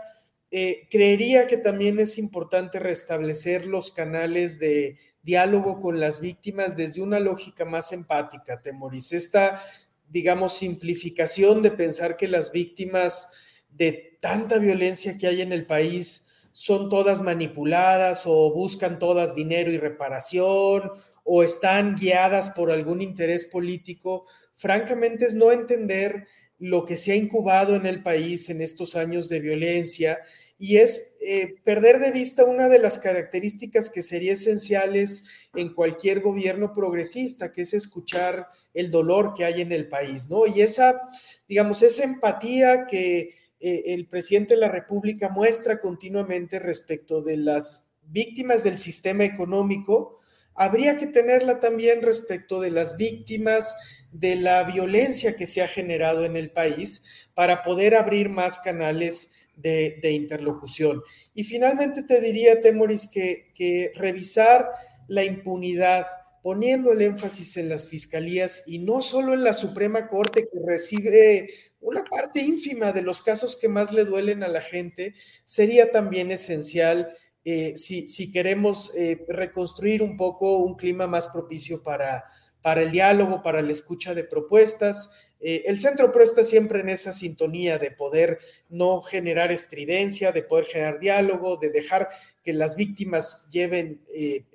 Eh, 0.49 0.87
creería 0.89 1.45
que 1.45 1.57
también 1.57 1.99
es 1.99 2.17
importante 2.17 2.79
restablecer 2.79 3.65
los 3.65 3.91
canales 3.91 4.59
de 4.59 4.97
diálogo 5.27 5.81
con 5.81 5.99
las 5.99 6.21
víctimas 6.21 6.77
desde 6.77 7.01
una 7.01 7.19
lógica 7.19 7.65
más 7.65 7.91
empática, 7.91 8.61
Temoris. 8.61 9.11
Esta, 9.11 9.61
digamos, 10.07 10.57
simplificación 10.57 11.61
de 11.61 11.71
pensar 11.71 12.15
que 12.15 12.29
las 12.29 12.53
víctimas 12.53 13.33
de 13.69 14.17
tanta 14.21 14.57
violencia 14.57 15.17
que 15.17 15.27
hay 15.27 15.41
en 15.41 15.51
el 15.51 15.65
país 15.65 16.47
son 16.53 16.89
todas 16.89 17.19
manipuladas 17.19 18.23
o 18.25 18.53
buscan 18.53 18.99
todas 18.99 19.35
dinero 19.35 19.69
y 19.69 19.77
reparación 19.77 20.91
o 21.25 21.43
están 21.43 21.95
guiadas 21.95 22.51
por 22.51 22.71
algún 22.71 23.01
interés 23.01 23.43
político, 23.47 24.27
francamente 24.53 25.25
es 25.25 25.35
no 25.35 25.51
entender 25.51 26.25
lo 26.57 26.85
que 26.85 26.95
se 26.95 27.11
ha 27.11 27.15
incubado 27.15 27.75
en 27.75 27.85
el 27.85 28.01
país 28.01 28.49
en 28.49 28.61
estos 28.61 28.95
años 28.95 29.27
de 29.27 29.41
violencia 29.41 30.19
y 30.59 30.77
es 30.77 31.15
eh, 31.21 31.55
perder 31.63 31.99
de 31.99 32.11
vista 32.11 32.43
una 32.43 32.67
de 32.67 32.79
las 32.79 32.97
características 32.97 33.89
que 33.89 34.01
sería 34.01 34.33
esenciales 34.33 35.25
en 35.53 35.73
cualquier 35.73 36.21
gobierno 36.21 36.73
progresista, 36.73 37.51
que 37.51 37.61
es 37.61 37.73
escuchar 37.73 38.47
el 38.73 38.89
dolor 38.89 39.33
que 39.35 39.45
hay 39.45 39.61
en 39.61 39.71
el 39.71 39.87
país, 39.87 40.29
¿no? 40.29 40.47
Y 40.47 40.61
esa, 40.61 40.99
digamos, 41.47 41.83
esa 41.83 42.03
empatía 42.03 42.85
que 42.87 43.35
eh, 43.59 43.83
el 43.87 44.07
presidente 44.07 44.55
de 44.55 44.61
la 44.61 44.69
República 44.69 45.29
muestra 45.29 45.79
continuamente 45.79 46.59
respecto 46.59 47.21
de 47.21 47.37
las 47.37 47.91
víctimas 48.03 48.63
del 48.63 48.79
sistema 48.79 49.25
económico, 49.25 50.19
habría 50.55 50.97
que 50.97 51.07
tenerla 51.07 51.59
también 51.59 52.01
respecto 52.01 52.59
de 52.59 52.71
las 52.71 52.97
víctimas 52.97 53.75
de 54.11 54.37
la 54.37 54.63
violencia 54.63 55.35
que 55.35 55.45
se 55.45 55.61
ha 55.61 55.67
generado 55.67 56.25
en 56.25 56.35
el 56.35 56.49
país 56.51 57.27
para 57.35 57.61
poder 57.61 57.95
abrir 57.95 58.29
más 58.29 58.59
canales 58.59 59.33
de, 59.57 60.11
interlocución. 60.11 61.01
Y 61.33 61.43
finalmente 61.43 62.03
te 62.03 62.21
diría, 62.21 62.61
Temoris, 62.61 63.09
que, 63.11 63.91
revisar 63.95 64.69
la 65.07 65.23
impunidad, 65.23 66.05
poniendo 66.43 66.93
el 66.93 67.01
énfasis 67.01 67.57
en 67.57 67.69
las 67.69 67.89
fiscalías 67.89 68.63
y 68.67 68.79
no 68.79 69.01
solo 69.01 69.33
en 69.33 69.43
la 69.43 69.53
Suprema 69.53 70.07
Corte 70.07 70.47
que 70.51 70.59
recibe 70.65 71.49
una 71.81 72.03
parte 72.03 72.41
ínfima 72.41 72.93
de 72.93 73.01
los 73.01 73.21
casos 73.21 73.55
que 73.55 73.67
más 73.67 73.91
le 73.91 74.05
duelen 74.05 74.43
a 74.43 74.47
la 74.47 74.61
gente, 74.61 75.13
sería 75.43 75.91
también 75.91 76.31
esencial 76.31 77.13
eh, 77.43 77.75
si, 77.75 78.07
si, 78.07 78.31
queremos 78.31 78.91
eh, 78.95 79.25
reconstruir 79.29 80.03
un 80.03 80.17
poco 80.17 80.57
un 80.57 80.75
clima 80.75 81.07
más 81.07 81.29
propicio 81.29 81.81
para, 81.81 82.25
para 82.61 82.81
el 82.81 82.91
diálogo, 82.91 83.41
para 83.41 83.61
la 83.61 83.71
escucha 83.71 84.13
de 84.13 84.25
propuestas. 84.25 85.26
Eh, 85.39 85.63
el 85.67 85.77
Centro 85.77 86.11
Pro 86.11 86.23
está 86.23 86.43
siempre 86.43 86.79
en 86.79 86.89
esa 86.89 87.11
sintonía 87.11 87.77
de 87.77 87.91
poder 87.91 88.39
no 88.69 89.01
generar 89.01 89.51
estridencia, 89.51 90.31
de 90.31 90.43
poder 90.43 90.65
generar 90.65 90.99
diálogo, 90.99 91.57
de 91.57 91.69
dejar 91.69 92.09
que 92.43 92.53
las 92.53 92.75
víctimas 92.75 93.49
lleven 93.51 94.01
eh, 94.13 94.45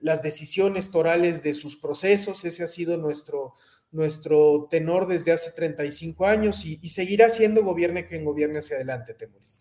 las 0.00 0.22
decisiones 0.22 0.90
torales 0.90 1.42
de 1.42 1.52
sus 1.52 1.76
procesos. 1.76 2.44
Ese 2.44 2.64
ha 2.64 2.66
sido 2.66 2.96
nuestro, 2.96 3.54
nuestro 3.92 4.66
tenor 4.70 5.06
desde 5.06 5.32
hace 5.32 5.52
35 5.52 6.26
años 6.26 6.64
y, 6.64 6.76
seguirá 6.88 7.28
siendo 7.28 7.62
gobierne 7.62 8.06
quien 8.06 8.24
gobierne 8.24 8.58
hacia 8.58 8.76
adelante, 8.76 9.14
Temuris. 9.14 9.60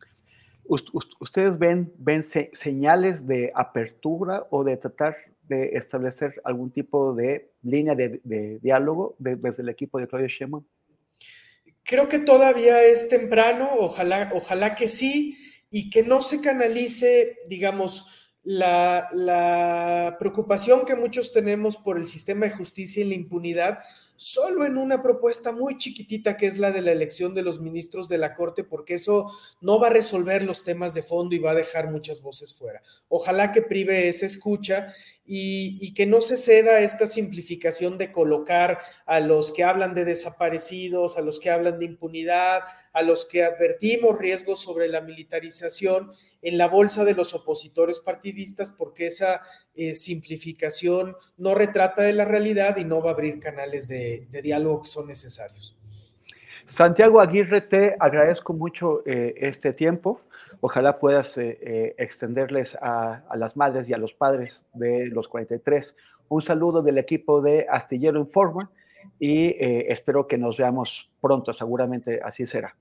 ¿Ustedes 1.20 1.58
ven, 1.58 1.92
ven 1.98 2.24
señales 2.54 3.26
de 3.26 3.52
apertura 3.56 4.46
o 4.52 4.64
de 4.64 4.78
tratar 4.78 5.18
de 5.50 5.76
establecer 5.76 6.40
algún 6.46 6.72
tipo 6.72 7.14
de 7.14 7.52
línea 7.64 7.96
de, 7.96 8.60
diálogo 8.62 9.16
desde 9.18 9.64
el 9.64 9.70
equipo 9.70 10.00
de 10.00 10.08
Claudia 10.08 10.30
Sheinbaum? 10.30 10.64
Creo 11.84 12.08
que 12.08 12.20
todavía 12.20 12.84
es 12.84 13.10
temprano, 13.10 13.70
ojalá, 13.80 14.30
ojalá 14.34 14.76
que 14.76 14.88
sí, 14.88 15.36
y 15.72 15.90
que 15.90 16.04
no 16.04 16.22
se 16.22 16.40
canalice, 16.40 17.40
digamos, 17.48 18.34
la, 18.44 19.10
la 19.12 20.16
preocupación 20.20 20.86
que 20.86 20.96
muchos 20.96 21.32
tenemos 21.32 21.78
por 21.78 21.98
el 21.98 22.06
sistema 22.06 22.46
de 22.46 22.52
justicia 22.52 23.04
y 23.04 23.10
la 23.10 23.16
impunidad 23.16 23.80
solo 24.22 24.66
en 24.66 24.78
una 24.78 25.02
propuesta 25.02 25.54
muy 25.54 25.78
chiquitita 25.78 26.36
que 26.36 26.46
es 26.46 26.58
la 26.58 26.72
de 26.72 26.82
la 26.82 26.92
elección 26.92 27.34
de 27.34 27.42
los 27.42 27.62
ministros 27.62 28.10
de 28.10 28.18
la 28.18 28.34
Corte, 28.34 28.66
porque 28.66 28.96
eso 28.96 29.32
no 29.62 29.80
va 29.80 29.88
a 29.88 29.92
resolver 29.92 30.44
los 30.44 30.66
temas 30.66 30.94
de 30.94 31.04
fondo 31.04 31.36
y 31.36 31.40
va 31.40 31.52
a 31.52 31.56
dejar 31.56 31.90
muchas 31.90 32.22
voces 32.22 32.54
fuera. 32.54 32.82
Ojalá 33.08 33.50
que 33.50 33.62
prive 33.62 34.10
esa 34.10 34.26
escucha 34.26 34.94
y, 35.32 35.94
que 35.94 36.08
no 36.08 36.22
se 36.22 36.38
ceda 36.38 36.80
esta 36.80 37.06
simplificación 37.06 38.00
de 38.00 38.12
colocar 38.12 38.80
a 39.06 39.20
los 39.20 39.52
que 39.52 39.64
hablan 39.64 39.94
de 39.94 40.04
desaparecidos, 40.04 41.20
a 41.20 41.22
los 41.22 41.40
que 41.40 41.52
hablan 41.52 41.78
de 41.78 41.86
impunidad, 41.86 42.62
a 42.94 43.04
los 43.04 43.28
que 43.28 43.44
advertimos 43.44 44.18
riesgos 44.18 44.60
sobre 44.60 44.88
la 44.88 45.02
militarización 45.02 46.12
en 46.42 46.58
la 46.58 46.68
bolsa 46.68 47.06
de 47.06 47.14
los 47.14 47.36
opositores 47.36 48.00
partidistas, 48.00 48.72
porque 48.72 49.06
esa 49.06 49.42
eh, 49.76 49.94
simplificación 49.94 51.16
no 51.38 51.54
retrata 51.54 52.02
de 52.02 52.14
la 52.14 52.26
realidad 52.26 52.78
y 52.78 52.86
no 52.86 53.00
va 53.04 53.12
a 53.12 53.14
abrir 53.14 53.40
canales 53.40 53.88
de, 53.88 54.28
diálogo 54.42 54.82
que 54.82 54.88
son 54.88 55.08
necesarios. 55.08 55.78
Santiago 56.66 57.22
Aguirre, 57.22 57.62
te 57.62 57.96
agradezco 58.00 58.54
mucho 58.54 59.04
eh, 59.06 59.36
este 59.38 59.74
tiempo. 59.74 60.22
Ojalá 60.62 61.00
puedas 61.00 61.38
eh, 61.38 61.58
eh, 61.62 61.96
extenderles 61.98 62.76
a, 62.82 63.24
las 63.36 63.56
madres 63.56 63.88
y 63.88 63.94
a 63.94 63.98
los 63.98 64.14
padres 64.14 64.66
de 64.74 65.08
los 65.08 65.28
43 65.28 65.96
un 66.28 66.42
saludo 66.42 66.82
del 66.82 66.98
equipo 66.98 67.42
de 67.42 67.66
Astillero 67.70 68.20
Informa 68.20 68.70
y 69.20 69.48
eh, 69.48 69.86
espero 69.90 70.28
que 70.28 70.38
nos 70.38 70.58
veamos 70.58 71.10
pronto, 71.22 71.54
seguramente 71.54 72.20
así 72.24 72.46
será. 72.46 72.76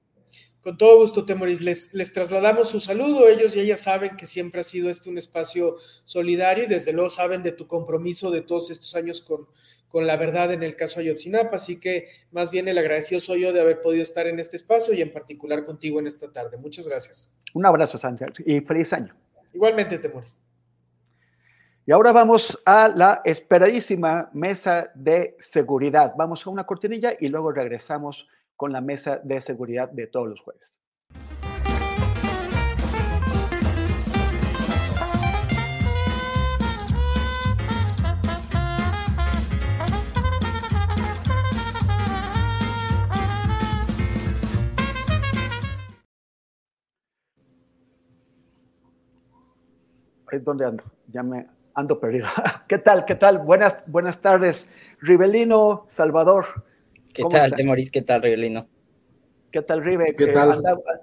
Con 0.60 0.76
todo 0.76 0.98
gusto, 0.98 1.24
Temoris. 1.24 1.60
Les, 1.60 1.94
les 1.94 2.12
trasladamos 2.12 2.68
su 2.68 2.80
saludo. 2.80 3.28
Ellos 3.28 3.54
y 3.54 3.60
ellas 3.60 3.80
saben 3.80 4.16
que 4.16 4.26
siempre 4.26 4.60
ha 4.60 4.64
sido 4.64 4.90
este 4.90 5.08
un 5.08 5.16
espacio 5.16 5.76
solidario 6.04 6.64
y 6.64 6.66
desde 6.66 6.92
luego 6.92 7.08
saben 7.08 7.44
de 7.44 7.52
tu 7.52 7.68
compromiso 7.68 8.32
de 8.32 8.42
todos 8.42 8.70
estos 8.70 8.94
años 8.96 9.22
con, 9.22 9.46
con 9.88 10.06
la 10.06 10.16
verdad 10.16 10.52
en 10.52 10.62
el 10.62 10.76
caso 10.76 11.00
Ayotzinapa, 11.00 11.56
así 11.56 11.80
que 11.80 12.08
más 12.30 12.50
bien 12.50 12.68
el 12.68 12.78
agradecido 12.78 13.20
soy 13.20 13.42
yo 13.42 13.52
de 13.52 13.60
haber 13.60 13.80
podido 13.80 14.02
estar 14.02 14.26
en 14.26 14.38
este 14.38 14.56
espacio 14.56 14.94
y 14.94 15.00
en 15.00 15.10
particular 15.10 15.64
contigo 15.64 15.98
en 15.98 16.06
esta 16.06 16.30
tarde. 16.30 16.56
Muchas 16.56 16.86
gracias. 16.86 17.42
Un 17.54 17.66
abrazo, 17.66 17.98
Santiago, 17.98 18.32
y 18.44 18.60
feliz 18.60 18.92
año. 18.92 19.14
Igualmente, 19.52 19.98
Temores. 19.98 20.42
Y 21.86 21.92
ahora 21.92 22.12
vamos 22.12 22.60
a 22.66 22.88
la 22.88 23.22
esperadísima 23.24 24.28
mesa 24.34 24.90
de 24.94 25.36
seguridad. 25.38 26.12
Vamos 26.18 26.46
a 26.46 26.50
una 26.50 26.66
cortinilla 26.66 27.14
y 27.18 27.28
luego 27.28 27.50
regresamos 27.50 28.28
con 28.56 28.72
la 28.72 28.82
mesa 28.82 29.20
de 29.24 29.40
seguridad 29.40 29.88
de 29.88 30.06
todos 30.06 30.28
los 30.28 30.40
jueves. 30.40 30.77
Es 50.30 50.44
donde 50.44 50.64
ando, 50.64 50.84
ya 51.12 51.22
me 51.22 51.46
ando 51.74 51.98
perdido. 51.98 52.26
¿Qué 52.68 52.78
tal? 52.78 53.04
¿Qué 53.04 53.14
tal? 53.14 53.38
Buenas, 53.38 53.78
buenas 53.86 54.20
tardes, 54.20 54.66
Rivelino, 55.00 55.86
Salvador. 55.88 56.64
¿Qué 57.12 57.24
tal, 57.24 57.52
Temoris? 57.52 57.90
¿Qué 57.90 58.02
tal, 58.02 58.22
Rivelino? 58.22 58.66
¿Qué 59.50 59.62
tal, 59.62 59.82
Rive? 59.82 60.14
¿Qué 60.16 60.26
tal? 60.26 60.62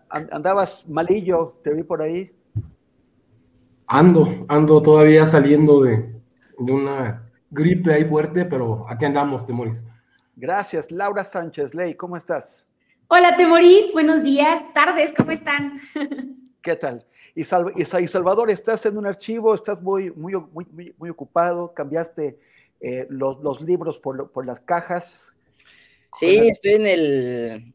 andabas 0.10 0.88
malillo, 0.88 1.60
te 1.64 1.74
vi 1.74 1.84
por 1.84 2.02
ahí. 2.02 2.32
Ando, 3.88 4.46
ando 4.48 4.82
todavía 4.82 5.26
saliendo 5.26 5.82
de, 5.82 6.14
de 6.60 6.72
una 6.72 7.30
gripe 7.50 7.94
ahí 7.94 8.06
fuerte, 8.06 8.46
pero 8.46 8.86
aquí 8.88 9.06
andamos, 9.06 9.46
Temoris. 9.46 9.84
Gracias. 10.36 10.92
Laura 10.92 11.24
Sánchez 11.24 11.74
Ley, 11.74 11.96
¿cómo 11.96 12.18
estás? 12.18 12.66
Hola, 13.08 13.36
Temoris, 13.36 13.92
buenos 13.94 14.24
días, 14.24 14.66
tardes, 14.74 15.14
¿cómo 15.16 15.32
están? 15.32 15.80
¿Qué 16.66 16.76
tal? 16.76 17.06
Y, 17.36 17.44
Salvador, 17.44 18.50
estás 18.50 18.88
en 18.88 18.98
un 18.98 19.06
archivo, 19.06 19.54
estás 19.54 19.80
muy, 19.84 20.10
muy, 20.10 20.34
muy, 20.34 20.96
muy 20.98 21.10
ocupado, 21.12 21.72
cambiaste 21.76 22.40
eh, 22.82 23.06
los, 23.08 23.40
los, 23.44 23.62
libros 23.62 24.00
por, 24.00 24.32
por, 24.32 24.48
las 24.48 24.62
cajas. 24.62 25.32
Sí, 26.18 26.40
estoy 26.48 26.74
en 26.74 26.88
el, 26.88 27.74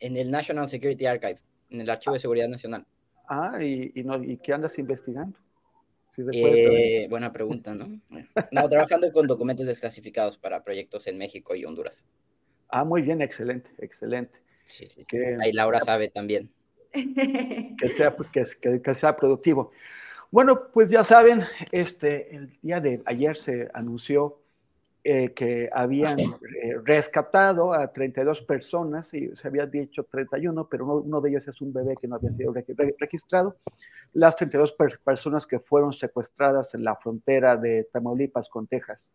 en 0.00 0.16
el 0.16 0.30
National 0.30 0.70
Security 0.70 1.04
Archive, 1.04 1.38
en 1.68 1.82
el 1.82 1.90
Archivo 1.90 2.14
de 2.14 2.20
Seguridad 2.20 2.48
Nacional. 2.48 2.86
Ah, 3.28 3.62
¿y, 3.62 3.92
y, 3.94 4.02
no, 4.04 4.24
¿y 4.24 4.38
qué 4.38 4.54
andas 4.54 4.78
investigando? 4.78 5.38
eh, 6.32 7.06
buena 7.10 7.30
pregunta, 7.30 7.74
¿no? 7.74 8.00
No, 8.52 8.68
trabajando 8.70 9.12
con 9.12 9.26
documentos 9.26 9.66
desclasificados 9.66 10.38
para 10.38 10.64
proyectos 10.64 11.06
en 11.08 11.18
México 11.18 11.54
y 11.54 11.66
Honduras. 11.66 12.06
Ah, 12.70 12.84
muy 12.84 13.02
bien, 13.02 13.20
excelente, 13.20 13.68
excelente. 13.76 14.38
Sí, 14.64 14.86
sí, 14.88 15.04
sí. 15.06 15.16
Ahí 15.42 15.52
Laura 15.52 15.82
sabe 15.82 16.08
también. 16.08 16.50
que 17.78 17.88
sea, 17.90 18.14
que, 18.32 18.94
sea 18.94 19.16
productivo. 19.16 19.72
Bueno, 20.30 20.68
pues 20.72 20.90
ya 20.90 21.04
saben, 21.04 21.44
este, 21.70 22.34
el 22.34 22.58
día 22.60 22.80
de 22.80 23.02
ayer 23.06 23.36
se 23.36 23.68
anunció 23.72 24.40
eh, 25.04 25.32
que 25.34 25.68
habían 25.72 26.18
eh, 26.18 26.26
rescatado 26.82 27.72
a 27.72 27.92
32 27.92 28.40
personas, 28.42 29.12
y 29.12 29.34
se 29.36 29.48
había 29.48 29.66
dicho 29.66 30.04
31, 30.04 30.68
pero 30.68 30.86
uno, 30.86 31.20
de 31.20 31.30
ellos 31.30 31.46
es 31.46 31.60
un 31.60 31.72
bebé 31.72 31.94
que 32.00 32.08
no 32.08 32.16
había 32.16 32.32
sido 32.32 32.54
registrado. 32.98 33.56
Las 34.12 34.36
32 34.36 34.74
personas 35.04 35.46
que 35.46 35.58
fueron 35.58 35.92
secuestradas 35.92 36.74
en 36.74 36.84
la 36.84 36.96
frontera 36.96 37.56
de 37.56 37.88
Tamaulipas 37.92 38.48
con 38.48 38.66
Texas. 38.66 39.10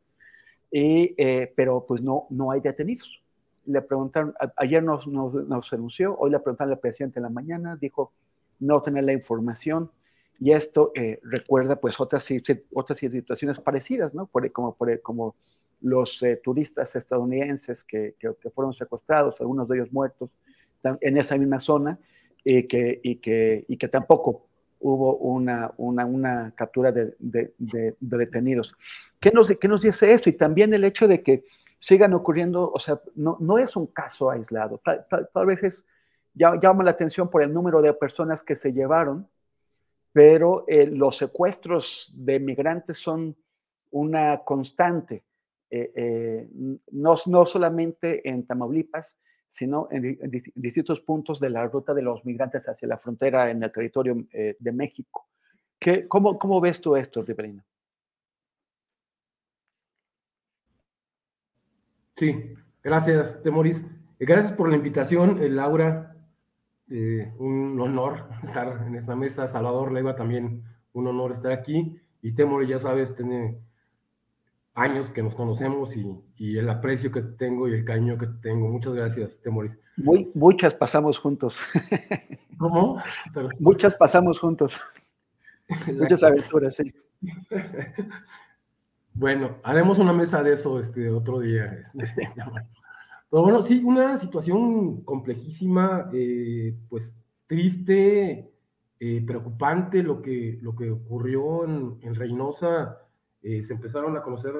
Y, 0.71 1.15
eh, 1.17 1.51
pero 1.55 1.85
pues 1.87 2.01
no, 2.01 2.27
no 2.29 2.51
hay 2.51 2.59
detenidos 2.59 3.23
le 3.65 3.81
preguntaron, 3.81 4.33
ayer 4.57 4.83
nos, 4.83 5.07
nos, 5.07 5.73
anunció, 5.73 6.17
hoy 6.17 6.31
le 6.31 6.39
preguntaron 6.39 6.73
al 6.73 6.79
presidente 6.79 7.19
en 7.19 7.23
la 7.23 7.29
mañana, 7.29 7.77
dijo 7.79 8.11
no 8.59 8.81
tener 8.81 9.03
la 9.03 9.13
información, 9.13 9.91
y 10.39 10.51
esto 10.51 10.91
eh, 10.95 11.19
recuerda 11.23 11.75
pues 11.75 11.99
otras, 11.99 12.25
otras 12.73 12.99
situaciones 12.99 13.59
parecidas, 13.59 14.13
¿no? 14.13 14.29
como, 14.53 14.77
como 15.01 15.35
los 15.81 16.21
eh, 16.23 16.39
turistas 16.43 16.95
estadounidenses 16.95 17.83
que, 17.83 18.15
que, 18.19 18.33
fueron 18.49 18.73
secuestrados, 18.73 19.39
algunos 19.39 19.67
de 19.67 19.77
ellos 19.77 19.91
muertos, 19.91 20.29
en 21.01 21.17
esa 21.17 21.37
misma 21.37 21.59
zona, 21.59 21.99
y 22.43 22.63
que, 22.67 22.99
y 23.03 23.17
que, 23.17 23.65
y 23.67 23.77
que 23.77 23.87
tampoco 23.87 24.45
hubo 24.79 25.17
una, 25.17 25.71
una, 25.77 26.05
una 26.05 26.53
captura 26.55 26.91
de, 26.91 27.13
de, 27.19 27.53
de, 27.57 27.95
detenidos. 27.99 28.73
¿Qué 29.19 29.31
nos, 29.31 29.47
¿Qué 29.47 29.67
nos 29.67 29.81
dice 29.81 30.13
esto? 30.13 30.29
Y 30.29 30.33
también 30.33 30.73
el 30.73 30.85
hecho 30.85 31.07
de 31.07 31.21
que 31.21 31.43
sigan 31.79 32.13
ocurriendo, 32.13 32.69
o 32.71 32.79
sea, 32.79 33.01
no, 33.15 33.37
no 33.39 33.57
es 33.57 33.75
un 33.75 33.87
caso 33.87 34.29
aislado. 34.29 34.81
Tal, 34.83 35.45
vez 35.45 35.63
es, 35.63 35.85
llama 36.33 36.83
la 36.83 36.91
atención 36.91 37.29
por 37.29 37.41
el 37.41 37.53
número 37.53 37.81
de 37.81 37.93
personas 37.93 38.43
que 38.43 38.57
se 38.57 38.73
llevaron, 38.73 39.27
pero 40.11 40.65
eh, 40.67 40.87
los 40.87 41.17
secuestros 41.17 42.11
de 42.15 42.39
migrantes 42.39 42.97
son 42.97 43.35
una 43.91 44.39
constante, 44.43 45.23
eh, 45.71 45.91
eh, 45.95 46.49
no, 46.91 47.15
no, 47.25 47.45
solamente 47.45 48.27
en 48.27 48.45
Tamaulipas, 48.45 49.17
sino 49.47 49.87
en, 49.89 50.17
distintos 50.55 50.99
puntos 50.99 51.39
de 51.39 51.49
la 51.49 51.65
ruta 51.65 51.93
de 51.93 52.01
los 52.01 52.23
migrantes 52.25 52.67
hacia 52.67 52.87
la 52.87 52.97
frontera 52.97 53.49
en 53.49 53.63
el 53.63 53.71
territorio 53.71 54.15
de 54.31 54.71
México. 54.71 55.27
¿Qué, 55.79 56.07
cómo, 56.07 56.37
¿Cómo 56.37 56.61
ves 56.61 56.79
tú 56.81 56.95
esto, 56.95 57.21
Riverino? 57.21 57.63
Sí, 62.19 62.53
gracias, 62.83 63.41
Temoris. 63.41 63.85
Eh, 64.19 64.25
gracias 64.25 64.51
por 64.51 64.69
la 64.69 64.75
invitación, 64.75 65.41
eh, 65.41 65.47
Laura. 65.47 66.17
Eh, 66.89 67.31
un 67.37 67.79
honor 67.79 68.27
estar 68.43 68.83
en 68.85 68.95
esta 68.95 69.15
mesa. 69.15 69.47
Salvador 69.47 69.93
Leiva 69.93 70.17
también 70.17 70.63
un 70.91 71.07
honor 71.07 71.31
estar 71.31 71.53
aquí. 71.53 71.97
Y 72.21 72.33
Temoris, 72.33 72.67
ya 72.67 72.79
sabes, 72.79 73.15
tiene 73.15 73.57
años 74.73 75.11
que 75.11 75.23
nos 75.23 75.33
conocemos 75.33 75.95
y, 75.95 76.57
el 76.57 76.69
aprecio 76.69 77.09
que 77.09 77.21
tengo 77.21 77.69
y 77.69 77.73
el 77.73 77.85
cariño 77.85 78.17
que 78.17 78.27
tengo. 78.27 78.67
Muchas 78.67 78.93
gracias, 78.93 79.39
Temoris. 79.41 79.79
Muy, 79.95 80.29
muchas 80.33 80.73
pasamos 80.73 81.17
juntos. 81.17 81.57
¿Cómo? 82.57 83.01
Muchas 83.59 83.95
pasamos 83.95 84.39
juntos. 84.39 84.77
Muchas 85.97 86.21
aventuras, 86.21 86.75
sí. 86.75 86.93
Bueno, 89.13 89.57
haremos 89.63 89.99
una 89.99 90.13
mesa 90.13 90.43
de 90.43 90.53
eso 90.53 90.79
este 90.79 91.09
otro 91.09 91.39
día. 91.39 91.81
Este, 91.95 92.29
Pero 93.29 93.43
bueno, 93.43 93.61
sí, 93.61 93.83
una 93.83 94.17
situación 94.17 95.01
complejísima, 95.03 96.09
eh, 96.13 96.75
pues 96.89 97.15
triste, 97.45 98.51
eh, 98.99 99.23
preocupante 99.25 100.01
lo 100.01 100.21
que, 100.21 100.57
lo 100.61 100.75
que 100.75 100.89
ocurrió 100.89 101.63
en, 101.65 102.15
Reynosa. 102.15 102.97
Eh, 103.43 103.61
se 103.63 103.73
empezaron 103.73 104.17
a 104.17 104.21
conocer 104.21 104.53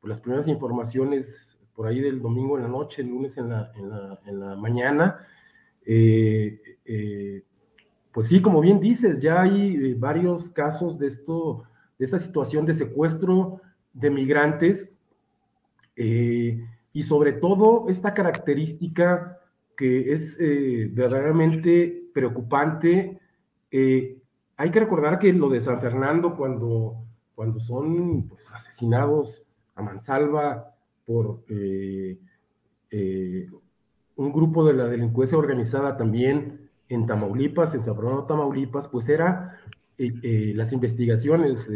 pues, 0.00 0.08
las 0.08 0.20
primeras 0.20 0.48
informaciones 0.48 1.58
por 1.74 1.86
ahí 1.86 2.00
del 2.00 2.20
domingo 2.20 2.56
en 2.56 2.64
la 2.64 2.68
noche, 2.68 3.02
el 3.02 3.08
lunes 3.08 3.38
en 3.38 3.48
la, 3.48 3.70
en 4.26 4.40
la 4.40 4.56
mañana. 4.56 5.20
pues 8.12 8.28
sí, 8.28 8.42
como 8.42 8.60
bien 8.60 8.80
dices, 8.80 9.20
ya 9.20 9.42
hay 9.42 9.94
varios 9.94 10.50
casos 10.50 10.98
de 10.98 11.06
esto, 11.06 11.64
de 11.98 12.04
esta 12.04 12.18
situación 12.18 12.66
de 12.66 12.74
secuestro 12.74 13.60
de 13.92 14.10
migrantes. 14.10 14.90
Eh, 15.96 16.66
y 16.92 17.02
sobre 17.02 17.32
todo 17.32 17.86
esta 17.88 18.14
característica 18.14 19.38
que 19.76 20.12
es 20.12 20.36
eh, 20.40 20.88
verdaderamente 20.92 22.10
preocupante. 22.12 23.18
Eh, 23.70 24.18
hay 24.56 24.70
que 24.70 24.80
recordar 24.80 25.18
que 25.18 25.32
lo 25.32 25.48
de 25.48 25.60
San 25.60 25.80
Fernando, 25.80 26.36
cuando, 26.36 27.04
cuando 27.34 27.58
son 27.58 28.28
pues, 28.28 28.52
asesinados 28.52 29.44
a 29.74 29.82
mansalva 29.82 30.72
por 31.04 31.44
un 34.16 34.32
grupo 34.32 34.64
de 34.64 34.74
la 34.74 34.86
delincuencia 34.86 35.36
organizada 35.36 35.96
también 35.96 36.70
en 36.88 37.06
Tamaulipas, 37.06 37.74
en 37.74 37.80
San 37.80 37.96
Fernando, 37.96 38.24
Tamaulipas, 38.24 38.86
pues 38.88 39.08
era 39.08 39.58
las 39.98 40.72
investigaciones. 40.72 41.70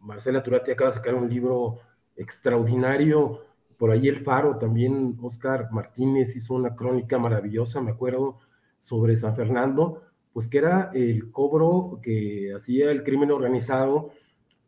Marcela 0.00 0.42
Turati 0.42 0.70
acaba 0.72 0.90
de 0.90 0.96
sacar 0.96 1.14
un 1.14 1.28
libro 1.28 1.78
extraordinario 2.16 3.40
por 3.82 3.90
ahí 3.90 4.06
el 4.06 4.20
Faro 4.20 4.58
también, 4.58 5.18
Oscar 5.20 5.72
Martínez 5.72 6.36
hizo 6.36 6.54
una 6.54 6.76
crónica 6.76 7.18
maravillosa, 7.18 7.80
me 7.80 7.90
acuerdo, 7.90 8.38
sobre 8.80 9.16
San 9.16 9.34
Fernando, 9.34 10.04
pues 10.32 10.46
que 10.46 10.58
era 10.58 10.92
el 10.94 11.32
cobro 11.32 11.98
que 12.00 12.52
hacía 12.54 12.92
el 12.92 13.02
crimen 13.02 13.32
organizado 13.32 14.12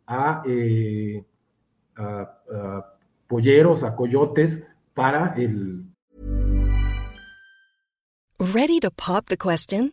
a, 0.04 0.42
eh, 0.44 1.24
polleros, 3.28 3.84
a 3.84 3.94
coyotes 3.94 4.66
para 4.94 5.32
el... 5.36 5.84
Ready 8.40 8.80
to 8.80 8.90
pop 8.90 9.26
the 9.28 9.36
question? 9.36 9.92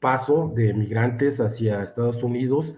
Paso 0.00 0.52
de 0.54 0.74
migrantes 0.74 1.40
hacia 1.40 1.82
Estados 1.82 2.22
Unidos 2.22 2.76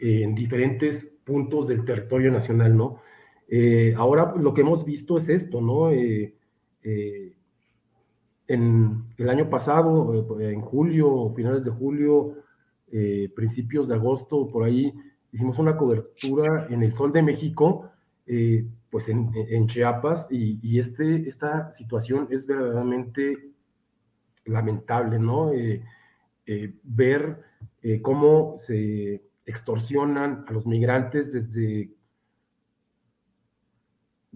en 0.00 0.34
diferentes 0.34 1.12
puntos 1.24 1.68
del 1.68 1.84
territorio 1.84 2.30
nacional, 2.30 2.76
¿no? 2.76 3.00
Eh, 3.48 3.94
ahora 3.96 4.34
lo 4.36 4.52
que 4.52 4.62
hemos 4.62 4.84
visto 4.84 5.16
es 5.16 5.28
esto, 5.28 5.60
¿no? 5.60 5.90
Eh, 5.90 6.34
eh, 6.82 7.32
en 8.48 9.04
el 9.18 9.28
año 9.28 9.48
pasado, 9.50 10.14
en 10.40 10.60
julio, 10.60 11.32
finales 11.34 11.64
de 11.64 11.72
julio, 11.72 12.34
principios 13.34 13.88
de 13.88 13.96
agosto, 13.96 14.48
por 14.48 14.62
ahí, 14.62 14.94
hicimos 15.32 15.58
una 15.58 15.76
cobertura 15.76 16.68
en 16.70 16.84
el 16.84 16.92
Sol 16.92 17.12
de 17.12 17.22
México, 17.22 17.90
pues 18.88 19.08
en, 19.08 19.66
Chiapas, 19.66 20.28
y, 20.30 20.60
y, 20.62 20.78
este, 20.78 21.26
esta 21.26 21.72
situación 21.72 22.28
es 22.30 22.46
verdaderamente 22.46 23.50
lamentable, 24.44 25.18
¿no? 25.18 25.50
Ver 26.82 27.42
cómo 28.02 28.54
se 28.56 29.22
extorsionan 29.44 30.44
a 30.48 30.52
los 30.52 30.66
migrantes 30.66 31.32
desde, 31.32 31.90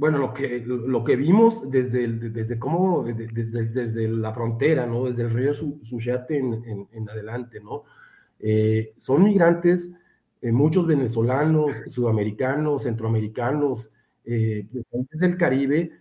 bueno, 0.01 0.17
lo 0.17 0.33
que, 0.33 0.61
lo 0.65 1.05
que 1.05 1.15
vimos 1.15 1.71
desde, 1.71 2.09
desde 2.09 2.59
cómo, 2.59 3.05
desde, 3.05 4.09
la 4.09 4.33
frontera, 4.33 4.87
¿no? 4.87 5.05
Desde 5.05 5.25
el 5.25 5.31
río 5.31 5.53
Suchiate 5.53 6.39
en, 6.39 6.89
en, 6.91 7.11
adelante, 7.11 7.61
¿no? 7.61 7.85
Eh, 8.39 8.95
son 8.97 9.25
migrantes, 9.25 9.93
eh, 10.41 10.53
muchos 10.53 10.87
venezolanos, 10.87 11.83
sudamericanos, 11.87 12.85
centroamericanos, 12.85 13.93
eh, 14.25 14.67
de 14.71 14.85
países 14.85 15.21
del 15.21 15.37
Caribe, 15.37 15.93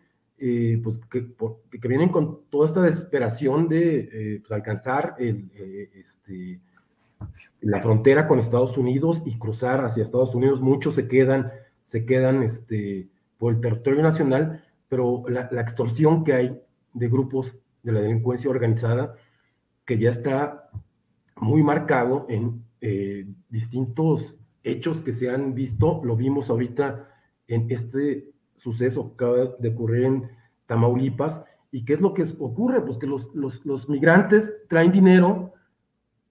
pues 0.84 1.00
que, 1.12 1.34
que, 1.70 1.88
vienen 1.88 2.10
con 2.10 2.46
toda 2.50 2.66
esta 2.66 2.82
desesperación 2.82 3.68
de 3.68 4.40
pues, 4.42 4.52
alcanzar 4.52 5.16
el, 5.20 5.52
este, 5.94 6.62
la 7.62 7.82
frontera 7.82 8.28
con 8.28 8.40
Estados 8.40 8.78
Unidos 8.78 9.24
y 9.26 9.38
cruzar 9.38 9.84
hacia 9.84 10.04
Estados 10.04 10.36
Unidos. 10.36 10.62
Muchos 10.62 10.96
se 10.96 11.08
quedan, 11.08 11.52
se 11.84 12.06
quedan 12.06 12.44
este, 12.44 13.10
por 13.38 13.54
el 13.54 13.62
territorio 13.62 14.02
nacional, 14.02 14.64
pero 14.88 15.24
la, 15.28 15.50
extorsión 15.62 16.24
que 16.24 16.34
hay 16.34 16.62
de 16.94 17.08
grupos 17.08 17.60
de 17.84 17.92
la 17.92 18.02
delincuencia 18.02 18.50
organizada, 18.50 19.16
que 19.86 19.98
ya 19.98 20.10
está 20.10 20.70
muy 21.36 21.64
marcado 21.64 22.26
en 22.30 22.64
eh, 22.82 23.26
distintos 23.50 24.40
hechos 24.64 25.02
que 25.02 25.14
se 25.14 25.30
han 25.30 25.54
visto, 25.54 26.02
lo 26.04 26.16
vimos 26.16 26.50
ahorita 26.50 27.10
en 27.48 27.68
este 27.70 28.30
suceso 28.60 29.10
que 29.10 29.26
acaba 29.26 29.56
de 29.58 29.70
ocurrir 29.70 30.04
en 30.06 30.32
Tamaulipas. 30.68 31.44
¿Y 31.72 31.86
qué 31.86 31.94
es 31.94 32.02
lo 32.02 32.14
que 32.14 32.24
ocurre? 32.40 32.82
Pues 32.82 32.98
que 32.98 33.08
los, 33.08 33.34
los, 33.34 33.66
los 33.66 33.90
migrantes 33.90 34.52
traen 34.68 34.92
dinero, 34.92 35.54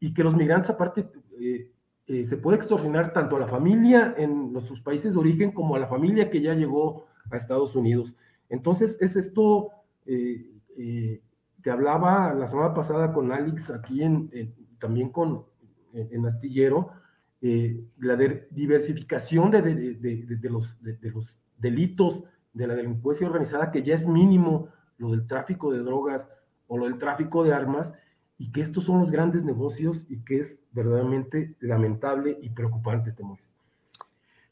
y 0.00 0.14
que 0.14 0.24
los 0.24 0.36
migrantes 0.36 0.70
aparte 0.70 1.08
eh, 1.40 1.70
eh, 2.06 2.24
se 2.24 2.36
puede 2.36 2.56
extorsionar 2.56 3.12
tanto 3.12 3.36
a 3.36 3.40
la 3.40 3.48
familia 3.48 4.14
en 4.16 4.58
sus 4.60 4.80
países 4.80 5.14
de 5.14 5.20
origen 5.20 5.52
como 5.52 5.76
a 5.76 5.78
la 5.78 5.88
familia 5.88 6.30
que 6.30 6.40
ya 6.40 6.54
llegó 6.54 7.06
a 7.30 7.36
Estados 7.36 7.74
Unidos. 7.74 8.16
Entonces 8.48 9.00
es 9.00 9.16
esto 9.16 9.70
eh, 10.06 11.20
que 11.62 11.70
hablaba 11.70 12.32
la 12.32 12.46
semana 12.46 12.72
pasada 12.72 13.12
con 13.12 13.32
Alex 13.32 13.70
aquí 13.70 14.02
en, 14.02 14.30
también 14.78 15.10
con 15.10 15.44
en, 15.92 16.24
Astillero, 16.24 16.92
la 17.40 18.16
diversificación 18.50 19.50
de, 19.50 19.62
de, 19.62 20.24
de 20.36 21.10
los 21.10 21.40
delitos 21.58 22.24
de 22.52 22.66
la 22.66 22.74
delincuencia 22.74 23.26
organizada 23.26 23.70
que 23.70 23.82
ya 23.82 23.94
es 23.94 24.06
mínimo 24.06 24.68
lo 24.96 25.10
del 25.10 25.26
tráfico 25.26 25.72
de 25.72 25.78
drogas 25.78 26.30
o 26.66 26.76
lo 26.78 26.84
del 26.84 26.98
tráfico 26.98 27.44
de 27.44 27.52
armas 27.52 27.94
y 28.36 28.52
que 28.52 28.60
estos 28.60 28.84
son 28.84 29.00
los 29.00 29.10
grandes 29.10 29.44
negocios 29.44 30.06
y 30.08 30.24
que 30.24 30.40
es 30.40 30.58
verdaderamente 30.72 31.56
lamentable 31.60 32.38
y 32.40 32.50
preocupante, 32.50 33.12
Temores. 33.12 33.48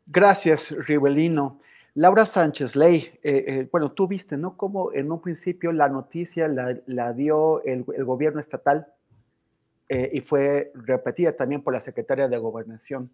Gracias, 0.06 0.74
Rivelino. 0.86 1.60
Laura 1.94 2.26
Sánchez 2.26 2.76
Ley, 2.76 3.10
eh, 3.22 3.44
eh, 3.46 3.68
bueno, 3.72 3.90
tú 3.90 4.06
viste, 4.06 4.36
¿no? 4.36 4.56
Como 4.56 4.92
en 4.92 5.10
un 5.10 5.20
principio 5.20 5.72
la 5.72 5.88
noticia 5.88 6.46
la, 6.46 7.12
dio 7.14 7.64
el, 7.64 7.84
gobierno 7.84 8.38
estatal 8.38 8.88
eh, 9.88 10.10
y 10.12 10.20
fue 10.20 10.72
repetida 10.74 11.32
también 11.32 11.62
por 11.62 11.72
la 11.72 11.80
secretaria 11.80 12.28
de 12.28 12.36
Gobernación, 12.36 13.10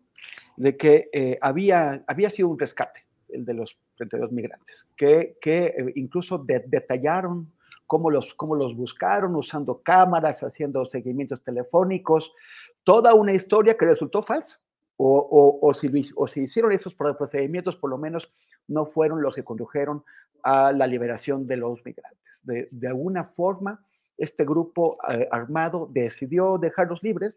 de 0.57 0.77
que 0.77 1.39
había, 1.41 2.03
había 2.09 2.29
sido 2.29 2.49
un 2.49 2.59
rescate, 2.59 3.05
el 3.33 3.45
de 3.45 3.55
los 3.55 3.77
32 3.97 4.33
migrantes, 4.33 4.89
que, 4.97 5.37
que 5.41 5.67
eh, 5.67 5.93
incluso 5.97 6.39
detallaron 6.39 7.53
cómo 7.87 8.11
los, 8.11 8.35
cómo 8.35 8.55
los 8.57 8.77
buscaron 8.77 9.35
usando 9.37 9.83
cámaras, 9.83 10.43
haciendo 10.43 10.85
seguimientos 10.87 11.43
telefónicos, 11.43 12.33
toda 12.85 13.15
una 13.15 13.33
historia 13.33 13.77
que 13.77 13.87
resultó 13.87 14.23
falsa. 14.23 14.59
O, 14.97 15.19
o, 15.19 15.69
o, 15.69 15.75
si, 15.75 15.91
o 16.15 16.29
si 16.29 16.43
hicieron 16.43 16.71
esos 16.71 16.95
procedimientos, 16.95 17.75
por 17.77 17.91
lo 17.91 17.99
menos 17.99 18.31
no 18.69 18.87
fueron 18.87 19.21
los 19.21 19.35
que 19.35 19.43
condujeron 19.43 20.05
a 20.43 20.71
la 20.73 20.87
liberación 20.87 21.47
de 21.47 21.57
los 21.57 21.85
migrantes. 21.85 22.21
De, 22.43 22.69
de 22.71 22.89
alguna 22.89 23.25
forma, 23.25 23.85
este 24.17 24.45
grupo 24.45 24.99
eh, 25.11 25.29
armado 25.31 25.89
decidió 25.91 26.59
dejarlos 26.59 27.03
libres. 27.03 27.37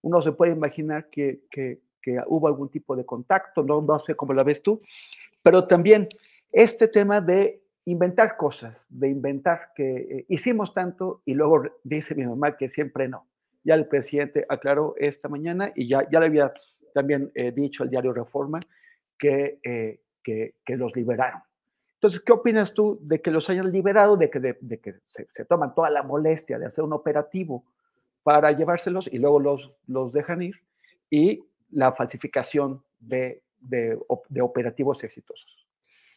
Uno 0.00 0.20
se 0.22 0.32
puede 0.32 0.52
imaginar 0.52 1.08
que, 1.10 1.44
que, 1.50 1.80
que, 2.02 2.20
hubo 2.26 2.48
algún 2.48 2.68
tipo 2.68 2.96
de 2.96 3.06
contacto, 3.06 3.62
no, 3.62 3.80
no 3.80 3.98
sé 3.98 4.14
cómo 4.14 4.34
la 4.34 4.42
ves 4.42 4.62
tú, 4.62 4.82
pero 5.42 5.66
también 5.66 6.08
este 6.50 6.88
tema 6.88 7.20
de 7.20 7.62
inventar 7.84 8.36
cosas, 8.36 8.84
de 8.88 9.08
inventar 9.08 9.72
que 9.74 9.96
eh, 9.96 10.26
hicimos 10.28 10.72
tanto 10.74 11.22
y 11.24 11.34
luego 11.34 11.62
dice 11.82 12.14
mi 12.14 12.26
mamá 12.26 12.56
que 12.56 12.68
siempre 12.68 13.08
no. 13.08 13.26
Ya 13.64 13.74
el 13.74 13.86
presidente 13.86 14.44
aclaró 14.48 14.94
esta 14.98 15.28
mañana 15.28 15.72
y 15.74 15.88
ya, 15.88 16.08
ya 16.10 16.20
le 16.20 16.26
había 16.26 16.52
también 16.94 17.30
eh, 17.34 17.52
dicho 17.52 17.82
al 17.82 17.90
diario 17.90 18.12
Reforma 18.12 18.60
que, 19.18 19.58
eh, 19.62 20.00
que, 20.22 20.56
que, 20.64 20.76
los 20.76 20.94
liberaron. 20.94 21.42
Entonces, 21.94 22.20
¿qué 22.20 22.32
opinas 22.32 22.74
tú 22.74 22.98
de 23.02 23.20
que 23.20 23.30
los 23.30 23.48
hayan 23.50 23.70
liberado, 23.70 24.16
de 24.16 24.30
que, 24.30 24.40
de, 24.40 24.58
de 24.60 24.78
que 24.78 24.94
se, 25.06 25.28
se, 25.32 25.44
toman 25.44 25.74
toda 25.74 25.90
la 25.90 26.02
molestia 26.02 26.58
de 26.58 26.66
hacer 26.66 26.82
un 26.82 26.92
operativo 26.92 27.64
para 28.22 28.52
llevárselos 28.52 29.08
y 29.12 29.18
luego 29.18 29.40
los, 29.40 29.72
los 29.86 30.12
dejan 30.12 30.42
ir 30.42 30.56
y 31.10 31.44
la 31.72 31.92
falsificación 31.92 32.84
de, 33.00 33.42
de, 33.60 33.98
operativos 34.40 35.02
exitosos? 35.02 35.61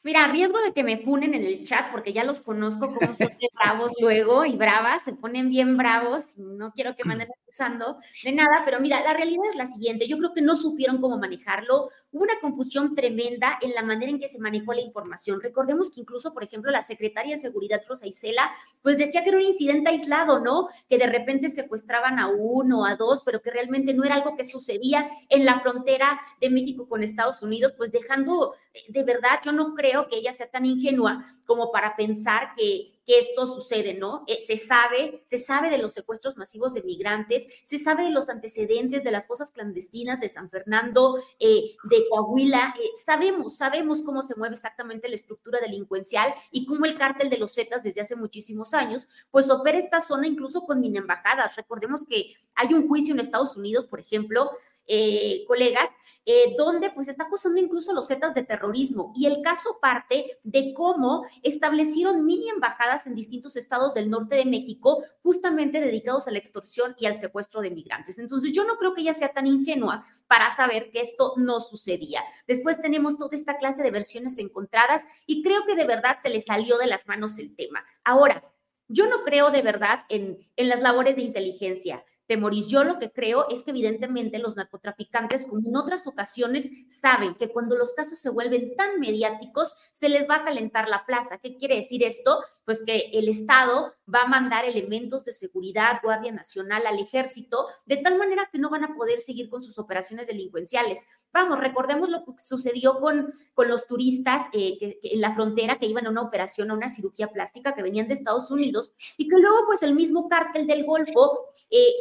Mira, 0.06 0.26
a 0.26 0.28
riesgo 0.28 0.62
de 0.62 0.72
que 0.72 0.84
me 0.84 0.98
funen 0.98 1.34
en 1.34 1.44
el 1.44 1.66
chat, 1.66 1.92
porque 1.92 2.14
ya 2.14 2.24
los 2.24 2.40
conozco 2.40 2.94
como 2.94 3.12
son 3.12 3.30
de 3.30 3.50
bravos 3.56 3.94
luego 4.00 4.46
y 4.46 4.56
bravas, 4.56 5.04
se 5.04 5.14
ponen 5.14 5.50
bien 5.50 5.78
bravos, 5.78 6.38
no 6.38 6.74
quiero 6.74 6.96
que 6.96 7.04
me 7.04 7.14
anden 7.14 7.30
acusando 7.42 7.98
de 8.24 8.32
nada, 8.32 8.62
pero 8.66 8.80
mira, 8.80 9.02
la 9.02 9.14
realidad 9.14 9.46
es 9.50 9.56
la 9.56 9.66
siguiente, 9.66 10.08
yo 10.08 10.20
creo 10.20 10.32
que 10.32 10.44
no 10.44 10.56
supieron 10.56 11.02
cómo 11.02 11.18
manejarlo, 11.18 11.90
hubo 12.12 12.22
una 12.22 12.40
confusión 12.40 12.94
tremenda 12.94 13.58
en 13.64 13.74
la 13.74 13.82
manera 13.82 14.12
en 14.12 14.20
que 14.20 14.28
se 14.28 14.38
manejó 14.40 14.74
la 14.74 14.82
información. 14.82 15.42
Recordemos 15.42 15.90
que 15.90 16.02
incluso, 16.02 16.36
por 16.36 16.44
ejemplo, 16.44 16.70
la 16.70 16.84
secretaria 16.84 17.34
de 17.34 17.42
Seguridad, 17.42 17.82
Rosa 17.90 18.06
Isela, 18.06 18.52
pues 18.84 19.00
decía 19.00 19.24
que 19.24 19.30
era 19.30 19.40
un 19.40 19.44
incidente 19.46 19.90
aislado, 19.90 20.40
¿no? 20.40 20.68
Que 20.88 21.00
de 21.00 21.08
repente 21.08 21.50
secuestraban 21.50 22.20
a 22.20 22.28
uno, 22.28 22.86
a 22.86 22.96
dos, 22.96 23.24
pero 23.26 23.42
que 23.42 23.50
realmente 23.50 23.96
no 23.96 24.04
era 24.04 24.14
algo 24.14 24.36
que 24.36 24.46
sucedía 24.46 25.10
en 25.30 25.46
la 25.46 25.62
frontera 25.62 26.20
de 26.40 26.52
México 26.52 26.88
con 26.88 27.02
Estados 27.02 27.42
Unidos, 27.42 27.74
pues 27.76 27.92
dejando, 27.92 28.54
eh, 28.72 28.82
de 28.90 29.04
verdad, 29.04 29.40
yo 29.44 29.52
no 29.52 29.74
creo 29.74 29.95
que 30.08 30.18
ella 30.18 30.34
sea 30.34 30.50
tan 30.50 30.66
ingenua 30.66 31.26
como 31.46 31.72
para 31.72 31.96
pensar 31.96 32.54
que, 32.56 32.96
que 33.06 33.20
esto 33.20 33.46
sucede, 33.46 33.94
¿no? 33.94 34.24
Eh, 34.28 34.40
se 34.46 34.58
sabe, 34.58 35.22
se 35.26 35.38
sabe 35.38 35.70
de 35.70 35.78
los 35.78 35.94
secuestros 35.94 36.38
masivos 36.38 36.74
de 36.74 36.82
migrantes, 36.84 37.48
se 37.64 37.78
sabe 37.78 38.04
de 38.04 38.10
los 38.10 38.30
antecedentes 38.30 39.04
de 39.04 39.12
las 39.12 39.28
fosas 39.28 39.52
clandestinas 39.52 40.20
de 40.20 40.30
San 40.30 40.50
Fernando, 40.50 41.18
eh, 41.40 41.76
de 41.84 42.10
Coahuila, 42.10 42.74
eh, 42.80 42.90
sabemos, 43.04 43.58
sabemos 43.58 44.02
cómo 44.02 44.22
se 44.22 44.36
mueve 44.36 44.56
exactamente 44.56 45.08
la 45.08 45.16
estructura 45.16 45.60
delincuencial 45.60 46.34
y 46.52 46.66
cómo 46.66 46.86
el 46.86 46.98
cártel 46.98 47.30
de 47.30 47.38
los 47.38 47.54
Zetas 47.54 47.84
desde 47.84 48.02
hace 48.02 48.16
muchísimos 48.16 48.74
años, 48.74 49.08
pues 49.30 49.50
opera 49.50 49.78
esta 49.78 50.02
zona 50.02 50.28
incluso 50.28 50.62
con 50.62 50.80
mini 50.80 50.98
embajadas. 50.98 51.56
Recordemos 51.56 52.06
que 52.06 52.34
hay 52.56 52.74
un 52.74 52.88
juicio 52.88 53.14
en 53.14 53.20
Estados 53.20 53.56
Unidos, 53.56 53.88
por 53.88 54.00
ejemplo, 54.00 54.50
eh, 54.88 55.44
colegas, 55.48 55.90
eh, 56.26 56.56
donde 56.58 56.90
pues 56.92 57.08
está 57.08 57.24
acusando 57.24 57.60
incluso 57.60 57.94
los 57.94 58.08
Zetas 58.08 58.34
de 58.34 58.44
terrorismo. 58.44 59.12
Y 59.16 59.26
el 59.28 59.42
caso 59.42 59.80
parte 59.82 60.40
de 60.44 60.74
cómo 60.74 61.26
establecieron 61.44 62.26
mini 62.26 62.50
embajadas 62.50 63.08
en 63.08 63.16
distintos 63.16 63.56
estados 63.56 63.94
del 63.94 64.10
norte 64.10 64.36
de 64.36 64.46
México, 64.46 65.04
justamente 65.22 65.80
dedicados 65.82 66.28
a 66.28 66.32
la 66.32 66.38
extorsión 66.38 66.96
y 66.98 67.06
al 67.06 67.16
secuestro 67.16 67.62
de 67.62 67.72
migrantes. 67.72 68.18
Entonces 68.18 68.52
yo 68.54 68.64
no 68.64 68.78
creo 68.78 68.94
que 68.94 69.02
ella 69.02 69.14
sea 69.14 69.30
tan 69.30 69.48
ingenua 69.48 70.06
para 70.28 70.50
saber 70.52 70.90
que 70.92 71.02
esto 71.02 71.34
no 71.38 71.60
sucedía. 71.60 72.22
Después 72.48 72.82
tenemos 72.82 73.18
toda 73.18 73.36
esta 73.36 73.58
clase 73.58 73.84
de 73.84 73.92
versiones 73.92 74.38
encontradas 74.40 75.06
y 75.26 75.44
creo 75.44 75.66
que 75.66 75.76
de 75.76 75.86
verdad 75.86 76.18
se 76.22 76.30
le 76.30 76.42
salió 76.42 76.78
de 76.78 76.88
las 76.88 77.08
manos 77.08 77.38
el 77.38 77.56
tema. 77.56 77.84
Ahora, 78.04 78.44
yo 78.88 79.08
no 79.08 79.24
creo 79.24 79.52
de 79.52 79.62
verdad 79.62 80.02
en, 80.10 80.40
en 80.56 80.70
las 80.70 80.82
labores 80.82 81.16
de 81.16 81.24
inteligencia. 81.24 82.04
Temoris. 82.28 82.68
Yo 82.68 82.84
lo 82.84 82.98
que 83.00 83.12
creo 83.12 83.48
es 83.50 83.64
que 83.64 83.72
evidentemente 83.72 84.40
los 84.40 84.56
narcotraficantes, 84.56 85.46
como 85.46 85.68
en 85.68 85.76
otras 85.76 86.08
ocasiones, 86.08 86.70
saben 87.02 87.36
que 87.36 87.50
cuando 87.50 87.76
los 87.76 87.94
casos 87.94 88.20
se 88.20 88.30
vuelven 88.30 88.76
tan 88.76 89.00
mediáticos, 89.00 89.76
se 89.92 90.10
les 90.10 90.30
va 90.30 90.38
a 90.38 90.46
calentar 90.46 90.90
la 90.90 91.06
plaza. 91.06 91.38
¿Qué 91.38 91.56
quiere 91.58 91.76
decir 91.76 92.04
esto? 92.04 92.40
Pues 92.66 92.84
que 92.84 93.10
el 93.14 93.28
Estado 93.28 93.94
va 94.14 94.24
a 94.24 94.28
mandar 94.28 94.66
elementos 94.66 95.26
de 95.26 95.34
seguridad, 95.34 96.00
Guardia 96.04 96.32
Nacional, 96.32 96.86
al 96.86 97.00
ejército, 97.00 97.68
de 97.86 97.98
tal 97.98 98.18
manera 98.18 98.50
que 98.52 98.60
no 98.60 98.70
van 98.70 98.84
a 98.84 98.96
poder 98.96 99.20
seguir 99.20 99.50
con 99.50 99.62
sus 99.62 99.78
operaciones 99.80 100.28
delincuenciales. 100.28 101.06
Vamos, 101.32 101.60
recordemos 101.60 102.10
lo 102.10 102.24
que 102.24 102.34
sucedió 102.38 103.00
con, 103.00 103.34
con 103.54 103.68
los 103.68 103.88
turistas 103.88 104.48
eh, 104.54 105.00
en 105.04 105.22
la 105.22 105.34
frontera 105.34 105.80
que 105.80 105.88
iban 105.88 106.08
a 106.08 106.10
una 106.10 106.22
operación, 106.22 106.72
a 106.72 106.74
una 106.74 106.90
cirugía 106.90 107.28
plástica, 107.32 107.74
que 107.74 107.84
venían 107.84 108.08
de 108.08 108.14
Estados 108.14 108.52
Unidos 108.52 108.94
y 109.18 109.28
que 109.28 109.38
luego 109.38 109.66
pues 109.66 109.84
el 109.84 109.96
mismo 109.96 110.28
cártel 110.30 110.68
del 110.68 110.86
Golfo 110.86 111.40
eh, 111.70 111.94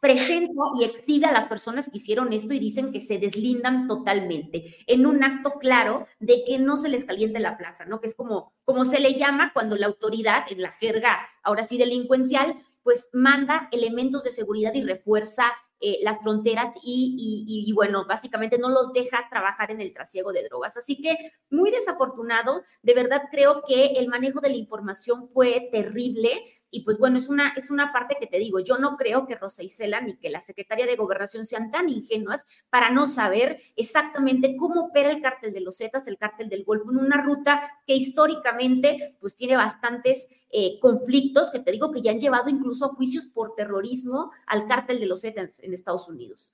presenta 0.00 0.62
y 0.78 0.84
exhibe 0.84 1.26
a 1.26 1.32
las 1.32 1.46
personas 1.46 1.90
que 1.90 1.98
hicieron 1.98 2.32
esto 2.32 2.54
y 2.54 2.58
dicen 2.58 2.90
que 2.90 3.00
se 3.00 3.18
deslindan 3.18 3.86
totalmente 3.86 4.64
en 4.86 5.06
un 5.06 5.22
acto 5.22 5.58
claro 5.58 6.06
de 6.18 6.42
que 6.44 6.58
no 6.58 6.76
se 6.76 6.88
les 6.88 7.04
caliente 7.04 7.38
la 7.38 7.58
plaza, 7.58 7.84
¿no? 7.84 8.00
Que 8.00 8.06
es 8.06 8.14
como, 8.14 8.54
como 8.64 8.84
se 8.84 9.00
le 9.00 9.14
llama 9.14 9.52
cuando 9.52 9.76
la 9.76 9.86
autoridad, 9.86 10.44
en 10.50 10.62
la 10.62 10.72
jerga 10.72 11.18
ahora 11.42 11.64
sí 11.64 11.78
delincuencial, 11.78 12.56
pues 12.82 13.10
manda 13.12 13.68
elementos 13.72 14.24
de 14.24 14.30
seguridad 14.30 14.72
y 14.74 14.82
refuerza 14.82 15.52
eh, 15.82 15.98
las 16.02 16.20
fronteras 16.20 16.76
y, 16.82 17.16
y, 17.18 17.64
y, 17.66 17.72
bueno, 17.72 18.04
básicamente 18.06 18.58
no 18.58 18.68
los 18.68 18.92
deja 18.92 19.26
trabajar 19.30 19.70
en 19.70 19.80
el 19.80 19.94
trasiego 19.94 20.30
de 20.30 20.44
drogas. 20.44 20.76
Así 20.76 21.00
que 21.00 21.16
muy 21.48 21.70
desafortunado, 21.70 22.62
de 22.82 22.94
verdad 22.94 23.22
creo 23.30 23.62
que 23.66 23.92
el 23.96 24.08
manejo 24.08 24.40
de 24.40 24.50
la 24.50 24.56
información 24.56 25.26
fue 25.28 25.68
terrible 25.72 26.42
y 26.70 26.82
pues 26.84 26.98
bueno, 26.98 27.16
es 27.16 27.28
una, 27.28 27.52
es 27.56 27.70
una 27.70 27.92
parte 27.92 28.16
que 28.20 28.26
te 28.26 28.38
digo, 28.38 28.60
yo 28.60 28.78
no 28.78 28.96
creo 28.96 29.26
que 29.26 29.34
Rosa 29.34 29.62
Isela 29.62 30.00
ni 30.00 30.16
que 30.16 30.30
la 30.30 30.40
Secretaría 30.40 30.86
de 30.86 30.96
Gobernación 30.96 31.44
sean 31.44 31.70
tan 31.70 31.88
ingenuas 31.88 32.46
para 32.70 32.90
no 32.90 33.06
saber 33.06 33.58
exactamente 33.76 34.56
cómo 34.56 34.86
opera 34.86 35.10
el 35.10 35.20
cártel 35.20 35.52
de 35.52 35.60
los 35.60 35.78
Zetas, 35.78 36.06
el 36.06 36.16
cártel 36.16 36.48
del 36.48 36.64
Golfo, 36.64 36.90
en 36.90 36.98
una 36.98 37.20
ruta 37.20 37.60
que 37.86 37.94
históricamente 37.94 39.16
pues 39.20 39.34
tiene 39.34 39.56
bastantes 39.56 40.28
eh, 40.50 40.78
conflictos 40.80 41.50
que 41.50 41.58
te 41.58 41.72
digo 41.72 41.90
que 41.90 42.02
ya 42.02 42.12
han 42.12 42.20
llevado 42.20 42.48
incluso 42.48 42.84
a 42.84 42.94
juicios 42.94 43.26
por 43.26 43.54
terrorismo 43.54 44.30
al 44.46 44.66
cártel 44.66 45.00
de 45.00 45.06
los 45.06 45.22
Zetas 45.22 45.60
en 45.60 45.74
Estados 45.74 46.08
Unidos. 46.08 46.52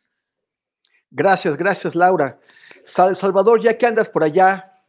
Gracias, 1.10 1.56
gracias 1.56 1.94
Laura. 1.94 2.40
Sal 2.84 3.16
Salvador, 3.16 3.60
ya 3.60 3.76
que 3.76 3.86
andas 3.86 4.08
por 4.08 4.24
allá 4.24 4.82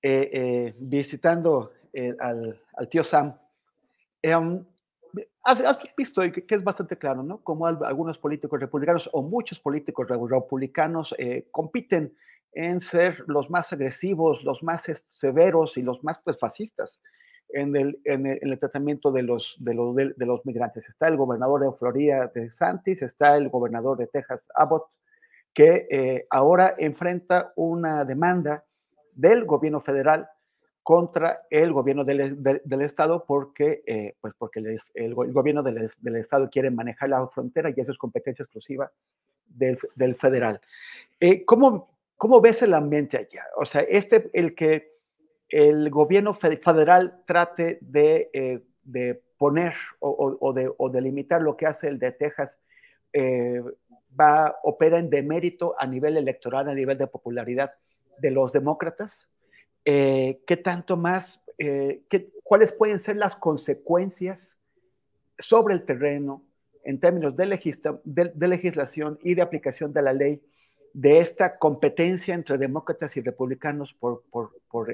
eh, 0.00 0.30
eh, 0.32 0.74
visitando 0.78 1.72
al 2.18 2.88
tío 2.88 3.04
Sam, 3.04 3.36
Um, 4.24 4.64
has, 5.44 5.60
has, 5.60 5.78
visto 5.96 6.22
que, 6.22 6.46
que, 6.46 6.54
es 6.54 6.64
bastante 6.64 6.96
claro, 6.96 7.22
¿no? 7.22 7.38
Como 7.42 7.66
algunos 7.66 8.18
políticos 8.18 8.60
republicanos 8.60 9.10
o 9.12 9.22
muchos 9.22 9.58
políticos 9.58 10.08
republicanos 10.08 11.14
eh, 11.18 11.48
compiten 11.50 12.14
en 12.52 12.80
ser 12.80 13.24
los 13.26 13.50
más 13.50 13.72
agresivos, 13.72 14.42
los 14.44 14.62
más 14.62 14.84
severos 15.10 15.76
y 15.76 15.82
los 15.82 16.02
más 16.04 16.20
pues, 16.22 16.38
fascistas 16.38 17.00
en 17.48 17.74
el, 17.76 18.00
en 18.04 18.26
el, 18.26 18.38
en 18.42 18.50
el 18.50 18.58
tratamiento 18.58 19.10
de 19.10 19.22
los, 19.22 19.56
de, 19.58 19.74
los, 19.74 19.94
de, 19.96 20.14
de 20.16 20.26
los 20.26 20.44
migrantes. 20.44 20.88
Está 20.88 21.08
el 21.08 21.16
gobernador 21.16 21.62
de 21.62 21.72
Florida 21.78 22.30
de 22.34 22.50
Santis, 22.50 23.02
está 23.02 23.36
el 23.36 23.48
gobernador 23.48 23.98
de 23.98 24.06
Texas 24.06 24.48
Abbott, 24.54 24.86
que 25.54 25.86
eh, 25.90 26.26
ahora 26.30 26.74
enfrenta 26.78 27.52
una 27.56 28.04
demanda 28.04 28.64
del 29.14 29.44
gobierno 29.44 29.80
federal 29.80 30.28
contra 30.82 31.42
el 31.48 31.72
gobierno 31.72 32.04
del, 32.04 32.82
Estado 32.82 33.24
porque, 33.24 33.82
eh, 33.86 34.14
pues 34.20 34.34
porque 34.36 34.60
el, 34.94 35.14
gobierno 35.14 35.62
del, 35.62 36.16
Estado 36.16 36.50
quiere 36.50 36.70
manejar 36.70 37.10
la 37.10 37.26
frontera 37.28 37.70
y 37.70 37.80
eso 37.80 37.92
es 37.92 37.98
competencia 37.98 38.42
exclusiva 38.42 38.90
del, 39.46 40.16
federal. 40.16 40.60
Eh, 41.20 41.44
¿cómo, 41.44 41.96
¿Cómo 42.16 42.40
ves 42.40 42.62
el 42.62 42.74
ambiente 42.74 43.16
allá? 43.16 43.44
O 43.56 43.64
sea, 43.64 43.82
este, 43.82 44.30
el 44.32 44.54
que 44.54 44.92
el 45.48 45.88
gobierno 45.90 46.34
federal 46.34 47.22
trate 47.26 47.78
de, 47.80 48.30
eh, 48.32 48.62
de 48.82 49.22
poner 49.38 49.74
o, 50.00 50.36
o, 50.40 50.52
de, 50.52 50.72
o, 50.76 50.88
de, 50.88 51.00
limitar 51.00 51.42
lo 51.42 51.56
que 51.56 51.66
hace 51.66 51.88
el 51.88 51.98
de 51.98 52.12
Texas, 52.12 52.58
va, 54.18 54.56
opera 54.62 54.98
en 54.98 55.10
demérito 55.10 55.74
a 55.78 55.86
nivel 55.86 56.16
electoral, 56.16 56.68
a 56.68 56.74
nivel 56.74 56.96
de 56.96 57.06
popularidad 57.06 57.74
de 58.18 58.30
los 58.30 58.52
demócratas 58.52 59.28
eh, 59.84 60.40
qué 60.46 60.56
tanto 60.56 60.96
más, 60.96 61.40
eh, 61.58 62.02
cuáles 62.44 62.72
pueden 62.72 63.00
ser 63.00 63.16
las 63.16 63.36
consecuencias 63.36 64.56
sobre 65.38 65.74
el 65.74 65.84
terreno 65.84 66.44
en 66.84 67.00
términos 67.00 67.36
de, 67.36 67.46
legisla, 67.46 68.00
de, 68.04 68.30
de, 68.34 68.48
legislación 68.48 69.18
y 69.22 69.34
de 69.34 69.42
aplicación 69.42 69.92
de 69.92 70.02
la 70.02 70.12
ley 70.12 70.42
de 70.92 71.20
esta 71.20 71.58
competencia 71.58 72.34
entre 72.34 72.58
demócratas 72.58 73.16
y 73.16 73.22
republicanos 73.22 73.94
por, 73.98 74.22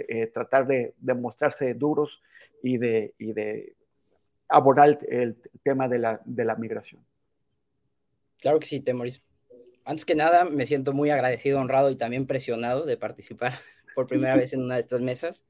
eh, 0.09 0.27
tratar 0.29 0.67
de, 0.67 0.95
mostrarse 1.15 1.75
duros 1.75 2.23
y 2.63 2.79
de, 2.79 3.15
de 3.19 3.75
abordar 4.49 4.99
el, 5.09 5.37
tema 5.63 5.89
de 5.89 5.99
la, 5.99 6.21
de 6.25 6.45
la, 6.45 6.55
migración. 6.55 7.05
Claro 8.39 8.61
que 8.61 8.67
sí, 8.67 8.81
Temoris. 8.81 9.21
Antes 9.85 10.05
que 10.05 10.15
nada, 10.15 10.45
me 10.45 10.67
siento 10.67 10.93
muy 10.93 11.11
agradecido, 11.11 11.61
honrado 11.61 11.91
y 11.91 11.97
también 11.97 12.27
presionado 12.27 12.85
de 12.85 12.97
participar 12.97 13.53
por 13.99 14.07
primera 14.07 14.37
vez 14.37 14.53
en 14.53 14.63
una 14.63 14.77
de 14.77 14.81
estas 14.83 15.01
mesas. 15.01 15.45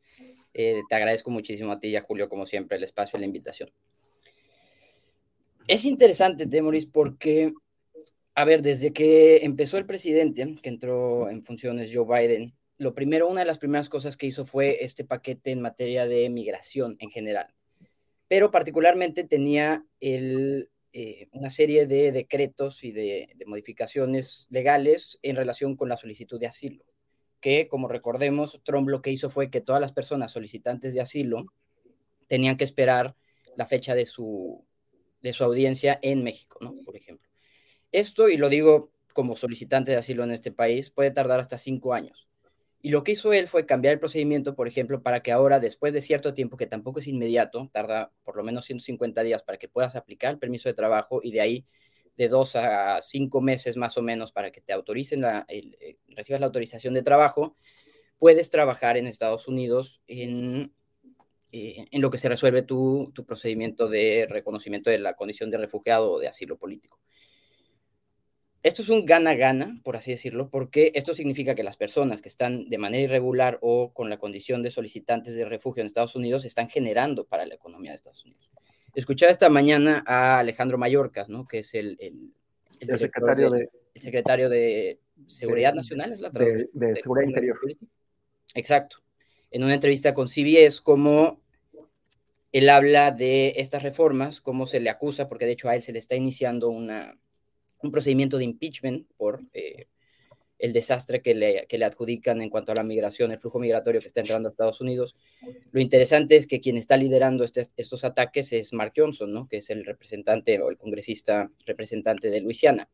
Eh, 0.55 0.81
te 0.89 0.95
agradezco 0.95 1.31
muchísimo 1.31 1.71
a 1.73 1.79
ti 1.79 1.89
y 1.89 1.97
a 1.97 2.01
Julio, 2.01 2.31
como 2.31 2.47
siempre, 2.47 2.79
el 2.79 2.85
espacio 2.85 3.19
y 3.19 3.21
la 3.21 3.27
invitación. 3.27 3.69
Es 5.67 5.85
interesante, 5.85 6.47
Temoris, 6.47 6.87
porque 6.87 7.53
a 8.35 8.47
ver, 8.47 8.63
desde 8.63 8.95
que 8.95 9.45
empezó 9.45 9.77
el 9.77 9.85
presidente, 9.85 10.57
que 10.63 10.71
entró 10.71 11.29
en 11.29 11.45
funciones 11.45 11.91
Joe 11.93 12.07
Biden, 12.07 12.55
lo 12.79 12.95
primero, 12.95 13.29
una 13.29 13.41
de 13.41 13.47
las 13.47 13.59
primeras 13.59 13.91
cosas 13.91 14.17
que 14.17 14.29
hizo 14.29 14.47
fue 14.47 14.83
este 14.83 15.05
paquete 15.05 15.51
en 15.51 15.61
materia 15.61 16.07
de 16.07 16.31
migración 16.31 16.97
en 17.01 17.11
general. 17.11 17.55
Pero 18.29 18.51
particularmente 18.51 19.25
tenía 19.25 19.85
el, 20.01 20.71
eh, 20.95 21.29
una 21.33 21.51
serie 21.51 21.87
de 21.87 22.13
decretos 22.13 22.83
y 22.83 22.93
de, 22.93 23.29
de, 23.35 23.45
modificaciones 23.45 24.47
legales 24.49 25.19
en 25.21 25.37
relación 25.37 25.77
con 25.77 25.91
la 25.91 25.99
solicitud 25.99 26.41
de 26.41 26.47
asilo, 26.47 26.83
que 27.41 27.69
como 27.69 27.89
recordemos, 27.89 28.61
Trump 28.65 28.89
lo 28.89 29.03
que 29.03 29.11
hizo 29.11 29.31
fue 29.31 29.51
que 29.51 29.61
todas 29.61 29.81
las 29.81 29.93
personas 29.93 30.33
solicitantes 30.33 30.95
de 30.95 31.01
asilo 31.01 31.47
tenían 32.27 32.57
que 32.57 32.65
esperar 32.65 33.17
la 33.57 33.67
fecha 33.67 33.95
de 33.95 34.07
su, 34.07 34.65
de 35.23 35.33
su 35.33 35.45
audiencia 35.45 35.99
en 36.03 36.23
México, 36.23 36.59
¿no? 36.61 36.75
Por 36.85 36.97
ejemplo. 36.97 37.29
Esto, 37.91 38.29
y 38.29 38.37
lo 38.37 38.49
digo 38.49 38.93
como 39.13 39.37
solicitante 39.37 39.91
de 39.91 39.97
asilo 39.97 40.25
en 40.25 40.31
este 40.31 40.53
país, 40.53 40.91
puede 40.91 41.11
tardar 41.11 41.41
hasta 41.41 41.59
cinco 41.59 41.95
años. 41.95 42.29
Y 42.81 42.91
lo 42.91 43.03
que 43.03 43.13
hizo 43.13 43.33
él 43.33 43.49
fue 43.49 43.67
cambiar 43.67 43.95
el 43.95 44.01
procedimiento, 44.01 44.55
por 44.55 44.69
ejemplo, 44.69 45.03
para 45.03 45.21
que 45.21 45.33
ahora, 45.33 45.59
después 45.59 45.93
de 45.93 46.01
cierto 46.01 46.35
tiempo, 46.35 46.57
que 46.57 46.67
tampoco 46.67 47.01
es 47.01 47.09
inmediato, 47.09 47.69
tarda 47.73 48.13
por 48.23 48.37
lo 48.37 48.45
menos 48.45 48.67
150 48.67 49.23
días 49.25 49.43
para 49.43 49.59
que 49.59 49.69
puedas 49.69 49.97
aplicar 49.97 50.35
el 50.35 50.39
permiso 50.39 50.69
de 50.69 50.75
trabajo 50.75 51.21
y 51.23 51.33
de 51.33 51.41
ahí 51.41 51.67
de 52.19 52.29
dos 52.29 52.57
a 52.57 53.01
cinco 53.01 53.41
meses 53.41 53.77
más 53.77 53.97
o 53.97 54.03
menos 54.03 54.33
para 54.33 54.51
que 54.51 54.61
te 54.61 54.73
autoricen, 54.73 55.21
la, 55.21 55.47
eh, 55.49 55.97
recibas 56.09 56.41
la 56.41 56.47
autorización 56.47 56.93
de 56.93 57.03
trabajo, 57.03 57.55
puedes 58.19 58.51
trabajar 58.51 58.97
en 58.97 59.07
Estados 59.07 59.47
Unidos 59.47 60.03
en, 60.09 60.75
eh, 61.53 61.87
en 61.91 62.03
lo 62.03 62.11
que 62.11 62.19
se 62.19 62.29
resuelve 62.29 62.63
tu, 62.63 63.13
tu 63.15 63.25
procedimiento 63.25 63.89
de 63.89 64.27
reconocimiento 64.29 64.91
de 64.91 64.99
la 64.99 65.15
condición 65.15 65.51
de 65.51 65.59
refugiado 65.59 66.11
o 66.11 66.19
de 66.19 66.27
asilo 66.27 66.59
político. 66.59 66.99
Esto 68.65 68.83
es 68.83 68.89
un 68.89 69.07
gana-gana, 69.07 69.77
por 69.85 69.97
así 69.97 70.11
decirlo, 70.11 70.51
porque 70.51 70.91
esto 70.97 71.15
significa 71.15 71.55
que 71.55 71.63
las 71.63 71.77
personas 71.77 72.21
que 72.21 72.29
están 72.29 72.69
de 72.69 72.79
manera 72.79 73.05
irregular 73.05 73.61
o 73.63 73.95
con 73.95 74.11
la 74.11 74.19
condición 74.19 74.65
de 74.65 74.73
solicitantes 74.73 75.37
de 75.37 75.45
refugio 75.45 75.83
en 75.83 75.87
Estados 75.87 76.17
Unidos 76.17 76.45
están 76.45 76.69
generando 76.69 77.29
para 77.29 77.47
la 77.47 77.55
economía 77.55 77.93
de 77.93 77.97
Estados 77.97 78.25
Unidos. 78.25 78.51
Escuchaba 78.99 79.31
esta 79.31 79.49
mañana 79.49 80.03
a 80.05 80.41
Alejandro 80.41 80.77
Mayorkas, 80.77 81.29
¿no? 81.29 81.45
que 81.45 81.61
es 81.61 81.73
el, 81.75 81.97
el, 82.01 82.99
secretario, 82.99 83.49
de, 83.49 83.71
el 83.95 84.03
secretario 84.03 84.49
de 84.49 84.99
Seguridad 85.29 85.73
Nacional, 85.73 86.13
es 86.13 86.21
la 86.21 86.33
traducción. 86.33 86.69
De, 86.73 86.97
Seguridad 86.97 87.29
Interior. 87.29 87.57
Exacto. 88.57 88.97
En 89.53 89.63
una 89.63 89.75
entrevista 89.75 90.13
con 90.13 90.29
CBS, 90.29 90.81
como 90.83 91.41
él 92.51 92.69
habla 92.69 93.13
de 93.13 93.55
estas 93.59 93.85
reformas, 93.85 94.41
cómo 94.41 94.67
se 94.67 94.81
le 94.81 94.91
acusa, 94.91 95.29
porque 95.29 95.47
de 95.47 95.53
hecho 95.53 95.69
a 95.69 95.77
él 95.77 95.83
se 95.83 95.93
le 95.93 96.01
está 96.01 96.17
iniciando 96.17 96.69
una 96.69 97.17
un 97.81 97.93
procedimiento 97.93 98.37
de 98.37 98.47
impeachment 98.47 99.07
por 99.17 99.41
eh, 99.53 99.85
el 100.59 100.73
desastre 100.73 101.23
que 101.23 101.35
le, 101.35 101.67
que 101.69 101.79
le, 101.79 101.85
adjudican 101.85 102.41
en 102.41 102.51
cuanto 102.51 102.73
a 102.73 102.75
la 102.75 102.83
migración, 102.83 103.31
el 103.31 103.39
flujo 103.39 103.59
migratorio 103.59 104.01
que 104.01 104.09
está 104.09 104.21
entrando 104.21 104.49
a 104.49 104.51
Estados 104.51 104.81
Unidos. 104.81 105.17
Lo 105.71 105.81
interesante 105.81 106.37
es 106.37 106.47
que 106.47 106.61
quien 106.61 106.77
está 106.77 106.97
liderando 106.97 107.45
este, 107.45 107.67
estos 107.77 108.05
ataques 108.05 108.53
es 108.53 108.73
Mark 108.73 108.93
Johnson, 108.97 109.33
¿no? 109.33 109.49
que 109.49 109.59
es 109.59 109.71
el 109.71 109.85
representante 109.85 110.61
o 110.61 110.71
el 110.71 110.77
congresista 110.77 111.51
representante 111.65 112.31
de 112.31 112.41
Luisiana. 112.41 112.89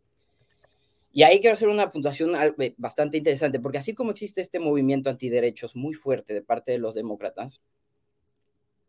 Y 1.17 1.23
ahí 1.23 1.41
quiero 1.41 1.55
hacer 1.55 1.69
una 1.69 1.93
puntuación 1.93 2.33
eh, 2.59 2.75
bastante 2.77 3.17
interesante, 3.17 3.61
porque 3.61 3.79
así 3.79 3.95
como 3.95 4.11
existe 4.11 4.41
este 4.41 4.59
movimiento 4.59 5.09
antiderechos 5.09 5.77
muy 5.77 5.95
fuerte 5.95 6.35
de 6.35 6.43
parte 6.43 6.73
de 6.73 6.79
los 6.79 6.95
demócratas, 6.95 7.63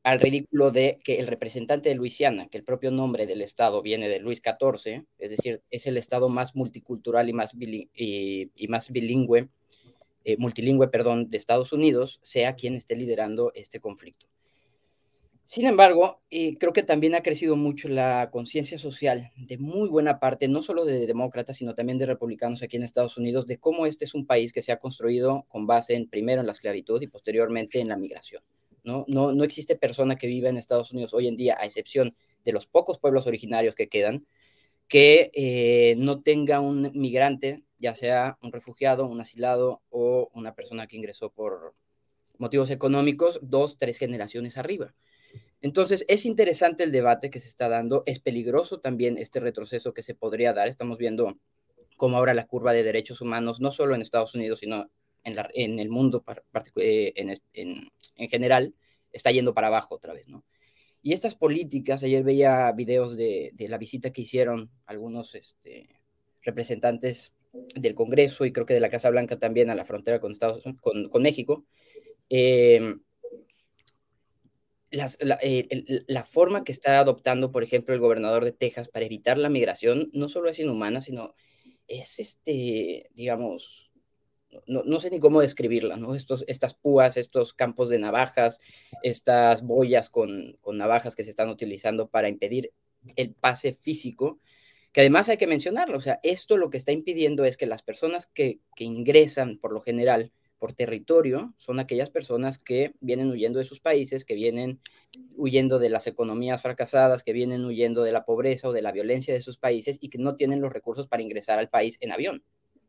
al 0.05 0.19
ridículo 0.19 0.69
de 0.69 0.99
que 1.03 1.19
el 1.19 1.25
representante 1.25 1.89
de 1.89 1.95
Luisiana, 1.95 2.47
que 2.47 2.59
el 2.59 2.63
propio 2.63 2.91
nombre 2.91 3.25
del 3.25 3.41
estado 3.41 3.81
viene 3.81 4.07
de 4.07 4.19
Luis 4.19 4.39
XIV, 4.39 5.03
es 5.17 5.31
decir, 5.31 5.63
es 5.71 5.87
el 5.87 5.97
estado 5.97 6.29
más 6.29 6.55
multicultural 6.55 7.27
y 7.27 7.33
más, 7.33 7.57
bilingüe, 7.57 9.49
eh, 10.23 10.37
multilingüe, 10.37 10.89
perdón, 10.89 11.31
de 11.31 11.37
Estados 11.37 11.73
Unidos, 11.73 12.19
sea 12.21 12.53
quien 12.53 12.75
esté 12.75 12.95
liderando 12.95 13.51
este 13.55 13.79
conflicto. 13.79 14.27
Sin 15.43 15.65
embargo, 15.65 16.21
eh, 16.29 16.55
creo 16.59 16.71
que 16.71 16.83
también 16.83 17.15
ha 17.15 17.23
crecido 17.23 17.55
mucho 17.55 17.89
la 17.89 18.29
conciencia 18.29 18.77
social 18.77 19.31
de 19.35 19.57
muy 19.57 19.89
buena 19.89 20.19
parte, 20.19 20.47
no 20.47 20.61
solo 20.61 20.85
de 20.85 21.07
demócratas, 21.07 21.57
sino 21.57 21.73
también 21.73 21.97
de 21.97 22.05
republicanos 22.05 22.61
aquí 22.61 22.77
en 22.77 22.83
Estados 22.83 23.17
Unidos, 23.17 23.47
de 23.47 23.57
cómo 23.57 23.87
este 23.87 24.05
es 24.05 24.13
un 24.13 24.27
país 24.27 24.53
que 24.53 24.61
se 24.61 24.71
ha 24.71 24.77
construido 24.77 25.45
con 25.47 25.65
base 25.65 25.95
en 25.95 26.07
primero 26.07 26.41
en 26.41 26.45
la 26.45 26.53
esclavitud 26.53 27.01
y 27.01 27.07
posteriormente 27.07 27.79
en 27.79 27.87
la 27.87 27.97
migración. 27.97 28.43
¿No? 28.85 29.05
No, 29.07 29.43
existe 29.43 29.75
persona 29.75 30.15
que 30.15 30.27
viva 30.27 30.49
en 30.49 30.57
Estados 30.57 30.91
Unidos 30.91 31.13
hoy 31.13 31.27
en 31.27 31.37
día, 31.37 31.57
a 31.59 31.65
excepción 31.65 32.15
de 32.43 32.53
los 32.53 32.67
pocos 32.67 32.99
pueblos 32.99 33.27
originarios 33.27 33.75
que 33.75 33.89
quedan, 33.89 34.25
que 34.87 35.31
eh, 35.33 35.95
no 35.97 36.21
tenga 36.21 36.59
un 36.59 36.91
migrante, 36.93 37.63
ya 37.79 37.95
sea 37.95 38.37
un 38.41 38.51
refugiado, 38.51 39.07
un 39.07 39.19
asilado 39.19 39.81
o 39.89 40.29
una 40.33 40.53
persona 40.53 40.87
que 40.87 40.97
ingresó 40.97 41.31
por 41.31 41.73
motivos 42.37 42.69
económicos, 42.69 43.39
dos, 43.41 43.77
tres 43.77 43.97
generaciones 43.97 44.57
arriba. 44.57 44.93
Entonces, 45.61 46.05
es 46.07 46.25
interesante 46.25 46.83
el 46.83 46.91
debate 46.91 47.29
que 47.29 47.39
se 47.39 47.47
está 47.47 47.67
dando, 47.69 48.03
es 48.05 48.19
peligroso 48.19 48.79
también 48.79 49.17
este 49.17 49.39
retroceso 49.39 49.93
que 49.93 50.03
se 50.03 50.13
podría 50.13 50.53
dar. 50.53 50.67
Estamos 50.67 50.97
viendo 50.97 51.39
cómo 51.97 52.17
ahora 52.17 52.33
la 52.33 52.45
curva 52.45 52.73
de 52.73 52.83
derechos 52.83 53.21
humanos, 53.21 53.59
no 53.59 53.71
solo 53.71 53.95
en 53.95 54.01
Estados 54.01 54.35
Unidos, 54.35 54.59
sino 54.59 54.89
en, 55.23 55.79
el 55.79 55.89
mundo 55.89 56.23
eh, 56.75 57.13
en, 57.53 57.91
en, 58.15 58.29
general 58.29 58.73
está 59.11 59.31
yendo 59.31 59.53
para 59.53 59.67
abajo 59.67 59.95
otra 59.95 60.13
vez, 60.13 60.27
¿no? 60.27 60.45
Y 61.01 61.13
estas 61.13 61.35
políticas, 61.35 62.03
ayer 62.03 62.23
veía 62.23 62.71
videos 62.71 63.15
de, 63.15 63.53
la 63.57 63.77
visita 63.77 64.11
que 64.11 64.21
hicieron 64.21 64.71
algunos 64.85 65.35
este, 65.35 65.87
representantes 66.41 67.33
del 67.75 67.93
Congreso 67.93 68.43
y 68.45 68.51
creo 68.51 68.65
que 68.65 68.73
de 68.73 68.79
la 68.79 68.89
Casa 68.89 69.11
Blanca 69.11 69.37
también 69.37 69.69
a 69.69 69.75
la 69.75 69.85
frontera 69.85 70.19
con, 70.19 70.31
Estados, 70.31 70.63
con, 70.81 71.09
con 71.09 71.21
México. 71.21 71.65
Eh, 72.29 72.95
la, 74.95 75.37
eh, 75.41 76.03
la, 76.07 76.23
forma 76.23 76.63
que 76.63 76.71
está 76.71 76.99
adoptando, 76.99 77.51
por 77.51 77.63
ejemplo, 77.63 77.93
el 77.93 77.99
gobernador 77.99 78.45
de 78.45 78.51
Texas 78.51 78.87
para 78.87 79.05
evitar 79.05 79.37
la 79.37 79.49
migración 79.49 80.09
no 80.13 80.29
solo 80.29 80.49
es 80.49 80.59
inhumana, 80.59 81.01
sino 81.01 81.35
es, 81.87 82.19
este, 82.19 83.09
digamos, 83.13 83.84
no, 84.67 84.99
sé 84.99 85.09
ni 85.09 85.19
cómo 85.19 85.41
describirla, 85.41 85.97
¿no? 85.97 86.15
Estos, 86.15 86.43
estas 86.47 86.73
púas, 86.73 87.17
estos 87.17 87.53
campos 87.53 87.89
de 87.89 87.99
navajas, 87.99 88.59
estas 89.03 89.61
boyas 89.61 90.09
con, 90.09 90.57
navajas 90.73 91.15
que 91.15 91.23
se 91.23 91.29
están 91.29 91.49
utilizando 91.49 92.07
para 92.07 92.29
impedir 92.29 92.71
el 93.15 93.33
pase 93.33 93.73
físico, 93.73 94.39
que 94.91 95.01
además 95.01 95.29
hay 95.29 95.37
que 95.37 95.47
mencionarlo, 95.47 95.97
o 95.97 96.01
sea, 96.01 96.19
esto 96.23 96.57
lo 96.57 96.69
que 96.69 96.77
está 96.77 96.91
impidiendo 96.91 97.43
es 97.45 97.57
que 97.57 97.65
las 97.65 97.83
personas 97.83 98.27
que, 98.27 98.59
ingresan 98.77 99.57
por 99.57 99.73
lo 99.73 99.81
general 99.81 100.31
por 100.57 100.73
territorio 100.73 101.53
son 101.57 101.79
aquellas 101.79 102.09
personas 102.09 102.57
que 102.57 102.95
vienen 103.01 103.29
huyendo 103.29 103.59
de 103.59 103.65
sus 103.65 103.81
países, 103.81 104.23
que 104.23 104.35
vienen 104.35 104.79
huyendo 105.35 105.79
de 105.79 105.89
las 105.89 106.07
economías 106.07 106.61
fracasadas, 106.61 107.23
que 107.23 107.33
vienen 107.33 107.65
huyendo 107.65 108.03
de 108.03 108.13
la 108.13 108.25
pobreza 108.25 108.69
o 108.69 108.73
de 108.73 108.81
la 108.81 108.93
violencia 108.93 109.33
de 109.33 109.41
sus 109.41 109.57
países 109.57 109.97
y 109.99 110.09
que 110.09 110.17
no 110.17 110.35
tienen 110.35 110.61
los 110.61 110.71
recursos 110.71 111.07
para 111.07 111.23
ingresar 111.23 111.59
al 111.59 111.69
país 111.69 111.97
en 111.99 112.13
avión 112.13 112.43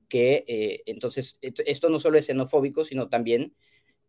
que 0.09 0.45
eh, 0.47 0.83
entonces 0.87 1.39
esto 1.41 1.89
no 1.89 1.99
solo 1.99 2.19
es 2.19 2.27
xenofóbico, 2.27 2.85
sino 2.85 3.09
también... 3.09 3.55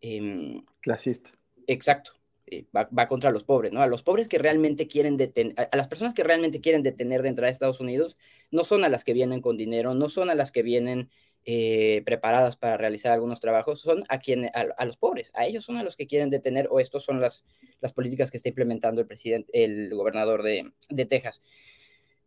Em, 0.01 0.63
Clasista. 0.81 1.31
Exacto. 1.67 2.17
Eh, 2.49 2.65
va, 2.73 3.07
contra 3.07 3.29
los 3.31 3.43
pobres, 3.43 3.73
¿no? 3.73 3.81
A 3.81 3.87
los 3.87 4.03
pobres 4.03 4.29
que 4.29 4.37
realmente 4.37 4.87
quieren 4.87 5.17
detener, 5.17 5.53
a, 5.69 5.75
las 5.75 5.89
personas 5.89 6.13
que 6.13 6.23
realmente 6.23 6.61
quieren 6.61 6.81
detener 6.81 7.21
de 7.21 7.27
entrar 7.27 7.49
a 7.49 7.51
Estados 7.51 7.81
Unidos, 7.81 8.15
no 8.51 8.63
son 8.63 8.85
a 8.85 8.89
las 8.89 9.03
que 9.03 9.11
vienen 9.11 9.41
con 9.41 9.57
dinero, 9.57 9.93
no 9.95 10.07
son 10.07 10.29
a 10.29 10.35
las 10.35 10.53
que 10.53 10.63
vienen 10.63 11.09
eh, 11.43 12.03
preparadas 12.05 12.55
para 12.55 12.77
realizar 12.77 13.11
algunos 13.11 13.41
trabajos, 13.41 13.81
son 13.81 14.05
a, 14.07 14.19
quien, 14.19 14.49
a, 14.53 14.85
los 14.85 14.95
pobres, 14.95 15.31
a 15.33 15.45
ellos 15.45 15.65
son 15.65 15.75
a 15.75 15.83
los 15.83 15.97
que 15.97 16.07
quieren 16.07 16.29
detener 16.29 16.69
o 16.71 16.79
estos 16.79 17.03
son 17.03 17.19
las, 17.19 17.43
las 17.81 17.91
políticas 17.91 18.31
que 18.31 18.37
está 18.37 18.47
implementando 18.47 19.01
el 19.01 19.07
presidente, 19.07 19.51
el 19.51 19.93
gobernador 19.93 20.41
de, 20.41 20.71
de 20.87 21.05
Texas. 21.05 21.41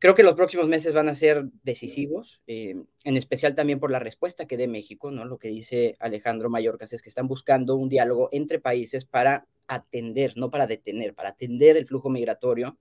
Creo 0.00 0.14
que 0.14 0.22
los 0.22 0.32
próximos 0.32 0.66
meses 0.66 0.94
van 0.94 1.10
a 1.10 1.14
ser 1.14 1.44
decisivos, 1.62 2.40
eh, 2.46 2.74
en 3.04 3.16
especial 3.18 3.54
también 3.54 3.78
por 3.78 3.90
la 3.90 3.98
respuesta 3.98 4.46
que 4.46 4.56
dé 4.56 4.66
México, 4.66 5.10
¿no? 5.10 5.26
Lo 5.26 5.38
que 5.38 5.48
dice 5.48 5.96
Alejandro 6.00 6.48
Mayorkas 6.48 6.94
es 6.94 7.02
que 7.02 7.10
están 7.10 7.28
buscando 7.28 7.76
un 7.76 7.90
diálogo 7.90 8.30
entre 8.32 8.60
países 8.60 9.04
para 9.04 9.46
atender, 9.68 10.38
no 10.38 10.50
para 10.50 10.66
detener, 10.66 11.14
para 11.14 11.28
atender 11.28 11.76
el 11.76 11.84
flujo 11.84 12.08
migratorio. 12.08 12.78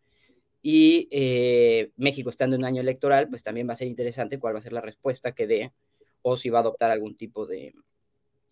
Y 0.61 1.09
eh, 1.11 1.91
México 1.97 2.29
estando 2.29 2.55
en 2.55 2.61
un 2.61 2.67
año 2.67 2.79
electoral, 2.79 3.27
pues 3.27 3.43
también 3.43 3.67
va 3.67 3.73
a 3.73 3.77
ser 3.77 3.89
interesante 3.89 4.39
cuál 4.39 4.55
va 4.55 4.59
a 4.59 4.63
ser 4.63 4.71
la 4.71 4.81
respuesta 4.81 5.33
que 5.33 5.45
dé 5.45 5.73
o 6.21 6.37
si 6.37 6.49
va 6.49 6.59
a 6.59 6.61
adoptar 6.61 6.89
algún 6.89 7.17
tipo 7.17 7.45
de, 7.45 7.73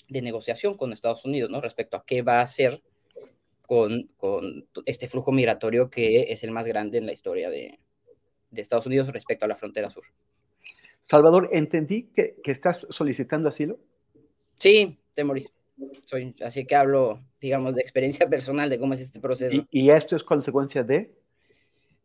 de 0.10 0.22
negociación 0.22 0.76
con 0.76 0.92
Estados 0.92 1.24
Unidos, 1.24 1.50
¿no? 1.50 1.62
Respecto 1.62 1.96
a 1.96 2.04
qué 2.06 2.22
va 2.22 2.40
a 2.40 2.42
hacer 2.42 2.84
con, 3.62 4.10
con, 4.18 4.68
este 4.86 5.08
flujo 5.08 5.32
migratorio 5.32 5.90
que 5.90 6.34
es 6.34 6.44
el 6.44 6.52
más 6.52 6.68
grande 6.68 6.98
en 6.98 7.06
la 7.06 7.14
historia 7.14 7.50
de, 7.50 7.80
de 8.58 8.64
Estados 8.64 8.86
Unidos 8.86 9.08
respecto 9.10 9.46
a 9.46 9.48
la 9.48 9.56
frontera 9.56 9.90
sur. 9.90 10.04
Salvador, 11.08 11.50
entendí 11.54 12.10
que, 12.14 12.36
que 12.44 12.52
estás 12.52 12.86
solicitando 12.90 13.48
asilo. 13.48 13.80
Sí, 14.56 15.00
Temoris. 15.14 15.54
Soy, 16.06 16.36
así 16.44 16.66
que 16.66 16.76
hablo, 16.76 17.24
digamos, 17.40 17.76
de 17.76 17.82
experiencia 17.82 18.28
personal 18.30 18.70
de 18.70 18.78
cómo 18.78 18.94
es 18.94 19.00
este 19.00 19.22
proceso. 19.22 19.56
¿Y, 19.56 19.86
y 19.86 19.90
esto 19.90 20.16
es 20.18 20.24
consecuencia 20.24 20.84
de? 20.84 21.16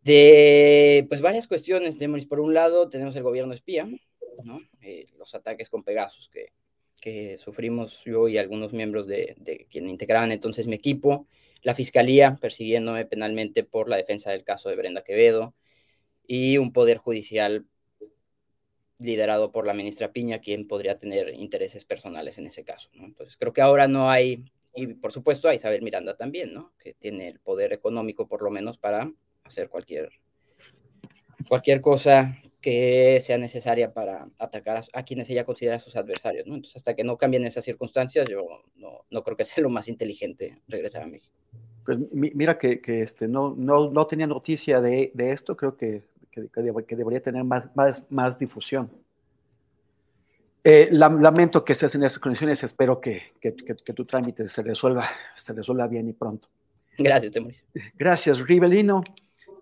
De, 0.03 1.05
pues, 1.09 1.21
varias 1.21 1.49
cuestiones, 1.49 1.99
Temoris. 1.99 2.27
Por 2.27 2.39
un 2.39 2.55
lado, 2.55 2.89
tenemos 2.89 3.17
el 3.17 3.25
gobierno 3.25 3.55
espía, 3.55 3.89
¿no? 4.45 4.61
Eh, 4.81 5.07
los 5.19 5.35
ataques 5.35 5.69
con 5.69 5.83
Pegasus 5.83 6.29
que, 6.29 6.53
que 7.01 7.39
sufrimos 7.39 8.05
yo 8.05 8.29
y 8.29 8.39
algunos 8.39 8.73
miembros 8.73 9.09
de, 9.09 9.35
de 9.39 9.67
quien 9.69 9.89
integraban 9.89 10.31
entonces 10.31 10.69
mi 10.69 10.77
equipo, 10.77 11.27
la 11.63 11.75
fiscalía 11.75 12.37
persiguiéndome 12.41 13.05
penalmente 13.05 13.65
por 13.65 13.89
la 13.89 13.97
defensa 13.97 14.31
del 14.31 14.45
caso 14.45 14.69
de 14.69 14.77
Brenda 14.77 15.03
Quevedo 15.03 15.55
y 16.27 16.59
un 16.59 16.73
poder 16.73 16.99
judicial 16.99 17.67
liderado 18.99 19.53
por 19.53 19.67
la 19.67 19.75
ministra 19.75 20.13
Piña, 20.13 20.39
quien 20.39 20.67
podría 20.67 20.99
tener 20.99 21.35
intereses 21.35 21.85
personales 21.85 22.39
en 22.39 22.47
ese 22.47 22.65
caso. 22.65 22.89
Entonces, 22.95 23.37
creo 23.37 23.53
que 23.53 23.61
ahora 23.61 23.89
no 23.89 24.11
hay, 24.11 24.45
y 24.75 24.87
por 24.95 25.13
supuesto 25.13 25.49
a 25.49 25.55
Isabel 25.55 25.83
Miranda 25.83 26.17
también, 26.17 26.55
¿no? 26.55 26.73
que 26.79 26.95
tiene 26.95 27.29
el 27.29 27.41
poder 27.41 27.73
económico 27.73 28.29
por 28.29 28.43
lo 28.43 28.51
menos 28.51 28.79
para 28.79 29.13
hacer 29.45 29.69
cualquier, 29.69 30.11
cualquier 31.49 31.81
cosa 31.81 32.39
que 32.61 33.21
sea 33.21 33.39
necesaria 33.39 33.93
para 33.93 34.29
atacar 34.39 34.77
a, 34.77 34.83
a, 34.93 35.05
quienes 35.05 35.29
ella 35.31 35.45
considera 35.45 35.81
sus 35.81 35.97
adversarios. 35.97 36.47
¿no? 36.47 36.55
Entonces, 36.55 36.77
hasta 36.77 36.95
que 36.95 37.03
no 37.03 37.19
cambien 37.19 37.45
esas 37.45 37.65
circunstancias, 37.65 38.29
yo 38.29 38.63
no, 38.77 39.05
no 39.11 39.23
creo 39.25 39.37
que 39.37 39.45
sea 39.45 39.63
lo 39.63 39.71
más 39.71 39.89
inteligente 39.89 40.61
regresar 40.69 41.03
a 41.03 41.07
México. 41.07 41.35
Pues 41.85 41.99
mira 42.13 42.59
que, 42.59 42.81
que 42.81 43.03
este, 43.03 43.27
no, 43.27 43.57
no, 43.57 43.91
no, 43.91 44.07
tenía 44.07 44.29
noticia 44.29 44.81
de, 44.81 45.11
de 45.15 45.31
esto, 45.31 45.57
creo 45.57 45.77
que, 45.77 46.03
que, 46.33 46.49
que, 46.49 46.97
debería 46.97 47.23
tener 47.23 47.45
más, 47.45 47.65
más, 47.77 48.11
más 48.11 48.39
difusión. 48.39 48.91
Eh, 50.65 50.89
lamento 50.93 51.65
que 51.65 51.73
estés 51.73 51.95
en 51.95 52.05
esas 52.05 52.19
condiciones, 52.19 52.63
espero 52.63 53.01
que, 53.01 53.33
tu 53.95 54.05
trámite 54.05 54.49
se 54.49 54.63
resuelva, 54.63 55.09
se 55.37 55.53
resuelva 55.53 55.87
bien 55.87 56.09
y 56.09 56.13
pronto. 56.13 56.49
Gracias, 56.99 57.33
Temoris. 57.33 57.67
Gracias, 57.97 58.41
Rivelino. 58.41 59.03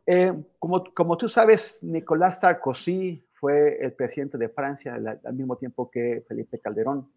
Eh, 0.06 0.32
como, 0.58 0.84
como 0.94 1.16
tú 1.16 1.28
sabes, 1.28 1.78
Nicolás 1.82 2.40
Sarkozy 2.40 3.22
fue 3.34 3.78
el 3.80 3.92
presidente 3.92 4.38
de 4.38 4.48
Francia 4.48 4.94
al, 4.94 5.20
al 5.24 5.34
mismo 5.34 5.56
tiempo 5.56 5.90
que 5.90 6.24
Felipe 6.26 6.58
Calderón 6.58 7.08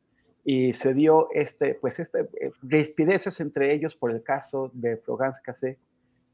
y 0.44 0.74
se 0.74 0.94
dio 0.94 1.30
este, 1.32 1.76
pues 1.76 2.00
este, 2.00 2.28
eh, 2.42 2.94
entre 3.40 3.74
ellos 3.74 3.96
por 3.96 4.12
el 4.12 4.24
caso 4.24 4.72
de 4.74 4.98
Florence 4.98 5.40
Cassé, 5.42 5.78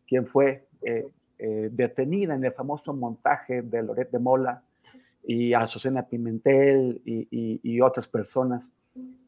quien 0.07 0.25
fue 0.25 0.65
eh, 0.81 1.07
eh, 1.40 1.70
detenida 1.72 2.36
en 2.36 2.44
el 2.44 2.52
famoso 2.52 2.94
montaje 2.94 3.61
de 3.61 3.82
Loret 3.82 4.11
de 4.11 4.20
Mola 4.20 4.61
y 5.24 5.53
Azucena 5.53 6.03
Pimentel 6.03 7.02
y, 7.06 7.28
y, 7.32 7.60
y 7.64 7.82
otras 7.82 8.07
personas, 8.07 8.70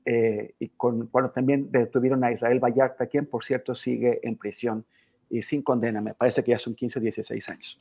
eh, 0.06 0.56
y 0.60 0.70
con, 0.70 1.10
bueno, 1.12 1.30
también 1.30 1.72
detuvieron 1.72 2.24
a 2.24 2.32
Israel 2.32 2.60
Vallarta, 2.60 3.08
quien 3.08 3.26
por 3.26 3.46
cierto 3.46 3.76
sigue 3.76 4.20
en 4.24 4.36
prisión 4.36 4.84
y 5.30 5.42
sin 5.44 5.62
condena, 5.62 6.02
me 6.02 6.14
parece 6.14 6.44
que 6.44 6.52
ya 6.52 6.60
son 6.60 6.76
15 6.76 7.00
o 7.00 7.02
16 7.02 7.50
años. 7.50 7.78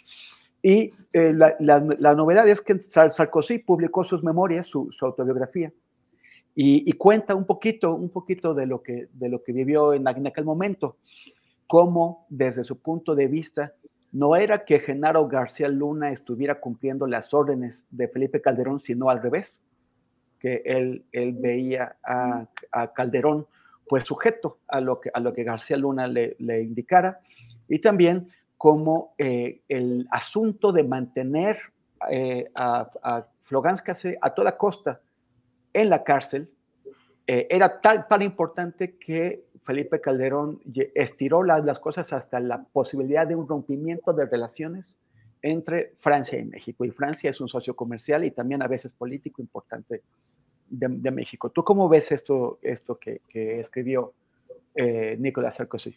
Y 0.62 0.90
eh, 1.12 1.32
la, 1.32 1.57
la, 1.59 1.81
la, 1.98 2.15
novedad 2.15 2.47
es 2.47 2.61
que 2.61 2.78
Sarkozy 2.78 3.59
publicó 3.59 4.05
sus 4.05 4.23
memorias, 4.23 4.66
su, 4.66 4.90
autobiografía, 5.01 5.73
y, 6.55 6.89
y, 6.89 6.93
cuenta 6.93 7.35
un 7.35 7.47
poquito, 7.47 7.94
un 7.94 8.11
poquito 8.11 8.55
de 8.55 8.66
lo 8.66 8.82
que, 8.82 9.09
de 9.12 9.28
lo 9.28 9.43
que 9.43 9.52
vivió 9.52 9.94
en, 9.94 10.07
en, 10.07 10.27
aquel 10.27 10.44
momento, 10.44 10.98
cómo 11.66 12.27
desde 12.28 12.65
su 12.65 12.81
punto 12.81 13.15
de 13.15 13.28
vista 13.28 13.73
no 14.12 14.36
era 14.36 14.64
que 14.64 14.80
Genaro 14.80 15.28
García 15.28 15.68
Luna 15.68 16.10
estuviera 16.10 16.60
cumpliendo 16.60 17.06
las 17.06 17.32
órdenes 17.32 17.86
de 17.90 18.08
Felipe 18.08 18.40
Calderón, 18.40 18.80
sino 18.80 19.08
al 19.08 19.22
revés, 19.22 19.60
que 20.38 20.62
él, 20.64 21.04
él 21.12 21.34
veía 21.34 21.96
a, 22.04 22.46
a 22.72 22.92
Calderón 22.92 23.46
pues 23.88 24.04
sujeto 24.04 24.58
a 24.68 24.80
lo 24.80 25.00
que, 25.00 25.10
a 25.12 25.20
lo 25.20 25.32
que 25.32 25.42
García 25.42 25.76
Luna 25.76 26.06
le, 26.06 26.36
le 26.38 26.62
indicara, 26.62 27.20
y 27.68 27.80
también 27.80 28.30
como 28.56 29.14
eh, 29.18 29.62
el 29.68 30.06
asunto 30.10 30.70
de 30.70 30.84
mantener 30.84 31.58
eh, 32.10 32.50
a, 32.54 32.90
a 33.02 33.26
a 34.22 34.34
toda 34.34 34.56
costa 34.56 35.00
en 35.72 35.90
la 35.90 36.04
cárcel 36.04 36.50
eh, 37.26 37.46
era 37.50 37.80
tan, 37.80 38.06
tan 38.06 38.22
importante 38.22 38.96
que 38.96 39.44
Felipe 39.64 40.00
Calderón 40.00 40.60
estiró 40.94 41.42
las, 41.42 41.78
cosas 41.78 42.12
hasta 42.12 42.40
la 42.40 42.64
posibilidad 42.64 43.26
de 43.26 43.36
un 43.36 43.46
rompimiento 43.46 44.12
de 44.12 44.26
relaciones 44.26 44.96
entre 45.42 45.94
Francia 45.98 46.38
y 46.38 46.44
México. 46.44 46.84
Y 46.84 46.90
Francia 46.90 47.30
es 47.30 47.40
un 47.40 47.48
socio 47.48 47.74
comercial 47.74 48.24
y 48.24 48.30
también 48.30 48.62
a 48.62 48.68
veces 48.68 48.92
político 48.92 49.42
importante 49.42 50.02
de, 50.68 51.10
México. 51.10 51.50
¿Tú 51.50 51.64
cómo 51.64 51.88
ves 51.88 52.12
esto, 52.12 52.58
esto 52.62 52.98
que, 52.98 53.22
que 53.28 53.60
escribió 53.60 54.12
eh, 54.74 55.16
Nicolás 55.18 55.56
Sarkozy? 55.56 55.96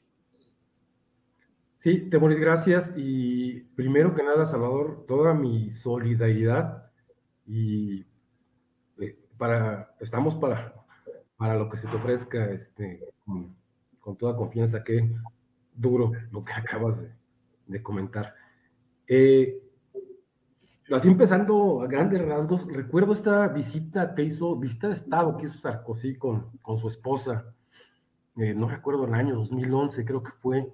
Sí, 1.77 2.09
Temoris, 2.09 2.39
gracias. 2.39 2.93
Y 2.95 3.59
primero 3.75 4.15
que 4.15 4.23
nada, 4.23 4.45
Salvador, 4.45 5.05
toda 5.05 5.33
mi 5.33 5.69
solidaridad 5.69 6.89
y 7.45 8.05
eh, 8.99 9.19
para, 9.37 9.93
estamos 9.99 10.37
para, 10.37 10.82
para 11.43 11.55
lo 11.55 11.67
que 11.67 11.75
se 11.75 11.89
te 11.89 11.97
ofrezca, 11.97 12.51
este, 12.51 13.01
con, 13.99 14.15
toda 14.15 14.33
confianza, 14.33 14.81
que 14.81 15.11
duro 15.75 16.13
lo 16.31 16.41
que 16.41 16.53
acabas 16.55 17.03
de, 17.67 17.83
comentar. 17.83 18.33
Eh, 19.05 19.61
así 20.89 21.09
empezando 21.09 21.81
a 21.81 21.87
grandes 21.87 22.25
rasgos, 22.25 22.65
recuerdo 22.65 23.11
esta 23.11 23.45
visita 23.49 24.15
que 24.15 24.23
hizo, 24.23 24.55
visita 24.55 24.87
de 24.87 24.93
Estado 24.93 25.35
que 25.35 25.43
hizo 25.43 25.59
Sarkozy 25.59 26.15
con, 26.15 26.49
con 26.61 26.77
su 26.77 26.87
esposa, 26.87 27.53
eh, 28.37 28.53
no 28.53 28.65
recuerdo 28.69 29.03
el 29.03 29.13
año, 29.13 29.35
2011 29.35 30.05
creo 30.05 30.23
que 30.23 30.31
fue, 30.31 30.71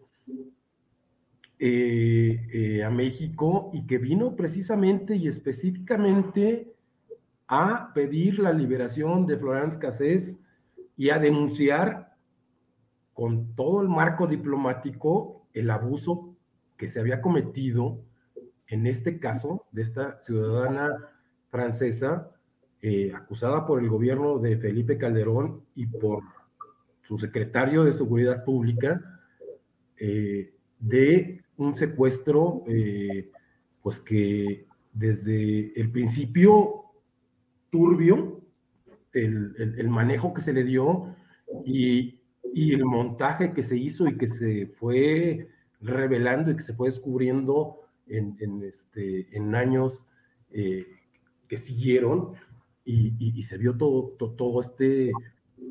eh, 1.58 2.84
a 2.86 2.92
México 2.92 3.72
y 3.74 3.88
que 3.88 3.98
vino 3.98 4.36
precisamente 4.36 5.16
y 5.16 5.28
específicamente 5.28 6.76
a 7.48 7.92
pedir 7.92 8.38
la 8.38 8.54
liberación 8.54 9.26
de 9.26 9.36
Florence 9.36 9.80
Cassés 9.80 10.40
y 11.00 11.12
a 11.12 11.18
denunciar 11.18 12.14
con 13.14 13.56
todo 13.56 13.82
el 13.82 13.88
marco 13.88 14.28
diplomático 14.28 15.48
el 15.54 15.72
abuso 15.72 16.36
que 16.76 16.90
se 16.90 17.00
había 17.00 17.22
cometido 17.22 18.02
en 18.68 18.86
este 18.86 19.18
caso 19.18 19.66
de 19.72 19.84
esta 19.84 20.20
ciudadana 20.20 20.98
francesa 21.52 22.32
eh, 22.82 23.14
acusada 23.16 23.66
por 23.66 23.80
el 23.82 23.88
gobierno 23.88 24.40
de 24.40 24.58
Felipe 24.58 24.98
Calderón 24.98 25.64
y 25.74 25.86
por 25.86 26.22
su 27.04 27.18
secretario 27.18 27.86
de 27.86 27.94
Seguridad 27.94 28.44
Pública 28.44 29.02
eh, 29.96 30.54
de 30.80 31.42
un 31.56 31.78
secuestro, 31.78 32.66
eh, 32.68 33.32
pues 33.82 34.02
que 34.02 34.66
desde 34.92 35.80
el 35.80 35.92
principio 35.92 36.84
turbio, 37.70 38.39
el, 39.14 39.76
el, 39.78 39.90
manejo 39.90 40.34
que 40.34 40.42
se 40.42 40.54
le 40.54 40.64
dio 40.64 41.16
y, 41.66 42.22
y, 42.54 42.74
el 42.74 42.86
montaje 42.86 43.54
que 43.54 43.64
se 43.64 43.78
hizo 43.78 44.08
y 44.08 44.18
que 44.18 44.28
se 44.28 44.68
fue 44.68 45.50
revelando 45.82 46.52
y 46.52 46.56
que 46.56 46.64
se 46.64 46.74
fue 46.74 46.88
descubriendo 46.88 47.82
en, 48.08 48.36
en, 48.40 48.64
este, 48.64 49.36
en 49.36 49.56
años 49.56 50.08
eh, 50.52 50.86
que 51.48 51.58
siguieron 51.58 52.34
y, 52.86 53.44
se 53.44 53.58
vio 53.58 53.78
todo, 53.78 54.16
todo, 54.18 54.32
todo 54.32 54.60
este 54.60 55.12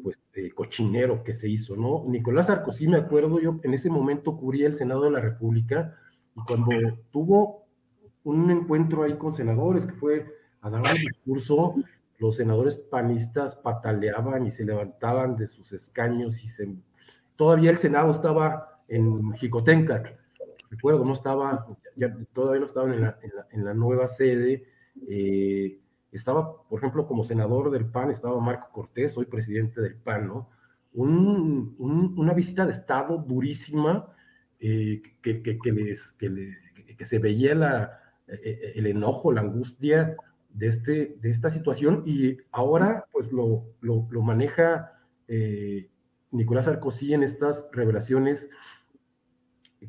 pues, 0.04 0.20
eh, 0.34 0.50
cochinero 0.52 1.24
que 1.24 1.32
se 1.32 1.48
hizo, 1.48 1.74
¿no? 1.74 2.04
Nicolás 2.06 2.46
Sarkozy, 2.46 2.86
me 2.86 2.98
acuerdo, 2.98 3.40
yo 3.40 3.58
en 3.64 3.74
ese 3.74 3.90
momento 3.90 4.36
cubría 4.36 4.68
el 4.68 4.74
Senado 4.74 5.02
de 5.02 5.10
la 5.10 5.20
República 5.20 5.96
y 6.36 6.40
cuando 6.46 6.70
tuvo 7.10 7.66
un 8.22 8.50
encuentro 8.50 9.02
ahí 9.02 9.16
con 9.16 9.32
senadores 9.32 9.84
que 9.86 9.94
fue 9.94 10.26
a 10.60 10.70
dar 10.70 10.82
un 10.82 11.00
discurso, 11.00 11.74
los 12.18 12.36
senadores 12.36 12.76
panistas 12.76 13.54
pataleaban 13.54 14.46
y 14.46 14.50
se 14.50 14.64
levantaban 14.64 15.36
de 15.36 15.46
sus 15.46 15.72
escaños 15.72 16.42
y 16.42 16.48
se... 16.48 16.68
Todavía 17.36 17.70
el 17.70 17.78
Senado 17.78 18.10
estaba 18.10 18.82
en 18.88 19.32
Jicotenca, 19.34 20.02
recuerdo, 20.70 21.04
no 21.04 21.12
estaba, 21.12 21.66
todavía 22.32 22.60
no 22.60 22.66
estaban 22.66 22.92
en 23.52 23.64
la, 23.64 23.74
nueva 23.74 24.08
sede, 24.08 24.64
eh, 25.08 25.78
estaba, 26.10 26.62
por 26.64 26.80
ejemplo, 26.80 27.06
como 27.06 27.22
senador 27.22 27.70
del 27.70 27.86
PAN, 27.86 28.10
estaba 28.10 28.40
Marco 28.40 28.70
Cortés, 28.72 29.16
hoy 29.16 29.26
presidente 29.26 29.80
del 29.80 29.94
PAN, 29.94 30.26
¿no? 30.26 30.50
Un, 30.94 31.76
un, 31.78 32.14
una 32.18 32.32
visita 32.32 32.64
de 32.64 32.72
Estado 32.72 33.18
durísima 33.18 34.12
eh, 34.58 35.02
que, 35.22 35.42
que, 35.42 37.04
se 37.04 37.18
veía 37.18 38.00
eh, 38.26 38.72
el 38.74 38.86
enojo, 38.86 39.30
la 39.30 39.42
angustia 39.42 40.16
de, 40.48 40.66
este, 40.66 41.16
de 41.20 41.30
esta 41.30 41.50
situación 41.50 42.02
y 42.06 42.36
ahora 42.52 43.04
pues 43.12 43.32
lo, 43.32 43.64
lo, 43.80 44.22
maneja 44.22 44.92
eh, 45.28 45.88
Nicolás 46.30 46.66
Sarkozy 46.66 47.14
en 47.14 47.22
estas 47.22 47.68
revelaciones 47.72 48.50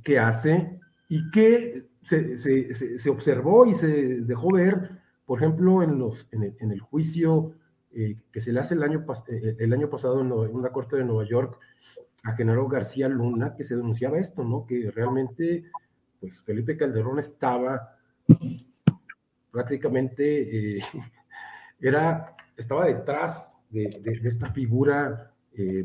que 0.03 0.19
hace 0.19 0.80
y 1.07 1.30
que 1.31 1.88
se, 2.02 2.38
se, 2.38 2.73
se, 2.73 3.10
observó 3.10 3.65
y 3.65 3.76
se 3.76 3.88
dejó 4.22 4.53
ver, 4.53 5.02
por 5.26 5.40
ejemplo, 5.40 5.81
en, 5.81 5.98
los, 5.98 6.27
en, 6.31 6.44
el, 6.44 6.56
en 6.60 6.72
el 6.72 6.80
juicio 6.80 7.56
eh, 7.91 8.18
que 8.31 8.40
se 8.40 8.53
le 8.53 8.60
hace 8.60 8.76
el 8.76 8.84
año, 8.84 9.03
eh, 9.27 9.56
el 9.57 9.73
año 9.73 9.90
pasado 9.90 10.22
en, 10.22 10.31
una 10.31 10.72
corte 10.72 10.98
de 10.98 11.06
Nueva 11.06 11.26
York 11.26 11.60
a 12.23 12.34
Genaro 12.34 12.68
García 12.68 13.07
Luna, 13.10 13.56
que 13.56 13.64
se 13.64 13.76
denunciaba 13.76 14.19
esto, 14.19 14.44
¿no? 14.44 14.65
Que 14.68 14.91
realmente, 14.91 15.65
pues 16.19 16.41
Felipe 16.41 16.77
Calderón 16.77 17.18
estaba 17.18 17.95
prácticamente, 19.52 20.78
eh, 20.78 20.82
era, 21.80 22.36
estaba 22.58 22.86
detrás 22.86 23.58
de, 23.70 23.90
esta 24.24 24.50
figura 24.50 25.34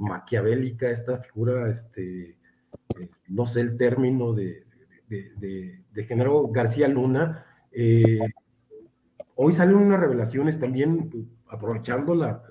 maquiavélica, 0.00 0.88
esta 0.88 1.18
figura, 1.18 1.68
este, 1.68 2.38
no 3.26 3.44
sé 3.44 3.60
el 3.60 3.76
término 3.76 4.32
de, 4.32 4.64
de, 5.08 6.04
Genaro 6.04 6.48
García 6.48 6.86
Luna. 6.86 7.44
hoy 9.34 9.52
salen 9.52 9.74
unas 9.74 9.98
revelaciones 9.98 10.60
también 10.60 11.10
aprovechando 11.48 12.14
la, 12.14 12.42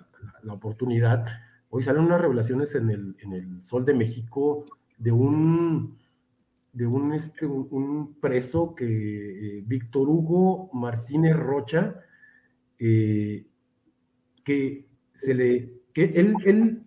oportunidad, 0.50 1.26
hoy 1.70 1.84
salen 1.84 2.04
unas 2.04 2.22
revelaciones 2.22 2.76
en 2.76 2.90
el, 2.90 3.16
en 3.20 3.34
el 3.34 3.64
Sol 3.64 3.86
de 3.86 3.94
México 3.94 4.66
de 4.98 5.12
un, 5.12 5.98
de 6.74 6.88
un, 6.88 7.14
este, 7.14 7.46
un, 7.46 8.16
preso 8.20 8.74
que 8.74 8.86
eh, 9.60 9.64
Víctor 9.66 10.10
Hugo 10.10 10.72
Martínez 10.74 11.36
Rocha, 11.36 12.02
eh, 12.80 13.46
que 14.44 14.88
se 15.14 15.34
le, 15.36 15.72
que 15.94 16.06
él, 16.06 16.34
él, 16.44 16.84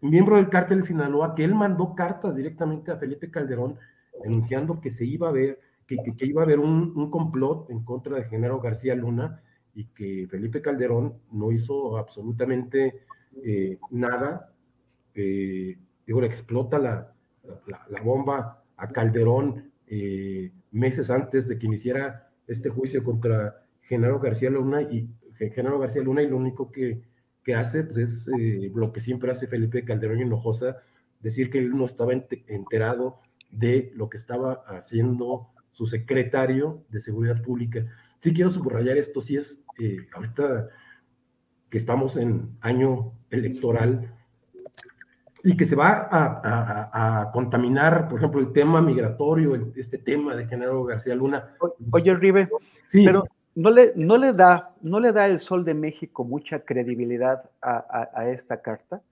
miembro 0.00 0.36
del 0.36 0.48
cártel 0.48 0.80
de 0.80 0.86
Sinaloa, 0.86 1.34
que 1.34 1.42
él 1.42 1.54
mandó 1.54 1.96
cartas 1.96 2.36
directamente 2.36 2.92
a 2.92 2.96
Felipe 2.96 3.30
Calderón 3.30 3.76
denunciando 4.22 4.80
que 4.80 4.90
se 4.90 5.04
iba 5.04 5.28
a 5.28 5.32
ver, 5.32 5.60
que, 5.86 5.96
que, 6.16 6.26
iba 6.26 6.42
a 6.42 6.44
haber 6.44 6.60
un, 6.60 6.92
un, 6.96 7.10
complot 7.10 7.68
en 7.70 7.84
contra 7.84 8.16
de 8.16 8.24
Genaro 8.24 8.60
García 8.60 8.94
Luna 8.94 9.42
y 9.74 9.86
que 9.86 10.26
Felipe 10.30 10.62
Calderón 10.62 11.18
no 11.32 11.50
hizo 11.52 11.98
absolutamente 11.98 13.02
eh, 13.44 13.78
nada. 13.90 14.52
Digo, 15.12 16.22
explota 16.22 16.78
la, 16.78 17.12
la, 17.90 18.02
bomba 18.02 18.62
a 18.76 18.88
Calderón 18.88 19.70
eh, 19.86 20.52
meses 20.70 21.10
antes 21.10 21.48
de 21.48 21.58
que 21.58 21.66
iniciara 21.66 22.30
este 22.46 22.68
juicio 22.68 23.02
contra 23.02 23.62
Genaro 23.82 24.20
García 24.20 24.50
Luna 24.50 24.82
y 24.82 25.08
Genaro 25.34 25.78
García 25.78 26.02
Luna 26.02 26.22
y 26.22 26.28
lo 26.28 26.36
único 26.36 26.70
que, 26.70 27.02
que 27.42 27.54
hace 27.54 27.84
pues, 27.84 27.96
es 27.98 28.30
lo 28.74 28.92
que 28.92 29.00
siempre 29.00 29.30
hace 29.30 29.46
Felipe 29.46 29.84
Calderón 29.84 30.20
Hinojosa, 30.20 30.78
decir 31.20 31.50
que 31.50 31.58
él 31.58 31.76
no 31.76 31.84
estaba 31.84 32.12
enterado 32.12 33.20
de 33.50 33.92
lo 33.94 34.08
que 34.08 34.16
estaba 34.16 34.64
haciendo 34.66 35.48
su 35.70 35.86
secretario 35.86 36.84
de 36.88 37.00
Seguridad 37.00 37.42
Pública. 37.42 37.86
Sí 38.20 38.32
quiero 38.32 38.50
subrayar 38.50 38.96
esto, 38.96 39.20
sí 39.20 39.36
es 39.36 39.62
eh, 39.78 40.08
ahorita 40.14 40.68
que 41.68 41.78
estamos 41.78 42.16
en 42.16 42.56
año 42.60 43.12
electoral 43.30 44.14
y 45.42 45.56
que 45.56 45.64
se 45.64 45.76
va 45.76 46.08
a, 46.10 47.30
contaminar, 47.32 48.08
por 48.08 48.18
ejemplo, 48.18 48.40
el 48.40 48.52
tema 48.52 48.80
migratorio, 48.80 49.72
este 49.76 49.98
tema 49.98 50.34
de 50.34 50.46
Genaro 50.46 50.84
García 50.84 51.14
Luna. 51.14 51.56
Oye, 51.92 52.14
Ribe, 52.14 52.48
sí. 52.86 53.04
pero 53.04 53.24
no 53.54 53.70
le, 53.70 53.92
no, 53.96 54.18
le 54.18 54.32
da, 54.32 54.74
¿no 54.82 55.00
le 55.00 55.12
da 55.12 55.26
el 55.26 55.40
Sol 55.40 55.64
de 55.64 55.74
México 55.74 56.24
mucha 56.24 56.60
credibilidad 56.60 57.50
a, 57.62 58.28
esta 58.28 58.60
carta? 58.60 59.02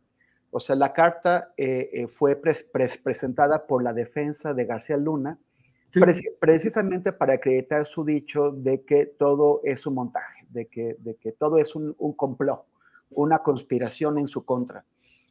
O 0.51 0.61
sea, 0.61 0.77
la 0.77 0.93
carta 0.93 1.53
eh, 1.57 1.91
eh, 1.93 2.07
fue 2.07 2.37
presentada 2.37 3.67
por 3.67 3.83
la 3.83 3.93
defensa 3.93 4.53
de 4.55 4.67
García 4.67 4.97
Luna, 4.97 5.39
precisamente 6.41 7.13
para 7.13 7.35
acreditar 7.35 7.87
su 7.87 8.05
dicho 8.05 8.51
de 8.51 8.83
que 8.83 9.07
todo 9.07 9.61
es 9.65 9.87
un 9.87 9.95
montaje, 9.95 10.45
de 10.51 10.67
que, 10.67 10.97
de 10.99 11.15
que 11.15 11.33
todo 11.33 11.59
es 11.59 11.75
un, 11.75 11.95
un 11.99 12.13
complot, 12.13 12.65
una 13.11 13.39
conspiración 13.39 14.19
en 14.19 14.29
su 14.29 14.45
contra. 14.45 14.85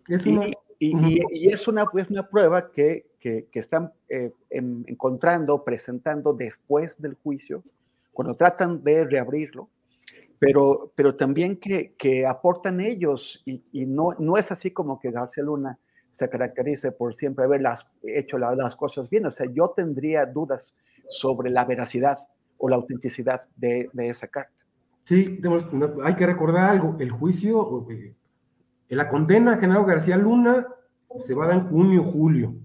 y, 0.07 0.53
y, 0.80 1.48
es 1.48 1.68
una, 1.68 1.86
pues, 1.86 2.10
una 2.10 2.28
prueba 2.28 2.72
que, 2.72 3.06
que, 3.20 3.48
que 3.52 3.60
están 3.60 3.91
eh, 4.10 4.32
encontrando, 4.50 5.64
presentando 5.64 6.34
después 6.34 7.02
del 7.02 7.16
juicio, 7.16 7.64
cuando 8.12 8.36
tratan 8.36 8.84
de 8.84 9.06
reabrirlo, 9.06 9.70
pero, 10.40 10.91
pero 10.95 11.16
también 11.16 11.58
que, 11.58 11.94
que 11.98 12.26
aportan 12.26 12.82
ellos, 12.82 13.41
y, 13.45 13.64
y, 13.72 13.86
no, 13.86 14.14
no 14.20 14.38
es 14.38 14.52
así 14.52 14.72
como 14.72 15.00
que 15.00 15.12
García 15.12 15.44
Luna 15.44 15.80
se 16.14 16.30
caracterice 16.30 16.91
por 16.91 17.16
siempre 17.16 17.45
haber 17.45 17.64
hecho 18.04 18.38
las 18.38 18.76
cosas 18.76 19.10
bien. 19.10 19.26
O 19.26 19.32
sea, 19.32 19.48
yo 19.52 19.74
tendría 19.76 20.26
dudas 20.26 20.74
sobre 21.10 21.50
la 21.50 21.66
veracidad 21.66 22.20
o 22.58 22.70
la 22.70 22.76
autenticidad 22.76 23.44
de, 23.56 23.90
esa 23.98 24.28
carta. 24.28 24.54
Sí, 25.06 25.41
hay 26.04 26.16
que 26.16 26.26
recordar 26.26 26.70
algo. 26.70 26.95
El 27.00 27.10
juicio, 27.10 27.86
eh, 27.90 28.14
la 28.95 29.10
condena 29.10 29.53
a 29.53 29.57
Genaro 29.57 29.86
García 29.86 30.18
Luna 30.18 30.68
se 31.20 31.34
va 31.34 31.45
a 31.45 31.48
dar 31.48 31.57
en 31.57 31.68
junio, 31.68 32.03
julio. 32.03 32.56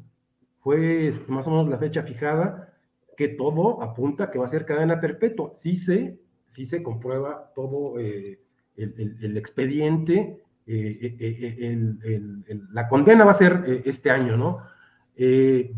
Fue 0.60 1.08
este, 1.08 1.30
más 1.30 1.46
o 1.46 1.50
menos 1.50 1.68
la 1.68 1.78
fecha 1.78 2.02
fijada 2.02 2.74
que 3.16 3.28
todo 3.28 3.82
apunta 3.82 4.30
que 4.30 4.38
va 4.38 4.44
a 4.44 4.48
ser 4.48 4.64
cadena 4.64 5.00
perpetua. 5.00 5.50
Sí 5.52 5.76
se, 5.76 6.20
sí 6.46 6.66
se 6.66 6.82
comprueba 6.82 7.52
todo 7.54 7.98
eh, 7.98 8.40
el, 8.76 9.36
expediente 9.36 10.40
eh, 10.66 11.16
eh, 11.18 12.60
la 12.72 12.88
condena 12.88 13.24
va 13.24 13.32
a 13.32 13.34
ser 13.34 13.82
este 13.84 14.10
año, 14.10 14.36
¿no? 14.36 14.58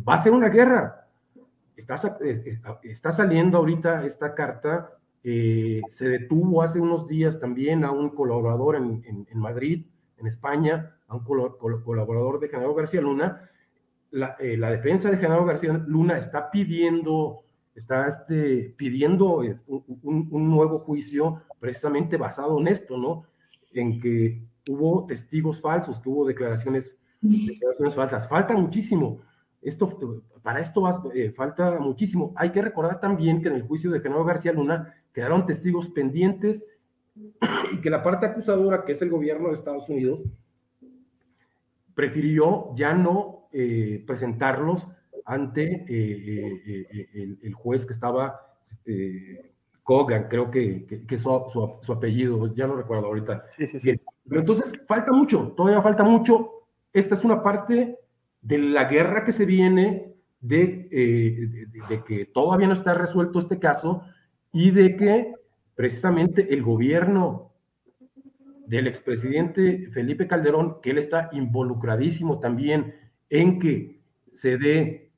va 0.07 0.15
a 0.15 0.19
ser 0.19 0.33
una 0.33 0.51
guerra. 0.51 1.07
Está, 1.77 1.95
está 2.83 3.11
saliendo 3.11 3.57
ahorita 3.57 4.05
esta 4.05 4.35
carta. 4.35 4.91
se 5.23 6.09
detuvo 6.09 6.63
hace 6.63 6.79
unos 6.79 7.09
días 7.09 7.41
también 7.41 7.85
a 7.85 7.91
un 7.91 8.11
colaborador 8.11 8.77
en, 8.77 9.27
Madrid, 9.35 9.87
en 10.21 10.27
España, 10.27 10.97
a 11.09 11.17
un 11.17 11.25
colaborador 11.25 12.41
de 12.41 12.49
Genaro 12.49 12.75
García 12.75 13.01
Luna. 13.01 13.51
La, 14.11 14.37
defensa 14.39 15.11
de 15.11 15.17
Genaro 15.17 15.45
García 15.45 15.73
Luna 15.87 16.19
está 16.19 16.51
pidiendo, 16.51 17.43
está 17.75 18.07
este, 18.07 18.75
pidiendo 18.77 19.39
un, 19.67 20.29
un, 20.31 20.51
nuevo 20.51 20.81
juicio 20.81 21.43
precisamente 21.59 22.17
basado 22.17 22.59
en 22.61 22.69
esto, 22.69 22.97
¿no? 22.97 23.25
En 23.73 24.01
que 24.01 24.43
hubo 24.69 25.07
testigos 25.07 25.61
falsos, 25.61 25.99
que 26.01 26.09
hubo 26.09 26.27
declaraciones, 26.27 26.97
declaraciones 27.21 27.95
falsas. 27.95 28.29
Falta 28.29 28.57
muchísimo. 28.57 29.21
Esto, 29.63 30.23
para 30.43 30.61
esto 30.61 30.83
eh, 31.15 31.31
falta 31.31 31.79
muchísimo. 31.79 32.33
Hay 32.37 32.51
que 32.51 32.63
recordar 32.63 32.99
también 32.99 33.43
que 33.43 33.49
en 33.49 33.57
el 33.57 33.63
juicio 33.63 33.91
de 33.91 34.01
Genaro 34.01 34.25
García 34.25 34.53
Luna 34.53 34.95
quedaron 35.13 35.45
testigos 35.47 35.91
pendientes 35.91 36.67
y 37.15 37.81
que 37.81 37.91
la 37.91 38.03
parte 38.03 38.27
acusadora, 38.27 38.85
que 38.85 38.93
es 38.93 39.03
el 39.03 39.11
gobierno 39.11 39.49
de 39.49 39.55
Estados 39.55 39.89
Unidos, 39.89 40.21
prefirió 41.95 42.75
ya 42.77 42.95
no 42.95 43.49
eh, 43.53 44.03
presentarlos 44.07 44.89
ante 45.25 45.85
eh, 45.89 47.39
el, 47.43 47.55
juez 47.55 47.85
que 47.85 47.93
estaba 47.93 48.41
Kogan, 49.83 50.29
creo 50.29 50.51
que, 50.51 51.05
que, 51.07 51.19
su, 51.19 51.79
su, 51.83 51.93
apellido, 51.93 52.55
ya 52.55 52.67
no 52.67 52.77
recuerdo 52.77 53.07
ahorita. 53.07 53.47
Sí, 53.51 53.67
sí, 53.67 53.81
sí. 53.81 54.01
Pero 54.29 54.43
entonces 54.43 54.81
falta 54.87 55.11
mucho, 55.11 55.53
todavía 55.57 55.83
falta 55.83 56.05
mucho. 56.05 56.67
Esta 56.93 57.15
es 57.15 57.25
una 57.25 57.43
parte 57.43 57.99
de 58.41 58.59
la 58.59 58.85
guerra 58.85 59.25
que 59.25 59.33
se 59.33 59.45
viene, 59.45 60.15
de, 60.41 60.89
eh, 60.93 61.67
de, 61.89 62.05
que 62.05 62.27
todavía 62.27 62.69
no 62.69 62.73
está 62.73 62.95
resuelto 62.95 63.41
este 63.41 63.59
caso 63.59 64.03
y 64.53 64.71
de 64.71 64.97
que 64.97 65.35
precisamente 65.75 66.53
el 66.53 66.63
gobierno 66.63 67.53
del 68.67 68.87
expresidente 68.87 69.89
Felipe 69.91 70.29
Calderón, 70.29 70.81
que 70.81 70.91
él 70.91 70.99
está 70.99 71.29
involucradísimo 71.33 72.39
también 72.39 72.95
en 73.29 73.59
que 73.59 74.01
se 74.29 74.59
dé 74.59 75.11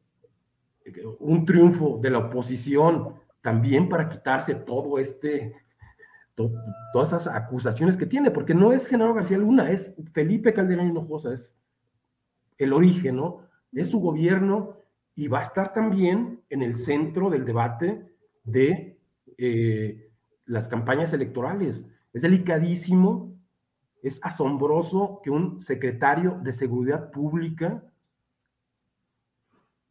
un 1.21 1.45
triunfo 1.45 1.99
de 2.03 2.11
la 2.11 2.19
oposición 2.19 3.15
también 3.41 3.89
para 3.89 4.09
quitarse 4.09 4.55
todo 4.55 4.99
este, 4.99 5.55
todas 6.35 7.09
esas 7.09 7.29
acusaciones 7.29 7.97
que 7.97 8.07
tiene, 8.07 8.31
porque 8.31 8.55
no 8.55 8.73
es 8.73 8.87
Genaro 8.87 9.15
García 9.15 9.39
Luna, 9.39 9.71
es 9.71 9.95
Felipe 10.13 10.55
Calderón 10.55 10.89
Hinojosa, 10.89 11.33
es 11.33 11.59
el 12.59 12.73
origen, 12.73 13.17
¿no? 13.17 13.43
Es 13.73 13.91
su 13.91 14.01
gobierno 14.01 14.77
y 15.15 15.29
va 15.29 15.41
a 15.41 15.43
estar 15.43 15.73
también 15.75 16.41
en 16.49 16.63
el 16.63 16.75
centro 16.75 17.29
del 17.29 17.45
debate 17.45 18.07
de 18.45 18.99
eh, 19.39 20.02
las 20.47 20.69
campañas 20.69 21.13
electorales. 21.13 21.85
Es 22.13 22.23
delicadísimo, 22.23 23.35
es 24.03 24.21
asombroso 24.23 25.21
que 25.23 25.31
un 25.31 25.61
secretario 25.61 26.39
de 26.43 26.53
seguridad 26.53 27.11
pública, 27.11 27.83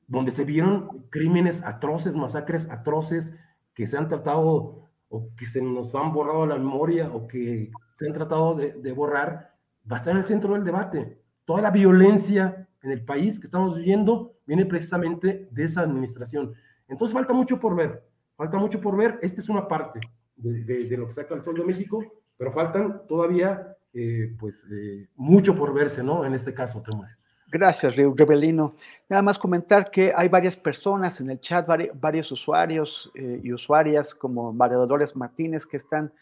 donde 0.08 0.32
se 0.32 0.44
vieron 0.44 1.08
crímenes 1.10 1.64
atroces, 1.64 2.16
masacres 2.16 2.70
atroces, 2.70 3.34
que 3.74 3.88
se 3.88 3.98
han 3.98 4.10
tratado 4.10 4.90
o 5.08 5.36
que 5.36 5.46
se 5.46 5.62
nos 5.62 5.96
han 5.96 6.14
borrado 6.14 6.46
la 6.46 6.58
memoria 6.58 7.10
o 7.12 7.28
que 7.28 7.72
se 7.94 8.08
han 8.08 8.14
tratado 8.14 8.56
de, 8.56 8.92
borrar, 8.92 9.56
va 9.90 9.96
a 9.96 10.00
estar 10.00 10.14
en 10.14 10.20
el 10.20 10.26
centro 10.26 10.54
del 10.54 10.64
debate. 10.64 11.22
Toda 11.46 11.62
la 11.62 11.72
violencia 11.72 12.68
en 12.82 12.92
el 12.92 13.04
país 13.04 13.40
que 13.40 13.46
estamos 13.46 13.78
viviendo 13.78 14.36
viene 14.46 14.66
precisamente 14.66 15.48
de 15.52 15.64
esa 15.64 15.82
administración. 15.82 16.54
Entonces 16.88 17.14
falta 17.14 17.34
mucho 17.34 17.60
por 17.60 17.76
ver, 17.76 18.06
falta 18.36 18.58
mucho 18.58 18.82
por 18.82 18.98
ver. 18.98 19.20
Esta 19.22 19.40
es 19.40 19.50
una 19.50 19.68
parte 19.68 20.02
de, 20.42 20.86
de, 20.86 20.98
lo 20.98 21.08
que 21.08 21.14
saca 21.14 21.36
el 21.36 21.44
Sol 21.44 21.56
de 21.56 21.64
México, 21.64 22.04
pero 22.38 22.52
faltan 22.52 23.02
todavía 23.08 23.78
eh, 23.94 24.34
pues 24.40 24.66
eh, 24.72 25.08
mucho 25.18 25.56
por 25.56 25.74
verse, 25.74 26.02
¿no? 26.02 26.26
En 26.26 26.34
este 26.34 26.54
caso, 26.54 26.82
Tomás. 26.82 27.12
Gracias, 27.48 27.94
Rebelino. 27.98 28.76
Nada 29.10 29.22
más 29.22 29.38
comentar 29.38 29.92
que 29.92 30.14
hay 30.16 30.30
varias 30.30 30.56
personas 30.56 31.20
en 31.20 31.30
el 31.30 31.42
chat, 31.42 31.68
varios 31.96 32.32
usuarios 32.32 33.12
eh, 33.14 33.42
y 33.44 33.52
usuarias 33.52 34.16
como 34.16 34.54
María 34.54 34.78
Dolores 34.78 35.16
Martínez 35.16 35.66
que 35.66 35.78
están 35.78 36.14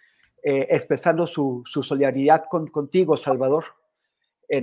expresando 0.41 1.27
su, 1.27 1.63
su 1.65 1.83
solidaridad 1.83 2.45
con, 2.49 2.67
contigo, 2.67 3.17
Salvador. 3.17 3.65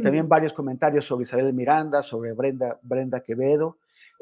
También 0.03 0.27
varios 0.27 0.55
comentarios 0.55 1.05
sobre 1.05 1.25
Isabel 1.25 1.53
Miranda, 1.53 2.03
sobre 2.03 2.33
Brenda, 2.33 2.81
Brenda 2.83 3.21
Quevedo. 3.21 3.77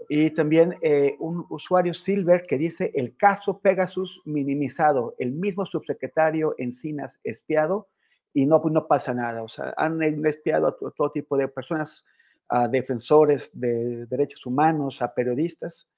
Y 0.09 0.31
también 0.31 0.77
un 1.19 1.47
usuario 1.49 1.95
Silver 1.95 2.47
que 2.47 2.59
dice 2.59 2.91
el 2.95 3.17
caso 3.17 3.61
Pegasus 3.61 4.21
minimizado, 4.25 5.15
el 5.19 5.33
mismo 5.33 5.65
subsecretario 5.65 6.55
Encinas 6.59 7.21
espiado 7.25 7.89
y 8.35 8.45
no, 8.47 8.61
no 8.71 8.87
pasa 8.87 9.15
nada. 9.15 9.43
O 9.43 9.49
sea, 9.49 9.73
han 9.77 10.03
espiado 10.27 10.67
a 10.67 10.77
todo, 10.77 11.11
tipo 11.13 11.37
de 11.39 11.49
personas, 11.49 12.05
a 12.49 12.69
defensores 12.69 13.51
de 13.59 14.07
derechos 14.07 14.45
humanos, 14.45 15.01
a 15.01 15.15
periodistas, 15.15 15.89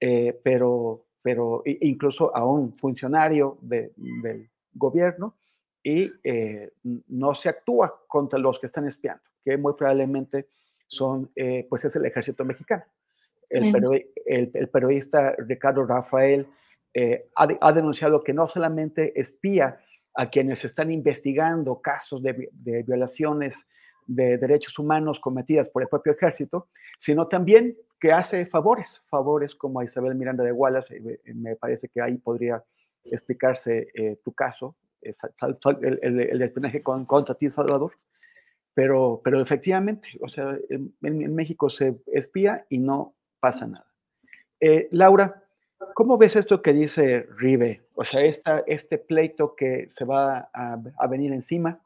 eh, 0.00 0.38
pero, 0.42 1.04
pero 1.22 1.62
incluso 1.64 2.34
a 2.34 2.44
un 2.44 2.76
funcionario 2.76 3.58
del 3.60 4.50
gobierno 4.72 5.36
y 5.82 6.10
eh, 6.24 6.72
no 6.82 7.34
se 7.34 7.48
actúa 7.48 8.02
contra 8.08 8.38
los 8.38 8.58
que 8.58 8.66
están 8.66 8.88
espiando, 8.88 9.22
que 9.44 9.56
muy 9.56 9.74
probablemente 9.74 10.48
son, 10.88 11.30
eh, 11.36 11.66
pues 11.68 11.84
es 11.84 11.94
el 11.94 12.06
ejército 12.06 12.44
mexicano. 12.44 12.84
El, 13.48 14.50
el, 14.52 14.68
periodista 14.68 15.34
Ricardo 15.38 15.84
Rafael 15.84 16.46
ha, 17.36 17.48
ha, 17.60 17.72
denunciado 17.72 18.24
que 18.24 18.32
no 18.32 18.46
solamente 18.46 19.18
espía 19.20 19.78
a 20.16 20.30
quienes 20.30 20.64
están 20.64 20.90
investigando 20.90 21.80
casos 21.80 22.22
de, 22.22 22.50
violaciones 22.86 23.68
de 24.06 24.38
derechos 24.38 24.78
humanos 24.78 25.20
cometidas 25.20 25.68
por 25.68 25.82
el 25.82 25.88
propio 25.88 26.12
ejército, 26.12 26.68
sino 26.98 27.28
también 27.28 27.76
que 28.00 28.12
hace 28.12 28.46
favores, 28.46 29.02
favores 29.08 29.54
como 29.54 29.80
a 29.80 29.84
Isabel 29.84 30.14
Miranda 30.14 30.42
de 30.42 30.52
Wallace, 30.52 30.96
eh, 30.96 31.20
eh, 31.24 31.34
me 31.34 31.56
parece 31.56 31.88
que 31.88 32.00
ahí 32.00 32.16
podría 32.16 32.62
explicarse 33.04 33.88
eh, 33.94 34.18
tu 34.24 34.32
caso, 34.32 34.76
el, 35.02 35.98
el, 36.02 36.42
espionaje 36.42 36.82
contra 36.82 37.34
ti, 37.34 37.48
Salvador, 37.50 37.92
pero, 38.74 39.20
pero 39.22 39.40
efectivamente, 39.40 40.08
o 40.20 40.28
sea, 40.28 40.58
en, 40.68 40.94
en 41.02 41.34
México 41.34 41.70
se 41.70 41.96
espía 42.06 42.66
y 42.68 42.78
no 42.78 43.14
pasa 43.40 43.66
nada. 43.66 43.86
Laura, 44.90 45.46
¿Cómo 45.94 46.16
ves 46.16 46.36
esto 46.36 46.62
que 46.62 46.72
dice 46.72 47.26
Rive? 47.36 47.82
O 47.94 48.04
sea, 48.04 48.22
esta, 48.22 48.62
este 48.66 48.98
pleito 48.98 49.54
que 49.54 49.88
se 49.88 50.04
va 50.04 50.50
a, 50.52 51.06
venir 51.08 51.32
encima 51.32 51.80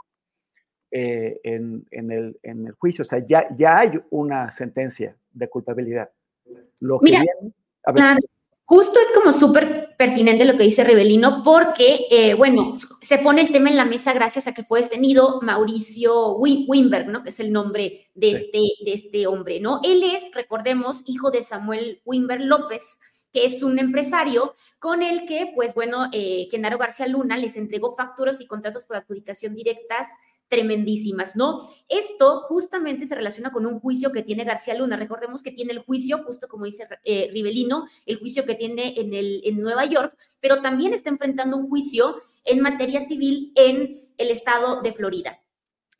eh, 0.90 1.40
en, 1.44 1.86
el, 1.93 2.72
juicio. 2.78 3.02
O 3.02 3.09
sea, 3.09 3.24
ya, 3.27 3.47
ya 3.56 3.78
hay 3.78 4.01
una 4.10 4.52
sentencia 4.52 5.16
de 5.32 5.48
culpabilidad. 5.48 6.10
Lo 6.81 6.98
que 6.98 7.12
Mira, 7.12 7.24
claro, 7.85 8.20
justo 8.70 9.01
es 9.01 9.09
como 9.12 9.32
súper 9.32 9.97
pertinente 9.98 10.44
lo 10.44 10.56
que 10.56 10.62
dice 10.62 10.84
Rivelino, 10.84 11.42
porque, 11.42 12.06
eh, 12.09 12.34
bueno, 12.34 12.74
se 13.01 13.18
pone 13.18 13.40
el 13.40 13.51
tema 13.51 13.68
en 13.68 13.76
la 13.76 13.84
mesa 13.84 14.12
gracias 14.12 14.47
a 14.47 14.55
que 14.55 14.62
fue 14.62 14.80
detenido 14.80 15.40
Mauricio 15.42 16.36
Wimberg, 16.36 17.09
¿no? 17.09 17.24
Que 17.24 17.30
es 17.30 17.40
el 17.40 17.51
nombre 17.51 18.09
de, 18.14 18.30
este, 18.30 18.60
de 18.84 18.92
este 18.92 19.26
hombre, 19.26 19.59
¿no? 19.59 19.80
Él 19.82 20.05
es, 20.05 20.30
recordemos, 20.32 21.02
hijo 21.06 21.32
de 21.32 21.42
Samuel 21.42 22.01
Wimberg 22.05 22.42
López, 22.42 23.01
que 23.32 23.44
es 23.44 23.62
un 23.62 23.78
empresario 23.78 24.55
con 24.78 25.02
el 25.02 25.24
que, 25.24 25.52
pues 25.55 25.74
bueno, 25.74 26.09
eh, 26.12 26.47
Genaro 26.51 26.78
García 26.78 27.07
Luna 27.07 27.36
les 27.36 27.57
entregó 27.57 27.94
facturas 27.94 28.40
y 28.40 28.47
contratos 28.47 28.86
por 28.86 28.97
adjudicación 28.97 29.55
directas 29.55 30.09
tremendísimas, 30.51 31.36
¿no? 31.36 31.69
Esto 31.89 32.43
justamente 32.48 33.07
se 33.07 33.15
relaciona 33.15 33.52
con 33.52 33.66
un 33.66 33.78
juicio 33.78 34.11
que 34.11 34.24
tiene 34.24 34.43
García 34.43 34.74
Luna. 34.74 34.97
Recordemos 34.97 35.44
que 35.44 35.52
tiene 35.52 35.73
el 35.73 35.78
juicio, 35.78 36.24
justo 36.24 36.48
como 36.48 36.65
dice 36.65 36.89
eh, 37.05 37.31
Rivelino, 37.32 37.86
el 38.05 38.19
juicio 38.19 38.44
que 38.44 38.57
tiene 38.57 38.94
en, 38.97 39.15
el, 39.15 39.40
en 39.44 39.61
Nueva 39.61 39.85
York, 39.85 40.16
pero 40.40 40.61
también 40.61 40.93
está 40.93 41.09
enfrentando 41.09 41.57
un 41.57 41.69
juicio 41.69 42.16
en 42.44 42.61
materia 42.61 43.01
civil 43.01 43.52
en 43.55 44.11
el 44.19 44.31
estado 44.31 44.82
de 44.82 44.93
Florida. 44.93 45.40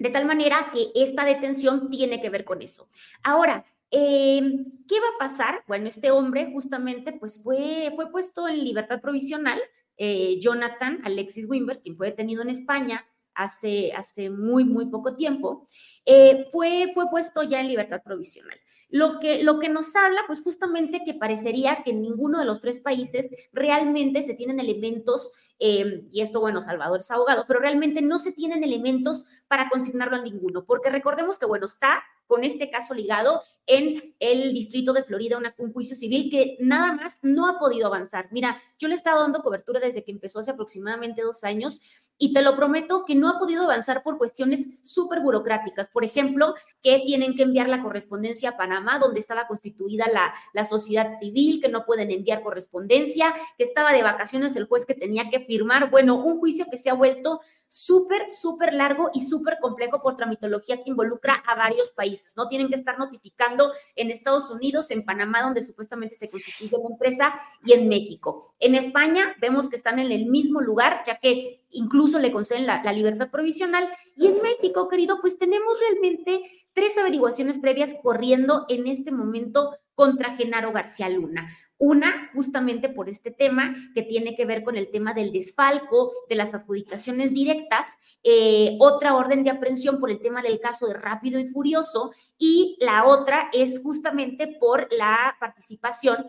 De 0.01 0.11
tal 0.11 0.25
manera 0.25 0.71
que 0.73 0.91
esta 0.97 1.25
detención 1.25 1.89
tiene 1.89 2.21
que 2.21 2.31
ver 2.31 2.45
con 2.45 2.61
eso. 2.61 2.89
Ahora, 3.23 3.65
Em, 3.91 4.65
¿Qué 4.87 5.01
va 5.01 5.07
a 5.17 5.19
pasar? 5.19 5.65
Bueno, 5.67 5.89
este 5.89 6.11
hombre 6.11 6.51
justamente 6.53 7.13
pues 7.13 7.43
fue, 7.43 7.93
fue 7.97 8.11
puesto 8.11 8.49
en 8.49 8.65
libertad 8.65 9.01
provisional, 9.01 9.61
eh, 9.97 10.39
Jonathan 10.41 11.01
Alexis 11.05 11.49
Wimber, 11.49 11.81
quien 11.81 11.97
fue 11.97 12.09
detenido 12.09 12.43
en 12.43 12.51
España 12.51 13.05
hace, 13.35 13.93
hace 13.93 14.31
muy, 14.31 14.65
muy 14.65 14.87
poco 14.87 15.15
tiempo, 15.15 15.67
eh, 16.05 16.47
fue, 16.53 16.91
fue 16.95 17.09
puesto 17.11 17.43
ya 17.43 17.61
en 17.61 17.69
libertad 17.69 18.03
provisional. 18.05 18.59
Lo 18.89 19.19
que, 19.19 19.43
lo 19.43 19.59
que 19.59 19.69
nos 19.69 19.95
habla, 19.97 20.23
pues 20.27 20.43
justamente 20.43 21.03
que 21.05 21.15
parecería 21.15 21.83
que 21.83 21.91
en 21.91 22.03
ninguno 22.03 22.39
de 22.39 22.45
los 22.45 22.61
tres 22.61 22.81
países 22.81 23.29
realmente 23.53 24.23
se 24.23 24.35
tienen 24.35 24.61
elementos, 24.61 25.33
em, 25.59 26.09
y 26.13 26.21
esto, 26.23 26.41
bueno, 26.41 26.61
Salvador 26.61 27.01
es 27.01 27.11
abogado, 27.11 27.45
pero 27.47 27.61
realmente 27.61 28.03
no 28.03 28.19
se 28.19 28.33
tienen 28.33 28.65
elementos 28.65 29.25
para 29.49 29.69
consignarlo 29.69 30.17
a 30.17 30.23
ninguno, 30.23 30.65
porque 30.65 30.91
recordemos 30.91 31.39
que, 31.39 31.47
bueno, 31.47 31.67
está 31.67 32.03
con 32.31 32.45
este 32.45 32.71
caso 32.71 32.95
ligado 32.95 33.43
en 33.67 34.15
el 34.21 34.53
distrito 34.53 34.93
de 34.93 35.03
Florida, 35.03 35.37
un 35.59 35.73
juicio 35.73 35.97
civil 35.97 36.31
que 36.31 36.57
nada 36.61 36.93
más 36.93 37.19
no 37.23 37.49
ha 37.49 37.59
podido 37.59 37.89
avanzar. 37.89 38.29
Mira, 38.31 38.57
yo 38.79 38.87
le 38.87 38.95
he 38.95 38.97
estado 38.97 39.21
dando 39.21 39.43
cobertura 39.43 39.81
desde 39.81 40.05
que 40.05 40.13
empezó 40.13 40.39
hace 40.39 40.53
aproximadamente 40.53 41.23
dos 41.23 41.43
años 41.43 41.81
y 42.19 42.33
te 42.33 42.43
lo 42.43 42.55
prometo 42.55 43.05
que 43.05 43.15
no 43.15 43.29
ha 43.29 43.39
podido 43.39 43.65
avanzar 43.65 44.03
por 44.03 44.19
cuestiones 44.19 44.69
súper 44.83 45.21
burocráticas. 45.21 45.89
Por 45.89 46.05
ejemplo, 46.05 46.55
que 46.83 47.01
tienen 47.01 47.35
que 47.35 47.43
enviar 47.43 47.69
la 47.69 47.83
correspondencia 47.83 48.51
a 48.51 48.57
Panamá, 48.57 48.99
donde 48.99 49.19
estaba 49.19 49.49
constituida 49.49 50.07
la, 50.13 50.33
la 50.53 50.65
sociedad 50.65 51.19
civil, 51.19 51.61
que 51.61 51.69
no 51.69 51.85
pueden 51.85 52.11
enviar 52.11 52.43
correspondencia, 52.43 53.35
que 53.57 53.65
estaba 53.65 53.93
de 53.93 54.03
vacaciones 54.03 54.55
el 54.55 54.67
juez 54.67 54.87
que 54.87 54.95
tenía 54.95 55.31
que 55.31 55.41
firmar. 55.41 55.91
Bueno, 55.91 56.17
un 56.17 56.39
juicio 56.39 56.67
que 56.71 56.77
se 56.77 56.91
ha 56.91 56.95
vuelto 56.95 57.41
súper, 57.67 58.29
súper 58.29 58.75
largo 58.75 59.11
y 59.15 59.21
súper 59.21 59.59
complejo 59.61 60.03
por 60.03 60.17
tramitología 60.17 60.79
que 60.79 60.91
involucra 60.91 61.43
a 61.47 61.55
varios 61.55 61.93
países. 61.93 62.20
¿No? 62.37 62.49
Tienen 62.49 62.69
que 62.69 62.75
estar 62.75 62.99
notificando 62.99 63.73
en 63.97 64.11
Estados 64.11 64.51
Unidos, 64.51 64.91
en 64.91 65.05
Panamá, 65.05 65.43
donde 65.43 65.63
supuestamente 65.63 66.15
se 66.15 66.29
constituye 66.29 66.71
la 66.71 66.89
empresa, 66.91 67.41
y 67.65 67.73
en 67.73 67.89
México. 67.89 68.55
En 68.59 68.75
España 68.75 69.35
vemos 69.41 69.69
que 69.69 69.77
están 69.77 69.99
en 69.99 70.13
el 70.13 70.27
mismo 70.27 70.61
lugar, 70.61 71.03
ya 71.07 71.19
que 71.19 71.65
incluso 71.71 72.19
le 72.19 72.31
conceden 72.31 72.67
la, 72.67 72.83
la 72.83 72.93
libertad 72.93 73.31
provisional. 73.31 73.89
Y 74.17 74.27
en 74.27 74.41
México, 74.43 74.89
querido, 74.89 75.21
pues 75.21 75.39
tenemos 75.39 75.79
realmente 75.81 76.43
tres 76.73 76.97
averiguaciones 76.99 77.59
previas 77.59 77.95
corriendo 78.03 78.67
en 78.69 78.87
este 78.87 79.13
momento 79.13 79.77
contra 79.95 80.35
Genaro 80.37 80.73
García 80.73 81.09
Luna. 81.09 81.49
Una, 81.83 82.31
justamente 82.35 82.91
por 82.91 83.09
este 83.09 83.31
tema 83.31 83.75
que 83.95 84.03
tiene 84.03 84.35
que 84.35 84.45
ver 84.45 84.63
con 84.63 84.77
el 84.77 84.91
tema 84.91 85.15
del 85.15 85.33
desfalco, 85.33 86.13
de 86.29 86.35
las 86.35 86.55
adjudicaciones 86.55 87.33
directas, 87.33 87.97
eh, 88.23 88.77
otra 88.81 89.17
orden 89.17 89.45
de 89.45 89.51
aprehensión 89.51 89.99
por 89.99 90.11
el 90.11 90.21
tema 90.21 90.43
del 90.43 90.61
caso 90.61 90.87
de 90.87 90.93
Rápido 90.93 91.41
y 91.41 91.47
Furioso 91.47 92.13
y 92.37 92.77
la 92.81 93.07
otra 93.07 93.49
es 93.55 93.81
justamente 93.83 94.47
por 94.61 94.93
la 94.93 95.39
participación 95.41 96.27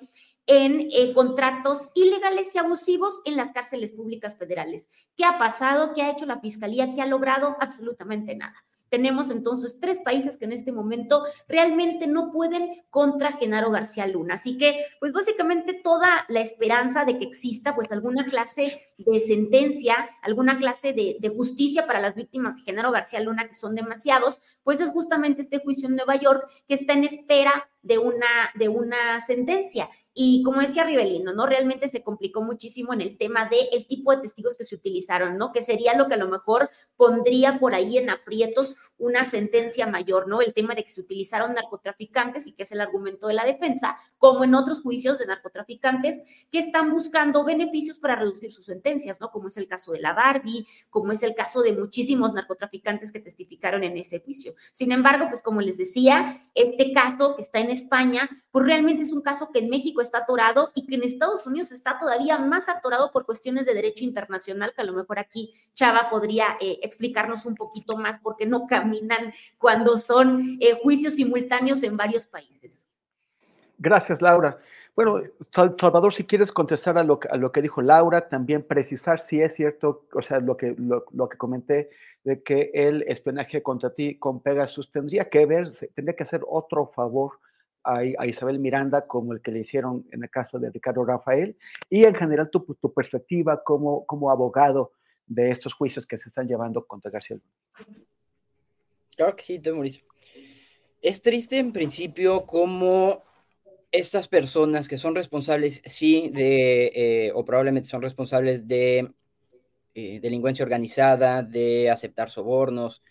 en 0.48 0.88
eh, 0.90 1.14
contratos 1.14 1.90
ilegales 1.96 2.56
y 2.56 2.60
abusivos 2.60 3.22
en 3.26 3.36
las 3.36 3.52
cárceles 3.52 3.92
públicas 3.92 4.38
federales. 4.38 4.90
¿Qué 5.18 5.26
ha 5.26 5.38
pasado? 5.38 5.92
¿Qué 5.94 6.02
ha 6.02 6.12
hecho 6.12 6.26
la 6.26 6.40
Fiscalía? 6.40 6.94
¿Qué 6.94 7.02
ha 7.02 7.08
logrado? 7.08 7.58
Absolutamente 7.60 8.36
nada. 8.36 8.56
Tenemos 8.92 9.32
entonces 9.32 9.80
tres 9.80 10.02
países 10.02 10.38
que 10.38 10.44
en 10.44 10.52
este 10.52 10.74
momento 10.74 11.24
realmente 11.48 12.08
no 12.08 12.30
pueden 12.34 12.84
contra 12.90 13.32
Genaro 13.32 13.72
García 13.72 14.06
Luna. 14.06 14.34
Así 14.34 14.58
que, 14.58 14.84
pues 15.00 15.14
básicamente 15.14 15.74
toda 15.74 16.26
la 16.28 16.42
esperanza 16.42 17.06
de 17.06 17.18
que 17.18 17.24
exista 17.24 17.74
pues 17.74 17.94
alguna 17.94 18.26
clase 18.26 18.82
de 18.98 19.20
sentencia, 19.22 20.10
alguna 20.22 20.60
clase 20.60 20.92
de, 20.92 21.32
justicia 21.34 21.88
para 21.88 22.02
las 22.02 22.16
víctimas 22.16 22.58
de 22.58 22.64
Genaro 22.64 22.92
García 22.92 23.22
Luna, 23.22 23.48
que 23.48 23.54
son 23.54 23.76
demasiados, 23.76 24.42
pues 24.64 24.82
es 24.82 24.92
justamente 24.92 25.42
este 25.42 25.60
juicio 25.60 25.88
en 25.88 25.96
Nueva 25.96 26.18
York 26.18 26.52
que 26.68 26.74
está 26.74 26.92
en 26.92 27.06
espera 27.06 27.70
de 27.82 27.98
una, 27.98 28.52
de 28.56 28.70
una 28.70 29.20
sentencia. 29.20 29.90
Y 30.14 30.44
como 30.44 30.62
decía 30.62 30.84
Rivelino, 30.84 31.34
¿no? 31.34 31.46
Realmente 31.46 31.88
se 31.88 32.04
complicó 32.04 32.42
muchísimo 32.42 32.94
en 32.94 33.02
el 33.02 33.18
tema 33.18 33.48
del 33.48 33.68
el 33.72 33.88
tipo 33.88 34.12
de 34.12 34.22
testigos 34.22 34.58
que 34.58 34.64
se 34.64 34.76
utilizaron, 34.76 35.38
¿no? 35.38 35.52
Que 35.52 35.62
sería 35.62 35.96
lo 35.96 36.08
que 36.08 36.16
a 36.16 36.18
lo 36.18 36.28
mejor 36.28 36.70
pondría 36.96 37.60
por 37.60 37.74
ahí 37.74 37.98
en 37.98 38.10
aprietos 38.10 38.76
una 39.02 39.26
sentencia 39.26 39.88
mayor, 39.88 40.28
¿no? 40.28 40.42
El 40.42 40.54
tema 40.54 40.76
de 40.76 40.84
que 40.84 40.92
se 40.92 41.02
utilizaron 41.02 41.54
narcotraficantes 41.54 42.46
y 42.46 42.54
que 42.54 42.64
es 42.64 42.72
el 42.72 42.82
argumento 42.82 43.28
de 43.28 43.34
la 43.34 43.44
defensa, 43.44 43.98
como 44.20 44.44
en 44.44 44.54
otros 44.54 44.82
juicios 44.82 45.18
de 45.18 45.26
narcotraficantes 45.26 46.22
que 46.52 46.60
están 46.60 46.92
buscando 46.92 47.44
beneficios 47.44 47.98
para 47.98 48.16
reducir 48.16 48.52
sus 48.52 48.68
sentencias, 48.68 49.20
¿no? 49.20 49.32
Como 49.32 49.48
es 49.48 49.58
el 49.58 49.68
caso 49.68 49.92
de 49.92 50.02
la 50.02 50.14
Barbie, 50.14 50.68
como 50.90 51.12
es 51.12 51.24
el 51.24 51.34
caso 51.34 51.64
de 51.64 51.74
muchísimos 51.74 52.34
narcotraficantes 52.34 53.12
que 53.12 53.20
testificaron 53.20 53.84
en 53.84 53.98
ese 53.98 54.20
juicio. 54.20 54.54
Sin 54.72 54.92
embargo, 54.92 55.26
pues 55.30 55.42
como 55.42 55.62
les 55.62 55.78
decía, 55.78 56.48
este 56.54 56.94
caso 56.94 57.36
que 57.36 57.42
está 57.42 57.60
en 57.60 57.72
España, 57.72 58.30
pues 58.52 58.66
realmente 58.66 59.02
es 59.02 59.14
un 59.14 59.22
caso 59.22 59.50
que 59.52 59.60
en 59.60 59.70
México 59.70 60.02
está 60.02 60.20
atorado 60.20 60.72
y 60.76 60.86
que 60.86 60.96
en 60.96 61.04
Estados 61.04 61.48
Unidos 61.48 61.72
está 61.72 61.98
todavía 61.98 62.38
más 62.38 62.70
atorado 62.70 63.12
por 63.12 63.26
cuestiones 63.26 63.66
de 63.66 63.74
derecho 63.74 64.04
internacional, 64.04 64.74
que 64.76 64.82
a 64.82 64.86
lo 64.86 64.94
mejor 64.94 65.18
aquí 65.18 65.52
Chava 65.74 66.10
podría 66.12 66.58
eh, 66.60 66.80
explicarnos 66.84 67.46
un 67.48 67.56
poquito 67.56 67.98
más 67.98 68.20
porque 68.20 68.46
no 68.46 68.68
caminan 68.92 69.34
cuando 69.58 69.98
son 69.98 70.58
eh, 70.60 70.78
juicios 70.82 71.16
simultáneos 71.16 71.84
en 71.84 71.98
varios 71.98 72.28
países. 72.28 72.90
Gracias, 73.78 74.22
Laura. 74.22 74.60
Bueno, 74.96 75.22
Salvador, 75.52 76.14
si 76.14 76.26
quieres 76.26 76.52
contestar 76.52 76.98
a 76.98 77.04
lo, 77.04 77.20
a 77.30 77.38
lo 77.38 77.52
que 77.52 77.62
dijo 77.62 77.82
Laura, 77.82 78.28
también 78.28 78.62
precisar 78.62 79.22
si 79.22 79.42
es 79.42 79.56
cierto, 79.56 80.06
o 80.14 80.22
sea, 80.22 80.40
lo 80.40 80.58
que, 80.58 80.76
lo, 80.78 81.06
lo 81.14 81.30
que 81.30 81.38
comenté 81.38 81.90
de 82.24 82.44
que 82.44 82.72
el 82.74 83.04
espionaje 83.04 83.64
contra 83.64 83.92
ti 83.92 84.20
con 84.20 84.42
Pegasus 84.42 84.92
tendría 84.92 85.30
que 85.30 85.46
ver, 85.46 85.72
tendría 85.96 86.16
que 86.16 86.24
hacer 86.24 86.42
otro 86.46 86.88
favor 86.88 87.40
a, 87.84 88.04
Isabel 88.28 88.60
Miranda 88.60 89.08
como 89.08 89.34
el 89.34 89.42
que 89.42 89.52
le 89.52 89.60
hicieron 89.60 90.06
en 90.12 90.24
el 90.24 90.30
caso 90.30 90.60
de 90.60 90.70
Ricardo 90.70 91.04
Rafael 91.04 91.58
y 91.90 92.04
en 92.04 92.14
general 92.14 92.50
tu, 92.52 92.60
tu 92.80 92.94
perspectiva 92.94 93.64
como, 93.64 94.06
como 94.06 94.30
abogado 94.30 94.92
de 95.26 95.50
estos 95.50 95.74
juicios 95.74 96.06
que 96.06 96.18
se 96.18 96.30
están 96.30 96.48
llevando 96.48 96.86
contra 96.86 97.10
García 97.10 97.38
Claro 99.22 99.36
que 99.36 99.44
sí, 99.44 99.62
Mauricio. 99.72 100.04
Es 101.00 101.22
triste 101.22 101.60
en 101.60 101.72
principio 101.72 102.44
como 102.48 103.22
estas 103.92 104.28
personas 104.28 104.88
que 104.88 104.98
son 104.98 105.14
responsables, 105.14 105.80
sí, 105.86 106.32
de, 106.34 106.92
eh, 106.96 107.32
o 107.36 107.46
probablemente 107.46 107.88
son 107.88 108.02
responsables 108.02 108.68
de 108.68 109.14
eh, 109.94 110.20
delincuencia 110.22 110.64
organizada, 110.64 111.44
de 111.44 111.92
aceptar 111.92 112.32
sobornos, 112.32 113.04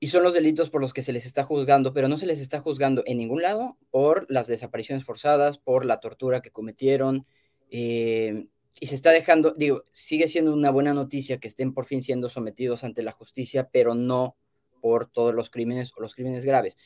y 0.00 0.08
son 0.08 0.24
los 0.24 0.34
delitos 0.34 0.68
por 0.68 0.80
los 0.80 0.92
que 0.92 1.04
se 1.04 1.12
les 1.12 1.26
está 1.26 1.44
juzgando, 1.44 1.92
pero 1.92 2.08
no 2.08 2.18
se 2.18 2.26
les 2.26 2.40
está 2.40 2.58
juzgando 2.58 3.04
en 3.06 3.18
ningún 3.18 3.40
lado 3.40 3.78
por 3.92 4.26
las 4.28 4.48
desapariciones 4.48 5.04
forzadas, 5.04 5.58
por 5.58 5.84
la 5.84 6.00
tortura 6.00 6.42
que 6.42 6.50
cometieron. 6.50 7.24
Eh, 7.70 8.48
y 8.80 8.86
se 8.86 8.96
está 8.96 9.12
dejando, 9.12 9.52
digo, 9.52 9.84
sigue 9.92 10.26
siendo 10.26 10.52
una 10.52 10.72
buena 10.72 10.92
noticia 10.92 11.38
que 11.38 11.46
estén 11.46 11.72
por 11.72 11.84
fin 11.84 12.02
siendo 12.02 12.28
sometidos 12.28 12.82
ante 12.82 13.04
la 13.04 13.12
justicia, 13.12 13.68
pero 13.72 13.94
no 13.94 14.36
por 14.84 15.10
todos 15.10 15.34
los 15.34 15.48
crímenes 15.48 15.92
o 15.96 16.02
los 16.02 16.14
crímenes 16.14 16.44
graves. 16.44 16.76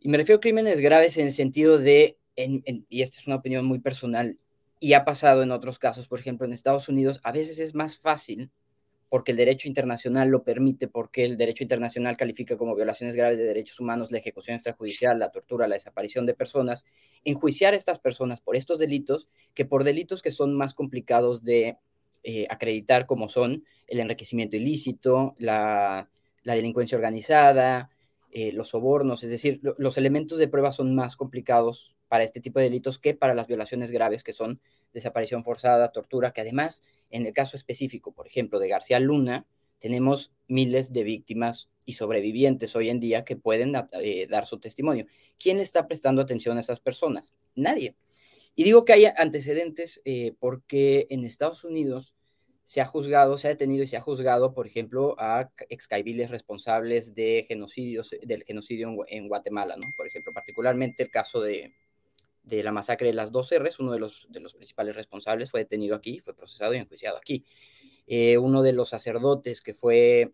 Y 0.00 0.08
me 0.08 0.16
refiero 0.16 0.38
a 0.38 0.40
crímenes 0.40 0.80
graves 0.80 1.18
en 1.18 1.26
el 1.26 1.34
sentido 1.34 1.76
de, 1.76 2.16
y 2.34 3.02
esta 3.02 3.18
es 3.18 3.26
una 3.26 3.36
opinión 3.36 3.66
muy 3.66 3.78
personal, 3.78 4.38
y 4.80 4.94
ha 4.94 5.04
pasado 5.04 5.42
en 5.42 5.50
otros 5.50 5.78
casos, 5.78 6.08
por 6.08 6.18
ejemplo, 6.18 6.46
en 6.46 6.54
Estados 6.54 6.88
Unidos, 6.88 7.20
a 7.24 7.32
veces 7.32 7.58
es 7.58 7.74
más 7.74 7.98
fácil 7.98 8.50
porque 9.10 9.32
el 9.32 9.36
derecho 9.36 9.68
internacional 9.68 10.30
lo 10.30 10.44
permite, 10.44 10.88
porque 10.88 11.24
el 11.24 11.36
derecho 11.36 11.62
internacional 11.62 12.16
califica 12.16 12.56
como 12.56 12.74
violaciones 12.74 13.14
graves 13.14 13.36
de 13.36 13.44
derechos 13.44 13.80
humanos 13.80 14.10
la 14.10 14.16
ejecución 14.16 14.54
extrajudicial, 14.54 15.18
la 15.18 15.30
tortura, 15.30 15.68
la 15.68 15.74
desaparición 15.74 16.24
de 16.24 16.32
personas, 16.32 16.86
enjuiciar 17.22 17.74
a 17.74 17.76
estas 17.76 17.98
personas 17.98 18.40
por 18.40 18.56
estos 18.56 18.78
delitos 18.78 19.28
que 19.52 19.66
por 19.66 19.84
delitos 19.84 20.22
que 20.22 20.32
son 20.32 20.56
más 20.56 20.72
complicados 20.72 21.44
de 21.44 21.76
eh, 22.22 22.46
acreditar 22.48 23.04
como 23.04 23.28
son 23.28 23.62
el 23.88 24.00
enriquecimiento 24.00 24.56
ilícito, 24.56 25.36
la, 25.38 26.08
delincuencia 26.54 26.96
organizada, 26.96 27.90
eh, 28.30 28.52
los 28.52 28.68
sobornos, 28.68 29.24
es 29.24 29.30
decir, 29.30 29.60
los 29.62 29.98
elementos 29.98 30.38
de 30.38 30.48
prueba 30.48 30.72
son 30.72 30.94
más 30.94 31.16
complicados 31.16 31.94
para 32.08 32.24
este 32.24 32.40
tipo 32.40 32.58
de 32.58 32.66
delitos 32.66 32.98
que 32.98 33.14
para 33.14 33.34
las 33.34 33.46
violaciones 33.46 33.90
graves 33.90 34.22
que 34.22 34.32
son 34.32 34.60
desaparición 34.92 35.44
forzada, 35.44 35.92
tortura, 35.92 36.32
que 36.32 36.40
además, 36.40 36.82
en 37.10 37.26
el 37.26 37.32
caso 37.32 37.56
específico, 37.56 38.12
por 38.12 38.26
ejemplo, 38.26 38.58
de 38.58 38.68
García 38.68 39.00
Luna, 39.00 39.46
tenemos 39.78 40.32
miles 40.48 40.92
de 40.92 41.04
víctimas 41.04 41.70
y 41.84 41.94
sobrevivientes 41.94 42.74
hoy 42.74 42.88
en 42.90 43.00
día 43.00 43.24
que 43.24 43.36
pueden 43.36 43.74
eh, 43.92 44.26
dar 44.28 44.46
su 44.46 44.58
testimonio. 44.58 45.06
¿Quién 45.38 45.60
está 45.60 45.86
prestando 45.86 46.22
atención 46.22 46.56
a 46.56 46.60
esas 46.60 46.80
personas? 46.80 47.34
Nadie. 47.54 47.94
Y 48.54 48.64
digo 48.64 48.84
que 48.84 48.94
hay 48.94 49.04
antecedentes 49.04 50.00
eh, 50.04 50.34
porque 50.40 51.06
en 51.10 51.24
Estados 51.24 51.62
Unidos 51.62 52.14
se 52.66 52.80
ha 52.80 52.84
juzgado, 52.84 53.38
se 53.38 53.46
ha 53.46 53.50
detenido 53.50 53.84
y 53.84 53.86
se 53.86 53.96
ha 53.96 54.00
juzgado, 54.00 54.52
por 54.52 54.66
ejemplo, 54.66 55.14
a 55.18 55.52
excaibiles 55.68 56.30
responsables 56.30 57.14
de 57.14 57.44
genocidios, 57.46 58.10
del 58.22 58.42
genocidio 58.42 59.04
en, 59.06 59.28
Guatemala, 59.28 59.76
¿no? 59.76 59.86
Por 59.96 60.08
ejemplo, 60.08 60.32
particularmente 60.32 61.04
el 61.04 61.10
caso 61.12 61.40
de, 61.40 61.74
de 62.42 62.64
la 62.64 62.72
masacre 62.72 63.06
de 63.06 63.14
las 63.14 63.30
dos 63.30 63.54
R's, 63.56 63.78
uno 63.78 63.92
de 63.92 64.00
los, 64.00 64.26
de 64.30 64.40
los 64.40 64.52
principales 64.52 64.96
responsables 64.96 65.48
fue 65.48 65.60
detenido 65.60 65.94
aquí, 65.94 66.18
fue 66.18 66.34
procesado 66.34 66.74
y 66.74 66.78
enjuiciado 66.78 67.18
aquí. 67.18 67.44
Eh, 68.08 68.36
uno 68.36 68.64
de 68.64 68.72
los 68.72 68.88
sacerdotes 68.88 69.62
que 69.62 69.72
fue 69.72 70.32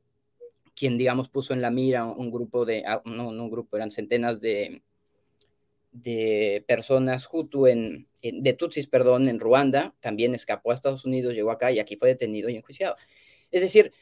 quien, 0.74 0.96
digamos, 0.96 1.28
puso 1.28 1.52
en 1.52 1.60
la 1.60 1.70
mira 1.70 2.06
un 2.06 2.30
grupo 2.30 2.64
de, 2.64 2.82
ah, 2.86 3.02
no, 3.04 3.28
un 3.28 3.50
grupo, 3.50 3.76
eran 3.76 3.90
centenas 3.90 4.40
de, 4.40 4.82
de 5.90 6.64
personas 6.66 7.28
Hutu 7.30 7.66
en, 7.66 8.08
de 8.22 8.52
Tutsis, 8.52 8.86
perdón, 8.86 9.28
en 9.28 9.40
Ruanda, 9.40 9.94
también 10.00 10.34
escapó 10.34 10.70
a 10.70 10.74
Estados 10.74 11.04
Unidos, 11.04 11.34
llegó 11.34 11.50
acá 11.50 11.72
y 11.72 11.78
aquí 11.78 11.96
fue 11.96 12.08
detenido 12.08 12.48
y 12.48 12.56
enjuiciado. 12.56 12.96
Es 13.50 13.62
decir, 13.62 13.92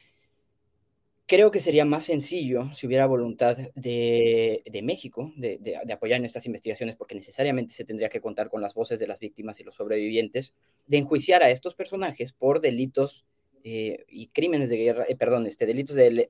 Creo 1.31 1.49
que 1.49 1.61
sería 1.61 1.85
más 1.85 2.03
sencillo 2.03 2.73
si 2.73 2.85
hubiera 2.85 3.05
voluntad 3.05 3.55
de, 3.73 4.81
México 4.83 5.31
de, 5.37 5.79
apoyar 5.89 6.19
en 6.19 6.25
estas 6.25 6.45
investigaciones, 6.45 6.97
porque 6.97 7.15
necesariamente 7.15 7.73
se 7.73 7.85
tendría 7.85 8.09
que 8.09 8.19
contar 8.19 8.49
con 8.49 8.61
las 8.61 8.73
voces 8.73 8.99
de 8.99 9.07
las 9.07 9.19
víctimas 9.19 9.57
y 9.57 9.63
los 9.63 9.75
sobrevivientes, 9.75 10.53
de 10.87 10.97
enjuiciar 10.97 11.41
a 11.41 11.49
estos 11.49 11.73
personajes 11.73 12.33
por 12.33 12.59
delitos 12.59 13.23
eh, 13.63 14.03
y 14.09 14.27
crímenes 14.27 14.69
de 14.69 14.75
guerra, 14.75 15.05
eh, 15.07 15.15
perdón, 15.15 15.45
este, 15.45 15.65
delitos 15.65 15.95
de, 15.95 16.27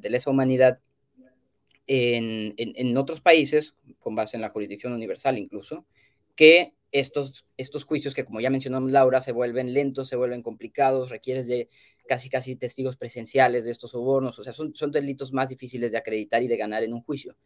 lesa 0.00 0.30
humanidad 0.30 0.78
en, 1.88 2.54
en, 2.56 2.96
otros 2.96 3.20
países, 3.20 3.74
con 3.98 4.14
base 4.14 4.36
en 4.36 4.42
la 4.42 4.50
jurisdicción 4.50 4.92
universal 4.92 5.36
incluso, 5.36 5.84
que 6.36 6.74
estos, 6.94 7.44
estos 7.56 7.82
juicios 7.82 8.14
que, 8.14 8.24
como 8.24 8.40
ya 8.40 8.50
mencionó 8.50 8.80
Laura, 8.80 9.20
se 9.20 9.32
vuelven 9.32 9.74
lentos, 9.74 10.06
se 10.06 10.14
vuelven 10.14 10.42
complicados, 10.42 11.10
requieres 11.10 11.48
de 11.48 11.68
casi 12.06 12.30
casi 12.30 12.54
testigos 12.54 12.96
presenciales 12.96 13.64
de 13.64 13.72
estos 13.72 13.90
sobornos, 13.90 14.38
o 14.38 14.44
sea, 14.44 14.52
son, 14.52 14.76
son 14.76 14.92
delitos 14.92 15.32
más 15.32 15.48
difíciles 15.48 15.90
de 15.90 15.98
acreditar 15.98 16.44
y 16.44 16.46
de 16.46 16.56
ganar 16.56 16.84
en 16.84 16.94
un 16.94 17.02
juicio. 17.02 17.36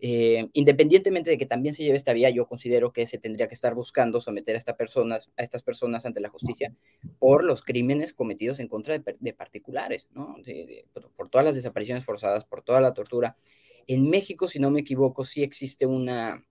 Eh, 0.00 0.48
independientemente 0.52 1.30
de 1.30 1.38
que 1.38 1.46
también 1.46 1.74
se 1.74 1.82
lleve 1.82 1.96
esta 1.96 2.12
vía, 2.12 2.28
yo 2.28 2.46
considero 2.46 2.92
que 2.92 3.06
se 3.06 3.16
tendría 3.16 3.48
que 3.48 3.54
estar 3.54 3.74
buscando 3.74 4.20
someter 4.20 4.54
a, 4.54 4.58
estas 4.58 4.76
personas, 4.76 5.32
a 5.38 5.42
estas 5.42 5.62
personas 5.62 6.04
ante 6.04 6.20
la 6.20 6.28
justicia 6.28 6.74
por 7.18 7.42
los 7.42 7.62
crímenes 7.62 8.12
cometidos 8.12 8.60
en 8.60 8.68
contra 8.68 8.98
de, 8.98 9.32
particulares, 9.32 10.08
¿no? 10.12 10.36
por, 11.16 11.30
todas 11.30 11.44
las 11.46 11.54
desapariciones 11.54 12.04
forzadas, 12.04 12.44
por 12.44 12.62
toda 12.62 12.82
la 12.82 12.92
tortura. 12.92 13.38
En 13.86 14.10
México, 14.10 14.46
si 14.46 14.58
no 14.58 14.70
me 14.70 14.80
equivoco, 14.80 15.24
sí 15.24 15.42
existe 15.42 15.86
una, 15.86 16.44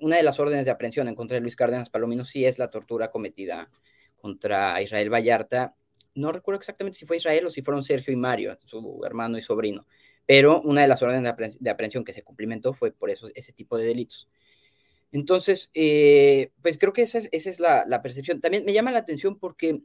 una 0.00 0.16
de 0.16 0.22
las 0.22 0.38
órdenes 0.40 0.64
de 0.64 0.72
aprehensión 0.72 1.08
en 1.08 1.14
contra 1.14 1.36
de 1.36 1.40
Luis 1.40 1.56
Cárdenas 1.56 1.90
Palomino, 1.90 2.24
sí 2.24 2.44
es 2.44 2.58
la 2.58 2.70
tortura 2.70 3.10
cometida 3.10 3.70
contra 4.16 4.80
Israel 4.82 5.12
Vallarta 5.12 5.74
no 6.14 6.32
recuerdo 6.32 6.58
exactamente 6.58 6.98
si 6.98 7.06
fue 7.06 7.16
Israel 7.16 7.46
o 7.46 7.50
si 7.50 7.62
fueron 7.62 7.82
Sergio 7.82 8.12
y 8.12 8.16
Mario, 8.16 8.56
su 8.66 9.02
hermano 9.04 9.36
y 9.36 9.42
sobrino, 9.42 9.86
pero 10.26 10.60
una 10.62 10.82
de 10.82 10.88
las 10.88 11.02
órdenes 11.02 11.34
de, 11.60 11.70
aprehensión 11.70 12.04
que 12.04 12.12
se 12.12 12.22
cumplimentó 12.22 12.72
fue 12.72 12.92
por 12.92 13.10
eso, 13.10 13.28
ese 13.34 13.52
tipo 13.52 13.76
de 13.76 13.86
delitos. 13.86 14.28
Entonces, 15.12 15.70
eh, 15.74 16.50
pues 16.62 16.78
creo 16.78 16.92
que 16.92 17.02
esa 17.02 17.18
es, 17.18 17.60
la, 17.60 18.02
percepción. 18.02 18.40
También 18.40 18.64
me 18.64 18.72
llama 18.72 18.90
la 18.90 18.98
atención 18.98 19.38
porque, 19.38 19.82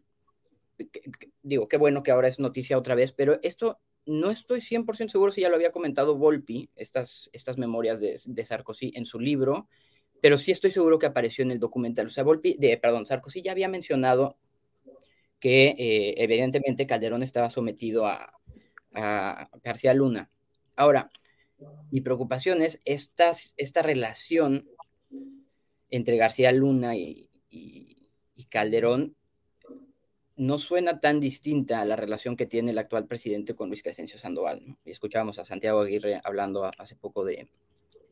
digo, 1.44 1.68
qué 1.68 1.78
bueno 1.78 2.04
que 2.04 2.12
ahora 2.12 2.28
es 2.28 2.40
noticia 2.40 2.78
otra 2.78 2.96
vez, 2.96 3.12
pero 3.12 3.40
esto 3.44 3.80
no 4.06 4.32
estoy 4.32 4.62
100% 4.62 5.10
seguro 5.10 5.32
si 5.32 5.42
ya 5.42 5.50
lo 5.50 5.56
había 5.56 5.72
comentado 5.72 6.18
Volpi, 6.18 6.70
estas, 6.76 7.30
estas 7.32 7.58
memorias 7.58 8.00
de, 8.00 8.20
de, 8.26 8.44
Sarkozy 8.44 8.92
en 8.96 9.06
su 9.06 9.20
libro, 9.20 9.68
pero 10.22 10.38
sí 10.38 10.52
estoy 10.52 10.72
seguro 10.72 11.00
que 11.00 11.06
apareció 11.06 11.44
en 11.44 11.52
el 11.52 11.60
documental. 11.60 12.08
O 12.08 12.10
sea, 12.10 12.24
de, 12.24 12.80
perdón, 12.82 13.06
Sarkozy 13.06 13.42
ya 13.42 13.52
había 13.52 13.68
mencionado 13.68 14.38
que 15.40 15.76
eh, 15.78 16.16
evidentemente 16.18 16.86
Calderón 16.86 17.24
estaba 17.24 17.50
sometido 17.50 18.06
a, 18.06 18.34
García 19.64 19.94
Luna. 19.94 20.30
Ahora, 20.76 21.12
mi 21.92 22.02
preocupación 22.02 22.62
es 22.64 22.82
esta, 22.86 23.32
esta 23.56 23.82
relación 23.82 24.68
entre 25.90 26.18
García 26.18 26.52
Luna 26.52 26.96
y, 26.96 27.28
Calderón 28.50 29.16
no 30.36 30.58
suena 30.58 31.00
tan 31.00 31.20
distinta 31.20 31.82
a 31.82 31.86
la 31.86 31.96
relación 31.96 32.36
que 32.36 32.48
tiene 32.48 32.72
el 32.72 32.80
actual 32.80 33.06
presidente 33.06 33.54
con 33.54 33.68
Luis 33.68 33.84
Crescencio 33.84 34.18
Sandoval. 34.18 34.78
Y 34.84 34.90
escuchábamos 34.90 35.38
a 35.38 35.46
Santiago 35.46 35.82
Aguirre 35.82 36.20
hablando 36.24 36.66
hace 36.80 36.96
poco 36.96 37.24
de, 37.24 37.48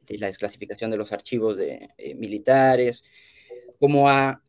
de 0.07 0.17
la 0.17 0.27
desclasificación 0.27 0.89
de 0.91 0.97
los 0.97 1.11
archivos 1.11 1.57
de, 1.57 1.89
eh, 1.97 2.15
militares, 2.15 3.03
cómo 3.79 4.09
ha 4.09 4.41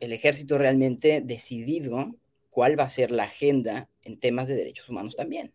el 0.00 0.12
ejército 0.12 0.58
realmente 0.58 1.22
decidido 1.24 2.14
cuál 2.50 2.78
va 2.78 2.84
a 2.84 2.88
ser 2.88 3.10
la 3.10 3.24
agenda 3.24 3.88
en 4.02 4.18
temas 4.18 4.48
de 4.48 4.56
derechos 4.56 4.88
humanos 4.88 5.16
también. 5.16 5.52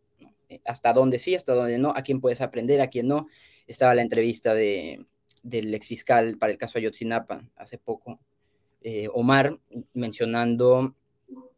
Eh, 0.50 0.62
hasta 0.66 0.94
dónde 0.94 1.20
sí, 1.20 1.36
hasta 1.36 1.54
dónde 1.54 1.78
no, 1.78 1.94
a 1.96 2.02
quién 2.02 2.22
puedes 2.22 2.42
aprender, 2.42 2.82
a 2.82 2.90
quién 2.90 3.08
no. 3.08 3.28
Estaba 3.68 3.96
la 3.96 4.02
entrevista 4.02 4.54
de, 4.54 5.06
del 5.44 5.74
exfiscal 5.74 6.38
para 6.38 6.52
el 6.52 6.58
caso 6.58 6.78
Ayotzinapa 6.78 7.44
hace 7.56 7.78
poco, 7.78 8.20
eh, 8.82 9.08
Omar, 9.14 9.60
mencionando 9.94 10.96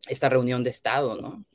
esta 0.07 0.29
reunión 0.29 0.63
de 0.63 0.69
Estado, 0.69 1.15
¿no? 1.15 1.45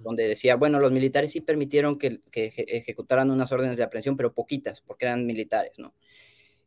donde 0.00 0.26
decía, 0.26 0.56
bueno, 0.56 0.80
los 0.80 0.92
militares 0.92 1.32
sí 1.32 1.40
permitieron 1.40 1.98
que, 1.98 2.20
ejecutaran 2.32 3.30
unas 3.30 3.52
órdenes 3.52 3.76
de 3.76 3.84
aprehensión, 3.84 4.16
pero 4.16 4.32
poquitas, 4.32 4.80
porque 4.80 5.04
eran 5.04 5.26
militares, 5.26 5.72
¿no? 5.78 5.94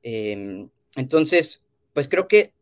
Em, 0.03 0.69
entonces, 0.95 1.63
pues 1.93 2.07
creo 2.07 2.27
que 2.27 2.53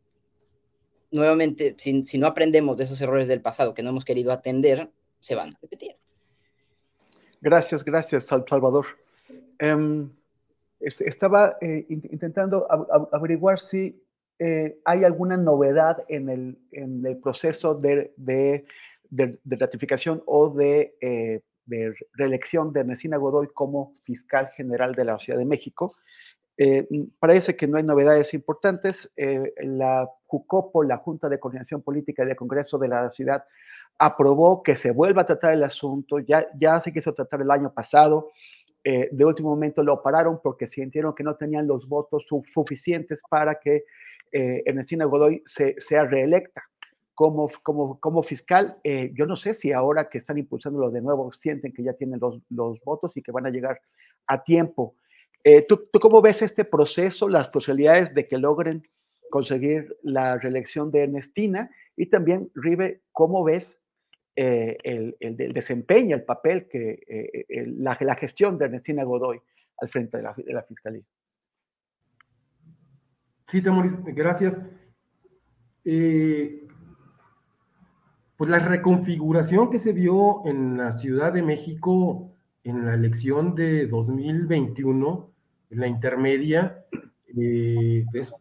nuevamente, 1.11 1.75
si, 1.77 2.17
no 2.17 2.27
aprendemos 2.27 2.77
de 2.77 2.85
esos 2.85 3.01
errores 3.01 3.27
del 3.27 3.41
pasado 3.41 3.73
que 3.73 3.83
no 3.83 3.89
hemos 3.89 4.05
querido 4.05 4.31
atender, 4.31 4.89
se 5.19 5.35
van 5.35 5.49
a 5.49 5.59
repetir. 5.61 5.95
Gracias, 7.41 7.83
gracias, 7.83 8.25
Salvador. 8.25 8.85
Em, 9.59 10.09
estaba 10.79 11.57
eh, 11.59 11.85
intentando 11.89 12.67
averiguar 13.11 13.59
si 13.59 14.01
eh, 14.41 14.79
hay 14.85 15.03
alguna 15.03 15.35
novedad 15.35 16.05
en 16.07 16.29
el, 16.29 17.17
proceso 17.21 17.75
de, 17.75 18.13
ratificación 19.45 20.23
o 20.25 20.49
de, 20.49 20.95
eh, 21.01 21.41
de, 21.65 21.93
reelección 22.13 22.71
de 22.71 22.79
Ernestina 22.79 23.17
Godoy 23.17 23.49
como 23.53 23.97
fiscal 24.03 24.49
general 24.55 24.95
de 24.95 25.03
la 25.03 25.19
Ciudad 25.19 25.37
de 25.37 25.45
México. 25.45 25.97
Eh, 26.57 26.87
parece 27.19 27.57
que 27.57 27.67
no 27.67 27.77
hay 27.77 27.83
novedades 27.83 28.33
importantes. 28.33 29.11
la 29.17 30.09
JUCOPO, 30.27 30.83
la 30.83 30.97
Junta 30.97 31.27
de 31.27 31.39
Coordinación 31.39 31.81
Política 31.81 32.23
del 32.23 32.37
Congreso 32.37 32.77
de 32.77 32.87
la 32.87 33.11
Ciudad, 33.11 33.43
aprobó 33.97 34.63
que 34.63 34.77
se 34.77 34.91
vuelva 34.91 35.23
a 35.23 35.25
tratar 35.25 35.53
el 35.53 35.65
asunto. 35.65 36.19
Ya 36.19 36.81
se 36.81 36.93
quiso 36.93 37.13
tratar 37.13 37.41
el 37.41 37.51
año 37.51 37.73
pasado. 37.73 38.31
de 38.83 39.25
último 39.25 39.49
momento 39.49 39.83
lo 39.83 40.01
pararon 40.01 40.39
porque 40.41 40.65
sintieron 40.65 41.13
que 41.13 41.23
no 41.23 41.35
tenían 41.35 41.67
los 41.67 41.87
votos 41.89 42.25
suficientes 42.53 43.21
para 43.29 43.59
que 43.59 43.83
eh, 44.31 44.63
Ernestina 44.65 45.05
Godoy 45.05 45.43
sea 45.45 46.05
reelecta 46.05 46.63
como, 47.13 47.49
como, 47.63 47.99
como 47.99 48.23
fiscal. 48.23 48.77
Eh, 48.83 49.11
yo 49.13 49.25
no 49.25 49.35
sé 49.35 49.53
si 49.53 49.71
ahora 49.71 50.09
que 50.09 50.17
están 50.17 50.37
impulsándolo 50.37 50.89
de 50.89 51.01
nuevo 51.01 51.31
sienten 51.33 51.73
que 51.73 51.83
ya 51.83 51.93
tienen 51.93 52.19
los, 52.19 52.41
los 52.49 52.79
votos 52.81 53.15
y 53.17 53.21
que 53.21 53.31
van 53.31 53.45
a 53.45 53.49
llegar 53.49 53.81
a 54.27 54.43
tiempo. 54.43 54.95
Eh, 55.43 55.65
¿tú, 55.67 55.89
¿tú, 55.91 55.99
cómo 55.99 56.21
ves 56.21 56.41
este 56.41 56.63
proceso, 56.63 57.27
las 57.27 57.49
posibilidades 57.49 58.13
de 58.13 58.27
que 58.27 58.37
logren 58.37 58.83
conseguir 59.29 59.97
la 60.01 60.37
reelección 60.37 60.91
de 60.91 61.03
Ernestina? 61.03 61.69
Y 61.97 62.05
también, 62.05 62.51
Rive, 62.55 63.01
¿cómo 63.11 63.43
ves 63.43 63.79
el, 64.35 65.17
el, 65.19 65.35
desempeño, 65.53 66.15
el 66.15 66.23
papel 66.23 66.69
que 66.69 67.45
la, 67.77 67.97
la, 67.99 68.15
gestión 68.15 68.57
de 68.57 68.65
Ernestina 68.65 69.03
Godoy 69.03 69.41
al 69.79 69.89
frente 69.89 70.15
de 70.15 70.23
la, 70.23 70.33
de 70.37 70.53
la 70.53 70.63
Fiscalía? 70.63 71.03
Sí, 73.49 73.63
Temoris, 73.63 73.97
gracias. 74.03 74.61
Eh, 75.83 76.67
pues 78.37 78.47
la 78.47 78.59
reconfiguración 78.59 79.71
que 79.71 79.79
se 79.79 79.91
vio 79.91 80.45
en 80.45 80.77
la 80.77 80.93
Ciudad 80.93 81.33
de 81.33 81.41
México 81.41 82.31
en 82.63 82.85
la 82.85 82.93
elección 82.93 83.55
de 83.55 83.87
2021, 83.87 85.31
en 85.71 85.79
la 85.79 85.87
intermedia, 85.87 86.85
eh, 87.35 88.05
eso 88.13 88.37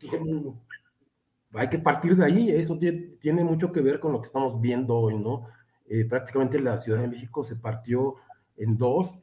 hay 1.54 1.70
que 1.70 1.78
partir 1.78 2.14
de 2.14 2.26
ahí, 2.26 2.50
eso 2.50 2.78
tiene, 2.78 3.44
mucho 3.44 3.72
que 3.72 3.80
ver 3.80 4.00
con 4.00 4.12
lo 4.12 4.20
que 4.20 4.26
estamos 4.26 4.60
viendo 4.60 4.94
hoy, 4.94 5.16
¿no? 5.16 5.46
Eh, 5.86 6.04
prácticamente 6.04 6.60
la 6.60 6.76
Ciudad 6.76 7.00
de 7.00 7.08
México 7.08 7.42
se 7.42 7.56
partió 7.56 8.16
en 8.58 8.76
dos, 8.76 9.18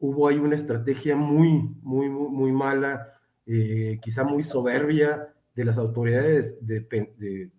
hubo 0.00 0.26
ahí 0.26 0.38
una 0.38 0.54
estrategia 0.54 1.16
muy, 1.16 1.70
muy, 1.82 2.08
muy, 2.08 2.30
muy 2.30 2.52
mala 2.52 3.13
eh, 3.46 3.98
quizá 4.00 4.24
muy 4.24 4.42
soberbia 4.42 5.34
de 5.54 5.64
las 5.64 5.78
autoridades 5.78 6.56
de, 6.66 7.50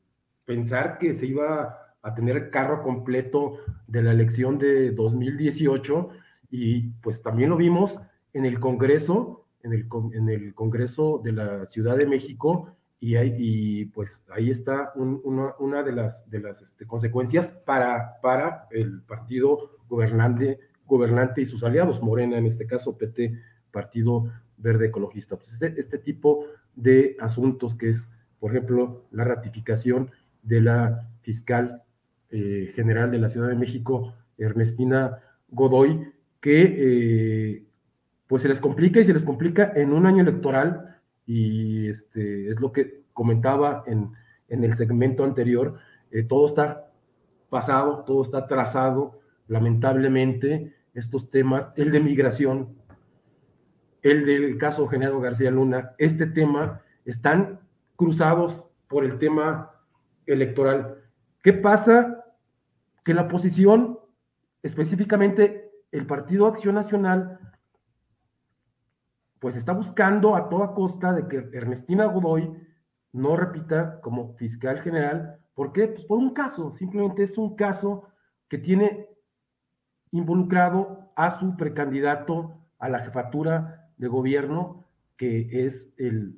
pensar 0.46 0.98
que 0.98 1.14
se 1.14 1.26
iba 1.26 1.96
a 2.02 2.14
tener 2.14 2.52
carro 2.52 2.84
completo 2.84 3.58
de 3.88 4.04
la 4.04 4.12
elección 4.12 4.60
de 4.60 4.92
2018 4.92 6.10
y 6.52 6.90
pues 7.02 7.22
también 7.24 7.50
lo 7.50 7.58
vimos 7.58 8.02
en 8.34 8.46
el 8.46 8.60
Congreso, 8.60 9.48
en 9.64 9.74
el, 9.74 9.88
en 10.14 10.30
el 10.30 10.54
Congreso 10.54 11.20
de 11.24 11.32
la 11.32 11.66
Ciudad 11.66 11.98
de 11.98 12.06
México 12.06 12.76
y, 13.00 13.18
y 13.18 13.86
pues 13.86 14.24
ahí 14.30 14.50
está 14.50 14.92
una, 14.96 15.54
una, 15.60 15.84
de 15.84 15.92
las, 15.92 16.30
de 16.30 16.40
las 16.40 16.62
este, 16.62 16.86
consecuencias 16.86 17.52
para, 17.52 18.20
para 18.22 18.68
el 18.72 19.02
partido 19.02 19.80
gobernante, 19.88 20.60
gobernante 20.86 21.42
y 21.42 21.46
sus 21.46 21.64
aliados, 21.64 22.02
Morena 22.02 22.38
en 22.38 22.46
este 22.46 22.68
caso, 22.68 22.98
PT, 22.98 23.40
Partido 23.72 24.32
verde 24.58 24.88
ecologista. 24.88 25.36
Pues 25.36 25.54
este, 25.54 25.80
este, 25.80 25.98
tipo 25.98 26.46
de 26.76 27.16
asuntos 27.20 27.76
que 27.76 27.90
es, 27.90 28.12
por 28.40 28.52
ejemplo, 28.52 29.06
la 29.12 29.24
ratificación 29.24 30.12
de 30.44 30.62
la 30.62 31.10
fiscal 31.22 31.84
eh, 32.30 32.72
general 32.76 33.12
de 33.12 33.20
la 33.20 33.30
Ciudad 33.30 33.50
de 33.50 33.56
México, 33.56 34.14
Ernestina 34.38 35.20
Godoy, 35.50 36.12
que 36.40 36.76
eh, 36.78 37.64
pues 38.28 38.42
se 38.42 38.48
les 38.48 38.62
complica 38.62 39.00
y 39.00 39.06
se 39.06 39.14
les 39.14 39.26
complica 39.26 39.72
en 39.76 39.94
un 39.94 40.06
año 40.06 40.22
electoral 40.22 41.00
y 41.26 41.88
este, 41.88 42.50
es 42.50 42.60
lo 42.60 42.72
que 42.72 43.04
comentaba 43.14 43.84
en, 43.88 44.12
en 44.50 44.64
el 44.64 44.76
segmento 44.76 45.24
anterior, 45.24 45.76
eh, 46.12 46.24
todo 46.24 46.46
está 46.46 46.92
pasado, 47.50 48.04
todo 48.06 48.22
está 48.22 48.48
trazado, 48.48 49.20
lamentablemente, 49.48 50.74
estos 50.94 51.30
temas, 51.30 51.72
el 51.76 51.92
de 51.92 52.00
migración, 52.00 52.76
el 54.06 54.24
del 54.24 54.60
caso 54.60 54.88
Genaro 54.88 55.20
García 55.20 55.50
Luna, 55.50 55.96
este 55.98 56.28
tema, 56.28 56.84
están 57.06 57.60
cruzados 57.96 58.70
por 58.88 59.04
el 59.04 59.18
tema 59.18 59.72
electoral. 60.28 61.04
¿Qué 61.42 61.54
pasa? 61.54 62.24
Que 63.04 63.16
la 63.16 63.24
oposición, 63.24 64.00
específicamente 64.62 65.72
el 65.92 66.06
Partido 66.06 66.46
Acción 66.46 66.76
Nacional, 66.76 67.40
pues 69.40 69.56
está 69.56 69.74
buscando 69.74 70.36
a 70.36 70.50
toda 70.50 70.76
costa 70.76 71.12
de 71.12 71.28
que 71.28 71.58
Ernestina 71.58 72.06
Godoy 72.06 72.54
no 73.12 73.36
repita 73.36 74.02
como 74.02 74.36
fiscal 74.36 74.82
general. 74.82 75.40
¿Por 75.56 75.72
qué? 75.72 75.88
Pues 75.88 76.06
por 76.06 76.20
un 76.20 76.32
caso, 76.32 76.72
simplemente 76.72 77.24
es 77.24 77.40
un 77.40 77.56
caso 77.56 78.08
que 78.50 78.60
tiene 78.60 79.10
involucrado 80.12 81.12
a 81.16 81.32
su 81.32 81.58
precandidato 81.58 82.62
a 82.78 82.88
la 82.88 83.00
jefatura 83.00 83.82
de 83.98 84.08
gobierno, 84.08 84.86
que 85.18 85.48
es 85.52 85.94
el, 85.98 86.36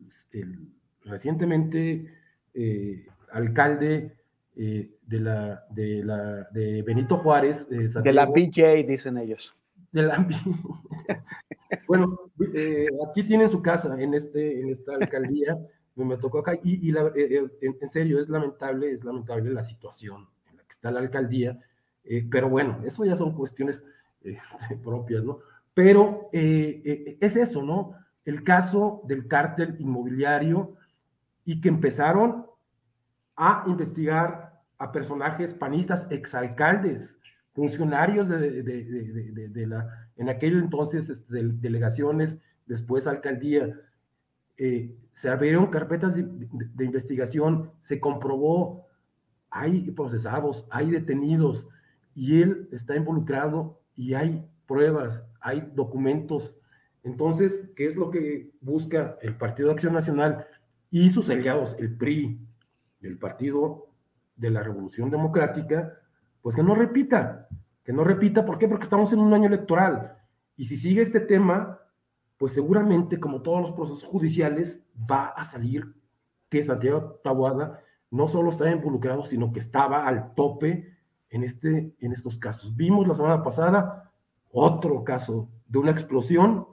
recientemente 1.03 2.13
eh, 2.53 3.05
alcalde 3.31 4.15
eh, 4.55 4.91
de, 5.05 5.19
la, 5.19 5.65
de, 5.69 6.03
la, 6.03 6.47
de 6.51 6.81
Benito 6.83 7.17
Juárez. 7.17 7.67
de 7.69 8.13
la 8.13 8.25
BJ, 8.25 8.85
dicen 8.87 9.17
ellos. 9.17 9.55
De 9.91 10.03
la 10.03 10.27
Bueno, 11.87 12.31
eh, 12.53 12.87
aquí 13.09 13.23
tienen 13.23 13.49
su 13.49 13.61
casa 13.61 14.01
en, 14.01 14.13
este, 14.13 14.61
en 14.61 14.69
esta 14.69 14.95
alcaldía, 14.95 15.57
me 15.95 16.17
tocó 16.17 16.39
acá, 16.39 16.57
y, 16.63 16.89
en, 16.89 17.89
serio, 17.89 18.19
es 18.19 18.29
lamentable, 18.29 18.91
es 18.91 19.03
lamentable 19.03 19.51
la 19.51 19.63
situación 19.63 20.27
en 20.49 20.57
la 20.57 20.63
que 20.63 20.69
está 20.69 20.91
la 20.91 20.99
alcaldía, 20.99 21.59
pero 22.31 22.47
bueno, 22.49 22.79
eso 22.85 23.03
ya 23.03 23.15
son 23.15 23.33
cuestiones 23.33 23.83
propias, 24.83 25.23
¿no? 25.23 25.39
Pero 25.77 26.31
eh, 26.33 26.81
eh, 26.85 27.17
es 27.21 27.35
eso, 27.35 27.61
¿no? 27.61 27.93
El 28.25 28.43
caso 28.43 29.03
del 29.05 29.27
cártel 29.27 29.75
inmobiliario 29.77 30.73
y 31.45 31.61
que 31.61 31.69
empezaron 31.69 32.47
a 33.35 33.63
investigar 33.67 34.59
a 34.79 34.91
personajes 34.91 35.53
panistas, 35.53 36.07
exalcaldes, 36.09 37.19
funcionarios 37.53 38.27
de, 38.27 39.65
la, 39.67 40.09
en 40.15 40.29
aquel 40.29 40.57
entonces 40.57 41.11
este, 41.11 41.43
delegaciones, 41.43 42.39
después 42.65 43.05
alcaldía. 43.05 43.79
Eh, 44.57 44.97
se 45.11 45.29
abrieron 45.29 45.67
carpetas 45.67 46.15
de, 46.15 46.85
investigación, 46.85 47.69
se 47.81 47.99
comprobó, 47.99 48.87
hay 49.51 49.91
procesados, 49.91 50.67
hay 50.71 50.89
detenidos, 50.89 51.69
y 52.15 52.41
él 52.41 52.67
está 52.71 52.95
involucrado 52.95 53.79
y 53.95 54.15
hay 54.15 54.43
pruebas, 54.67 55.25
hay 55.41 55.71
documentos. 55.73 56.59
Entonces, 57.03 57.71
¿qué 57.75 57.85
es 57.85 57.95
lo 57.95 58.11
que 58.11 58.51
busca 58.61 59.17
el 59.21 59.37
Partido 59.37 59.69
de 59.69 59.73
Acción 59.73 59.93
Nacional 59.93 60.45
y 60.91 61.09
sus 61.09 61.29
aliados, 61.29 61.77
el 61.79 61.97
PRI, 61.97 62.39
el 63.01 63.17
Partido 63.17 63.87
de 64.35 64.51
la 64.51 64.61
Revolución 64.61 65.09
Democrática? 65.09 65.93
Pues 66.41 66.55
que 66.55 66.63
no 66.63 66.75
repita, 66.75 67.47
que 67.83 67.93
no 67.93 68.03
repita, 68.03 68.45
¿por 68.45 68.57
qué? 68.57 68.67
Porque 68.67 68.83
estamos 68.83 69.13
en 69.13 69.19
un 69.19 69.33
año 69.33 69.47
electoral. 69.47 70.17
Y 70.55 70.65
si 70.65 70.77
sigue 70.77 71.01
este 71.01 71.21
tema, 71.21 71.79
pues 72.37 72.53
seguramente, 72.53 73.19
como 73.19 73.41
todos 73.41 73.61
los 73.61 73.71
procesos 73.71 74.03
judiciales, 74.03 74.85
va 75.09 75.27
a 75.27 75.43
salir 75.43 75.95
que 76.49 76.63
Santiago 76.63 77.19
Taboada 77.23 77.81
no 78.11 78.27
solo 78.27 78.49
estaba 78.49 78.71
involucrado, 78.71 79.25
sino 79.25 79.51
que 79.51 79.59
estaba 79.59 80.07
al 80.07 80.33
tope 80.35 80.97
en, 81.29 81.43
este, 81.43 81.95
en 81.99 82.11
estos 82.11 82.37
casos. 82.37 82.75
Vimos 82.75 83.07
la 83.07 83.13
semana 83.13 83.43
pasada 83.43 84.06
otro 84.51 85.03
caso 85.03 85.49
de 85.67 85.79
una 85.79 85.91
explosión 85.91 86.67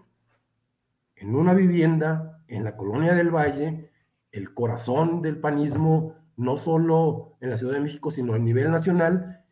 en 1.17 1.35
una 1.35 1.55
vivienda 1.55 2.43
en 2.49 2.65
la 2.65 2.77
colonia 2.77 3.15
del 3.15 3.31
Valle, 3.31 3.91
el 4.33 4.53
corazón 4.53 5.23
del 5.23 5.39
panismo, 5.39 6.17
no 6.37 6.57
solo 6.57 7.37
en 7.41 7.51
la 7.51 7.57
Ciudad 7.57 7.75
de 7.75 7.81
México, 7.81 8.11
sino 8.11 8.35
a 8.35 8.39
nivel 8.39 8.71
nacional, 8.71 9.45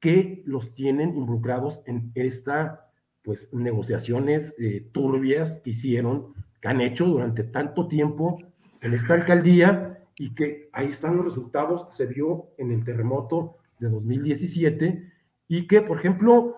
que 0.00 0.42
los 0.46 0.74
tienen 0.74 1.16
involucrados 1.16 1.82
en 1.86 2.12
esta, 2.14 2.90
pues, 3.22 3.52
negociaciones 3.52 4.54
eh, 4.58 4.88
turbias 4.92 5.60
que 5.64 5.70
hicieron, 5.70 6.34
que 6.60 6.68
han 6.68 6.80
hecho 6.80 7.06
durante 7.06 7.44
tanto 7.44 7.86
tiempo 7.88 8.38
en 8.82 8.94
esta 8.94 9.14
alcaldía 9.14 10.04
y 10.18 10.34
que 10.34 10.68
ahí 10.72 10.88
están 10.88 11.16
los 11.16 11.24
resultados, 11.24 11.86
se 11.90 12.06
vio 12.06 12.48
en 12.58 12.72
el 12.72 12.84
terremoto 12.84 13.56
de 13.78 13.88
2017 13.88 15.12
y 15.48 15.66
que, 15.66 15.82
por 15.82 15.98
ejemplo, 15.98 16.56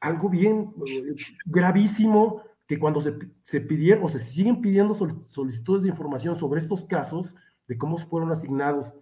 algo 0.00 0.28
bien 0.28 0.72
eh, 0.86 1.14
gravísimo, 1.46 2.42
que 2.66 2.78
cuando 2.78 3.00
se, 3.00 3.14
se, 3.42 3.60
pidieron 3.60 4.04
o 4.04 4.08
se 4.08 4.18
siguen 4.18 4.60
pidiendo 4.60 4.94
solicitudes 4.94 5.82
de 5.82 5.88
información 5.88 6.36
sobre 6.36 6.60
estos 6.60 6.84
casos, 6.84 7.34
de 7.66 7.76
cómo 7.76 7.98
fueron 7.98 8.30
asignados 8.30 8.94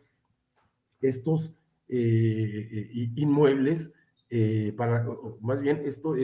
estos 1.01 1.55
eh, 1.89 3.11
inmuebles, 3.15 3.93
eh, 4.31 4.75
para, 4.77 5.07
más 5.41 5.61
bien 5.61 5.83
esto, 5.85 6.15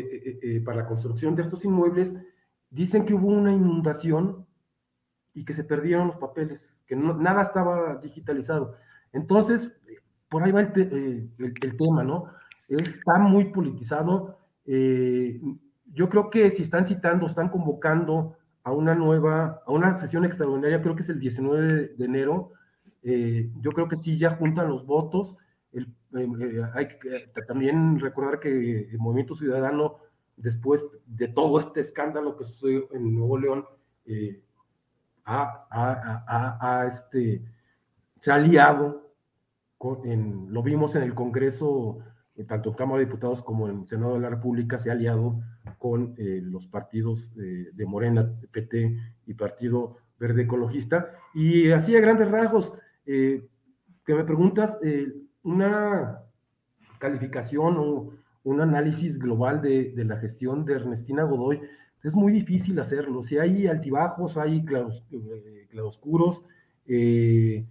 para 0.64 0.82
la 0.82 0.86
construcción 0.86 1.36
de 1.36 1.42
estos 1.42 1.64
inmuebles, 1.64 2.16
dicen 2.70 3.04
que 3.04 3.14
hubo 3.14 3.28
una 3.28 3.52
inundación 3.52 4.46
y 5.34 5.44
que 5.44 5.52
se 5.52 5.64
perdieron 5.64 6.06
los 6.06 6.16
papeles, 6.16 6.80
que 6.86 6.96
nada 6.96 7.42
estaba 7.42 7.96
digitalizado. 7.96 8.76
Entonces, 9.12 9.76
por 10.28 10.42
ahí 10.42 10.52
va 10.52 10.62
el, 10.62 10.72
eh, 10.76 11.28
el, 11.38 11.76
tema, 11.76 12.02
¿no? 12.02 12.26
Está 12.68 13.18
muy 13.18 13.46
politizado. 13.46 14.38
Eh, 14.66 15.40
yo 15.92 16.08
creo 16.08 16.30
que 16.30 16.50
si 16.50 16.62
están 16.62 16.84
citando, 16.84 17.26
están 17.26 17.48
convocando 17.48 18.36
a 18.62 18.72
una 18.72 18.94
nueva, 18.94 19.62
a 19.66 19.72
una 19.72 19.94
sesión 19.94 20.24
extraordinaria, 20.24 20.80
creo 20.80 20.94
que 20.94 21.02
es 21.02 21.08
el 21.10 21.20
19 21.20 21.88
de, 21.96 22.04
enero, 22.04 22.52
eh, 23.02 23.50
yo 23.60 23.72
creo 23.72 23.88
que 23.88 23.96
sí 23.96 24.16
ya 24.16 24.30
juntan 24.30 24.68
los 24.68 24.86
votos. 24.86 25.36
hay 26.74 26.88
que 26.88 27.30
también 27.46 28.00
recordar 28.00 28.40
que 28.40 28.88
el 28.90 28.98
Movimiento 28.98 29.34
Ciudadano, 29.36 29.96
después 30.36 30.86
de 31.06 31.28
todo 31.28 31.58
este 31.58 31.80
escándalo 31.80 32.36
que 32.36 32.44
sucedió 32.44 32.88
en 32.92 33.14
Nuevo 33.14 33.38
León, 33.38 33.64
este, 36.86 37.42
se 38.20 38.30
ha 38.32 38.34
aliado, 38.34 39.12
con, 39.78 40.52
lo 40.52 40.62
vimos 40.62 40.96
en 40.96 41.02
el 41.02 41.14
Congreso, 41.14 41.98
eh, 41.98 42.13
tanto 42.46 42.70
en 42.70 42.74
Cámara 42.74 42.98
de 42.98 43.06
Diputados 43.06 43.42
como 43.42 43.68
en 43.68 43.86
Senado 43.86 44.14
de 44.14 44.20
la 44.20 44.30
República, 44.30 44.78
se 44.78 44.90
ha 44.90 44.94
aliado 44.94 45.40
con 45.78 46.14
eh, 46.18 46.40
los 46.42 46.66
partidos 46.66 47.32
eh, 47.38 47.70
de 47.72 47.86
Morena, 47.86 48.30
PT 48.50 48.96
y 49.26 49.34
Partido 49.34 49.96
Verde 50.18 50.42
Ecologista. 50.42 51.12
Y 51.34 51.70
así 51.70 51.96
a 51.96 52.00
grandes 52.00 52.30
rasgos, 52.30 52.74
que 53.04 54.14
me 54.14 54.24
preguntas, 54.24 54.80
una 55.42 56.20
calificación 56.98 57.76
o 57.78 58.10
un 58.44 58.60
análisis 58.60 59.18
global 59.18 59.60
de, 59.60 59.92
de 59.92 60.04
la 60.04 60.16
gestión 60.16 60.64
de 60.64 60.74
Ernestina 60.74 61.24
Godoy, 61.24 61.60
es 62.04 62.14
muy 62.14 62.32
difícil 62.32 62.78
hacerlo. 62.78 63.22
Si 63.22 63.38
hay 63.38 63.66
altibajos, 63.66 64.36
hay 64.36 64.58
eh, 65.10 65.66
claroscuros, 65.70 66.44
eh, 66.86 67.66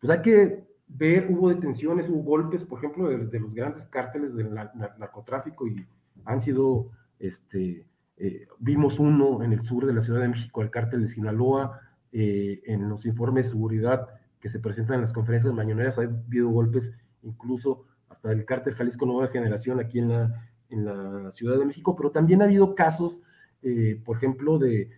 pues 0.00 0.10
hay 0.10 0.20
que 0.20 0.67
ver, 0.88 1.26
hubo 1.30 1.48
detenciones, 1.48 2.08
hubo 2.08 2.22
golpes, 2.22 2.64
por 2.64 2.78
ejemplo, 2.78 3.08
de, 3.08 3.40
los 3.40 3.54
grandes 3.54 3.84
cárteles 3.84 4.34
del 4.34 4.52
narcotráfico 4.54 5.66
y 5.66 5.86
han 6.24 6.40
sido, 6.40 6.90
este, 7.18 7.86
eh, 8.16 8.46
vimos 8.58 8.98
uno 8.98 9.42
en 9.42 9.52
el 9.52 9.64
sur 9.64 9.86
de 9.86 9.92
la 9.92 10.02
Ciudad 10.02 10.20
de 10.20 10.28
México, 10.28 10.62
el 10.62 10.70
cártel 10.70 11.02
de 11.02 11.08
Sinaloa, 11.08 11.80
en 12.10 12.88
los 12.88 13.04
informes 13.04 13.46
de 13.46 13.50
seguridad 13.50 14.08
que 14.40 14.48
se 14.48 14.60
presentan 14.60 14.94
en 14.94 15.02
las 15.02 15.12
conferencias 15.12 15.52
mañaneras, 15.52 15.98
ha 15.98 16.02
habido 16.02 16.48
golpes 16.48 16.94
incluso 17.22 17.84
hasta 18.08 18.32
el 18.32 18.46
cártel 18.46 18.74
Jalisco 18.74 19.04
Nueva 19.04 19.28
Generación 19.28 19.78
aquí 19.78 19.98
en 19.98 20.08
la, 20.08 20.50
en 20.70 20.84
la 20.86 21.30
Ciudad 21.32 21.58
de 21.58 21.66
México, 21.66 21.94
pero 21.94 22.10
también 22.10 22.40
ha 22.40 22.46
habido 22.46 22.74
casos 22.74 23.22
eh, 23.62 24.00
por 24.04 24.16
ejemplo, 24.16 24.58
de, 24.58 24.90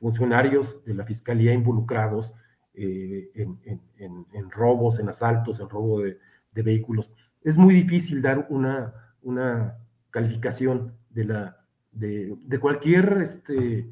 funcionarios 0.00 0.84
de 0.84 0.94
la 0.94 1.04
Fiscalía 1.04 1.52
involucrados 1.52 2.34
eh, 2.78 3.30
en, 3.34 4.50
robos, 4.50 5.00
en 5.00 5.08
asaltos, 5.08 5.60
en 5.60 5.68
robo 5.68 6.00
de, 6.00 6.18
vehículos. 6.54 7.12
Es 7.44 7.56
muy 7.56 7.72
difícil 7.72 8.20
dar 8.20 8.48
una, 8.50 8.92
una 9.22 9.78
calificación 10.10 10.92
de, 11.10 11.24
la, 11.24 11.64
de, 11.92 12.58
cualquier 12.60 13.18
este, 13.22 13.88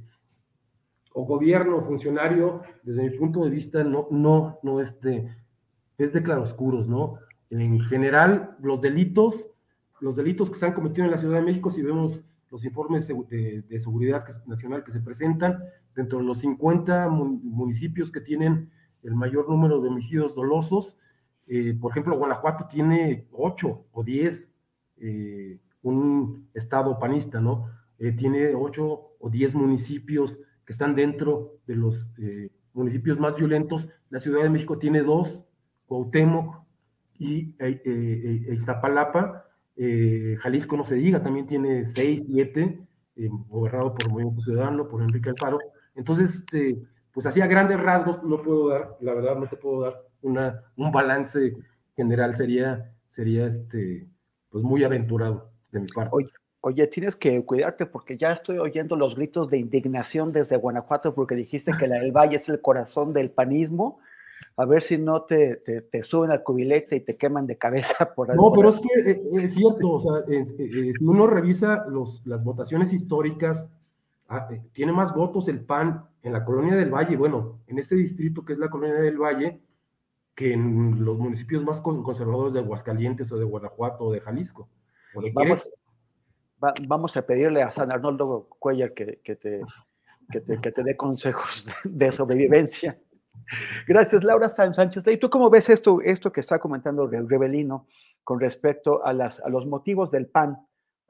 o 1.13 1.25
gobierno 1.25 1.77
o 1.77 1.81
funcionario, 1.81 2.63
desde 2.83 3.09
mi 3.09 3.17
punto 3.17 3.45
de 3.45 3.51
vista, 3.51 3.85
no, 3.85 4.09
no, 4.11 4.59
no 4.65 4.81
es 4.81 5.01
de, 5.01 5.29
es 5.97 6.13
de 6.13 6.23
claroscuros, 6.25 6.89
¿no? 6.89 7.21
En 7.51 7.81
general, 7.81 8.57
los 8.61 8.81
delitos, 8.81 9.51
los 10.01 10.17
delitos 10.17 10.51
que 10.51 10.59
se 10.59 10.67
han 10.67 10.73
cometido 10.73 11.05
en 11.05 11.13
la 11.13 11.19
Ciudad 11.19 11.39
de 11.39 11.45
México, 11.45 11.71
si 11.71 11.83
vemos 11.83 12.25
los 12.51 12.65
informes 12.65 13.09
de, 13.09 13.79
seguridad 13.79 14.25
nacional 14.47 14.85
que 14.85 14.93
se 14.93 15.01
presentan, 15.01 15.63
dentro 15.95 16.19
de 16.19 16.25
los 16.25 16.39
50 16.39 17.09
municipios 17.09 18.13
que 18.13 18.21
tienen 18.21 18.71
el 19.03 19.15
mayor 19.15 19.49
número 19.49 19.81
de 19.81 19.89
homicidios 19.89 20.35
dolosos, 20.35 20.99
eh, 21.47 21.75
por 21.81 21.91
ejemplo, 21.93 22.17
Guanajuato 22.17 22.67
tiene 22.69 23.27
8 23.33 23.87
o 23.93 24.05
10, 24.05 24.53
eh, 24.99 25.59
un 25.83 26.49
estado 26.55 26.99
panista, 26.99 27.41
¿no? 27.41 27.71
Eh, 27.99 28.13
tiene 28.13 28.55
8 28.55 29.17
o 29.19 29.31
10 29.31 29.55
municipios 29.55 30.41
que 30.65 30.73
están 30.73 30.95
dentro 30.97 31.61
de 31.67 31.77
los 31.77 32.11
municipios 32.73 33.21
más 33.21 33.37
violentos. 33.37 33.91
La 34.11 34.19
Ciudad 34.19 34.43
de 34.43 34.51
México 34.51 34.79
tiene 34.79 35.03
dos, 35.03 35.47
Cuauhtémoc 35.87 36.65
y 37.19 37.55
Iztapalapa, 38.51 39.47
eh, 39.77 40.37
Jalisco 40.41 40.77
no 40.77 40.85
se 40.85 40.95
diga, 40.95 41.23
también 41.23 41.47
tiene 41.47 41.85
seis, 41.85 42.27
siete, 42.27 42.81
eh, 43.17 43.29
gobernado 43.49 43.95
por 43.95 44.09
Movimiento 44.09 44.41
Ciudadano, 44.41 44.89
por 44.89 45.03
Enrique 45.03 45.29
Alfaro. 45.29 45.59
Entonces, 45.95 46.35
este, 46.37 46.83
pues 47.17 47.25
así 47.25 47.41
a 47.41 47.47
grandes 47.47 47.81
rasgos 47.81 48.23
no 48.23 48.43
puedo 48.43 48.69
dar, 48.69 48.99
la 49.01 49.15
verdad 49.15 49.37
no 49.37 49.49
te 49.49 49.57
puedo 49.57 49.81
dar 49.81 50.03
una, 50.21 50.65
un 50.77 50.93
balance 50.93 51.57
general, 51.97 52.35
sería, 52.35 52.93
sería 53.07 53.47
este, 53.47 54.07
pues 54.51 54.63
muy 54.63 54.85
aventurado 54.85 55.51
de 55.73 55.81
mi 55.81 55.87
parte. 55.87 56.11
Oye, 56.13 56.29
oye, 56.61 56.87
tienes 56.89 57.17
que 57.17 57.43
cuidarte 57.43 57.87
porque 57.87 58.19
ya 58.19 58.33
estoy 58.33 58.59
oyendo 58.59 58.97
los 58.97 59.15
gritos 59.17 59.49
de 59.49 59.57
indignación 59.57 60.31
desde 60.31 60.59
Guanajuato 60.59 61.15
porque 61.15 61.35
dijiste 61.35 61.73
que 61.73 61.89
la 61.89 61.99
del 62.01 62.13
Valle 62.13 62.37
es 62.37 62.51
el 62.51 62.61
corazón 62.61 63.15
del 63.15 63.31
panismo 63.31 63.99
a 64.59 64.67
ver 64.67 64.83
si 64.83 64.99
no 64.99 65.23
te, 65.23 65.57
te, 65.91 66.03
suben 66.03 66.31
al 66.31 66.43
cubilete 66.43 66.97
y 66.97 67.01
te 67.01 67.17
queman 67.17 67.47
de 67.47 67.57
cabeza 67.57 68.13
por 68.15 68.31
algo. 68.31 68.51
No, 68.51 68.55
pero 68.55 68.69
es 68.69 68.79
que 68.79 69.11
eh, 69.11 69.23
es 69.43 69.55
cierto, 69.55 69.93
o 69.93 70.01
sea, 70.01 70.19
eh, 70.29 70.45
eh, 70.59 70.93
si 70.99 71.05
uno 71.07 71.27
revisa 71.27 71.87
los, 71.89 72.27
las 72.27 72.45
votaciones 72.45 72.93
históricas, 72.93 73.71
tiene 74.73 74.93
más 74.93 75.15
votos 75.15 75.49
el 75.49 75.65
PAN 75.65 76.05
en 76.23 76.33
la 76.33 76.45
colonia 76.45 76.75
del 76.75 76.91
Valle, 76.91 77.17
bueno, 77.17 77.61
en 77.67 77.79
este 77.79 77.95
distrito 77.95 78.45
que 78.45 78.55
es 78.55 78.59
la 78.59 78.69
colonia 78.69 78.97
del 78.97 79.19
Valle, 79.19 79.61
que 80.35 80.53
en 80.53 81.05
los 81.05 81.19
municipios 81.19 81.65
más 81.65 81.81
conservadores 81.81 82.53
de 82.53 82.61
Aguascalientes 82.61 83.31
o 83.33 83.39
de 83.39 83.45
Guanajuato 83.45 84.05
o 84.05 84.13
de 84.13 84.21
Jalisco. 84.21 84.69
vamos, 85.33 85.69
vamos, 86.87 87.17
a 87.17 87.23
pedirle 87.25 87.63
a 87.63 87.73
San 87.73 87.91
Arnoldo 87.91 88.49
Cuellar 88.59 88.93
que, 88.93 89.21
que 89.23 89.37
te, 89.37 89.63
que 90.31 90.41
te, 90.41 90.61
que 90.61 90.73
te 90.73 90.83
dé 90.83 90.97
consejos 90.97 91.67
de 91.85 92.13
sobrevivencia. 92.13 92.99
Gracias, 93.87 94.25
Laura 94.25 94.49
Sánchez. 94.49 95.05
¿Y 95.07 95.19
tú 95.19 95.31
cómo 95.31 95.51
ves 95.51 95.69
esto, 95.69 96.01
esto 96.03 96.33
que 96.33 96.41
está 96.41 96.59
comentando 96.59 97.05
el 97.05 97.29
Rebelino 97.29 97.87
con 98.25 98.41
respecto 98.41 99.05
a, 99.05 99.13
las, 99.13 99.41
a 99.41 99.49
los 99.49 99.67
motivos 99.67 100.11
del 100.11 100.27
PAN 100.27 100.59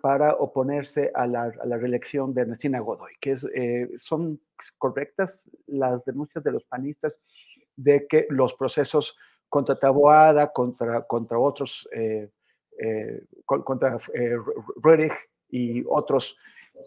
para 0.07 0.37
oponerse 0.37 1.11
a 1.17 1.27
la, 1.27 1.51
reelección 1.51 2.33
de 2.33 2.43
Ernestina 2.43 2.79
Godoy? 2.79 3.15
Que 3.21 3.35
eh, 3.57 3.91
¿Son 3.97 4.41
correctas 4.79 5.43
las 5.67 6.05
denuncias 6.05 6.45
de 6.45 6.53
los 6.53 6.63
panistas 6.63 7.19
de 7.75 8.07
que 8.07 8.29
los 8.31 8.55
procesos 8.55 9.17
contra 9.49 9.77
Taboada, 9.81 10.53
contra, 10.53 11.03
contra 11.03 11.41
otros, 11.41 11.89
eh, 11.91 12.31
eh, 12.79 13.25
contra 13.47 13.99
Rerich 14.81 15.13
y 15.51 15.83
otros 15.89 16.37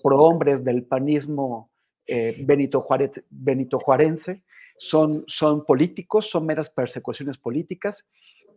prohombres 0.01 0.63
del 0.63 0.83
panismo 0.83 1.71
Benito, 2.45 2.79
Juárez, 2.79 3.21
Benito 3.29 3.79
Juarense, 3.79 4.43
son, 4.77 5.25
son 5.27 5.65
políticos, 5.65 6.29
son 6.29 6.45
meras 6.45 6.69
persecuciones 6.69 7.37
políticas. 7.37 8.05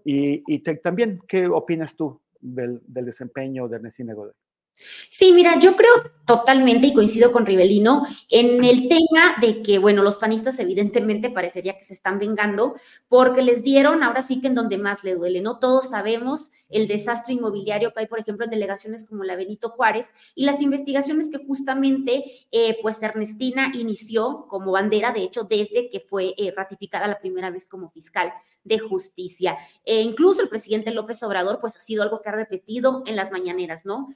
Y, 0.04 0.60
también, 0.84 1.20
¿qué 1.26 1.48
opinas 1.48 1.96
tú 1.96 2.20
del, 2.40 2.80
desempeño 2.86 3.66
de 3.66 3.78
Ernestina 3.78 4.14
Godoy? 4.14 4.34
Sí, 4.74 5.32
mira, 5.32 5.58
yo 5.58 5.76
creo 5.76 6.12
totalmente 6.24 6.86
y 6.86 6.92
coincido 6.92 7.32
con 7.32 7.46
Rivelino 7.46 8.06
en 8.30 8.64
el 8.64 8.88
tema 8.88 9.34
de 9.40 9.62
que, 9.62 9.78
bueno, 9.78 10.02
los 10.02 10.18
panistas 10.18 10.58
evidentemente 10.60 11.30
parecería 11.30 11.76
que 11.76 11.84
se 11.84 11.94
están 11.94 12.18
vengando 12.18 12.74
porque 13.08 13.42
les 13.42 13.62
dieron, 13.62 14.02
ahora 14.02 14.22
sí 14.22 14.40
que 14.40 14.46
en 14.46 14.54
donde 14.54 14.78
más 14.78 15.04
le 15.04 15.14
duele, 15.14 15.40
¿no? 15.40 15.58
Todos 15.58 15.90
sabemos 15.90 16.52
el 16.68 16.86
desastre 16.86 17.34
inmobiliario 17.34 17.92
que 17.92 18.00
hay, 18.00 18.06
por 18.06 18.20
ejemplo, 18.20 18.44
en 18.44 18.50
delegaciones 18.50 19.04
como 19.04 19.24
la 19.24 19.36
Benito 19.36 19.70
Juárez 19.70 20.14
y 20.34 20.44
las 20.44 20.62
investigaciones 20.62 21.28
que 21.28 21.44
justamente, 21.44 22.24
eh, 22.50 22.78
pues, 22.82 23.02
Ernestina 23.02 23.70
inició 23.74 24.46
como 24.48 24.72
bandera, 24.72 25.12
de 25.12 25.22
hecho, 25.22 25.44
desde 25.44 25.88
que 25.88 26.00
fue 26.00 26.34
eh, 26.36 26.52
ratificada 26.56 27.06
la 27.08 27.20
primera 27.20 27.50
vez 27.50 27.66
como 27.66 27.90
fiscal 27.90 28.32
de 28.64 28.78
justicia. 28.78 29.56
E 29.84 30.00
incluso 30.02 30.42
el 30.42 30.48
presidente 30.48 30.92
López 30.92 31.22
Obrador, 31.22 31.58
pues, 31.60 31.76
ha 31.76 31.80
sido 31.80 32.02
algo 32.02 32.22
que 32.22 32.28
ha 32.28 32.32
repetido 32.32 33.02
en 33.06 33.16
las 33.16 33.32
mañaneras, 33.32 33.84
¿no? 33.84 34.08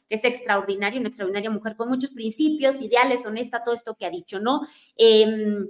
Extraordinaria, 0.47 1.01
una 1.01 1.09
extraordinaria 1.09 1.51
mujer 1.51 1.77
con 1.77 1.89
muchos 1.89 2.12
principios, 2.12 2.81
ideales, 2.81 3.27
honesta, 3.27 3.62
todo 3.62 3.74
esto 3.74 3.97
que 3.97 4.06
ha 4.06 4.10
dicho, 4.10 4.39
¿no? 4.39 4.60
Em, 4.97 5.68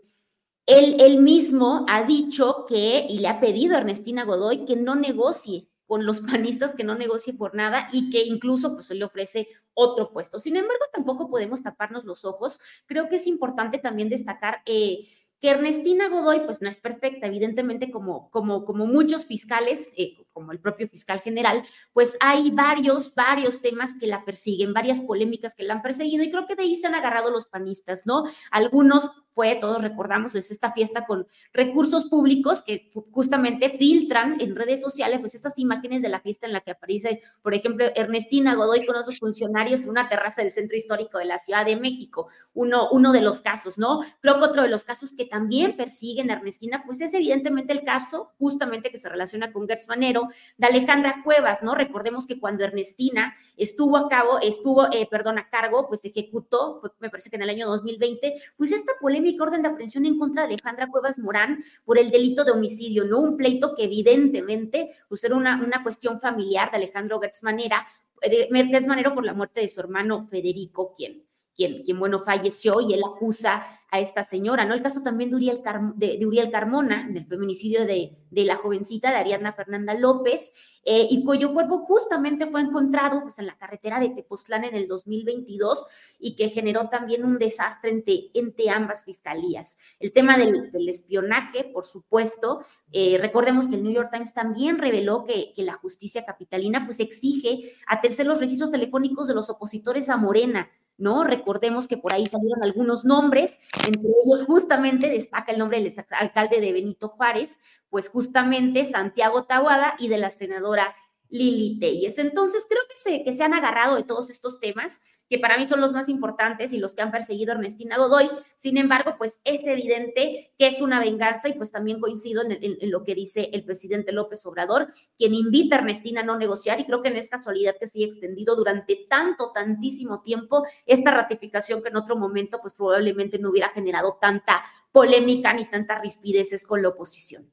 él, 0.66 0.96
él, 1.00 1.18
mismo 1.22 1.86
ha 1.88 2.02
dicho 2.04 2.66
que, 2.68 3.06
y 3.08 3.20
le 3.20 3.28
ha 3.28 3.40
pedido 3.40 3.74
a 3.74 3.78
Ernestina 3.78 4.24
Godoy 4.24 4.64
que 4.64 4.76
no 4.76 4.94
negocie 4.96 5.68
con 5.86 6.04
los 6.04 6.20
panistas, 6.20 6.74
que 6.74 6.84
no 6.84 6.94
negocie 6.94 7.32
por 7.32 7.54
nada 7.54 7.86
y 7.92 8.10
que 8.10 8.24
incluso 8.24 8.74
pues 8.74 8.90
le 8.90 9.04
ofrece 9.04 9.48
otro 9.74 10.10
puesto. 10.12 10.38
Sin 10.38 10.56
embargo, 10.56 10.84
tampoco 10.92 11.30
podemos 11.30 11.62
taparnos 11.62 12.04
los 12.04 12.24
ojos. 12.24 12.60
Creo 12.86 13.08
que 13.08 13.16
es 13.16 13.26
importante 13.26 13.78
también 13.78 14.08
destacar 14.08 14.62
eh, 14.66 15.08
que 15.40 15.50
Ernestina 15.50 16.08
Godoy, 16.08 16.40
pues 16.40 16.60
no 16.60 16.68
es 16.68 16.78
perfecta, 16.78 17.26
evidentemente, 17.26 17.90
como, 17.90 18.30
como, 18.30 18.64
como 18.64 18.86
muchos 18.86 19.26
fiscales, 19.26 19.92
eh, 19.96 20.16
como 20.36 20.52
el 20.52 20.60
propio 20.60 20.86
fiscal 20.86 21.20
general, 21.20 21.62
pues 21.94 22.14
hay 22.20 22.50
varios, 22.50 23.14
varios 23.14 23.62
temas 23.62 23.94
que 23.98 24.06
la 24.06 24.22
persiguen, 24.22 24.74
varias 24.74 25.00
polémicas 25.00 25.54
que 25.54 25.64
la 25.64 25.72
han 25.72 25.80
perseguido 25.80 26.22
y 26.22 26.30
creo 26.30 26.46
que 26.46 26.54
de 26.54 26.64
ahí 26.64 26.76
se 26.76 26.86
han 26.86 26.94
agarrado 26.94 27.30
los 27.30 27.46
panistas, 27.46 28.04
¿no? 28.04 28.24
Algunos 28.50 29.10
fue, 29.36 29.54
todos 29.56 29.82
recordamos, 29.82 30.34
es 30.34 30.50
esta 30.50 30.72
fiesta 30.72 31.06
con 31.06 31.26
recursos 31.52 32.06
públicos 32.06 32.62
que 32.62 32.90
justamente 33.12 33.70
filtran 33.70 34.40
en 34.40 34.56
redes 34.56 34.80
sociales, 34.80 35.20
pues 35.20 35.34
esas 35.34 35.58
imágenes 35.58 36.02
de 36.02 36.08
la 36.08 36.20
fiesta 36.20 36.46
en 36.46 36.52
la 36.52 36.60
que 36.60 36.72
aparece, 36.72 37.20
por 37.42 37.54
ejemplo, 37.54 37.86
Ernestina 37.94 38.54
Godoy 38.54 38.84
con 38.86 38.96
otros 38.96 39.18
funcionarios 39.18 39.84
en 39.84 39.90
una 39.90 40.08
terraza 40.08 40.42
del 40.42 40.52
centro 40.52 40.76
histórico 40.76 41.18
de 41.18 41.26
la 41.26 41.38
Ciudad 41.38 41.64
de 41.64 41.76
México, 41.76 42.28
uno, 42.52 42.88
uno 42.90 43.12
de 43.12 43.20
los 43.20 43.40
casos, 43.40 43.78
¿no? 43.78 44.00
Creo 44.20 44.38
que 44.38 44.44
otro 44.44 44.62
de 44.62 44.68
los 44.68 44.84
casos 44.84 45.12
que 45.12 45.26
también 45.26 45.76
persiguen 45.76 46.30
a 46.30 46.34
Ernestina, 46.34 46.82
pues 46.86 47.00
es 47.00 47.12
evidentemente 47.14 47.74
el 47.74 47.82
caso 47.82 48.32
justamente 48.38 48.90
que 48.90 48.98
se 48.98 49.08
relaciona 49.08 49.52
con 49.52 49.68
Gertz 49.68 49.88
Manero, 49.88 50.25
de 50.56 50.66
Alejandra 50.66 51.22
Cuevas, 51.24 51.62
¿no? 51.62 51.74
Recordemos 51.74 52.26
que 52.26 52.38
cuando 52.38 52.64
Ernestina 52.64 53.34
estuvo 53.56 53.96
a 53.96 54.08
cabo, 54.08 54.38
estuvo, 54.40 54.86
eh, 54.92 55.06
perdón, 55.10 55.38
a 55.38 55.48
cargo, 55.48 55.86
pues 55.88 56.04
ejecutó, 56.04 56.80
me 56.98 57.10
parece 57.10 57.30
que 57.30 57.36
en 57.36 57.42
el 57.42 57.50
año 57.50 57.66
2020, 57.66 58.34
pues 58.56 58.72
esta 58.72 58.92
polémica 59.00 59.44
orden 59.44 59.62
de 59.62 59.68
aprehensión 59.68 60.06
en 60.06 60.18
contra 60.18 60.46
de 60.46 60.54
Alejandra 60.54 60.88
Cuevas 60.88 61.18
Morán 61.18 61.58
por 61.84 61.98
el 61.98 62.10
delito 62.10 62.44
de 62.44 62.52
homicidio, 62.52 63.04
¿no? 63.04 63.20
Un 63.20 63.36
pleito 63.36 63.74
que 63.74 63.84
evidentemente 63.84 64.90
pues 65.08 65.22
era 65.24 65.36
una, 65.36 65.62
una 65.62 65.82
cuestión 65.82 66.18
familiar 66.18 66.70
de 66.70 66.78
Alejandro 66.78 67.20
Gertz 67.20 67.42
Manera, 67.42 67.86
de 68.22 68.48
Gertz 68.50 68.86
Manero 68.86 69.14
por 69.14 69.24
la 69.24 69.34
muerte 69.34 69.60
de 69.60 69.68
su 69.68 69.80
hermano 69.80 70.22
Federico, 70.22 70.92
quien, 70.94 71.25
quien, 71.56 71.98
bueno, 71.98 72.18
falleció 72.18 72.80
y 72.80 72.92
él 72.92 73.02
acusa 73.04 73.66
a 73.90 74.00
esta 74.00 74.22
señora, 74.22 74.64
¿no? 74.64 74.74
El 74.74 74.82
caso 74.82 75.02
también 75.02 75.30
de 75.30 75.36
Uriel, 75.36 75.62
de, 75.94 76.26
Uriel 76.26 76.50
Carmona, 76.50 77.08
del 77.10 77.24
feminicidio 77.24 77.86
de, 77.86 78.18
de, 78.30 78.44
la 78.44 78.56
jovencita 78.56 79.10
de 79.10 79.16
Ariadna 79.16 79.52
Fernanda 79.52 79.94
López, 79.94 80.52
eh, 80.84 81.06
y 81.08 81.24
cuyo 81.24 81.54
cuerpo 81.54 81.78
justamente 81.78 82.46
fue 82.46 82.60
encontrado 82.60 83.22
pues, 83.22 83.38
en 83.38 83.46
la 83.46 83.56
carretera 83.56 83.98
de 83.98 84.10
Tepoztlán 84.10 84.64
en 84.64 84.74
el 84.74 84.86
2022 84.86 85.86
y 86.18 86.36
que 86.36 86.48
generó 86.48 86.88
también 86.88 87.24
un 87.24 87.38
desastre 87.38 87.90
entre, 88.34 88.70
ambas 88.70 89.04
fiscalías. 89.04 89.78
El 89.98 90.12
tema 90.12 90.36
del, 90.36 90.70
del 90.70 90.88
espionaje, 90.88 91.64
por 91.64 91.86
supuesto, 91.86 92.60
eh, 92.92 93.18
recordemos 93.20 93.68
que 93.68 93.76
el 93.76 93.82
New 93.82 93.92
York 93.92 94.10
Times 94.12 94.34
también 94.34 94.78
reveló 94.78 95.24
que, 95.24 95.52
la 95.56 95.74
justicia 95.74 96.24
capitalina 96.24 96.84
pues 96.84 97.00
exige 97.00 97.74
atercer 97.88 98.26
los 98.26 98.38
registros 98.38 98.70
telefónicos 98.70 99.26
de 99.26 99.34
los 99.34 99.50
opositores 99.50 100.08
a 100.08 100.16
Morena, 100.16 100.70
¿no? 100.98 101.24
Recordemos 101.24 101.89
que 101.89 101.97
por 101.97 102.12
ahí 102.12 102.27
salieron 102.27 102.62
algunos 102.62 103.05
nombres, 103.05 103.60
entre 103.86 104.10
ellos 104.24 104.44
justamente 104.47 105.09
destaca 105.09 105.52
el 105.52 105.59
nombre 105.59 105.81
del 105.81 105.93
alcalde 106.10 106.60
de 106.60 106.73
Benito 106.73 107.09
Juárez, 107.09 107.60
pues 107.90 108.09
justamente 108.09 108.85
Santiago 108.85 109.44
Tahuada 109.44 109.94
y 109.98 110.09
de 110.09 110.18
la 110.18 110.31
senadora 110.31 110.94
Lili 111.28 111.78
Telles. 111.78 112.18
Entonces, 112.18 112.66
creo 112.68 112.82
que 112.88 112.94
se, 112.94 113.24
que 113.24 113.32
se 113.32 113.42
han 113.42 113.54
agarrado 113.54 113.96
de 113.96 114.04
todos 114.04 114.30
estos 114.30 114.60
temas, 114.60 115.00
que 115.28 115.38
para 115.38 115.58
mí 115.58 115.66
son 115.66 115.80
los 115.80 115.92
más 115.92 116.08
importantes 116.08 116.72
y 116.72 116.78
los 116.78 116.94
que 116.94 117.02
han 117.02 117.10
perseguido 117.10 117.52
Ernestina 117.52 117.96
Godoy. 117.96 118.30
Sin 118.54 118.76
embargo, 118.76 119.14
pues 119.18 119.40
es 119.44 119.60
evidente 119.64 120.52
que 120.58 120.66
es 120.66 120.80
una 120.80 121.00
venganza 121.00 121.48
y 121.48 121.54
pues 121.54 121.72
también 121.72 122.00
coincido 122.00 122.42
en, 122.42 122.58
en, 122.60 122.90
lo 122.90 123.02
que 123.02 123.14
dice 123.14 123.50
el 123.52 123.64
presidente 123.64 124.12
López 124.12 124.44
Obrador, 124.46 124.88
quien 125.18 125.34
invita 125.34 125.76
a 125.76 125.78
Ernestina 125.80 126.20
a 126.20 126.24
no 126.24 126.36
negociar 126.36 126.80
y 126.80 126.84
creo 126.84 127.02
que 127.02 127.10
no 127.10 127.16
es 127.16 127.28
casualidad 127.28 127.76
que 127.78 127.86
se 127.86 127.98
haya 127.98 128.06
extendido 128.06 128.54
durante 128.54 129.06
tanto, 129.08 129.50
tantísimo 129.52 130.22
tiempo 130.22 130.64
esta 130.86 131.10
ratificación 131.10 131.82
que 131.82 131.88
en 131.88 131.96
otro 131.96 132.16
momento 132.16 132.60
pues 132.60 132.74
probablemente 132.74 133.38
no 133.38 133.50
hubiera 133.50 133.70
generado 133.70 134.18
tanta 134.20 134.62
polémica 134.92 135.52
ni 135.52 135.68
tantas 135.68 136.00
rispideces 136.00 136.64
con 136.64 136.82
la 136.82 136.88
oposición. 136.88 137.50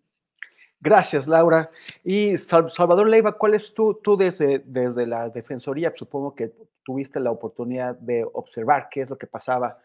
Gracias, 0.84 1.28
Laura. 1.28 1.72
Y 2.04 2.38
Salvador 2.38 3.08
Leiva, 3.08 3.38
¿cuál 3.38 3.54
es 3.54 3.74
tú, 3.74 4.02
tú 4.04 4.18
desde, 4.18 4.60
desde 4.66 5.08
la 5.08 5.30
Defensoría? 5.30 5.94
Supongo 5.96 6.36
que 6.36 6.52
tuviste 6.84 7.22
la 7.22 7.32
oportunidad 7.32 7.96
de 7.96 8.26
observar 8.34 8.90
qué 8.92 9.04
es 9.04 9.10
lo 9.10 9.18
que 9.18 9.26
pasaba 9.26 9.80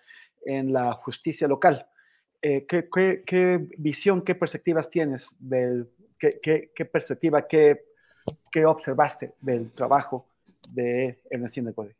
en 0.44 0.72
la 0.72 0.94
justicia 0.94 1.46
local. 1.46 1.86
Eh, 2.42 2.66
¿qué, 2.68 2.88
qué, 2.92 3.22
qué, 3.24 3.68
visión, 3.78 4.22
qué 4.22 4.34
perspectivas 4.34 4.90
tienes? 4.90 5.36
Del, 5.38 5.88
qué, 6.18 6.40
qué, 6.74 6.84
perspectiva, 6.84 7.46
qué, 7.46 7.84
qué 8.50 8.66
observaste 8.66 9.34
del 9.40 9.70
trabajo 9.70 10.26
de 10.72 11.22
Ernestina 11.30 11.72
Code? 11.72 11.94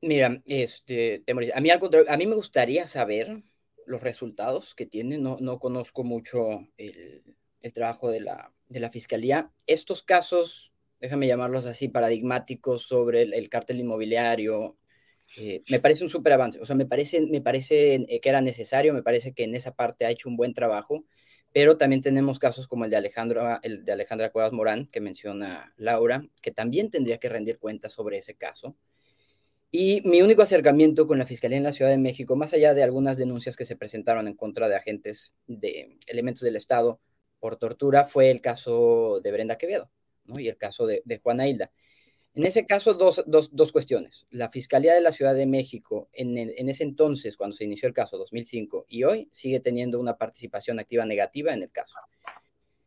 Mira, 0.00 0.40
este, 0.46 1.22
a 1.28 1.60
mí, 1.60 1.70
a 2.08 2.16
mí 2.16 2.26
me 2.26 2.34
gustaría 2.34 2.86
saber 2.86 3.42
los 3.86 4.02
resultados 4.02 4.74
que 4.74 4.86
tiene, 4.86 5.18
no, 5.18 5.36
no 5.40 5.58
conozco 5.58 6.04
mucho 6.04 6.68
el, 6.76 7.36
el 7.60 7.72
trabajo 7.72 8.10
de 8.10 8.20
la, 8.20 8.52
de 8.68 8.80
la, 8.80 8.90
fiscalía. 8.90 9.52
Estos 9.66 10.02
casos, 10.02 10.72
déjame 11.00 11.26
llamarlos 11.26 11.66
así, 11.66 11.88
paradigmáticos 11.88 12.82
sobre 12.82 13.22
el, 13.22 13.34
el 13.34 13.48
cártel 13.48 13.80
inmobiliario, 13.80 14.76
eh, 15.36 15.62
me 15.68 15.80
parece 15.80 16.04
un 16.04 16.10
súper 16.10 16.32
avance. 16.32 16.60
O 16.60 16.66
sea, 16.66 16.76
me 16.76 16.86
parece, 16.86 17.20
me 17.22 17.40
parece 17.40 17.94
eh, 17.94 18.20
que 18.20 18.28
era 18.28 18.40
necesario, 18.40 18.92
me 18.92 19.02
parece 19.02 19.32
que 19.32 19.44
en 19.44 19.54
esa 19.54 19.74
parte 19.74 20.04
ha 20.04 20.10
hecho 20.10 20.28
un 20.28 20.36
buen 20.36 20.54
trabajo, 20.54 21.04
pero 21.52 21.76
también 21.76 22.02
tenemos 22.02 22.38
casos 22.38 22.66
como 22.66 22.84
el 22.84 22.90
de, 22.90 22.96
Alejandro, 22.96 23.58
el 23.62 23.84
de 23.84 23.92
Alejandra 23.92 24.30
Cuevas 24.30 24.52
Morán, 24.52 24.86
que 24.86 25.00
menciona 25.00 25.72
Laura, 25.76 26.26
que 26.40 26.50
también 26.50 26.90
tendría 26.90 27.18
que 27.18 27.28
rendir 27.28 27.58
cuentas 27.58 27.92
sobre 27.92 28.18
ese 28.18 28.34
caso. 28.34 28.76
Y 29.74 30.02
mi 30.06 30.20
único 30.20 30.42
acercamiento 30.42 31.06
con 31.06 31.18
la 31.18 31.24
Fiscalía 31.24 31.56
en 31.56 31.64
la 31.64 31.72
Ciudad 31.72 31.90
de 31.90 31.96
México, 31.96 32.36
más 32.36 32.52
allá 32.52 32.74
de 32.74 32.82
algunas 32.82 33.16
denuncias 33.16 33.56
que 33.56 33.64
se 33.64 33.74
presentaron 33.74 34.28
en 34.28 34.34
contra 34.34 34.68
de 34.68 34.76
agentes 34.76 35.32
de 35.46 35.96
elementos 36.06 36.42
del 36.42 36.56
Estado 36.56 37.00
por 37.40 37.56
tortura, 37.56 38.04
fue 38.04 38.30
el 38.30 38.42
caso 38.42 39.20
de 39.24 39.32
Brenda 39.32 39.56
Quevedo 39.56 39.90
y 40.36 40.48
el 40.48 40.58
caso 40.58 40.84
de, 40.84 41.00
de 41.06 41.16
Juana 41.20 41.48
Hilda. 41.48 41.72
En 42.34 42.44
ese 42.44 42.66
caso, 42.66 42.92
dos, 42.92 43.24
dos, 43.26 43.48
dos, 43.50 43.72
cuestiones. 43.72 44.26
La 44.28 44.50
Fiscalía 44.50 44.92
de 44.92 45.00
la 45.00 45.10
Ciudad 45.10 45.34
de 45.34 45.46
México, 45.46 46.10
en, 46.12 46.36
en, 46.36 46.68
ese 46.68 46.84
entonces, 46.84 47.38
cuando 47.38 47.56
se 47.56 47.64
inició 47.64 47.88
el 47.88 47.94
caso, 47.94 48.18
2005, 48.18 48.84
y 48.88 49.04
hoy, 49.04 49.30
sigue 49.32 49.60
teniendo 49.60 49.98
una 49.98 50.18
participación 50.18 50.80
activa 50.80 51.06
negativa 51.06 51.54
en 51.54 51.62
el 51.62 51.70
caso 51.70 51.96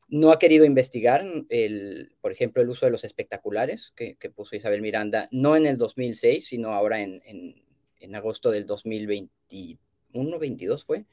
no 0.07 0.32
ha 0.32 0.40
querido 0.40 0.65
investigar, 0.65 1.26
el, 1.49 2.11
por 2.22 2.32
ejemplo, 2.32 2.61
el 2.61 2.69
uso 2.69 2.86
de 2.86 2.91
los 2.91 3.03
espectaculares 3.03 3.91
que, 3.95 4.18
puso 4.36 4.56
Isabel 4.56 4.82
Miranda, 4.82 5.27
no 5.32 5.56
en 5.56 5.65
el 5.65 5.77
2006, 5.77 6.48
sino 6.48 6.69
ahora 6.69 7.02
en, 7.02 7.22
en, 7.26 8.15
agosto 8.15 8.52
del 8.52 8.68
2021, 8.68 10.40
22 10.40 10.86
fue. 10.86 11.06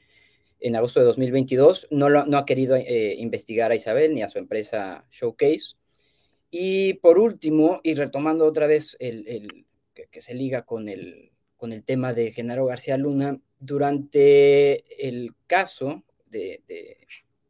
En 0.59 0.75
agosto 0.75 0.99
de 0.99 1.07
2022 1.07 1.87
no, 1.91 2.09
lo, 2.09 2.25
no 2.25 2.37
ha 2.37 2.45
querido 2.45 2.75
eh, 2.75 3.15
investigar 3.17 3.71
a 3.71 3.75
Isabel 3.75 4.13
ni 4.13 4.21
a 4.21 4.29
su 4.29 4.37
empresa 4.37 5.05
Showcase. 5.11 5.75
Y 6.51 6.93
por 6.95 7.17
último, 7.17 7.81
y 7.83 7.95
retomando 7.95 8.45
otra 8.45 8.67
vez 8.67 8.95
el, 8.99 9.27
el 9.27 9.65
que, 9.93 10.21
se 10.21 10.35
liga 10.35 10.65
con 10.65 10.87
el, 10.87 11.31
con 11.57 11.73
el 11.73 11.83
tema 11.83 12.13
de 12.13 12.31
Genaro 12.31 12.67
García 12.67 12.97
Luna, 12.97 13.41
durante 13.59 15.07
el 15.07 15.31
caso 15.47 16.03
de, 16.27 16.61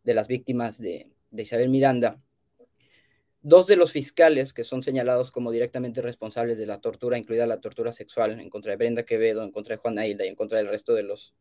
de 0.03 0.14
las 0.14 0.28
víctimas 0.28 0.80
de, 0.80 1.12
de 1.34 1.44
Isabel 1.44 1.70
Miranda, 1.70 2.18
dos 3.42 3.68
de 3.68 3.76
los 3.76 3.92
fiscales 3.92 4.54
que 4.54 4.64
son 4.64 4.84
señalados 4.84 5.32
como 5.32 5.52
directamente 5.52 6.02
responsables 6.02 6.58
de 6.58 6.68
la 6.68 6.80
tortura, 6.80 7.18
incluida 7.18 7.46
la 7.46 7.60
tortura 7.60 7.92
sexual 7.92 8.40
en 8.40 8.50
contra 8.50 8.72
de 8.72 8.78
Brenda 8.78 9.04
Quevedo, 9.04 9.44
en 9.44 9.52
contra 9.52 9.76
de 9.76 9.82
Juana 9.82 10.08
Hilda 10.08 10.26
y 10.26 10.30
en 10.30 10.36
contra 10.36 10.60
del 10.60 10.70
resto 10.70 10.94
de 10.94 11.04
los, 11.04 11.34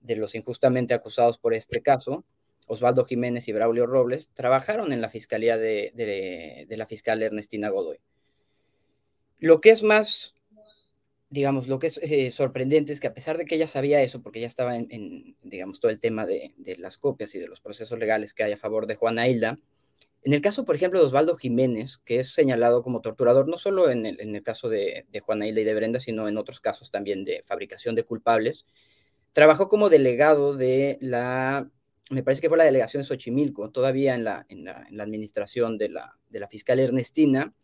de 0.00 0.16
los 0.16 0.34
injustamente 0.34 0.92
acusados 0.92 1.38
por 1.38 1.54
este 1.54 1.80
caso, 1.80 2.24
Osvaldo 2.66 3.04
Jiménez 3.04 3.46
y 3.48 3.52
Braulio 3.52 3.86
Robles, 3.86 4.30
trabajaron 4.34 4.92
en 4.92 5.00
la 5.00 5.08
fiscalía 5.08 5.56
de, 5.56 5.92
de, 6.68 6.76
la 6.76 6.86
fiscal 6.86 7.22
Ernestina 7.22 7.70
Godoy. 7.70 7.98
Lo 9.38 9.60
que 9.60 9.70
es 9.70 9.82
más, 9.82 10.34
digamos, 11.32 11.66
lo 11.66 11.78
que 11.78 11.86
es 11.86 11.98
eh, 12.02 12.30
sorprendente 12.30 12.92
es 12.92 13.00
que 13.00 13.06
a 13.06 13.14
pesar 13.14 13.38
de 13.38 13.46
que 13.46 13.54
ella 13.54 13.66
sabía 13.66 14.02
eso, 14.02 14.20
porque 14.20 14.38
ya 14.38 14.46
estaba 14.46 14.76
en, 14.76 15.34
digamos, 15.42 15.80
todo 15.80 15.90
el 15.90 15.98
tema 15.98 16.26
de, 16.26 16.52
las 16.78 16.98
copias 16.98 17.34
y 17.34 17.38
de 17.38 17.48
los 17.48 17.62
procesos 17.62 17.98
legales 17.98 18.34
que 18.34 18.44
hay 18.44 18.52
a 18.52 18.58
favor 18.58 18.86
de 18.86 18.96
Juana 18.96 19.26
Hilda, 19.26 19.58
en 20.24 20.34
el 20.34 20.42
caso, 20.42 20.66
por 20.66 20.76
ejemplo, 20.76 21.00
de 21.00 21.06
Osvaldo 21.06 21.34
Jiménez, 21.36 21.98
que 22.04 22.18
es 22.18 22.34
señalado 22.34 22.82
como 22.82 23.00
torturador, 23.00 23.48
no 23.48 23.56
solo 23.56 23.90
en 23.90 24.04
el, 24.04 24.20
en 24.20 24.36
el 24.36 24.42
caso 24.42 24.68
de, 24.68 25.06
de, 25.10 25.20
Juana 25.20 25.48
Hilda 25.48 25.62
y 25.62 25.64
de 25.64 25.74
Brenda, 25.74 26.00
sino 26.00 26.28
en 26.28 26.36
otros 26.36 26.60
casos 26.60 26.90
también 26.90 27.24
de 27.24 27.42
fabricación 27.46 27.94
de 27.94 28.04
culpables, 28.04 28.66
trabajó 29.32 29.70
como 29.70 29.88
delegado 29.88 30.54
de 30.54 30.98
la, 31.00 31.66
me 32.10 32.22
parece 32.22 32.42
que 32.42 32.50
fue 32.50 32.58
la 32.58 32.64
delegación 32.64 33.02
de 33.02 33.08
Xochimilco, 33.08 33.70
todavía 33.70 34.14
en 34.14 34.24
la, 34.24 34.44
en 34.50 34.64
la, 34.64 34.86
en 34.86 34.98
la 34.98 35.02
administración 35.02 35.78
de 35.78 35.88
la, 35.88 36.18
de 36.28 36.40
la 36.40 36.48
fiscal 36.48 36.78
Ernestina, 36.78 37.54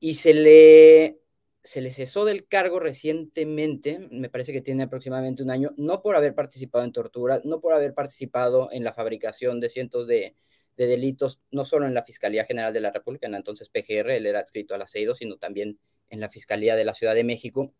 y 0.00 0.14
se 0.14 0.34
le, 0.34 1.20
se 1.66 1.80
le 1.80 1.90
cesó 1.90 2.24
del 2.24 2.46
cargo 2.46 2.80
recientemente, 2.80 4.08
me 4.10 4.28
parece 4.28 4.52
que 4.52 4.62
tiene 4.62 4.84
aproximadamente 4.84 5.42
un 5.42 5.50
año, 5.50 5.72
no 5.76 6.00
por 6.02 6.16
haber 6.16 6.34
participado 6.34 6.84
en 6.84 6.92
tortura, 6.92 7.40
no 7.44 7.60
por 7.60 7.74
haber 7.74 7.92
participado 7.94 8.68
en 8.72 8.84
la 8.84 8.94
fabricación 8.94 9.60
de 9.60 9.68
cientos 9.68 10.06
de 10.06 10.36
de 10.76 10.86
delitos, 10.86 11.40
no 11.50 11.64
solo 11.64 11.86
en 11.86 11.94
la 11.94 12.04
Fiscalía 12.04 12.44
General 12.44 12.72
de 12.72 12.80
la 12.80 12.92
República, 12.92 13.26
en 13.26 13.34
entonces 13.34 13.70
PGR, 13.70 14.10
él 14.10 14.26
era 14.26 14.40
adscrito 14.40 14.74
al 14.74 14.82
aceido, 14.82 15.14
sino 15.14 15.36
también 15.36 15.78
en 16.10 16.20
la 16.20 16.28
Fiscalía 16.28 16.76
de 16.76 16.84
la 16.84 16.94
Ciudad 16.94 17.14
de 17.14 17.24
México, 17.24 17.72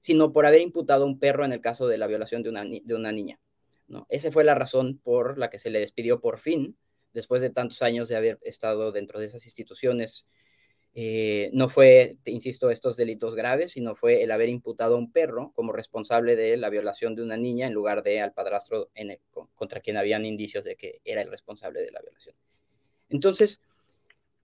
sino 0.00 0.32
por 0.32 0.46
haber 0.46 0.60
imputado 0.60 1.04
a 1.04 1.06
un 1.06 1.18
perro 1.18 1.44
en 1.44 1.52
el 1.52 1.60
caso 1.60 1.86
de 1.86 1.98
la 1.98 2.06
violación 2.06 2.42
de 2.42 2.50
una, 2.50 2.64
de 2.64 2.94
una 2.94 3.12
niña. 3.12 3.40
¿no? 3.88 4.06
Esa 4.08 4.30
fue 4.30 4.44
la 4.44 4.54
razón 4.54 4.98
por 5.02 5.38
la 5.38 5.48
que 5.48 5.58
se 5.58 5.70
le 5.70 5.80
despidió 5.80 6.20
por 6.20 6.38
fin, 6.38 6.76
después 7.14 7.40
de 7.40 7.50
tantos 7.50 7.82
años 7.82 8.08
de 8.08 8.16
haber 8.16 8.38
estado 8.42 8.92
dentro 8.92 9.18
de 9.20 9.26
esas 9.26 9.44
instituciones 9.46 10.26
eh, 10.94 11.48
no 11.54 11.70
fue, 11.70 12.18
insisto, 12.26 12.70
estos 12.70 12.96
delitos 12.96 13.34
graves, 13.34 13.72
sino 13.72 13.94
fue 13.94 14.22
el 14.22 14.30
haber 14.30 14.50
imputado 14.50 14.96
a 14.96 14.98
un 14.98 15.10
perro 15.10 15.52
como 15.54 15.72
responsable 15.72 16.36
de 16.36 16.56
la 16.58 16.68
violación 16.68 17.14
de 17.14 17.22
una 17.22 17.38
niña 17.38 17.66
en 17.66 17.72
lugar 17.72 18.02
de 18.02 18.20
al 18.20 18.34
padrastro 18.34 18.90
en 18.94 19.18
contra 19.54 19.80
quien 19.80 19.96
habían 19.96 20.26
indicios 20.26 20.64
de 20.64 20.76
que 20.76 21.00
era 21.04 21.22
el 21.22 21.30
responsable 21.30 21.80
de 21.80 21.92
la 21.92 22.02
violación. 22.02 22.36
Entonces, 23.08 23.62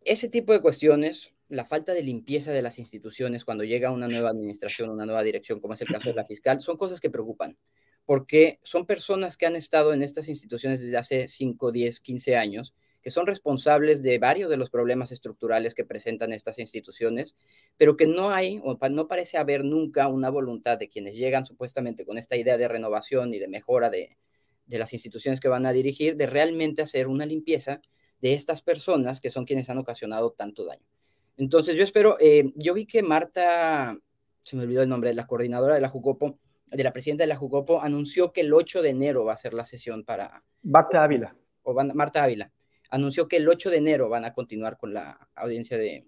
ese 0.04 0.30
tipo 0.30 0.54
de 0.54 0.62
cuestiones, 0.62 1.34
la 1.48 1.66
falta 1.66 1.92
de 1.92 2.02
limpieza 2.02 2.50
de 2.50 2.62
las 2.62 2.78
instituciones 2.78 3.44
cuando 3.44 3.64
llega 3.64 3.90
una 3.90 4.08
nueva 4.08 4.30
administración, 4.30 4.88
una 4.88 5.04
nueva 5.04 5.22
dirección, 5.22 5.60
como 5.60 5.74
es 5.74 5.82
el 5.82 5.88
caso 5.88 6.08
de 6.08 6.14
la 6.14 6.24
fiscal, 6.24 6.62
son 6.62 6.78
cosas 6.78 6.98
que 7.00 7.10
preocupan, 7.10 7.58
porque 8.06 8.58
son 8.62 8.86
personas 8.86 9.36
que 9.36 9.44
han 9.44 9.56
estado 9.56 9.92
en 9.92 10.02
estas 10.02 10.30
instituciones 10.30 10.80
desde 10.80 10.96
hace 10.96 11.28
5, 11.28 11.72
10, 11.72 12.00
15 12.00 12.36
años 12.36 12.74
que 13.02 13.10
son 13.10 13.26
responsables 13.26 14.02
de 14.02 14.18
varios 14.18 14.50
de 14.50 14.56
los 14.56 14.70
problemas 14.70 15.12
estructurales 15.12 15.74
que 15.74 15.84
presentan 15.84 16.32
estas 16.32 16.58
instituciones, 16.58 17.36
pero 17.76 17.96
que 17.96 18.06
no 18.06 18.30
hay 18.30 18.60
o 18.62 18.76
no 18.90 19.08
parece 19.08 19.38
haber 19.38 19.64
nunca 19.64 20.08
una 20.08 20.30
voluntad 20.30 20.78
de 20.78 20.88
quienes 20.88 21.16
llegan 21.16 21.46
supuestamente 21.46 22.04
con 22.04 22.18
esta 22.18 22.36
idea 22.36 22.56
de 22.56 22.68
renovación 22.68 23.32
y 23.32 23.38
de 23.38 23.48
mejora 23.48 23.90
de, 23.90 24.16
de 24.66 24.78
las 24.78 24.92
instituciones 24.92 25.40
que 25.40 25.48
van 25.48 25.66
a 25.66 25.72
dirigir, 25.72 26.16
de 26.16 26.26
realmente 26.26 26.82
hacer 26.82 27.06
una 27.06 27.26
limpieza 27.26 27.80
de 28.20 28.34
estas 28.34 28.62
personas 28.62 29.20
que 29.20 29.30
son 29.30 29.44
quienes 29.44 29.70
han 29.70 29.78
ocasionado 29.78 30.32
tanto 30.32 30.64
daño. 30.64 30.84
Entonces 31.36 31.76
yo 31.76 31.84
espero, 31.84 32.16
eh, 32.20 32.52
yo 32.56 32.74
vi 32.74 32.84
que 32.84 33.02
Marta, 33.02 33.96
se 34.42 34.56
me 34.56 34.62
olvidó 34.62 34.82
el 34.82 34.88
nombre, 34.88 35.14
la 35.14 35.26
coordinadora 35.26 35.76
de 35.76 35.80
la 35.80 35.88
Jucopo, 35.88 36.40
de 36.66 36.82
la 36.82 36.92
presidenta 36.92 37.22
de 37.22 37.28
la 37.28 37.36
Jucopo, 37.36 37.80
anunció 37.80 38.32
que 38.32 38.40
el 38.40 38.52
8 38.52 38.82
de 38.82 38.90
enero 38.90 39.24
va 39.24 39.34
a 39.34 39.36
ser 39.36 39.54
la 39.54 39.64
sesión 39.64 40.04
para... 40.04 40.42
Marta 40.62 41.04
Ávila. 41.04 41.34
O 41.62 41.72
Marta 41.72 42.24
Ávila 42.24 42.52
anunció 42.90 43.28
que 43.28 43.36
el 43.36 43.48
8 43.48 43.70
de 43.70 43.78
enero 43.78 44.08
van 44.08 44.24
a 44.24 44.32
continuar 44.32 44.78
con 44.78 44.94
la 44.94 45.28
audiencia 45.34 45.76
de... 45.76 46.06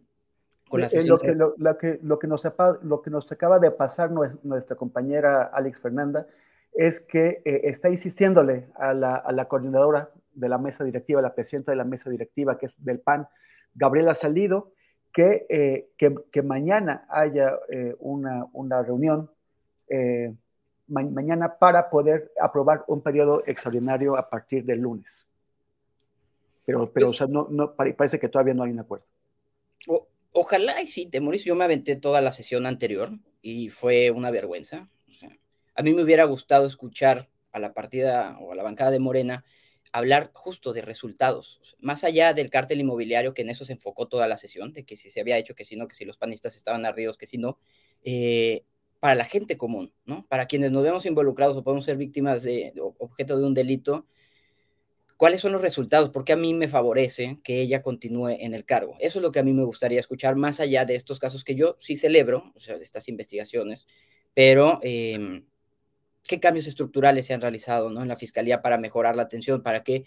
Con 0.69 0.81
la 0.81 0.89
sesión 0.89 1.09
lo, 1.09 1.19
que, 1.19 1.35
lo, 1.35 1.57
que, 1.77 1.99
lo, 2.01 2.19
que 2.21 2.29
nos, 2.29 2.45
lo 2.83 3.03
que 3.03 3.11
nos 3.11 3.33
acaba 3.33 3.59
de 3.59 3.73
pasar 3.73 4.13
nuestra 4.13 4.77
compañera 4.77 5.51
Alex 5.53 5.81
Fernanda 5.81 6.29
es 6.73 7.01
que 7.01 7.43
eh, 7.45 7.63
está 7.65 7.91
insistiéndole 7.91 8.69
a 8.77 8.95
la, 8.95 9.17
a 9.17 9.33
la, 9.33 9.47
coordinadora 9.47 10.11
de 10.33 10.49
la 10.49 10.59
mesa 10.59 10.85
directiva, 10.85 11.21
la 11.21 11.35
presidenta 11.35 11.73
de 11.73 11.77
la 11.77 11.85
mesa 11.85 12.09
directiva, 12.09 12.57
que 12.57 12.67
es 12.67 12.75
del 12.79 13.01
PAN, 13.01 13.27
Gabriela 13.75 14.15
Salido, 14.15 14.73
que, 15.13 15.47
eh, 15.49 15.91
que, 15.99 16.15
que, 16.31 16.43
mañana 16.43 17.05
haya 17.09 17.59
eh, 17.69 17.97
una, 17.99 18.47
una, 18.53 18.81
reunión, 18.83 19.29
ma 20.87 21.03
mañana 21.03 21.59
para 21.59 21.91
poder 21.91 22.31
aprobar 22.41 22.85
un 22.87 23.03
periodo 23.03 23.43
extraordinario 23.45 24.17
a 24.17 24.31
partir 24.31 24.65
del 24.65 24.81
lunes. 24.81 25.11
Pero, 26.71 26.93
pero 26.93 27.09
o 27.09 27.13
sea, 27.15 27.27
no, 27.27 27.49
no, 27.51 27.75
parece 27.75 28.21
que 28.21 28.29
todavía 28.29 28.55
no 28.55 28.63
hay 28.63 28.71
un 28.71 28.79
acuerdo. 28.79 29.05
O, 29.89 30.07
ojalá 30.33 30.81
y 30.81 30.87
sí, 30.87 31.07
Temoris, 31.07 31.45
yo 31.45 31.57
me 31.57 31.65
aventé 31.65 31.97
toda 31.97 32.21
la 32.21 32.31
sesión 32.31 32.65
anterior 32.67 33.11
y 33.43 33.71
fue 33.71 34.13
una 34.13 34.31
vergüenza. 34.31 34.89
O 35.09 35.13
sea, 35.13 35.37
a 35.75 35.83
mí 35.83 35.93
me 35.93 36.03
hubiera 36.03 36.25
gustado 36.25 36.67
escuchar 36.67 37.29
a 37.51 37.59
la 37.59 37.75
partida 37.75 38.39
o 38.41 38.53
a 38.53 38.55
la 38.55 38.63
bancada 38.63 38.93
de 38.93 39.01
Morena 39.01 39.45
hablar 39.93 40.31
justo 40.33 40.73
de 40.73 40.83
resultados, 40.83 41.61
más 41.81 42.05
allá 42.05 42.33
del 42.33 42.49
cártel 42.49 42.81
inmobiliario, 42.81 43.35
que 43.35 43.43
en 43.43 43.51
eso 43.51 43.65
se 43.65 43.73
enfocó 43.73 44.07
toda 44.07 44.29
la 44.29 44.37
sesión, 44.37 44.73
de 44.73 44.85
que 44.85 44.95
si 44.95 45.11
se 45.11 45.21
había 45.21 45.37
hecho, 45.37 45.57
que 45.57 45.65
si 45.65 45.75
no, 45.75 45.89
que 45.89 45.97
si 45.97 46.05
los 46.05 46.17
panistas 46.17 46.55
estaban 46.55 46.87
ardidos, 46.87 47.19
que 47.19 47.27
si 47.27 47.39
no, 47.39 47.59
eh, 48.05 48.65
para 49.01 49.17
la 49.17 49.25
gente 49.25 49.57
común, 49.57 49.93
¿no? 50.05 50.27
Para 50.29 50.47
quienes 50.47 50.71
nos 50.71 50.85
vemos 50.85 51.07
involucrados 51.07 51.57
o 51.57 51.65
podemos 51.65 51.85
ser 51.85 51.97
víctimas 51.97 52.43
de 52.43 52.73
objeto 52.99 53.37
de 53.37 53.45
un 53.45 53.55
delito, 53.55 54.07
¿Cuáles 55.21 55.43
son 55.43 55.53
los 55.53 55.61
resultados? 55.61 56.09
Porque 56.09 56.33
a 56.33 56.37
mí 56.37 56.55
me 56.55 56.67
favorece 56.67 57.41
que 57.45 57.61
ella 57.61 57.83
continúe 57.83 58.31
en 58.31 58.55
el 58.55 58.65
cargo. 58.65 58.97
Eso 59.01 59.19
es 59.19 59.23
lo 59.23 59.31
que 59.31 59.39
a 59.39 59.43
mí 59.43 59.53
me 59.53 59.65
gustaría 59.65 60.01
escuchar, 60.01 60.35
más 60.37 60.61
allá 60.61 60.87
de 60.87 60.95
estos 60.95 61.19
casos 61.19 61.45
que 61.45 61.55
yo 61.55 61.77
sí 61.79 61.95
celebro, 61.97 62.51
o 62.55 62.59
sea, 62.59 62.79
de 62.79 62.85
estas 62.85 63.07
investigaciones, 63.07 63.87
pero 64.33 64.81
eh, 64.83 65.45
¿qué 66.23 66.41
cambios 66.41 66.67
estructurales 66.67 67.27
se 67.27 67.35
han 67.35 67.43
realizado 67.43 67.91
¿no? 67.91 68.01
en 68.01 68.09
la 68.09 68.17
Fiscalía 68.17 68.63
para 68.63 68.79
mejorar 68.79 69.15
la 69.15 69.25
atención, 69.25 69.63
para 69.63 69.85
que 69.85 70.07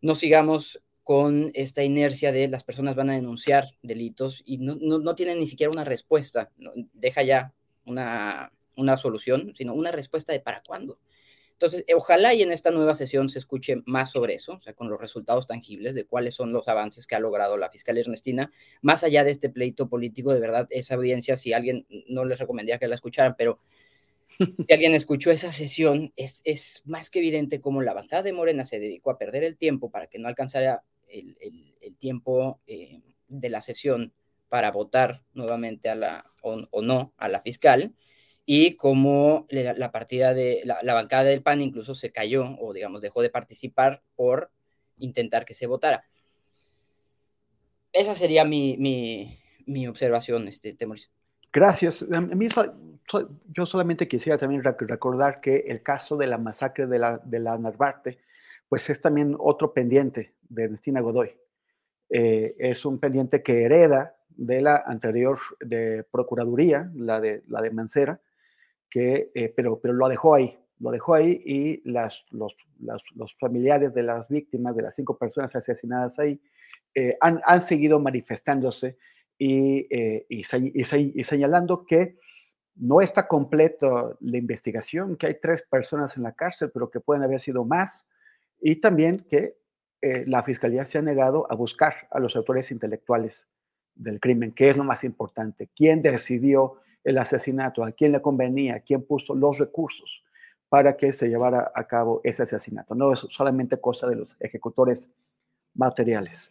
no 0.00 0.14
sigamos 0.14 0.82
con 1.04 1.50
esta 1.52 1.84
inercia 1.84 2.32
de 2.32 2.48
las 2.48 2.64
personas 2.64 2.96
van 2.96 3.10
a 3.10 3.16
denunciar 3.16 3.66
delitos 3.82 4.42
y 4.46 4.56
no, 4.56 4.76
no, 4.80 4.98
no 4.98 5.14
tienen 5.14 5.40
ni 5.40 5.46
siquiera 5.46 5.70
una 5.70 5.84
respuesta, 5.84 6.50
deja 6.94 7.22
ya 7.22 7.52
una, 7.84 8.50
una 8.76 8.96
solución, 8.96 9.52
sino 9.54 9.74
una 9.74 9.92
respuesta 9.92 10.32
de 10.32 10.40
para 10.40 10.62
cuándo. 10.62 10.98
Entonces, 11.58 11.84
ojalá 11.92 12.34
y 12.34 12.42
en 12.42 12.52
esta 12.52 12.70
nueva 12.70 12.94
sesión 12.94 13.28
se 13.28 13.40
escuche 13.40 13.82
más 13.84 14.12
sobre 14.12 14.34
eso, 14.34 14.52
o 14.52 14.60
sea, 14.60 14.74
con 14.74 14.88
los 14.88 15.00
resultados 15.00 15.48
tangibles 15.48 15.96
de 15.96 16.04
cuáles 16.04 16.36
son 16.36 16.52
los 16.52 16.68
avances 16.68 17.04
que 17.04 17.16
ha 17.16 17.18
logrado 17.18 17.56
la 17.56 17.68
fiscal 17.68 17.98
Ernestina, 17.98 18.52
más 18.80 19.02
allá 19.02 19.24
de 19.24 19.32
este 19.32 19.50
pleito 19.50 19.88
político, 19.88 20.32
de 20.32 20.38
verdad, 20.38 20.68
esa 20.70 20.94
audiencia, 20.94 21.36
si 21.36 21.52
alguien, 21.52 21.84
no 22.06 22.24
les 22.24 22.38
recomendaría 22.38 22.78
que 22.78 22.86
la 22.86 22.94
escucharan, 22.94 23.34
pero 23.36 23.58
si 24.68 24.72
alguien 24.72 24.94
escuchó 24.94 25.32
esa 25.32 25.50
sesión, 25.50 26.12
es, 26.14 26.42
es 26.44 26.82
más 26.84 27.10
que 27.10 27.18
evidente 27.18 27.60
cómo 27.60 27.82
la 27.82 27.92
bancada 27.92 28.22
de 28.22 28.32
Morena 28.32 28.64
se 28.64 28.78
dedicó 28.78 29.10
a 29.10 29.18
perder 29.18 29.42
el 29.42 29.56
tiempo 29.56 29.90
para 29.90 30.06
que 30.06 30.20
no 30.20 30.28
alcanzara 30.28 30.84
el, 31.08 31.36
el, 31.40 31.74
el 31.80 31.96
tiempo 31.96 32.60
eh, 32.68 33.00
de 33.26 33.50
la 33.50 33.62
sesión 33.62 34.12
para 34.48 34.70
votar 34.70 35.24
nuevamente 35.34 35.88
a 35.88 35.96
la, 35.96 36.24
o, 36.40 36.68
o 36.70 36.82
no 36.82 37.14
a 37.16 37.28
la 37.28 37.40
fiscal, 37.42 37.96
y 38.50 38.76
como 38.76 39.46
la, 39.50 39.74
la 39.74 39.92
partida 39.92 40.32
de 40.32 40.62
la, 40.64 40.78
la, 40.82 40.94
bancada 40.94 41.24
del 41.24 41.42
PAN 41.42 41.60
incluso 41.60 41.94
se 41.94 42.10
cayó 42.10 42.46
o 42.58 42.72
digamos 42.72 43.02
dejó 43.02 43.20
de 43.20 43.28
participar 43.28 44.00
por 44.16 44.50
intentar 44.96 45.44
que 45.44 45.52
se 45.52 45.66
votara. 45.66 46.04
Esa 47.92 48.14
sería 48.14 48.46
mi, 48.46 48.78
mi, 48.78 49.38
mi 49.66 49.86
observación, 49.86 50.48
este, 50.48 50.72
Temoris. 50.72 51.10
Gracias. 51.52 52.02
A 52.10 52.22
mí, 52.22 52.48
yo 53.48 53.66
solamente 53.66 54.08
quisiera 54.08 54.38
también 54.38 54.62
recordar 54.64 55.42
que 55.42 55.64
el 55.68 55.82
caso 55.82 56.16
de 56.16 56.28
la 56.28 56.38
masacre 56.38 56.86
de 56.86 56.98
la, 56.98 57.20
de 57.22 57.40
la 57.40 57.58
Narvarte, 57.58 58.18
pues 58.66 58.88
es 58.88 59.02
también 59.02 59.36
otro 59.38 59.74
pendiente 59.74 60.32
de 60.48 60.64
Ernestina 60.64 61.02
Godoy. 61.02 61.36
Eh, 62.08 62.56
es 62.58 62.86
un 62.86 62.98
pendiente 62.98 63.42
que 63.42 63.64
hereda 63.64 64.16
de 64.30 64.62
la 64.62 64.84
anterior 64.86 65.38
de 65.60 66.02
Procuraduría, 66.10 66.90
la 66.94 67.20
de, 67.20 67.42
la 67.46 67.60
de 67.60 67.70
Mancera, 67.72 68.22
que, 68.90 69.30
eh, 69.34 69.52
pero, 69.54 69.80
pero 69.80 69.94
lo 69.94 70.08
dejó 70.08 70.34
ahí, 70.34 70.58
lo 70.80 70.90
dejó 70.90 71.14
ahí 71.14 71.42
y 71.44 71.90
las, 71.90 72.24
los, 72.30 72.54
las, 72.80 73.02
los, 73.14 73.34
familiares 73.38 73.94
de 73.94 74.02
las 74.02 74.28
víctimas, 74.28 74.76
de 74.76 74.82
las 74.82 74.94
cinco 74.94 75.18
personas 75.18 75.54
asesinadas 75.54 76.18
ahí, 76.18 76.40
eh, 76.94 77.16
han, 77.20 77.40
han, 77.44 77.62
seguido 77.62 78.00
manifestándose 78.00 78.96
y, 79.36 79.86
eh, 79.94 80.26
y, 80.28 80.42
y, 80.42 81.24
señalando 81.24 81.84
que 81.84 82.16
no 82.76 83.00
está 83.00 83.26
completa 83.26 84.16
la 84.20 84.38
investigación, 84.38 85.16
que 85.16 85.26
hay 85.26 85.36
tres 85.40 85.62
personas 85.62 86.16
en 86.16 86.22
la 86.22 86.32
cárcel, 86.32 86.70
pero 86.72 86.90
que 86.90 87.00
pueden 87.00 87.22
haber 87.22 87.40
sido 87.40 87.64
más, 87.64 88.06
y 88.60 88.76
también 88.76 89.26
que 89.28 89.56
eh, 90.00 90.24
la 90.26 90.44
fiscalía 90.44 90.86
se 90.86 90.98
ha 90.98 91.02
negado 91.02 91.46
a 91.50 91.54
buscar 91.56 92.08
a 92.10 92.20
los 92.20 92.36
autores 92.36 92.70
intelectuales 92.70 93.46
del 93.94 94.20
crimen, 94.20 94.52
que 94.52 94.70
es 94.70 94.76
lo 94.76 94.84
más 94.84 95.02
importante. 95.02 95.70
¿Quién 95.74 96.02
decidió 96.02 96.76
el 97.04 97.18
asesinato, 97.18 97.84
a 97.84 97.92
quién 97.92 98.12
le 98.12 98.22
convenía, 98.22 98.80
quién 98.80 99.02
puso 99.02 99.34
los 99.34 99.58
recursos 99.58 100.22
para 100.68 100.96
que 100.96 101.12
se 101.12 101.28
llevara 101.28 101.72
a 101.74 101.84
cabo 101.84 102.20
ese 102.24 102.42
asesinato. 102.42 102.94
No 102.94 103.12
es 103.12 103.26
solamente 103.30 103.80
cosa 103.80 104.06
de 104.06 104.16
los 104.16 104.36
ejecutores 104.40 105.08
materiales. 105.74 106.50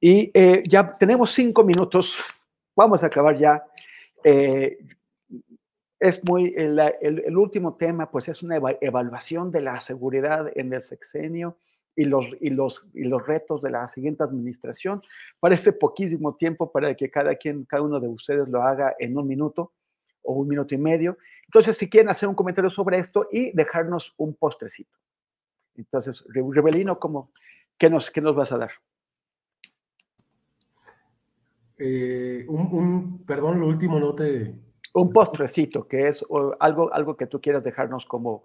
Y 0.00 0.30
eh, 0.34 0.62
ya 0.66 0.90
tenemos 0.98 1.30
cinco 1.30 1.62
minutos 1.62 2.16
vamos 2.74 3.02
a 3.02 3.06
acabar 3.06 3.38
ya. 3.38 3.64
Eh, 4.22 4.78
es 6.00 6.22
muy, 6.24 6.52
el, 6.56 6.78
el, 7.00 7.36
último 7.36 7.74
tema, 7.74 8.10
pues 8.10 8.28
es 8.28 8.42
una 8.42 8.56
evaluación 8.80 9.50
de 9.50 9.62
la 9.62 9.80
seguridad 9.80 10.50
en 10.54 10.72
el 10.72 10.82
sexenio 10.82 11.56
y 11.96 12.04
los, 12.04 12.26
y 12.40 12.50
los, 12.50 12.82
y 12.92 13.04
los 13.04 13.26
retos 13.26 13.62
de 13.62 13.70
la 13.70 13.88
siguiente 13.88 14.22
administración. 14.22 15.02
Parece 15.40 15.72
poquísimo 15.72 16.34
tiempo 16.36 16.70
para 16.70 16.94
que 16.94 17.10
cada 17.10 17.34
quien, 17.36 17.64
cada 17.64 17.82
uno 17.82 18.00
de 18.00 18.08
ustedes 18.08 18.48
lo 18.48 18.62
haga 18.62 18.94
en 18.98 19.16
un 19.16 19.26
minuto 19.26 19.72
o 20.22 20.34
un 20.34 20.48
minuto 20.48 20.74
y 20.74 20.78
medio. 20.78 21.18
Entonces, 21.44 21.76
si 21.76 21.88
quieren 21.88 22.08
hacer 22.08 22.28
un 22.28 22.34
comentario 22.34 22.70
sobre 22.70 22.98
esto 22.98 23.28
y 23.30 23.52
dejarnos 23.52 24.14
un 24.16 24.34
postrecito. 24.34 24.96
Entonces, 25.76 26.24
Rebelino, 26.28 26.98
¿cómo, 26.98 27.32
qué, 27.78 27.90
nos, 27.90 28.10
¿qué 28.10 28.20
nos 28.20 28.34
vas 28.34 28.52
a 28.52 28.58
dar? 28.58 28.70
Eh, 31.78 32.44
un, 32.48 33.24
perdón, 33.26 33.60
lo 33.60 33.66
último 33.66 33.98
no 33.98 34.14
te... 34.14 34.54
Un 34.94 35.10
postrecito, 35.10 35.88
que 35.88 36.08
es 36.08 36.24
algo, 36.60 36.92
algo 36.94 37.16
que 37.16 37.26
tú 37.26 37.40
quieras 37.40 37.64
dejarnos 37.64 38.06
como 38.06 38.44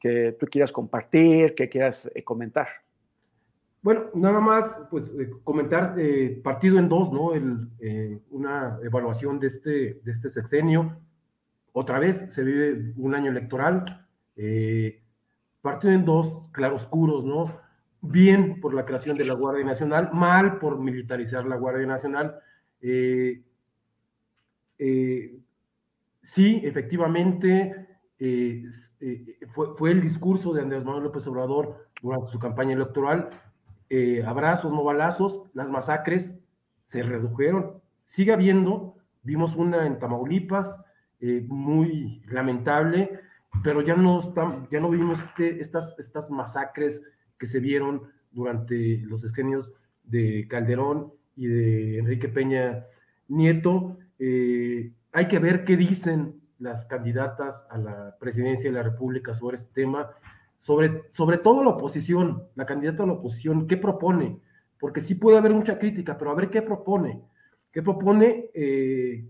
que 0.00 0.36
tú 0.38 0.46
quieras 0.46 0.72
compartir, 0.72 1.54
que 1.54 1.68
quieras 1.68 2.10
eh, 2.14 2.24
comentar. 2.24 2.68
Bueno, 3.84 4.06
nada 4.14 4.40
más, 4.40 4.80
pues 4.90 5.14
eh, 5.16 5.30
comentar 5.44 5.94
partido 6.42 6.78
en 6.80 6.88
dos, 6.88 7.12
¿no? 7.12 7.34
El, 7.34 7.68
una 8.30 8.80
evaluación 8.82 9.38
de 9.38 9.46
este, 9.46 10.00
de 10.02 10.10
este 10.10 10.28
sexenio. 10.28 10.98
Otra 11.72 12.00
vez 12.00 12.26
se 12.34 12.42
vive 12.42 12.92
un 12.96 13.14
año 13.14 13.30
electoral. 13.30 14.08
partido 15.62 15.92
en 15.92 16.04
dos 16.04 16.48
claroscuros, 16.50 17.24
¿no? 17.24 17.60
Bien 18.00 18.60
por 18.60 18.74
la 18.74 18.84
creación 18.84 19.16
de 19.16 19.24
la 19.24 19.34
Guardia 19.34 19.64
Nacional, 19.64 20.10
mal 20.12 20.58
por 20.58 20.80
militarizar 20.80 21.46
la 21.46 21.56
Guardia 21.56 21.86
Nacional 21.86 22.40
eh, 22.86 23.42
eh, 24.78 25.38
sí, 26.20 26.60
efectivamente, 26.64 27.86
eh, 28.18 28.64
fue, 29.52 29.90
el 29.90 30.02
discurso 30.02 30.52
de 30.52 30.60
Andrés 30.60 30.84
Manuel 30.84 31.04
López 31.04 31.26
Obrador 31.26 31.88
durante 32.02 32.30
su 32.30 32.38
campaña 32.38 32.74
electoral. 32.74 33.30
Abrazos, 34.26 34.72
no 34.72 34.84
balazos, 34.84 35.42
las 35.54 35.70
masacres 35.70 36.36
se 36.84 37.02
redujeron. 37.02 37.80
Sigue 38.02 38.32
habiendo, 38.32 38.96
vimos 39.22 39.56
una 39.56 39.86
en 39.86 39.98
Tamaulipas, 39.98 40.80
muy 41.48 42.22
lamentable, 42.26 43.20
pero 43.62 43.80
ya 43.80 43.94
no, 43.94 44.20
ya 44.70 44.80
no 44.80 44.90
vimos 44.90 45.22
este, 45.22 45.60
estas, 45.60 45.98
estas 45.98 46.30
masacres 46.30 47.02
que 47.38 47.46
se 47.46 47.60
vieron 47.60 48.02
durante 48.30 48.98
los 48.98 49.24
escenios 49.24 49.74
de 50.02 50.46
Calderón 50.48 51.12
y 51.36 51.46
de 51.46 51.98
Enrique 51.98 52.28
Peña 52.28 52.84
Nieto. 53.28 53.98
Eh, 54.18 54.92
hay 55.12 55.28
que 55.28 55.38
ver 55.38 55.64
qué 55.64 55.76
dicen 55.76 56.40
las 56.58 56.86
candidatas 56.86 57.66
a 57.70 57.78
la 57.78 58.16
presidencia 58.18 58.70
de 58.70 58.76
la 58.76 58.82
República 58.82 59.34
sobre 59.34 59.56
este 59.56 59.82
tema, 59.82 60.10
sobre, 60.58 61.04
sobre 61.10 61.38
todo 61.38 61.62
la 61.62 61.70
oposición, 61.70 62.48
la 62.54 62.66
candidata 62.66 63.02
a 63.02 63.06
la 63.06 63.12
oposición, 63.14 63.66
qué 63.66 63.76
propone, 63.76 64.40
porque 64.78 65.00
sí 65.00 65.14
puede 65.14 65.38
haber 65.38 65.52
mucha 65.52 65.78
crítica, 65.78 66.16
pero 66.18 66.30
a 66.30 66.34
ver 66.34 66.50
qué 66.50 66.62
propone, 66.62 67.22
qué 67.72 67.82
propone 67.82 68.50
eh, 68.54 69.26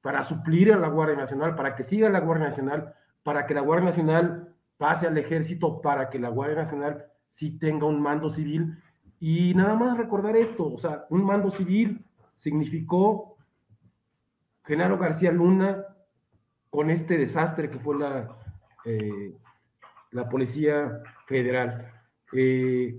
para 0.00 0.22
suplir 0.22 0.72
a 0.72 0.78
la 0.78 0.88
Guardia 0.88 1.16
Nacional, 1.16 1.54
para 1.54 1.74
que 1.74 1.84
siga 1.84 2.08
la 2.08 2.20
Guardia 2.20 2.46
Nacional, 2.46 2.94
para 3.22 3.46
que 3.46 3.54
la 3.54 3.60
Guardia 3.60 3.86
Nacional 3.86 4.54
pase 4.76 5.06
al 5.06 5.18
ejército, 5.18 5.80
para 5.80 6.10
que 6.10 6.18
la 6.18 6.28
Guardia 6.28 6.56
Nacional 6.56 7.06
sí 7.28 7.58
tenga 7.58 7.86
un 7.86 8.00
mando 8.00 8.28
civil 8.28 8.78
y 9.20 9.52
nada 9.54 9.74
más 9.74 9.96
recordar 9.96 10.36
esto, 10.36 10.72
o 10.72 10.78
sea, 10.78 11.06
un 11.10 11.24
mando 11.24 11.50
civil 11.50 12.04
significó 12.34 13.36
Genaro 14.64 14.96
García 14.96 15.32
Luna 15.32 15.84
con 16.70 16.90
este 16.90 17.18
desastre 17.18 17.68
que 17.70 17.78
fue 17.78 17.98
la, 17.98 18.28
eh, 18.84 19.34
la 20.10 20.28
Policía 20.28 21.02
Federal. 21.26 21.92
Eh, 22.32 22.98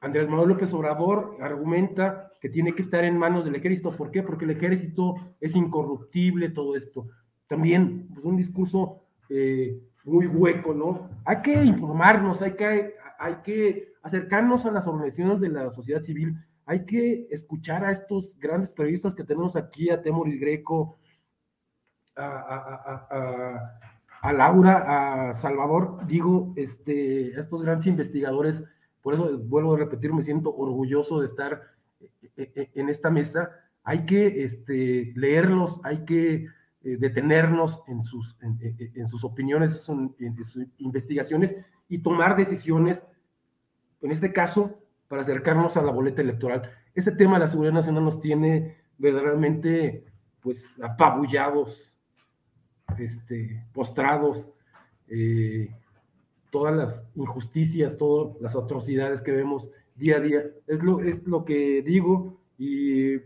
Andrés 0.00 0.28
Manuel 0.28 0.50
López 0.50 0.72
Obrador 0.74 1.36
argumenta 1.40 2.32
que 2.40 2.48
tiene 2.48 2.74
que 2.74 2.82
estar 2.82 3.04
en 3.04 3.16
manos 3.16 3.44
del 3.44 3.54
ejército. 3.54 3.96
¿Por 3.96 4.10
qué? 4.10 4.22
Porque 4.22 4.44
el 4.44 4.50
ejército 4.50 5.14
es 5.40 5.56
incorruptible, 5.56 6.50
todo 6.50 6.76
esto. 6.76 7.08
También, 7.46 8.08
pues 8.12 8.24
un 8.24 8.36
discurso 8.36 9.00
eh, 9.30 9.80
muy 10.04 10.26
hueco, 10.26 10.74
¿no? 10.74 11.08
Hay 11.24 11.40
que 11.40 11.64
informarnos, 11.64 12.42
hay 12.42 12.52
que, 12.52 12.94
hay 13.18 13.36
que 13.42 13.94
acercarnos 14.02 14.66
a 14.66 14.70
las 14.70 14.86
organizaciones 14.86 15.40
de 15.40 15.48
la 15.48 15.70
sociedad 15.70 16.02
civil, 16.02 16.36
hay 16.66 16.84
que 16.84 17.26
escuchar 17.30 17.84
a 17.84 17.90
estos 17.90 18.38
grandes 18.38 18.72
periodistas 18.72 19.14
que 19.14 19.24
tenemos 19.24 19.56
aquí, 19.56 19.90
a 19.90 20.00
Temoris 20.00 20.38
Greco, 20.40 20.98
a, 22.16 23.78
Laura, 24.32 25.28
a 25.28 25.34
Salvador, 25.34 26.06
digo, 26.06 26.52
este, 26.56 27.38
estos 27.38 27.62
grandes 27.62 27.86
investigadores, 27.86 28.64
por 29.02 29.14
eso 29.14 29.38
vuelvo 29.38 29.74
a 29.74 29.78
repetir, 29.78 30.12
me 30.12 30.22
siento 30.22 30.54
orgulloso 30.54 31.20
de 31.20 31.26
estar 31.26 31.62
eh, 32.36 32.52
eh, 32.54 32.70
en 32.74 32.88
esta 32.88 33.10
mesa, 33.10 33.50
hay 33.82 34.06
que 34.06 34.44
este, 34.44 35.12
leerlos, 35.14 35.80
hay 35.84 36.04
que 36.04 36.46
eh, 36.82 36.96
detenernos 36.98 37.82
en 37.86 38.02
sus, 38.04 38.38
en, 38.40 39.06
sus 39.06 39.24
opiniones, 39.24 39.88
en 40.18 40.36
sus 40.36 40.66
investigaciones 40.78 41.56
y 41.88 41.98
tomar 41.98 42.36
decisiones 42.36 43.06
en 44.04 44.12
este 44.12 44.32
caso, 44.32 44.78
para 45.08 45.22
acercarnos 45.22 45.76
a 45.76 45.82
la 45.82 45.90
boleta 45.90 46.20
electoral. 46.20 46.70
Ese 46.94 47.12
tema 47.12 47.34
de 47.34 47.40
la 47.40 47.48
seguridad 47.48 47.72
nacional 47.72 48.04
nos 48.04 48.20
tiene 48.20 48.76
verdaderamente, 48.98 50.04
pues, 50.40 50.78
apabullados, 50.82 51.93
este, 52.98 53.64
postrados, 53.72 54.48
eh, 55.08 55.70
todas 56.50 56.74
las 56.74 57.04
injusticias, 57.14 57.96
todas 57.96 58.40
las 58.40 58.56
atrocidades 58.56 59.22
que 59.22 59.32
vemos 59.32 59.70
día 59.96 60.16
a 60.16 60.20
día. 60.20 60.42
Es 60.66 60.82
lo, 60.82 61.00
es 61.00 61.26
lo 61.26 61.44
que 61.44 61.82
digo 61.82 62.38
y 62.58 63.18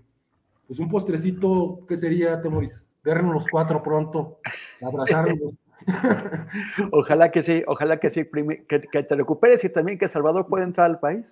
pues 0.66 0.78
un 0.78 0.88
postrecito, 0.88 1.80
¿qué 1.88 1.96
sería, 1.96 2.40
Temoris? 2.40 2.88
Vernos 3.02 3.32
los 3.32 3.48
cuatro 3.48 3.82
pronto, 3.82 4.38
abrazarnos. 4.82 5.54
ojalá 6.92 7.30
que 7.30 7.42
sí, 7.42 7.62
ojalá 7.66 7.98
que 7.98 8.10
sí, 8.10 8.24
que, 8.68 8.78
te 8.80 9.14
recuperes 9.14 9.64
y 9.64 9.70
también 9.70 9.98
que 9.98 10.08
Salvador 10.08 10.46
pueda 10.46 10.64
entrar 10.64 10.86
al 10.86 11.00
país. 11.00 11.24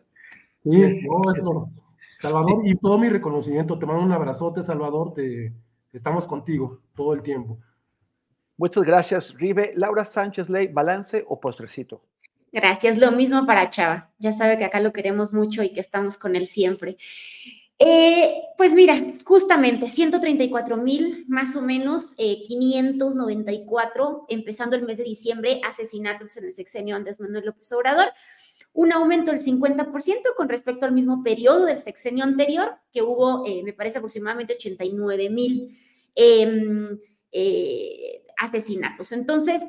Sí, 0.63 1.07
no, 1.07 1.71
Salvador, 2.19 2.63
y 2.65 2.77
todo 2.77 2.99
mi 2.99 3.11
reconocimiento, 3.11 3.79
te 3.79 3.85
mando 3.85 4.03
un 4.03 4.13
abrazote, 4.13 4.63
Salvador, 4.63 5.13
te, 5.13 5.53
estamos 5.93 6.27
contigo 6.27 6.81
todo 6.95 7.13
el 7.13 7.23
tiempo. 7.23 7.59
Muchas 8.59 8.85
gracias, 8.85 9.35
Rive. 9.35 9.75
Laura 9.77 10.05
Sánchez 10.05 10.49
Ley, 10.49 10.69
balance 10.69 11.25
o 11.29 11.39
postrecito. 11.39 12.03
Gracias, 12.53 12.99
lo 12.99 13.13
mismo 13.13 13.45
para 13.45 13.69
Chava. 13.69 14.11
Ya 14.19 14.33
sabe 14.33 14.57
que 14.57 14.65
acá 14.65 14.81
lo 14.81 14.93
queremos 14.93 15.35
mucho 15.35 15.63
y 15.63 15.73
que 15.73 15.81
estamos 15.81 16.17
con 16.17 16.37
él 16.37 16.47
siempre. 16.47 16.97
Eh, 17.79 18.33
pues 18.57 18.73
mira, 18.73 19.13
justamente 19.27 19.89
134 19.89 20.79
mil, 20.79 21.27
más 21.29 21.55
o 21.57 21.61
menos 21.61 22.15
594, 22.15 24.27
eh, 24.29 24.35
empezando 24.35 24.77
el 24.77 24.85
mes 24.85 24.97
de 24.97 25.05
diciembre, 25.05 25.61
asesinatos 25.63 26.35
en 26.39 26.45
el 26.45 26.53
sexenio 26.53 26.97
Andrés 26.97 27.21
Manuel 27.21 27.45
López 27.45 27.71
Obrador. 27.73 28.09
Un 28.73 28.93
aumento 28.93 29.31
del 29.31 29.41
50% 29.41 30.35
con 30.35 30.49
respecto 30.49 30.87
al 30.87 30.93
mismo 30.93 31.23
periodo 31.23 31.67
del 31.67 31.79
sexenio 31.79 32.25
anterior, 32.25 32.77
que 32.91 33.03
hubo, 33.03 33.45
eh, 33.47 33.63
me 33.63 33.75
parece, 33.75 33.99
aproximadamente 33.99 34.55
89 34.55 35.29
mil 35.29 35.77
em, 36.15 36.99
asesinatos. 38.37 39.13
Entonces, 39.13 39.63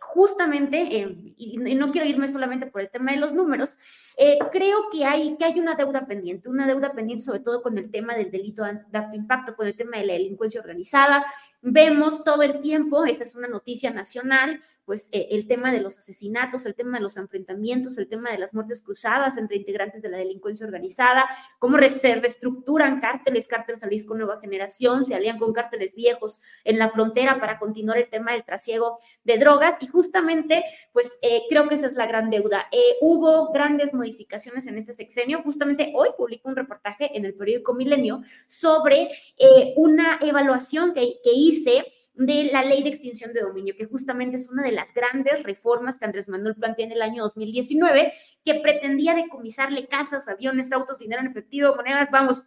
justamente, 0.00 1.16
y, 1.36 1.58
no 1.58 1.90
quiero 1.90 2.06
irme 2.06 2.28
solamente 2.28 2.66
por 2.66 2.80
el 2.80 2.90
tema 2.90 3.12
de 3.12 3.18
los 3.18 3.32
números, 3.34 3.78
eh, 4.16 4.38
creo 4.52 4.88
que 4.90 5.04
hay, 5.04 5.36
que 5.36 5.44
hay 5.44 5.58
una 5.58 5.74
deuda 5.74 6.06
pendiente, 6.06 6.48
una 6.48 6.66
deuda 6.66 6.92
pendiente 6.92 7.24
sobre 7.24 7.40
todo 7.40 7.62
con 7.62 7.78
el 7.78 7.90
tema 7.90 8.14
del 8.14 8.30
delito 8.30 8.62
de 8.64 8.98
acto 8.98 9.16
impacto, 9.16 9.56
con 9.56 9.66
el 9.66 9.76
tema 9.76 9.98
de 9.98 10.04
la 10.04 10.12
delincuencia 10.12 10.60
organizada. 10.60 11.24
Vemos 11.62 12.22
todo 12.24 12.42
el 12.42 12.60
tiempo, 12.60 13.04
esa 13.04 13.24
es 13.24 13.34
una 13.34 13.48
noticia 13.48 13.90
nacional, 13.90 14.60
pues 14.84 15.08
eh, 15.12 15.28
el 15.30 15.46
tema 15.46 15.72
de 15.72 15.80
los 15.80 15.98
asesinatos, 15.98 16.66
el 16.66 16.74
tema 16.74 16.98
de 16.98 17.02
los 17.02 17.16
enfrentamientos, 17.16 17.98
el 17.98 18.08
tema 18.08 18.30
de 18.30 18.38
las 18.38 18.54
muertes 18.54 18.82
cruzadas 18.82 19.36
entre 19.36 19.56
integrantes 19.56 20.02
de 20.02 20.08
la 20.08 20.18
delincuencia 20.18 20.66
organizada, 20.66 21.28
cómo 21.58 21.78
se 21.88 22.14
reestructuran 22.14 23.00
cárteles, 23.00 23.48
cártel 23.48 23.78
Jalisco 23.78 24.14
Nueva 24.14 24.38
Generación, 24.40 25.02
se 25.02 25.14
alían 25.14 25.38
con 25.38 25.52
cárteles 25.52 25.94
viejos 25.94 26.42
en 26.64 26.78
la 26.78 26.90
frontera 26.90 27.40
para 27.40 27.58
continuar 27.58 27.98
el 27.98 28.08
tema 28.08 28.32
del 28.32 28.44
trasiego 28.44 28.98
de 29.24 29.38
drogas 29.38 29.79
y 29.80 29.86
justamente, 29.86 30.64
pues 30.92 31.12
eh, 31.22 31.42
creo 31.48 31.68
que 31.68 31.74
esa 31.74 31.86
es 31.86 31.94
la 31.94 32.06
gran 32.06 32.30
deuda. 32.30 32.68
hubo 33.00 33.52
grandes 33.52 33.94
modificaciones 33.94 34.66
en 34.66 34.76
este 34.76 34.92
sexenio. 34.92 35.42
Justamente 35.42 35.92
hoy 35.94 36.08
publico 36.16 36.48
un 36.48 36.56
reportaje 36.56 37.16
en 37.16 37.24
el 37.24 37.34
periódico 37.34 37.74
Milenio 37.74 38.22
sobre 38.46 39.10
eh, 39.36 39.74
una 39.76 40.18
evaluación 40.20 40.92
que, 40.92 41.20
que 41.22 41.32
hice 41.32 41.86
de 42.14 42.50
la 42.52 42.62
ley 42.62 42.82
de 42.82 42.90
extinción 42.90 43.32
de 43.32 43.40
dominio, 43.40 43.74
que 43.76 43.86
justamente 43.86 44.36
es 44.36 44.48
una 44.48 44.62
de 44.62 44.72
las 44.72 44.92
grandes 44.92 45.42
reformas 45.42 45.98
que 45.98 46.04
Andrés 46.04 46.28
Manuel 46.28 46.54
plantea 46.54 46.86
en 46.86 46.92
el 46.92 47.02
año 47.02 47.22
2019, 47.22 48.12
que 48.44 48.54
pretendía 48.56 49.14
decomisarle 49.14 49.86
casas, 49.86 50.28
aviones, 50.28 50.72
autos, 50.72 50.98
dinero 50.98 51.22
en 51.22 51.28
efectivo, 51.28 51.74
monedas, 51.74 52.10
vamos, 52.10 52.46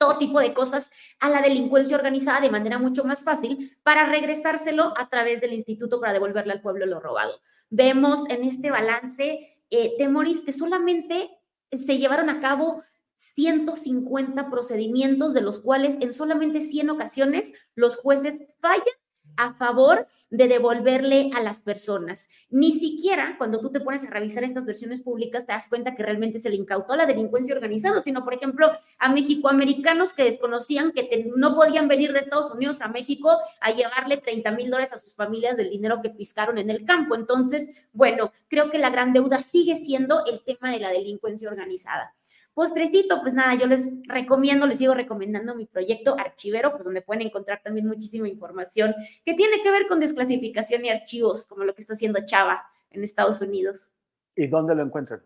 todo 0.00 0.16
tipo 0.16 0.40
de 0.40 0.54
cosas 0.54 0.90
a 1.20 1.28
la 1.28 1.42
delincuencia 1.42 1.94
organizada 1.94 2.40
de 2.40 2.50
manera 2.50 2.78
mucho 2.78 3.04
más 3.04 3.22
fácil 3.22 3.76
para 3.82 4.06
regresárselo 4.06 4.94
a 4.96 5.10
través 5.10 5.42
del 5.42 5.52
instituto 5.52 6.00
para 6.00 6.14
devolverle 6.14 6.54
al 6.54 6.62
pueblo 6.62 6.86
lo 6.86 7.00
robado. 7.00 7.38
Vemos 7.68 8.28
en 8.30 8.42
este 8.44 8.70
balance, 8.70 9.58
eh, 9.68 9.94
que 9.98 10.52
solamente 10.54 11.30
se 11.70 11.98
llevaron 11.98 12.30
a 12.30 12.40
cabo 12.40 12.82
150 13.16 14.48
procedimientos, 14.48 15.34
de 15.34 15.42
los 15.42 15.60
cuales 15.60 15.98
en 16.00 16.14
solamente 16.14 16.62
100 16.62 16.88
ocasiones 16.88 17.52
los 17.74 17.98
jueces 17.98 18.42
fallan 18.58 18.99
a 19.40 19.54
favor 19.54 20.06
de 20.28 20.48
devolverle 20.48 21.30
a 21.34 21.40
las 21.40 21.60
personas. 21.60 22.28
Ni 22.50 22.72
siquiera 22.72 23.36
cuando 23.38 23.58
tú 23.60 23.70
te 23.70 23.80
pones 23.80 24.04
a 24.04 24.10
revisar 24.10 24.44
estas 24.44 24.66
versiones 24.66 25.00
públicas 25.00 25.46
te 25.46 25.52
das 25.52 25.68
cuenta 25.68 25.94
que 25.94 26.02
realmente 26.02 26.38
se 26.38 26.50
le 26.50 26.56
incautó 26.56 26.92
a 26.92 26.98
la 26.98 27.06
delincuencia 27.06 27.54
organizada, 27.54 28.00
sino, 28.00 28.22
por 28.22 28.34
ejemplo, 28.34 28.70
a 28.98 29.08
mexicoamericanos 29.08 30.12
que 30.12 30.24
desconocían 30.24 30.92
que 30.92 31.30
no 31.34 31.54
podían 31.54 31.88
venir 31.88 32.12
de 32.12 32.18
Estados 32.18 32.50
Unidos 32.50 32.82
a 32.82 32.88
México 32.88 33.38
a 33.60 33.70
llevarle 33.70 34.18
30 34.18 34.50
mil 34.50 34.70
dólares 34.70 34.92
a 34.92 34.98
sus 34.98 35.14
familias 35.14 35.56
del 35.56 35.70
dinero 35.70 36.00
que 36.02 36.10
piscaron 36.10 36.58
en 36.58 36.68
el 36.68 36.84
campo. 36.84 37.14
Entonces, 37.14 37.88
bueno, 37.92 38.32
creo 38.48 38.68
que 38.70 38.78
la 38.78 38.90
gran 38.90 39.14
deuda 39.14 39.38
sigue 39.38 39.76
siendo 39.76 40.22
el 40.26 40.42
tema 40.42 40.70
de 40.70 40.80
la 40.80 40.90
delincuencia 40.90 41.48
organizada. 41.48 42.14
Postrecito, 42.54 43.20
pues 43.22 43.32
nada, 43.32 43.54
yo 43.54 43.66
les 43.66 43.94
recomiendo, 44.04 44.66
les 44.66 44.78
sigo 44.78 44.94
recomendando 44.94 45.54
mi 45.54 45.66
proyecto 45.66 46.16
Archivero, 46.18 46.72
pues 46.72 46.84
donde 46.84 47.00
pueden 47.00 47.26
encontrar 47.26 47.62
también 47.62 47.86
muchísima 47.86 48.28
información 48.28 48.94
que 49.24 49.34
tiene 49.34 49.62
que 49.62 49.70
ver 49.70 49.86
con 49.86 50.00
desclasificación 50.00 50.84
y 50.84 50.90
archivos, 50.90 51.46
como 51.46 51.64
lo 51.64 51.74
que 51.74 51.82
está 51.82 51.94
haciendo 51.94 52.24
Chava 52.24 52.64
en 52.90 53.04
Estados 53.04 53.40
Unidos. 53.40 53.92
¿Y 54.34 54.48
dónde 54.48 54.74
lo 54.74 54.82
encuentran? 54.82 55.22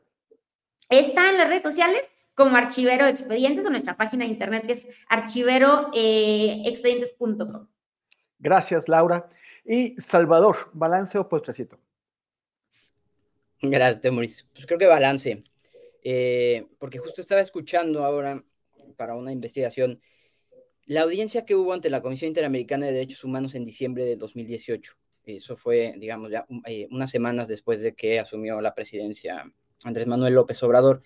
Está 0.88 1.30
en 1.30 1.38
las 1.38 1.48
redes 1.48 1.62
sociales 1.62 2.14
como 2.34 2.56
Archivero 2.56 3.06
Expedientes 3.06 3.64
o 3.64 3.70
nuestra 3.70 3.96
página 3.96 4.24
de 4.24 4.30
internet 4.30 4.66
que 4.66 4.72
es 4.72 4.88
archiveroexpedientes.com. 5.08 7.62
Eh, 7.62 7.68
Gracias, 8.38 8.88
Laura. 8.88 9.28
Y 9.64 9.94
Salvador, 10.00 10.70
¿balance 10.72 11.16
o 11.16 11.28
postrecito? 11.28 11.78
Gracias, 13.62 14.12
Mauricio. 14.12 14.44
Pues 14.52 14.66
creo 14.66 14.78
que 14.78 14.86
balance. 14.86 15.44
Eh, 16.04 16.66
porque 16.78 16.98
justo 16.98 17.20
estaba 17.20 17.40
escuchando 17.40 18.04
ahora 18.04 18.44
para 18.96 19.16
una 19.16 19.32
investigación 19.32 20.00
la 20.86 21.00
audiencia 21.00 21.46
que 21.46 21.54
hubo 21.54 21.72
ante 21.72 21.88
la 21.88 22.02
Comisión 22.02 22.28
Interamericana 22.28 22.86
de 22.86 22.92
Derechos 22.92 23.24
Humanos 23.24 23.54
en 23.54 23.64
diciembre 23.64 24.04
de 24.04 24.16
2018. 24.16 24.96
Eso 25.24 25.56
fue, 25.56 25.94
digamos, 25.96 26.30
ya 26.30 26.46
eh, 26.66 26.86
unas 26.90 27.10
semanas 27.10 27.48
después 27.48 27.80
de 27.80 27.94
que 27.94 28.20
asumió 28.20 28.60
la 28.60 28.74
presidencia 28.74 29.50
Andrés 29.82 30.06
Manuel 30.06 30.34
López 30.34 30.62
Obrador. 30.62 31.02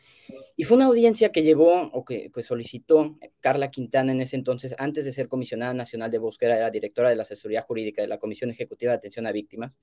Y 0.57 0.65
fue 0.65 0.77
una 0.77 0.87
audiencia 0.87 1.31
que 1.31 1.43
llevó 1.43 1.91
o 1.93 2.05
que, 2.05 2.31
solicitó 2.43 3.17
Carla 3.41 3.71
Quintana 3.71 4.13
en 4.13 4.21
ese 4.21 4.37
entonces, 4.37 4.75
antes 4.79 5.05
de 5.05 5.13
ser 5.13 5.29
comisionada 5.29 5.75
nacional 5.75 6.11
de 6.11 6.19
búsqueda, 6.19 6.57
era 6.57 6.71
directora 6.71 7.11
de 7.11 7.17
la 7.17 7.23
asesoría 7.23 7.63
jurídica 7.63 8.03
de 8.03 8.09
la 8.09 8.19
Comisión 8.19 8.51
Ejecutiva 8.51 8.93
de 8.93 8.99
Atención 8.99 9.27
a 9.27 9.33
Víctimas. 9.33 9.79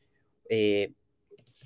Eh, 0.49 0.91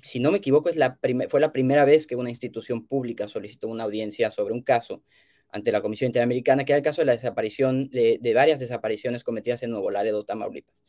si 0.02 0.20
no 0.20 0.30
me 0.30 0.38
equivoco, 0.38 0.68
es 0.68 0.76
la 0.76 0.98
fue 1.28 1.40
la 1.40 1.52
primera 1.52 1.84
vez 1.84 2.06
que 2.06 2.16
una 2.16 2.30
institución 2.30 2.86
pública 2.86 3.28
solicitó 3.28 3.68
una 3.68 3.84
audiencia 3.84 4.30
sobre 4.30 4.54
un 4.54 4.62
caso 4.62 5.02
ante 5.52 5.72
la 5.72 5.82
Comisión 5.82 6.06
Interamericana, 6.06 6.64
que 6.64 6.72
era 6.72 6.78
el 6.78 6.84
caso 6.84 7.02
de 7.02 7.06
la 7.06 7.12
desaparición 7.12 7.88
de, 7.90 8.32
varias 8.34 8.60
desapariciones 8.60 9.24
cometidas 9.24 9.62
en 9.62 9.70
Nuevo 9.70 9.90
Laredo, 9.90 10.24
Tamaulipas. 10.24 10.84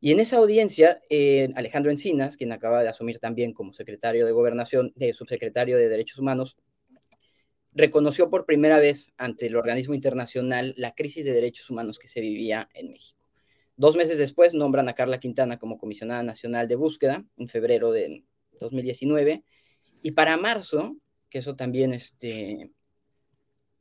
Y 0.00 0.12
en 0.12 0.20
esa 0.20 0.36
audiencia, 0.36 1.00
eh, 1.08 1.50
Alejandro 1.54 1.90
Encinas, 1.90 2.36
quien 2.36 2.52
acaba 2.52 2.82
de 2.82 2.88
asumir 2.88 3.18
también 3.18 3.52
como 3.52 3.72
secretario 3.72 4.26
de 4.26 4.32
Gobernación, 4.32 4.92
de 4.96 5.12
subsecretario 5.12 5.76
de 5.76 5.88
Derechos 5.88 6.18
Humanos, 6.18 6.56
reconoció 7.72 8.30
por 8.30 8.46
primera 8.46 8.78
vez 8.78 9.12
ante 9.16 9.46
el 9.46 9.56
organismo 9.56 9.94
internacional 9.94 10.74
la 10.76 10.94
crisis 10.94 11.24
de 11.24 11.32
derechos 11.32 11.70
humanos 11.70 11.98
que 11.98 12.08
se 12.08 12.20
vivía 12.20 12.68
en 12.74 12.92
México. 12.92 13.23
Dos 13.76 13.96
meses 13.96 14.18
después 14.18 14.54
nombran 14.54 14.88
a 14.88 14.94
Carla 14.94 15.18
Quintana 15.18 15.58
como 15.58 15.78
comisionada 15.78 16.22
nacional 16.22 16.68
de 16.68 16.76
búsqueda 16.76 17.24
en 17.36 17.48
febrero 17.48 17.90
de 17.90 18.24
2019 18.60 19.42
y 20.02 20.12
para 20.12 20.36
marzo, 20.36 20.96
que 21.28 21.38
eso 21.38 21.56
también 21.56 21.92
este, 21.92 22.70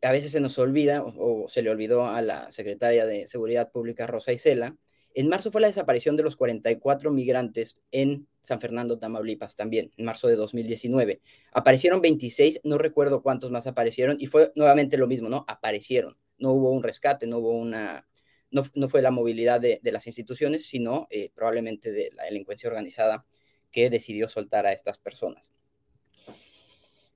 a 0.01 0.11
veces 0.11 0.31
se 0.31 0.39
nos 0.39 0.57
olvida 0.57 1.03
o, 1.03 1.47
se 1.47 1.61
le 1.61 1.69
olvidó 1.69 2.07
a 2.07 2.21
la 2.21 2.49
secretaria 2.51 3.05
de 3.05 3.27
Seguridad 3.27 3.71
Pública 3.71 4.07
Rosa 4.07 4.33
Isela, 4.33 4.75
en 5.15 5.29
marzo 5.29 5.51
fue 5.51 5.61
la 5.61 5.67
desaparición 5.67 6.17
de 6.17 6.23
los 6.23 6.35
44 6.35 7.11
migrantes 7.11 7.75
en 7.91 8.27
San 8.41 8.59
Fernando, 8.59 8.97
Tamaulipas, 8.97 9.55
también, 9.55 9.91
en 9.95 10.05
marzo 10.05 10.27
de 10.27 10.35
2019. 10.35 11.21
Aparecieron 11.51 12.01
26, 12.01 12.61
no 12.63 12.79
recuerdo 12.79 13.21
cuántos 13.21 13.51
más 13.51 13.67
aparecieron, 13.67 14.17
y 14.19 14.25
fue 14.25 14.51
nuevamente 14.55 14.97
lo 14.97 15.05
mismo, 15.05 15.29
¿no? 15.29 15.45
Aparecieron. 15.47 16.17
No 16.39 16.51
hubo 16.51 16.71
un 16.71 16.81
rescate, 16.81 17.27
no 17.27 17.37
hubo 17.37 17.51
una 17.51 18.07
no, 18.53 18.87
fue 18.87 19.01
la 19.01 19.11
movilidad 19.11 19.59
de, 19.59 19.79
las 19.83 20.07
instituciones, 20.07 20.65
sino 20.65 21.07
eh, 21.09 21.31
probablemente 21.33 21.91
de 21.91 22.11
la 22.13 22.23
delincuencia 22.23 22.69
organizada 22.69 23.25
que 23.71 23.89
decidió 23.89 24.29
soltar 24.29 24.65
a 24.65 24.71
estas 24.71 24.97
personas. 24.97 25.43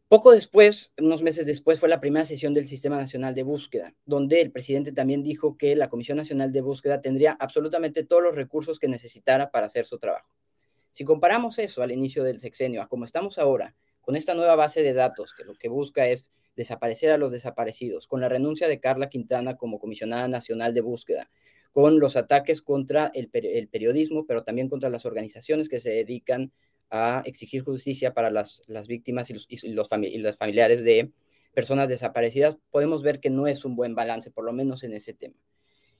Poco 0.10 0.32
después, 0.32 0.94
unos 0.98 1.22
meses 1.22 1.46
después, 1.46 1.80
fue 1.80 1.90
la 1.90 2.00
primera 2.00 2.26
sesión 2.26 2.54
del 2.54 2.68
Sistema 2.68 2.96
Nacional 2.96 3.36
de 3.36 3.44
Búsqueda, 3.44 3.94
donde 4.06 4.42
el 4.42 4.52
presidente 4.52 4.94
también 4.94 5.22
dijo 5.22 5.58
que 5.58 5.76
la 5.76 5.90
Comisión 5.90 6.18
Nacional 6.18 6.52
de 6.52 6.62
Búsqueda 6.62 7.02
tendría 7.02 7.34
absolutamente 7.34 8.06
todos 8.06 8.24
los 8.24 8.34
recursos 8.34 8.80
que 8.80 8.88
necesitara 8.88 9.52
para 9.52 9.66
hacer 9.66 9.86
su 9.86 10.00
trabajo. 10.00 10.30
Si 10.92 11.04
comparamos 11.04 11.60
eso 11.60 11.84
al 11.84 11.92
inicio 11.92 12.24
del 12.24 12.40
sexenio 12.40 12.82
a 12.82 12.88
como 12.88 13.06
estamos 13.06 13.38
ahora, 13.38 13.76
con 14.02 14.16
esta 14.16 14.34
nueva 14.34 14.56
base 14.56 14.82
de 14.82 14.94
datos 14.94 15.34
que 15.36 15.44
lo 15.44 15.56
que 15.56 15.68
busca 15.68 16.08
es 16.08 16.32
desaparecer 16.58 17.12
a 17.12 17.18
los 17.18 17.32
desaparecidos, 17.32 18.08
con 18.08 18.20
la 18.20 18.28
renuncia 18.28 18.68
de 18.68 18.82
Carla 18.82 19.10
Quintana 19.10 19.56
como 19.56 19.80
comisionada 19.80 20.28
nacional 20.28 20.74
de 20.74 20.82
búsqueda, 20.82 21.30
con 21.72 22.00
los 22.00 22.18
ataques 22.18 22.62
contra 22.62 23.12
el, 23.14 23.30
periodismo, 23.30 24.26
pero 24.26 24.44
también 24.44 24.68
contra 24.68 24.90
las 24.90 25.06
organizaciones 25.06 25.70
que 25.70 25.80
se 25.80 25.92
dedican 25.92 26.52
a 26.90 27.22
exigir 27.26 27.64
justicia 27.64 28.14
para 28.14 28.32
las, 28.32 28.62
víctimas 28.88 29.30
y 29.30 29.34
los, 29.34 29.46
y 29.48 29.70
los 29.70 30.38
familiares 30.38 30.84
de 30.84 31.12
personas 31.54 31.88
desaparecidas, 31.88 32.58
podemos 32.72 33.04
ver 33.04 33.20
que 33.20 33.30
no 33.30 33.46
es 33.48 33.64
un 33.64 33.76
buen 33.76 33.94
balance, 33.94 34.32
por 34.32 34.44
lo 34.44 34.52
menos 34.52 34.84
en 34.84 34.94
ese 34.94 35.14
tema. 35.14 35.38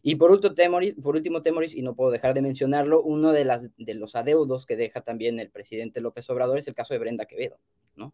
Y 0.02 0.16
por 0.16 0.32
último, 0.32 0.56
Temoris, 0.56 0.96
por 0.96 1.16
último, 1.16 1.42
Temoris, 1.42 1.76
y 1.76 1.82
no 1.82 1.96
puedo 1.96 2.12
dejar 2.12 2.34
de 2.34 2.42
mencionarlo, 2.42 3.04
uno 3.04 3.32
de, 3.32 3.46
las, 3.46 3.70
de 3.78 3.94
los 3.94 4.16
adeudos 4.16 4.66
que 4.66 4.76
deja 4.76 5.02
también 5.02 5.40
el 5.40 5.52
presidente 5.52 6.02
López 6.02 6.28
Obrador 6.30 6.58
es 6.58 6.68
el 6.68 6.76
caso 6.76 6.94
de 6.94 7.00
Brenda 7.00 7.26
Quevedo, 7.26 7.60
¿no? 7.96 8.14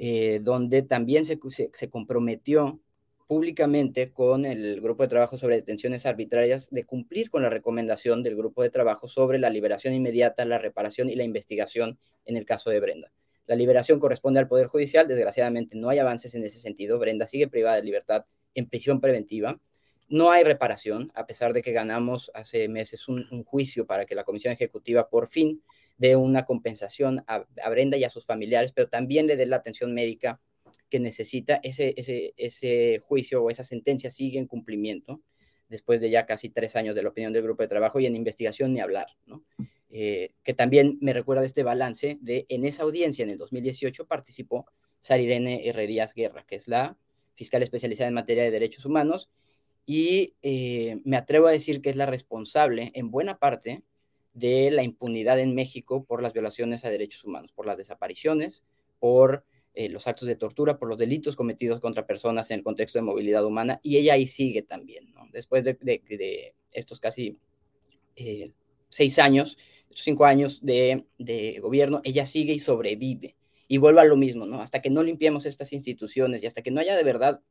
Eh, 0.00 0.38
donde 0.40 0.82
también 0.82 1.24
se, 1.24 1.40
se, 1.72 1.90
comprometió 1.90 2.80
públicamente 3.26 4.12
con 4.12 4.44
el 4.44 4.80
Grupo 4.80 5.02
de 5.02 5.08
Trabajo 5.08 5.36
sobre 5.36 5.56
Detenciones 5.56 6.06
Arbitrarias 6.06 6.70
de 6.70 6.84
cumplir 6.84 7.30
con 7.30 7.42
la 7.42 7.50
recomendación 7.50 8.22
del 8.22 8.36
Grupo 8.36 8.62
de 8.62 8.70
Trabajo 8.70 9.08
sobre 9.08 9.40
la 9.40 9.50
liberación 9.50 9.94
inmediata, 9.94 10.44
la 10.44 10.58
reparación 10.58 11.10
y 11.10 11.16
la 11.16 11.24
investigación 11.24 11.98
en 12.26 12.36
el 12.36 12.46
caso 12.46 12.70
de 12.70 12.78
Brenda. 12.78 13.10
La 13.48 13.56
liberación 13.56 13.98
corresponde 13.98 14.38
al 14.38 14.46
Poder 14.46 14.68
Judicial, 14.68 15.08
desgraciadamente 15.08 15.74
no 15.74 15.88
hay 15.88 15.98
avances 15.98 16.32
en 16.36 16.44
ese 16.44 16.60
sentido, 16.60 17.00
Brenda 17.00 17.26
sigue 17.26 17.48
privada 17.48 17.74
de 17.74 17.82
libertad 17.82 18.24
en 18.54 18.68
prisión 18.68 19.00
preventiva, 19.00 19.60
no 20.08 20.30
hay 20.30 20.44
reparación, 20.44 21.10
a 21.16 21.26
pesar 21.26 21.52
de 21.52 21.60
que 21.60 21.72
ganamos 21.72 22.30
hace 22.34 22.68
meses 22.68 23.08
un, 23.08 23.26
un 23.32 23.42
juicio 23.42 23.84
para 23.84 24.06
que 24.06 24.14
la 24.14 24.22
Comisión 24.22 24.52
Ejecutiva 24.52 25.08
por 25.08 25.26
fin 25.26 25.60
de 25.98 26.16
una 26.16 26.44
compensación 26.46 27.24
a, 27.26 27.44
Brenda 27.68 27.96
y 27.96 28.04
a 28.04 28.10
sus 28.10 28.24
familiares, 28.24 28.72
pero 28.72 28.88
también 28.88 29.26
le 29.26 29.36
dé 29.36 29.46
la 29.46 29.56
atención 29.56 29.92
médica 29.92 30.40
que 30.88 31.00
necesita. 31.00 31.60
Ese, 31.62 31.94
ese, 31.96 32.32
ese 32.36 33.00
juicio 33.00 33.42
o 33.42 33.50
esa 33.50 33.64
sentencia 33.64 34.10
sigue 34.10 34.38
en 34.38 34.46
cumplimiento 34.46 35.20
después 35.68 36.00
de 36.00 36.08
ya 36.08 36.24
casi 36.24 36.48
tres 36.48 36.76
años 36.76 36.94
de 36.94 37.02
la 37.02 37.10
opinión 37.10 37.32
del 37.32 37.42
grupo 37.42 37.62
de 37.62 37.68
trabajo 37.68 38.00
y 38.00 38.06
en 38.06 38.16
investigación 38.16 38.72
ni 38.72 38.80
hablar, 38.80 39.08
¿no? 39.26 39.44
Eh, 39.90 40.32
que 40.42 40.52
también 40.52 40.98
me 41.00 41.14
recuerda 41.14 41.44
este 41.44 41.62
balance 41.62 42.18
de 42.20 42.44
en 42.50 42.66
esa 42.66 42.82
audiencia 42.82 43.22
en 43.22 43.30
el 43.30 43.38
2018 43.38 44.06
participó 44.06 44.66
Sarirene 45.00 45.66
Herrerías 45.66 46.12
Guerra, 46.14 46.44
que 46.46 46.56
es 46.56 46.68
la 46.68 46.98
fiscal 47.34 47.62
especializada 47.62 48.08
en 48.08 48.14
materia 48.14 48.44
de 48.44 48.50
derechos 48.50 48.84
humanos, 48.84 49.30
y 49.86 50.34
eh, 50.42 51.00
me 51.04 51.16
atrevo 51.16 51.46
a 51.46 51.52
decir 51.52 51.80
que 51.80 51.88
es 51.88 51.96
la 51.96 52.04
responsable 52.04 52.90
en 52.94 53.10
buena 53.10 53.38
parte 53.38 53.82
de 54.38 54.70
la 54.70 54.82
impunidad 54.82 55.40
en 55.40 55.54
México 55.54 56.04
por 56.04 56.22
las 56.22 56.32
violaciones 56.32 56.84
a 56.84 56.90
derechos 56.90 57.24
humanos, 57.24 57.52
por 57.52 57.66
las 57.66 57.76
desapariciones, 57.76 58.62
por 58.98 59.44
eh, 59.74 59.88
los 59.88 60.06
actos 60.06 60.26
de 60.26 60.36
tortura, 60.36 60.78
por 60.78 60.88
los 60.88 60.98
delitos 60.98 61.36
cometidos 61.36 61.80
contra 61.80 62.06
personas 62.06 62.50
en 62.50 62.58
el 62.58 62.64
contexto 62.64 62.98
de 62.98 63.04
movilidad 63.04 63.44
humana, 63.44 63.80
y 63.82 63.96
ella 63.96 64.14
ahí 64.14 64.26
sigue 64.26 64.62
también, 64.62 65.12
¿no? 65.12 65.28
Después 65.32 65.62
de, 65.64 66.54
estos 66.72 67.00
casi 67.00 67.38
eh, 68.16 68.50
seis 68.88 69.18
años, 69.18 69.58
cinco 69.90 70.24
años 70.24 70.60
de, 70.62 71.04
gobierno, 71.60 72.00
ella 72.04 72.26
sigue 72.26 72.52
y 72.52 72.58
sobrevive. 72.58 73.36
Y 73.68 73.76
vuelve 73.76 74.00
a 74.00 74.04
lo 74.04 74.16
mismo, 74.16 74.46
¿no? 74.46 74.62
Hasta 74.62 74.80
que 74.80 74.90
no 74.90 75.02
limpiemos 75.02 75.46
estas 75.46 75.72
instituciones 75.72 76.42
y 76.42 76.46
hasta 76.46 76.62
que 76.62 76.70
no 76.70 76.80
haya 76.80 76.96
de 76.96 77.04
verdad 77.04 77.42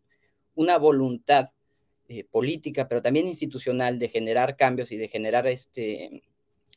una 0.55 0.77
voluntad 0.77 1.45
eh, 2.09 2.23
política, 2.23 2.87
pero 2.87 3.01
también 3.01 3.27
institucional 3.27 3.99
de 3.99 4.09
generar 4.09 4.57
cambios 4.57 4.91
y 4.91 4.97
de 4.97 5.07
generar 5.07 5.45
este, 5.47 6.23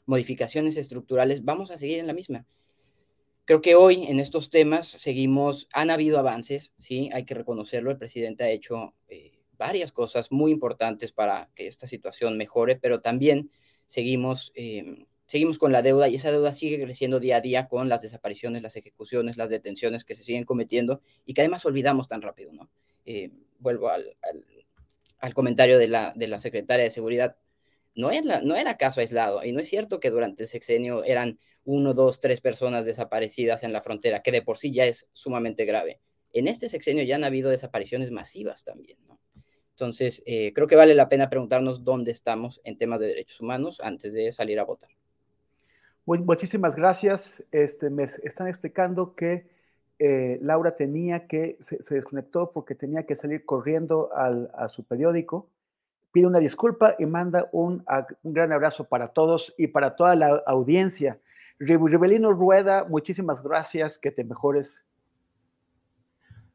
modificaciones 0.07 0.77
estructurales, 0.77 1.45
vamos 1.45 1.71
a 1.71 1.77
seguir 1.77 1.99
en 1.99 2.07
la 2.07 2.13
misma. 2.13 2.47
Creo 3.45 3.63
que 3.63 3.75
hoy 3.75 4.05
en 4.05 4.21
estos 4.21 4.51
temas 4.51 4.87
seguimos, 4.87 5.69
han 5.73 5.91
habido 5.91 6.19
avances, 6.19 6.73
sí, 6.79 7.11
hay 7.13 7.25
que 7.25 7.35
reconocerlo, 7.35 7.91
el 7.91 7.99
presidente 7.99 8.45
ha 8.45 8.51
hecho 8.51 8.95
eh, 9.09 9.41
varias 9.61 9.93
cosas 9.93 10.33
muy 10.33 10.53
importantes 10.53 11.13
para 11.13 11.51
que 11.55 11.67
esta 11.67 11.87
situación 11.87 12.39
mejore, 12.39 12.77
pero 12.77 13.01
también 13.01 13.51
seguimos, 13.87 14.53
em, 14.55 15.05
seguimos 15.27 15.59
con 15.59 15.73
la 15.73 15.83
deuda 15.83 16.09
y 16.09 16.15
esa 16.15 16.31
deuda 16.31 16.53
sigue 16.53 16.81
creciendo 16.81 17.21
día 17.21 17.37
a 17.37 17.41
día 17.41 17.69
con 17.69 17.89
las 17.89 18.01
desapariciones, 18.01 18.63
las 18.63 18.77
ejecuciones, 18.77 19.37
las 19.37 19.51
detenciones 19.51 20.05
que 20.05 20.15
se 20.15 20.23
siguen 20.23 20.45
cometiendo 20.45 21.03
y 21.27 21.35
que 21.35 21.43
además 21.43 21.67
olvidamos 21.67 22.09
tan 22.09 22.23
rápido, 22.23 22.53
¿no? 22.53 22.71
Eh, 23.05 23.31
vuelvo 23.59 23.91
al, 23.91 24.17
al, 25.19 25.35
comentario 25.35 25.77
de 25.79 25.89
la, 25.89 26.13
de 26.17 26.29
la 26.29 26.39
secretaria 26.39 26.85
de 26.85 26.91
Seguridad. 26.91 27.37
No 27.95 28.11
era, 28.11 28.41
no 28.41 28.55
era 28.55 28.77
caso 28.77 29.01
aislado 29.01 29.45
y 29.45 29.53
no 29.53 29.61
es 29.61 29.69
cierto 29.69 30.01
que 30.01 30.11
durante 30.11 30.45
el 30.45 30.49
sexenio 30.49 31.05
eran 31.05 31.39
uno, 31.65 31.95
dos, 31.95 32.21
tres 32.21 32.41
personas 32.41 32.87
desaparecidas 32.87 33.63
en 33.63 33.73
la 33.73 33.83
frontera, 33.83 34.23
que 34.23 34.33
de 34.33 34.43
por 34.43 34.59
sí 34.59 34.73
ya 34.73 34.87
es 34.87 35.09
sumamente 35.13 35.65
grave. 35.65 36.01
En 36.33 36.49
este 36.49 36.69
sexenio 36.69 37.05
ya 37.05 37.17
han 37.17 37.25
habido 37.25 37.51
desapariciones 37.51 38.11
masivas 38.11 38.65
también, 38.65 38.99
¿no? 39.07 39.19
Entonces, 39.81 40.23
eh, 40.27 40.53
creo 40.53 40.67
que 40.67 40.77
vale 40.77 40.95
la 40.95 41.09
pena 41.09 41.31
preguntarnos 41.31 41.85
dónde 41.85 42.11
estamos 42.11 42.61
en 42.65 42.77
temas 42.77 43.01
de 43.01 43.07
derechos 43.07 43.41
humanos 43.41 43.81
antes 43.83 44.13
de 44.13 44.31
salir 44.31 44.61
a 44.61 44.65
votar. 44.65 44.91
muchísimas 46.05 46.77
gracias. 46.77 47.43
Este, 47.51 47.89
me 47.89 48.05
están 48.05 48.47
explicando 48.47 49.15
que 49.15 49.49
eh, 49.99 50.39
Laura 50.43 50.77
tenía 50.77 51.27
que, 51.27 51.57
se, 51.63 51.95
desconectó 51.95 52.53
porque 52.53 52.75
tenía 52.75 53.05
que 53.05 53.17
salir 53.17 53.47
corriendo 53.47 54.11
al, 54.15 54.51
a 54.55 54.69
su 54.69 54.85
periódico. 54.85 55.49
Pide 56.13 56.27
una 56.27 56.39
disculpa 56.39 56.95
y 56.99 57.07
manda 57.07 57.49
un, 57.53 57.85
un, 58.23 58.33
gran 58.33 58.53
abrazo 58.53 58.85
para 58.85 59.09
todos 59.09 59.55
y 59.57 59.69
para 59.69 59.97
toda 59.97 60.15
la 60.17 60.43
audiencia. 60.47 61.19
Ribelino 61.59 62.33
Rueda, 62.33 62.85
muchísimas 62.89 63.43
gracias, 63.43 63.99
que 63.99 64.11
te 64.11 64.25
mejores. 64.25 64.83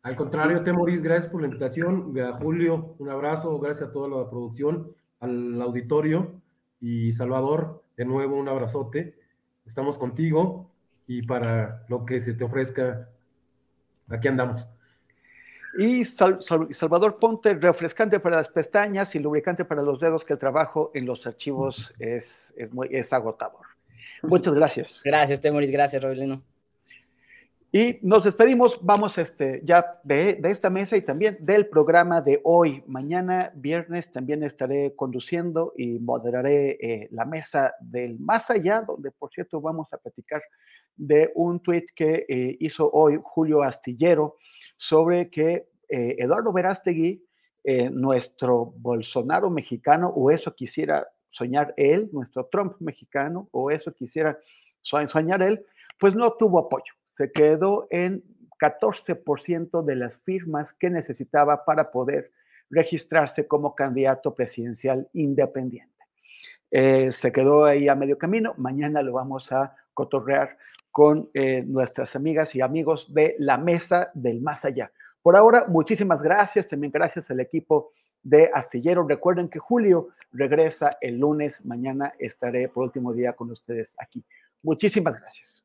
Al 0.05 0.15
contrario, 0.15 0.63
Temoris, 0.63 1.01
gracias 1.01 1.31
por 1.31 1.41
la 1.41 1.47
invitación. 1.47 2.13
A 2.19 2.33
Julio, 2.33 2.95
un 2.99 3.09
abrazo, 3.09 3.57
gracias 3.59 3.89
a 3.89 3.91
toda 3.91 4.07
la 4.07 4.29
producción, 4.29 4.91
al 5.19 5.59
auditorio 5.61 6.41
y 6.79 7.11
Salvador, 7.13 7.83
de 7.97 8.05
nuevo 8.05 8.35
un 8.35 8.47
abrazote. 8.47 9.17
Estamos 9.65 9.97
contigo 9.97 10.69
y 11.07 11.23
para 11.23 11.85
lo 11.87 12.05
que 12.05 12.21
se 12.21 12.33
te 12.33 12.43
ofrezca, 12.43 13.09
aquí 14.07 14.27
andamos. 14.27 14.69
Y 15.77 16.05
Salvador 16.05 17.17
Ponte, 17.19 17.53
refrescante 17.55 18.19
para 18.19 18.37
las 18.37 18.49
pestañas 18.49 19.13
y 19.15 19.19
lubricante 19.19 19.65
para 19.65 19.81
los 19.81 19.99
dedos, 19.99 20.23
que 20.23 20.33
el 20.33 20.39
trabajo 20.39 20.91
en 20.93 21.05
los 21.05 21.25
archivos 21.27 21.93
es, 21.99 22.53
es, 22.55 22.73
muy, 22.73 22.87
es 22.91 23.11
agotador. 23.11 23.65
Muchas 24.23 24.53
gracias. 24.53 25.01
Gracias, 25.03 25.41
Temoris. 25.41 25.71
Gracias, 25.71 26.01
Robelino. 26.01 26.41
Y 27.71 27.99
nos 28.03 28.23
despedimos, 28.23 28.79
vamos 28.81 29.17
este, 29.17 29.59
ya 29.65 29.99
de, 30.03 30.35
de, 30.35 30.49
esta 30.49 30.69
mesa 30.69 30.95
y 30.95 31.01
también 31.01 31.37
del 31.41 31.67
programa 31.67 32.21
de 32.21 32.39
hoy. 32.45 32.81
Mañana, 32.87 33.51
viernes, 33.53 34.09
también 34.13 34.43
estaré 34.43 34.95
conduciendo 34.95 35.73
y 35.75 35.99
moderaré 35.99 36.77
eh, 36.79 37.09
la 37.11 37.25
mesa 37.25 37.73
del 37.81 38.17
más 38.17 38.49
allá, 38.49 38.81
donde 38.87 39.11
por 39.11 39.29
cierto 39.29 39.59
vamos 39.59 39.91
a 39.91 39.97
platicar 39.97 40.41
de 40.95 41.33
un 41.35 41.59
tuit 41.59 41.89
que 41.93 42.25
eh, 42.29 42.55
hizo 42.61 42.89
hoy 42.93 43.19
Julio 43.21 43.61
Astillero 43.61 44.37
sobre 44.75 45.29
que 45.29 45.67
eh, 45.89 46.15
Eduardo 46.19 46.51
Verástegui, 46.51 47.23
nuestro 47.91 48.75
Bolsonaro 48.77 49.49
mexicano, 49.49 50.09
o 50.09 50.29
eso 50.29 50.53
quisiera 50.53 51.07
soñar 51.31 51.73
él, 51.77 52.09
nuestro 52.13 52.45
Trump 52.45 52.75
mexicano, 52.79 53.49
o 53.51 53.71
eso 53.71 53.91
quisiera 53.91 54.37
soñar 54.81 55.41
él, 55.41 55.65
pues 55.99 56.15
no 56.15 56.33
tuvo 56.33 56.59
apoyo. 56.59 56.93
Se 57.13 57.31
quedó 57.31 57.87
en 57.89 58.23
14% 58.59 59.83
de 59.83 59.95
las 59.95 60.17
firmas 60.19 60.73
que 60.73 60.89
necesitaba 60.89 61.65
para 61.65 61.91
poder 61.91 62.31
registrarse 62.69 63.47
como 63.47 63.75
candidato 63.75 64.33
presidencial 64.33 65.07
independiente. 65.13 65.91
Eh, 66.71 67.11
se 67.11 67.31
quedó 67.31 67.65
ahí 67.65 67.87
a 67.87 67.95
medio 67.95 68.17
camino. 68.17 68.53
Mañana 68.57 69.01
lo 69.01 69.13
vamos 69.13 69.51
a 69.51 69.75
cotorrear 69.93 70.57
con 70.95 71.29
eh, 71.33 71.61
nuestras 71.67 72.15
amigas 72.15 72.55
y 72.55 72.61
amigos 72.61 73.13
de 73.13 73.35
la 73.37 73.57
Mesa 73.57 74.11
del 74.13 74.39
Más 74.39 74.63
Allá. 74.63 74.93
Por 75.21 75.35
ahora, 75.35 75.65
muchísimas 75.67 76.21
gracias. 76.21 76.69
También 76.69 76.89
gracias 76.89 77.29
al 77.29 77.41
equipo 77.41 77.91
de 78.23 78.49
Astillero. 78.53 79.05
Recuerden 79.05 79.49
que 79.49 79.59
Julio 79.59 80.11
regresa 80.31 80.97
el 81.01 81.17
lunes. 81.17 81.65
Mañana 81.65 82.13
estaré 82.17 82.69
por 82.69 82.85
último 82.85 83.11
día 83.11 83.33
con 83.33 83.51
ustedes 83.51 83.89
aquí. 83.97 84.23
Muchísimas 84.63 85.19
gracias. 85.19 85.64